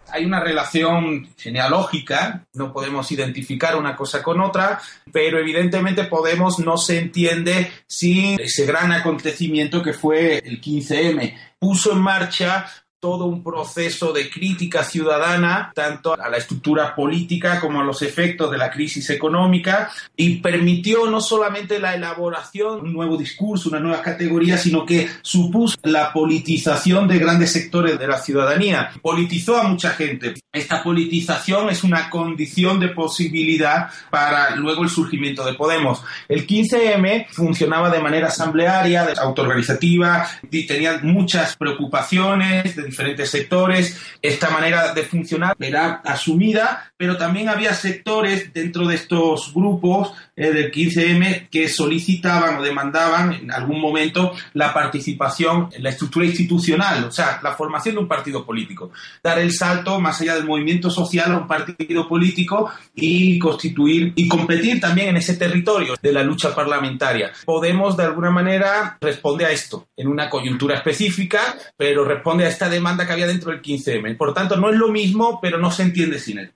hay 0.09 0.25
una 0.25 0.39
relación 0.39 1.29
genealógica, 1.37 2.47
no 2.53 2.71
podemos 2.71 3.11
identificar 3.11 3.75
una 3.75 3.95
cosa 3.95 4.23
con 4.23 4.41
otra, 4.41 4.79
pero 5.11 5.39
evidentemente 5.39 6.05
Podemos 6.05 6.59
no 6.59 6.77
se 6.77 6.99
entiende 6.99 7.71
sin 7.85 8.39
ese 8.39 8.65
gran 8.65 8.91
acontecimiento 8.91 9.83
que 9.83 9.93
fue 9.93 10.39
el 10.39 10.61
15M. 10.61 11.35
Puso 11.59 11.91
en 11.91 11.99
marcha 11.99 12.65
todo 12.99 13.25
un 13.25 13.43
proceso 13.43 14.11
de 14.11 14.27
crítica 14.27 14.83
ciudadana, 14.83 15.71
tanto 15.75 16.19
a 16.19 16.29
la 16.29 16.37
estructura 16.37 16.95
política 16.95 17.59
como 17.59 17.79
a 17.79 17.83
los 17.83 18.01
efectos 18.01 18.49
de 18.49 18.57
la 18.57 18.71
crisis 18.71 19.11
económica, 19.11 19.91
y 20.15 20.37
permitió 20.37 21.05
no 21.05 21.21
solamente 21.21 21.79
la 21.79 21.93
elaboración 21.93 22.77
de 22.77 22.81
un 22.87 22.93
nuevo 22.93 23.15
discurso, 23.15 23.69
una 23.69 23.79
nueva 23.79 24.01
categoría, 24.01 24.57
sino 24.57 24.83
que 24.83 25.07
supuso 25.21 25.77
la 25.83 26.11
politización 26.11 27.07
de 27.07 27.19
grandes 27.19 27.51
sectores 27.51 27.99
de 27.99 28.07
la 28.07 28.17
ciudadanía. 28.17 28.89
Politizó 29.01 29.57
a 29.57 29.63
mucha 29.63 29.91
gente. 29.91 30.33
Esta 30.51 30.81
politización 30.81 31.69
es 31.69 31.83
una 31.83 32.09
condición 32.09 32.79
de 32.79 32.89
posibilidad 32.89 33.89
para 34.09 34.55
luego 34.55 34.83
el 34.83 34.89
surgimiento 34.89 35.45
de 35.45 35.53
Podemos. 35.53 36.01
El 36.27 36.47
15M 36.47 37.27
funcionaba 37.29 37.91
de 37.91 37.99
manera 37.99 38.29
asamblearia, 38.29 39.07
autoorganizativa, 39.21 40.27
y 40.49 40.65
tenía 40.65 40.99
muchas 41.03 41.55
preocupaciones, 41.55 42.75
diferentes 42.87 43.29
sectores. 43.29 43.97
Esta 44.21 44.49
manera 44.49 44.93
de 44.93 45.03
funcionar 45.03 45.55
era 45.59 46.01
asumida, 46.03 46.91
pero 46.97 47.17
también 47.17 47.49
había 47.49 47.73
sectores 47.73 48.51
dentro 48.53 48.87
de 48.87 48.95
estos 48.95 49.53
grupos 49.53 50.13
eh, 50.37 50.51
del 50.51 50.71
15M 50.71 51.49
que 51.49 51.67
solicitaban 51.67 52.57
o 52.57 52.61
demandaban 52.61 53.33
en 53.33 53.51
algún 53.51 53.81
momento 53.81 54.33
la 54.53 54.71
participación 54.71 55.69
en 55.71 55.83
la 55.83 55.89
estructura 55.89 56.27
institucional, 56.27 57.05
o 57.05 57.11
sea, 57.11 57.39
la 57.41 57.55
formación 57.55 57.95
de 57.95 58.01
un 58.01 58.07
partido 58.07 58.45
político. 58.45 58.91
Dar 59.23 59.39
el 59.39 59.51
salto 59.51 59.99
más 59.99 60.21
allá 60.21 60.35
del 60.35 60.45
movimiento 60.45 60.91
social 60.91 61.31
a 61.31 61.37
un 61.39 61.47
partido 61.47 62.07
político 62.07 62.71
y 62.93 63.39
constituir 63.39 64.13
y 64.15 64.27
competir 64.27 64.79
también 64.79 65.09
en 65.09 65.17
ese 65.17 65.35
territorio 65.35 65.95
de 65.99 66.13
la 66.13 66.21
lucha 66.21 66.53
parlamentaria. 66.53 67.31
Podemos 67.43 67.97
de 67.97 68.03
alguna 68.03 68.29
manera 68.29 68.97
responde 69.01 69.45
a 69.45 69.51
esto 69.51 69.87
en 69.97 70.07
una 70.07 70.29
coyuntura 70.29 70.75
específica, 70.75 71.57
pero 71.75 72.05
responde 72.05 72.45
a 72.45 72.49
esta 72.49 72.69
demanda 72.69 73.07
que 73.07 73.13
había 73.13 73.27
dentro 73.27 73.51
del 73.51 73.61
15M. 73.61 74.15
Por 74.15 74.35
tanto, 74.35 74.55
no 74.57 74.69
es 74.69 74.75
lo 74.75 74.89
mismo, 74.89 75.39
pero 75.41 75.57
no 75.57 75.71
se 75.71 75.81
entiende 75.81 76.19
sin 76.19 76.37
él. 76.37 76.53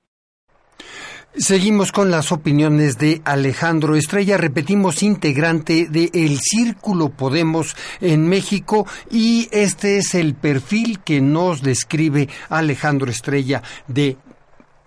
Seguimos 1.38 1.94
con 1.94 2.12
las 2.12 2.34
opiniones 2.34 2.98
de 2.98 3.22
Alejandro 3.24 3.95
Estrella, 3.95 4.36
repetimos, 4.36 5.02
integrante 5.02 5.88
de 5.90 6.12
El 6.14 6.41
Círculo 6.41 7.08
Podemos 7.08 7.74
en 8.02 8.28
México 8.28 8.86
y 9.10 9.48
este 9.53 9.98
es 9.98 10.14
el 10.14 10.36
perfil 10.36 10.99
que 10.99 11.22
nos 11.22 11.62
describe 11.62 12.28
Alejandro 12.49 13.10
Estrella 13.10 13.64
de 13.88 14.18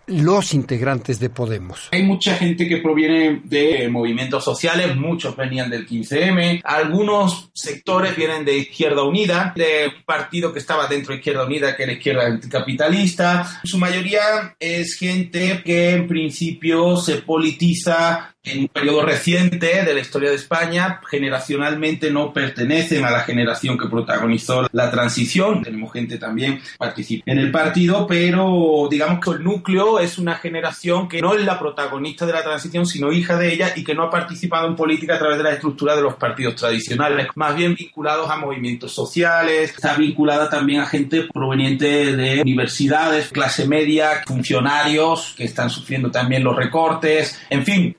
los 0.07 0.55
integrantes 0.55 1.19
de 1.21 1.31
Podemos. 1.31 1.89
Hay 1.93 2.03
mucha 2.03 2.35
gente 2.37 2.69
que 2.69 2.79
proviene 2.79 3.41
de 3.45 3.89
movimientos 3.89 4.45
sociales, 4.45 4.97
muchos 4.97 5.37
venían 5.37 5.71
del 5.71 5.87
15M, 5.87 6.61
algunos 6.65 7.51
sectores 7.55 8.17
vienen 8.17 8.45
de 8.45 8.59
Izquierda 8.59 9.03
Unida, 9.03 9.53
de 9.57 9.89
un 9.97 10.05
partido 10.05 10.53
que 10.53 10.59
estaba 10.59 10.87
dentro 10.87 11.13
de 11.13 11.19
Izquierda 11.19 11.45
Unida, 11.45 11.77
que 11.77 11.85
era 11.85 11.93
Izquierda 11.93 12.27
Anticapitalista. 12.27 13.61
Su 13.65 13.79
mayoría 13.79 14.57
es 14.59 14.97
gente 14.97 15.63
que 15.65 15.91
en 15.91 16.07
principio 16.07 16.97
se 16.97 17.19
politiza 17.19 18.34
en 18.45 18.61
un 18.61 18.69
periodo 18.69 19.03
reciente 19.03 19.85
de 19.85 19.95
la 19.95 20.01
historia 20.01 20.31
de 20.31 20.37
España, 20.37 21.01
generacionalmente 21.11 22.11
no 22.11 22.33
pertenecen 22.33 23.05
a 23.05 23.11
la 23.11 23.21
generación 23.21 23.79
que 23.79 23.89
protagonizó 23.89 24.69
la 24.73 24.91
transición. 24.91 25.63
Tenemos 25.63 25.93
gente 25.93 26.19
también 26.19 26.61
participa 26.79 27.25
en 27.27 27.39
el 27.39 27.51
partido, 27.51 28.07
pero 28.07 28.87
digamos 28.91 29.21
que 29.21 29.31
el 29.31 29.43
núcleo 29.43 29.99
es 29.99 30.19
una 30.19 30.35
generación 30.37 31.09
que 31.09 31.23
no 31.23 31.35
es 31.35 31.45
la 31.45 31.59
protagonista 31.59 32.27
de 32.27 32.35
la 32.35 32.43
transición, 32.43 32.87
sino 32.87 33.13
hija 33.13 33.39
de 33.39 33.53
ella 33.53 33.73
y 33.75 33.83
que 33.83 33.95
no 33.95 34.05
ha 34.05 34.11
participado 34.11 34.69
en 34.69 34.77
política 34.77 35.15
a 35.15 35.19
través 35.19 35.39
de 35.39 35.45
la 35.45 35.53
estructura 35.53 35.97
de 35.97 36.03
los 36.03 36.15
partidos 36.15 36.57
tradicionales, 36.57 37.29
más 37.35 37.57
bien 37.57 37.75
vinculados 37.75 38.29
a 38.31 38.37
movimientos 38.37 38.93
sociales, 38.93 39.71
está 39.71 39.95
vinculada 39.95 40.51
también 40.51 40.81
a 40.81 40.87
gente 40.87 41.27
proveniente 41.33 42.15
de 42.15 42.43
universidades, 42.43 43.29
clase 43.29 43.67
media, 43.67 44.23
funcionarios 44.27 45.35
que 45.37 45.45
están 45.45 45.71
sufriendo 45.71 46.11
también 46.11 46.45
los 46.45 46.57
recortes, 46.57 47.41
en 47.49 47.65
fin, 47.65 47.97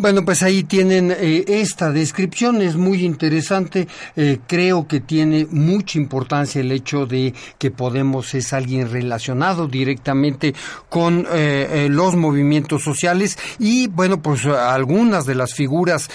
bueno, 0.00 0.24
pues 0.24 0.42
ahí 0.42 0.64
tienen 0.64 1.10
eh, 1.10 1.44
esta 1.46 1.90
descripción, 1.90 2.62
es 2.62 2.76
muy 2.76 3.04
interesante, 3.04 3.86
eh, 4.16 4.38
creo 4.46 4.88
que 4.88 5.00
tiene 5.00 5.46
mucha 5.50 5.98
importancia 5.98 6.60
el 6.60 6.72
hecho 6.72 7.06
de 7.06 7.34
que 7.58 7.70
Podemos 7.70 8.34
es 8.34 8.52
alguien 8.52 8.90
relacionado 8.90 9.66
directamente 9.66 10.54
con 10.88 11.26
eh, 11.32 11.88
los 11.90 12.16
movimientos 12.16 12.82
sociales. 12.82 13.38
Y 13.58 13.86
bueno, 13.86 14.20
pues 14.20 14.44
algunas 14.44 15.24
de 15.24 15.34
las 15.34 15.54
figuras 15.54 16.10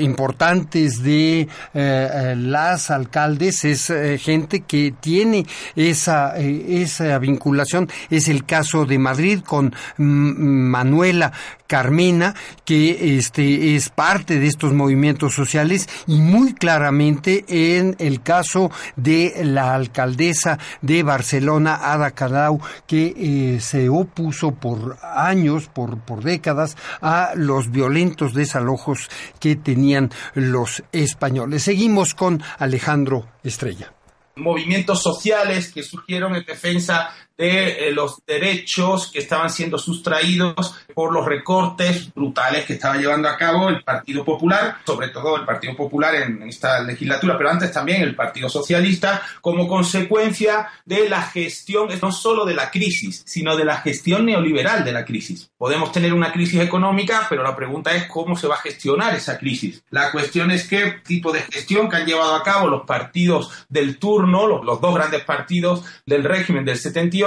importantes 0.00 1.02
de 1.02 1.48
las 1.72 2.90
alcaldes 2.90 3.64
es 3.64 3.92
gente 4.20 4.60
que 4.60 4.94
tiene 5.00 5.46
esa, 5.76 6.36
esa 6.36 7.18
vinculación, 7.18 7.88
es 8.10 8.28
el 8.28 8.44
caso 8.44 8.84
de 8.84 8.98
Madrid 8.98 9.40
con 9.40 9.74
Manuela 9.96 11.32
Carmena, 11.66 12.34
que 12.64 13.16
este, 13.16 13.74
es 13.74 13.88
parte 13.88 14.38
de 14.38 14.46
estos 14.46 14.72
movimientos 14.72 15.34
sociales 15.34 15.88
y 16.06 16.20
muy 16.20 16.54
claramente 16.54 17.44
en 17.48 17.96
el 17.98 18.22
caso 18.22 18.70
de 18.96 19.34
la 19.44 19.74
alcaldesa 19.74 20.58
de 20.82 21.02
Barcelona, 21.02 21.92
Ada 21.92 22.10
Colau, 22.10 22.60
que 22.86 23.14
eh, 23.16 23.60
se 23.60 23.88
opuso 23.88 24.52
por 24.52 24.98
años, 25.02 25.68
por, 25.68 25.98
por 26.00 26.22
décadas, 26.22 26.76
a 27.00 27.32
los 27.34 27.70
violentos 27.70 28.34
desalojos 28.34 29.08
que 29.40 29.56
tenían 29.56 30.10
los 30.34 30.82
españoles. 30.92 31.62
Seguimos 31.62 32.14
con 32.14 32.42
Alejandro 32.58 33.26
Estrella 33.42 33.92
movimientos 34.36 35.02
sociales 35.02 35.72
que 35.72 35.82
surgieron 35.82 36.34
en 36.34 36.44
defensa 36.44 37.10
de 37.36 37.88
eh, 37.88 37.92
los 37.92 38.24
derechos 38.26 39.10
que 39.10 39.18
estaban 39.18 39.50
siendo 39.50 39.78
sustraídos 39.78 40.74
por 40.94 41.12
los 41.12 41.26
recortes 41.26 42.12
brutales 42.14 42.64
que 42.64 42.74
estaba 42.74 42.96
llevando 42.96 43.28
a 43.28 43.36
cabo 43.36 43.68
el 43.68 43.82
Partido 43.82 44.24
Popular, 44.24 44.78
sobre 44.86 45.08
todo 45.08 45.36
el 45.36 45.44
Partido 45.44 45.76
Popular 45.76 46.14
en 46.14 46.42
esta 46.44 46.80
legislatura, 46.82 47.36
pero 47.36 47.50
antes 47.50 47.72
también 47.72 48.02
el 48.02 48.14
Partido 48.14 48.48
Socialista, 48.48 49.22
como 49.40 49.66
consecuencia 49.66 50.68
de 50.84 51.08
la 51.08 51.22
gestión, 51.22 51.88
no 52.00 52.12
solo 52.12 52.44
de 52.44 52.54
la 52.54 52.70
crisis, 52.70 53.22
sino 53.26 53.56
de 53.56 53.64
la 53.64 53.78
gestión 53.78 54.26
neoliberal 54.26 54.84
de 54.84 54.92
la 54.92 55.04
crisis. 55.04 55.50
Podemos 55.56 55.90
tener 55.90 56.12
una 56.12 56.32
crisis 56.32 56.60
económica, 56.60 57.26
pero 57.28 57.42
la 57.42 57.56
pregunta 57.56 57.94
es 57.94 58.06
cómo 58.06 58.36
se 58.36 58.46
va 58.46 58.56
a 58.56 58.58
gestionar 58.58 59.14
esa 59.14 59.38
crisis. 59.38 59.82
La 59.90 60.12
cuestión 60.12 60.50
es 60.50 60.68
qué 60.68 61.00
tipo 61.04 61.32
de 61.32 61.40
gestión 61.40 61.88
que 61.88 61.96
han 61.96 62.06
llevado 62.06 62.34
a 62.34 62.42
cabo 62.42 62.68
los 62.68 62.86
partidos 62.86 63.66
del 63.68 63.98
turno, 63.98 64.46
los, 64.46 64.64
los 64.64 64.80
dos 64.80 64.94
grandes 64.94 65.24
partidos 65.24 65.84
del 66.06 66.22
régimen 66.22 66.64
del 66.64 66.78
78, 66.78 67.23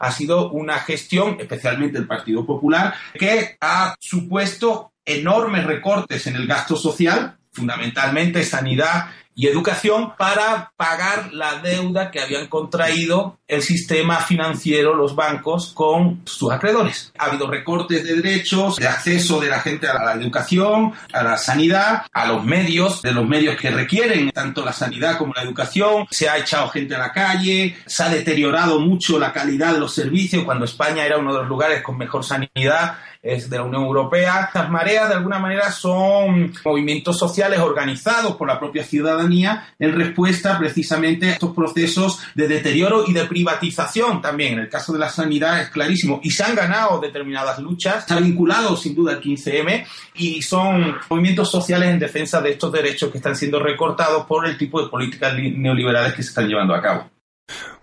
ha 0.00 0.10
sido 0.10 0.50
una 0.50 0.78
gestión, 0.80 1.36
especialmente 1.38 1.98
el 1.98 2.06
Partido 2.06 2.44
Popular, 2.44 2.94
que 3.14 3.56
ha 3.60 3.94
supuesto 3.98 4.92
enormes 5.04 5.64
recortes 5.64 6.26
en 6.26 6.36
el 6.36 6.46
gasto 6.46 6.76
social, 6.76 7.36
fundamentalmente 7.52 8.42
sanidad 8.42 9.06
y 9.34 9.48
educación 9.48 10.12
para 10.16 10.72
pagar 10.76 11.32
la 11.32 11.56
deuda 11.56 12.10
que 12.10 12.20
habían 12.20 12.46
contraído 12.46 13.38
el 13.46 13.62
sistema 13.62 14.20
financiero, 14.20 14.94
los 14.94 15.14
bancos, 15.14 15.72
con 15.74 16.22
sus 16.24 16.50
acreedores. 16.50 17.12
Ha 17.18 17.26
habido 17.26 17.46
recortes 17.50 18.04
de 18.04 18.16
derechos, 18.16 18.76
de 18.76 18.88
acceso 18.88 19.40
de 19.40 19.48
la 19.48 19.60
gente 19.60 19.86
a 19.88 20.02
la 20.02 20.12
educación, 20.14 20.92
a 21.12 21.22
la 21.22 21.36
sanidad, 21.36 22.02
a 22.12 22.26
los 22.26 22.44
medios, 22.44 23.02
de 23.02 23.12
los 23.12 23.26
medios 23.26 23.56
que 23.56 23.70
requieren 23.70 24.30
tanto 24.30 24.64
la 24.64 24.72
sanidad 24.72 25.18
como 25.18 25.34
la 25.34 25.42
educación. 25.42 26.06
Se 26.10 26.28
ha 26.28 26.38
echado 26.38 26.68
gente 26.68 26.94
a 26.94 26.98
la 26.98 27.12
calle, 27.12 27.76
se 27.86 28.02
ha 28.02 28.08
deteriorado 28.08 28.80
mucho 28.80 29.18
la 29.18 29.32
calidad 29.32 29.74
de 29.74 29.80
los 29.80 29.94
servicios 29.94 30.44
cuando 30.44 30.64
España 30.64 31.04
era 31.04 31.18
uno 31.18 31.32
de 31.32 31.40
los 31.40 31.48
lugares 31.48 31.82
con 31.82 31.98
mejor 31.98 32.24
sanidad 32.24 32.98
es 33.24 33.48
de 33.48 33.56
la 33.56 33.64
Unión 33.64 33.84
Europea. 33.84 34.50
Las 34.52 34.70
mareas, 34.70 35.08
de 35.08 35.14
alguna 35.14 35.38
manera, 35.38 35.72
son 35.72 36.52
movimientos 36.64 37.18
sociales 37.18 37.58
organizados 37.58 38.36
por 38.36 38.46
la 38.46 38.60
propia 38.60 38.84
ciudadanía 38.84 39.68
en 39.78 39.92
respuesta 39.92 40.58
precisamente 40.58 41.26
a 41.26 41.32
estos 41.32 41.54
procesos 41.54 42.20
de 42.34 42.46
deterioro 42.46 43.04
y 43.06 43.14
de 43.14 43.24
privatización 43.24 44.20
también. 44.20 44.54
En 44.54 44.58
el 44.60 44.68
caso 44.68 44.92
de 44.92 44.98
la 44.98 45.08
sanidad 45.08 45.60
es 45.60 45.70
clarísimo. 45.70 46.20
Y 46.22 46.30
se 46.30 46.44
han 46.44 46.54
ganado 46.54 47.00
determinadas 47.00 47.58
luchas, 47.58 48.00
está 48.00 48.20
vinculado 48.20 48.76
sin 48.76 48.94
duda 48.94 49.12
al 49.12 49.22
15M 49.22 49.86
y 50.16 50.42
son 50.42 50.96
movimientos 51.08 51.50
sociales 51.50 51.88
en 51.88 51.98
defensa 51.98 52.42
de 52.42 52.50
estos 52.50 52.70
derechos 52.70 53.10
que 53.10 53.18
están 53.18 53.36
siendo 53.36 53.58
recortados 53.58 54.26
por 54.26 54.46
el 54.46 54.58
tipo 54.58 54.82
de 54.82 54.88
políticas 54.90 55.34
neoliberales 55.34 56.12
que 56.12 56.22
se 56.22 56.28
están 56.28 56.46
llevando 56.46 56.74
a 56.74 56.82
cabo. 56.82 57.10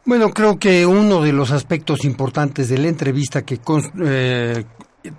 Bueno, 0.04 0.32
creo 0.32 0.58
que 0.58 0.86
uno 0.86 1.22
de 1.22 1.32
los 1.32 1.52
aspectos 1.52 2.06
importantes 2.06 2.70
de 2.70 2.80
la 2.80 2.88
entrevista 2.88 3.44
que 3.44 3.60
eh, 4.04 4.64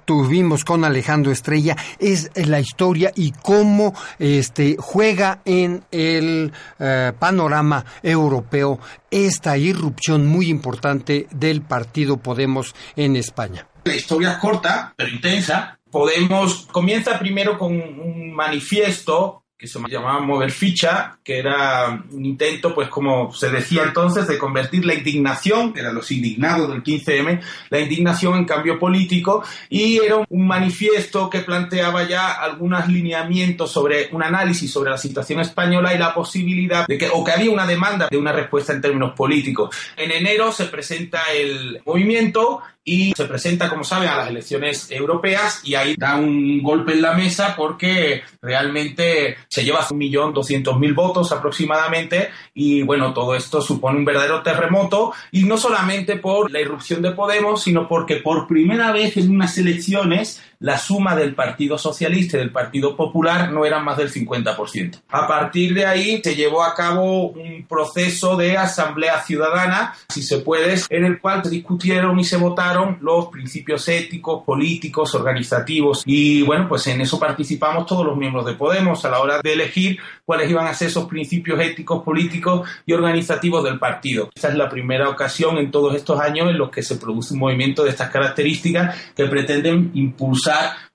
tuvimos 0.04 0.64
con 0.64 0.84
Alejandro 0.84 1.32
Estrella 1.32 1.76
es 1.98 2.30
la 2.34 2.60
historia 2.60 3.12
y 3.14 3.32
cómo 3.32 3.94
este 4.18 4.76
juega 4.78 5.40
en 5.44 5.84
el 5.90 6.52
eh, 6.78 7.12
panorama 7.18 7.84
europeo 8.02 8.78
esta 9.10 9.56
irrupción 9.56 10.26
muy 10.26 10.48
importante 10.48 11.26
del 11.30 11.62
partido 11.62 12.16
Podemos 12.16 12.74
en 12.96 13.16
España. 13.16 13.66
La 13.84 13.94
historia 13.94 14.32
es 14.32 14.38
corta, 14.38 14.94
pero 14.96 15.10
intensa. 15.10 15.78
Podemos 15.90 16.66
comienza 16.72 17.18
primero 17.18 17.58
con 17.58 17.72
un 17.74 18.32
manifiesto 18.32 19.41
que 19.62 19.68
se 19.68 19.78
llamaba 19.88 20.18
Mover 20.18 20.50
Ficha, 20.50 21.18
que 21.22 21.38
era 21.38 22.02
un 22.10 22.26
intento, 22.26 22.74
pues 22.74 22.88
como 22.88 23.32
se 23.32 23.48
decía 23.48 23.84
entonces, 23.84 24.26
de 24.26 24.36
convertir 24.36 24.84
la 24.84 24.92
indignación, 24.92 25.72
que 25.72 25.78
eran 25.78 25.94
los 25.94 26.10
indignados 26.10 26.68
del 26.68 26.82
15M, 26.82 27.40
la 27.70 27.78
indignación 27.78 28.38
en 28.38 28.44
cambio 28.44 28.76
político, 28.80 29.44
y 29.70 29.98
era 29.98 30.16
un 30.16 30.46
manifiesto 30.48 31.30
que 31.30 31.42
planteaba 31.42 32.08
ya 32.08 32.32
algunos 32.32 32.88
lineamientos 32.88 33.70
sobre 33.70 34.08
un 34.10 34.24
análisis 34.24 34.68
sobre 34.68 34.90
la 34.90 34.98
situación 34.98 35.38
española 35.38 35.94
y 35.94 35.98
la 35.98 36.12
posibilidad 36.12 36.84
de 36.88 36.98
que, 36.98 37.08
o 37.12 37.22
que 37.22 37.30
había 37.30 37.52
una 37.52 37.64
demanda 37.64 38.08
de 38.10 38.18
una 38.18 38.32
respuesta 38.32 38.72
en 38.72 38.80
términos 38.80 39.12
políticos. 39.14 39.76
En 39.96 40.10
enero 40.10 40.50
se 40.50 40.64
presenta 40.64 41.20
el 41.32 41.80
movimiento 41.86 42.62
y 42.84 43.12
se 43.16 43.26
presenta, 43.26 43.68
como 43.68 43.84
saben, 43.84 44.08
a 44.08 44.16
las 44.16 44.30
elecciones 44.30 44.90
europeas 44.90 45.60
y 45.64 45.74
ahí 45.74 45.94
da 45.96 46.16
un 46.16 46.62
golpe 46.62 46.92
en 46.92 47.02
la 47.02 47.12
mesa 47.12 47.54
porque 47.56 48.22
realmente 48.40 49.36
se 49.48 49.64
lleva 49.64 49.86
un 49.90 49.98
millón 49.98 50.34
doscientos 50.34 50.78
mil 50.78 50.92
votos 50.92 51.30
aproximadamente 51.30 52.30
y 52.54 52.82
bueno, 52.82 53.12
todo 53.12 53.34
esto 53.36 53.60
supone 53.60 53.98
un 53.98 54.04
verdadero 54.04 54.42
terremoto 54.42 55.12
y 55.30 55.44
no 55.44 55.56
solamente 55.56 56.16
por 56.16 56.50
la 56.50 56.60
irrupción 56.60 57.02
de 57.02 57.12
Podemos, 57.12 57.62
sino 57.62 57.86
porque 57.86 58.16
por 58.16 58.48
primera 58.48 58.90
vez 58.90 59.16
en 59.16 59.30
unas 59.30 59.56
elecciones 59.58 60.42
la 60.62 60.78
suma 60.78 61.14
del 61.16 61.34
Partido 61.34 61.76
Socialista 61.76 62.36
y 62.36 62.40
del 62.40 62.52
Partido 62.52 62.96
Popular 62.96 63.50
no 63.50 63.64
era 63.64 63.80
más 63.80 63.96
del 63.96 64.10
50%. 64.10 65.02
A 65.08 65.26
partir 65.26 65.74
de 65.74 65.84
ahí 65.84 66.20
se 66.22 66.36
llevó 66.36 66.62
a 66.62 66.74
cabo 66.74 67.30
un 67.30 67.66
proceso 67.68 68.36
de 68.36 68.56
asamblea 68.56 69.20
ciudadana, 69.22 69.94
si 70.08 70.22
se 70.22 70.38
puede, 70.38 70.80
en 70.88 71.04
el 71.04 71.20
cual 71.20 71.42
se 71.42 71.50
discutieron 71.50 72.18
y 72.18 72.24
se 72.24 72.36
votaron 72.36 72.98
los 73.00 73.26
principios 73.26 73.88
éticos, 73.88 74.44
políticos, 74.44 75.14
organizativos 75.14 76.02
y 76.06 76.42
bueno, 76.42 76.68
pues 76.68 76.86
en 76.86 77.00
eso 77.00 77.18
participamos 77.18 77.86
todos 77.86 78.06
los 78.06 78.16
miembros 78.16 78.46
de 78.46 78.52
Podemos 78.52 79.04
a 79.04 79.10
la 79.10 79.18
hora 79.18 79.40
de 79.42 79.52
elegir 79.52 79.98
cuáles 80.24 80.48
iban 80.48 80.66
a 80.66 80.74
ser 80.74 80.88
esos 80.88 81.06
principios 81.06 81.58
éticos, 81.60 82.04
políticos 82.04 82.68
y 82.86 82.92
organizativos 82.92 83.64
del 83.64 83.80
partido. 83.80 84.30
Esta 84.34 84.48
es 84.48 84.54
la 84.54 84.68
primera 84.68 85.08
ocasión 85.08 85.58
en 85.58 85.72
todos 85.72 85.96
estos 85.96 86.20
años 86.20 86.48
en 86.48 86.58
los 86.58 86.70
que 86.70 86.82
se 86.82 86.96
produce 86.96 87.34
un 87.34 87.40
movimiento 87.40 87.82
de 87.82 87.90
estas 87.90 88.10
características 88.10 88.96
que 89.16 89.26
pretenden 89.26 89.90
impulsar 89.94 90.51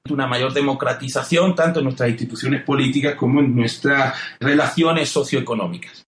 una 0.10 0.28
mayor 0.28 0.54
democratización 0.54 1.56
tanto 1.56 1.80
en 1.80 1.86
nuestras 1.86 2.10
instituciones 2.10 2.64
políticas 2.64 3.16
como 3.16 3.40
en 3.40 3.56
nuestras 3.56 4.14
relaciones 4.40 5.10
socioeconómicas. 5.10 6.08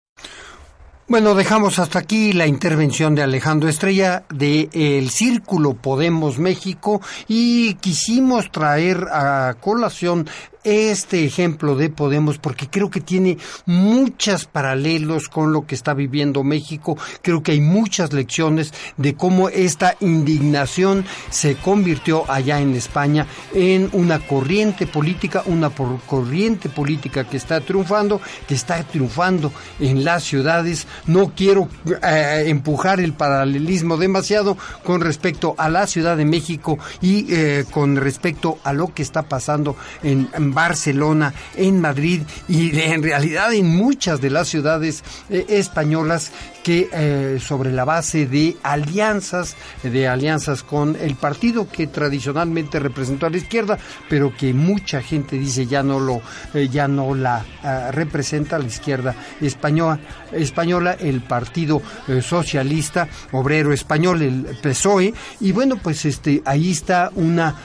Bueno, 1.08 1.36
dejamos 1.36 1.78
hasta 1.78 2.00
aquí 2.00 2.34
la 2.34 2.48
intervención 2.48 3.14
de 3.14 3.22
Alejandro 3.22 3.70
Estrella 3.70 4.24
de 4.34 4.70
El 4.74 5.12
Círculo 5.12 5.76
Podemos 5.76 6.40
México 6.40 7.00
y 7.28 7.76
quisimos 7.76 8.52
traer 8.52 9.06
a 9.12 9.56
colación 9.62 10.28
este 10.66 11.24
ejemplo 11.24 11.76
de 11.76 11.90
Podemos 11.90 12.40
porque 12.40 12.68
creo 12.68 12.90
que 12.90 13.00
tiene 13.00 13.38
muchos 13.66 14.46
paralelos 14.46 15.30
con 15.30 15.54
lo 15.54 15.66
que 15.66 15.76
está 15.76 15.94
viviendo 15.94 16.44
México. 16.44 16.98
Creo 17.22 17.44
que 17.44 17.54
hay 17.54 17.62
muchas 17.62 18.12
lecciones 18.12 18.74
de 18.98 19.16
cómo 19.16 19.50
esta 19.50 19.96
indignación 20.00 21.06
se 21.30 21.56
convirtió 21.56 22.30
allá 22.30 22.60
en 22.60 22.76
España 22.76 23.28
en 23.54 23.90
una 23.94 24.20
corriente 24.20 24.88
política, 24.88 25.44
una 25.46 25.70
corriente 25.70 26.68
política 26.70 27.24
que 27.26 27.38
está 27.38 27.62
triunfando, 27.62 28.20
que 28.48 28.56
está 28.56 28.84
triunfando 28.84 29.52
en 29.80 30.04
las 30.04 30.24
ciudades. 30.24 30.88
No 31.06 31.34
quiero 31.36 31.70
eh, 32.04 32.46
empujar 32.48 33.00
el 33.00 33.14
paralelismo 33.14 33.98
demasiado 33.98 34.58
con 34.84 35.02
respecto 35.02 35.54
a 35.58 35.70
la 35.70 35.86
Ciudad 35.86 36.18
de 36.18 36.26
México 36.26 36.80
y 37.02 37.32
eh, 37.32 37.66
con 37.70 37.96
respecto 37.96 38.58
a 38.64 38.74
lo 38.74 38.94
que 38.94 39.04
está 39.04 39.24
pasando 39.24 39.76
en 40.02 40.28
Barcelona, 40.56 41.34
en 41.56 41.80
Madrid 41.80 42.22
y 42.48 42.80
en 42.80 43.04
realidad 43.04 43.54
en 43.54 43.68
muchas 43.68 44.20
de 44.22 44.32
las 44.32 44.48
ciudades 44.48 45.04
eh, 45.30 45.46
españolas 45.50 46.32
que 46.64 46.90
eh, 46.92 47.38
sobre 47.40 47.72
la 47.72 47.86
base 47.86 48.26
de 48.26 48.58
alianzas, 48.64 49.56
de 49.84 50.08
alianzas 50.08 50.64
con 50.64 50.96
el 50.96 51.16
partido 51.16 51.70
que 51.70 51.86
tradicionalmente 51.86 52.80
representó 52.80 53.28
a 53.28 53.30
la 53.30 53.38
izquierda, 53.38 53.78
pero 54.10 54.36
que 54.36 54.52
mucha 54.54 55.04
gente 55.04 55.38
dice 55.38 55.68
ya 55.68 55.84
no 55.84 56.00
lo, 56.00 56.22
eh, 56.56 56.68
ya 56.72 56.88
no 56.88 57.14
la 57.14 57.46
representa 57.92 58.56
a 58.56 58.60
la 58.60 58.66
izquierda 58.66 59.16
española, 59.42 60.00
española 60.36 60.98
el 61.00 61.22
Partido 61.22 61.82
Socialista 62.22 63.08
Obrero 63.32 63.74
Español, 63.74 64.22
el 64.22 64.58
PSOE, 64.62 65.14
y 65.42 65.52
bueno 65.52 65.78
pues 65.78 66.06
este 66.06 66.42
ahí 66.46 66.72
está 66.72 67.12
una 67.16 67.56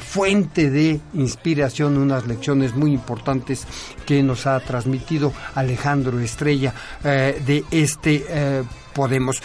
fuente 0.00 0.70
de 0.70 1.00
inspiración, 1.14 1.96
una 1.96 2.18
lecciones 2.26 2.74
muy 2.74 2.92
importantes 2.92 3.66
que 4.06 4.22
nos 4.22 4.46
ha 4.46 4.60
transmitido 4.60 5.32
Alejandro 5.54 6.18
Estrella 6.20 6.72
eh, 7.04 7.40
de 7.44 7.64
este 7.70 8.24
eh, 8.28 8.62
Podemos. 8.94 9.40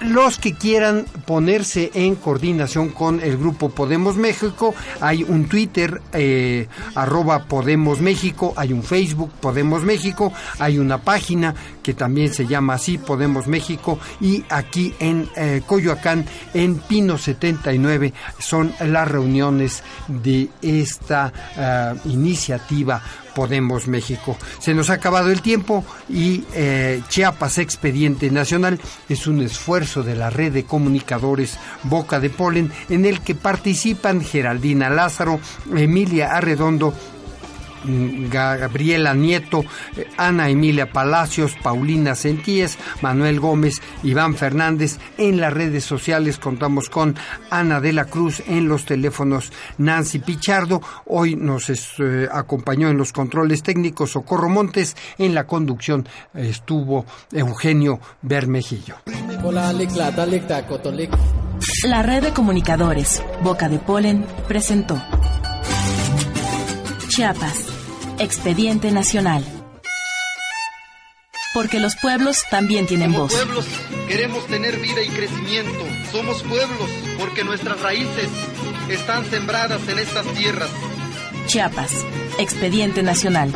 Los 0.00 0.38
que 0.38 0.54
quieran 0.54 1.04
ponerse 1.26 1.90
en 1.92 2.14
coordinación 2.14 2.88
con 2.88 3.20
el 3.20 3.36
grupo 3.36 3.68
Podemos 3.68 4.16
México, 4.16 4.74
hay 4.98 5.22
un 5.22 5.46
Twitter, 5.46 6.00
eh, 6.14 6.68
arroba 6.94 7.44
Podemos 7.44 8.00
México, 8.00 8.54
hay 8.56 8.72
un 8.72 8.82
Facebook 8.82 9.30
Podemos 9.40 9.82
México, 9.82 10.32
hay 10.58 10.78
una 10.78 11.02
página 11.02 11.54
que 11.82 11.94
también 11.94 12.32
se 12.32 12.46
llama 12.46 12.74
así 12.74 12.98
Podemos 12.98 13.46
México 13.46 13.98
y 14.20 14.44
aquí 14.48 14.94
en 14.98 15.28
eh, 15.36 15.62
Coyoacán, 15.66 16.24
en 16.54 16.76
Pino 16.76 17.18
79, 17.18 18.12
son 18.38 18.72
las 18.80 19.08
reuniones 19.08 19.82
de 20.08 20.48
esta 20.62 21.32
eh, 21.56 21.94
iniciativa 22.06 23.02
Podemos 23.34 23.86
México. 23.86 24.36
Se 24.58 24.74
nos 24.74 24.90
ha 24.90 24.94
acabado 24.94 25.30
el 25.30 25.40
tiempo 25.40 25.84
y 26.08 26.44
eh, 26.52 27.00
Chiapas 27.08 27.58
Expediente 27.58 28.30
Nacional 28.30 28.80
es 29.08 29.26
un 29.26 29.40
esfuerzo 29.40 30.02
de 30.02 30.16
la 30.16 30.30
red 30.30 30.52
de 30.52 30.64
comunicadores 30.64 31.56
Boca 31.84 32.18
de 32.18 32.30
Polen 32.30 32.72
en 32.88 33.06
el 33.06 33.20
que 33.20 33.34
participan 33.34 34.22
Geraldina 34.22 34.90
Lázaro, 34.90 35.40
Emilia 35.74 36.32
Arredondo, 36.32 36.92
Gabriela 37.84 39.14
Nieto, 39.14 39.64
Ana 40.16 40.48
Emilia 40.48 40.92
Palacios, 40.92 41.54
Paulina 41.62 42.14
Sentíes, 42.14 42.78
Manuel 43.00 43.40
Gómez, 43.40 43.80
Iván 44.02 44.34
Fernández. 44.34 44.98
En 45.18 45.40
las 45.40 45.52
redes 45.52 45.84
sociales 45.84 46.38
contamos 46.38 46.90
con 46.90 47.16
Ana 47.50 47.80
de 47.80 47.92
la 47.92 48.04
Cruz 48.04 48.42
en 48.46 48.68
los 48.68 48.84
teléfonos 48.84 49.52
Nancy 49.78 50.18
Pichardo. 50.18 50.80
Hoy 51.06 51.36
nos 51.36 51.70
eh, 51.70 52.28
acompañó 52.30 52.88
en 52.88 52.96
los 52.96 53.12
controles 53.12 53.62
técnicos 53.62 54.12
Socorro 54.12 54.48
Montes. 54.48 54.96
En 55.18 55.34
la 55.34 55.46
conducción 55.46 56.08
estuvo 56.34 57.06
Eugenio 57.32 58.00
Bermejillo. 58.22 58.96
La 61.84 62.02
red 62.02 62.22
de 62.22 62.32
comunicadores 62.32 63.22
Boca 63.42 63.68
de 63.68 63.78
Polen 63.78 64.26
presentó. 64.48 65.00
Chiapas, 67.08 67.66
Expediente 68.20 68.90
Nacional. 68.92 69.42
Porque 71.54 71.80
los 71.80 71.96
pueblos 71.96 72.44
también 72.50 72.86
tienen 72.86 73.12
Como 73.12 73.24
voz. 73.24 73.32
pueblos 73.34 73.66
queremos 74.08 74.46
tener 74.46 74.78
vida 74.78 75.02
y 75.02 75.08
crecimiento. 75.08 75.84
Somos 76.12 76.42
pueblos 76.42 76.90
porque 77.18 77.44
nuestras 77.44 77.80
raíces 77.80 78.28
están 78.90 79.24
sembradas 79.30 79.80
en 79.88 79.98
estas 79.98 80.26
tierras. 80.34 80.68
Chiapas, 81.46 81.92
Expediente 82.38 83.02
Nacional. 83.02 83.52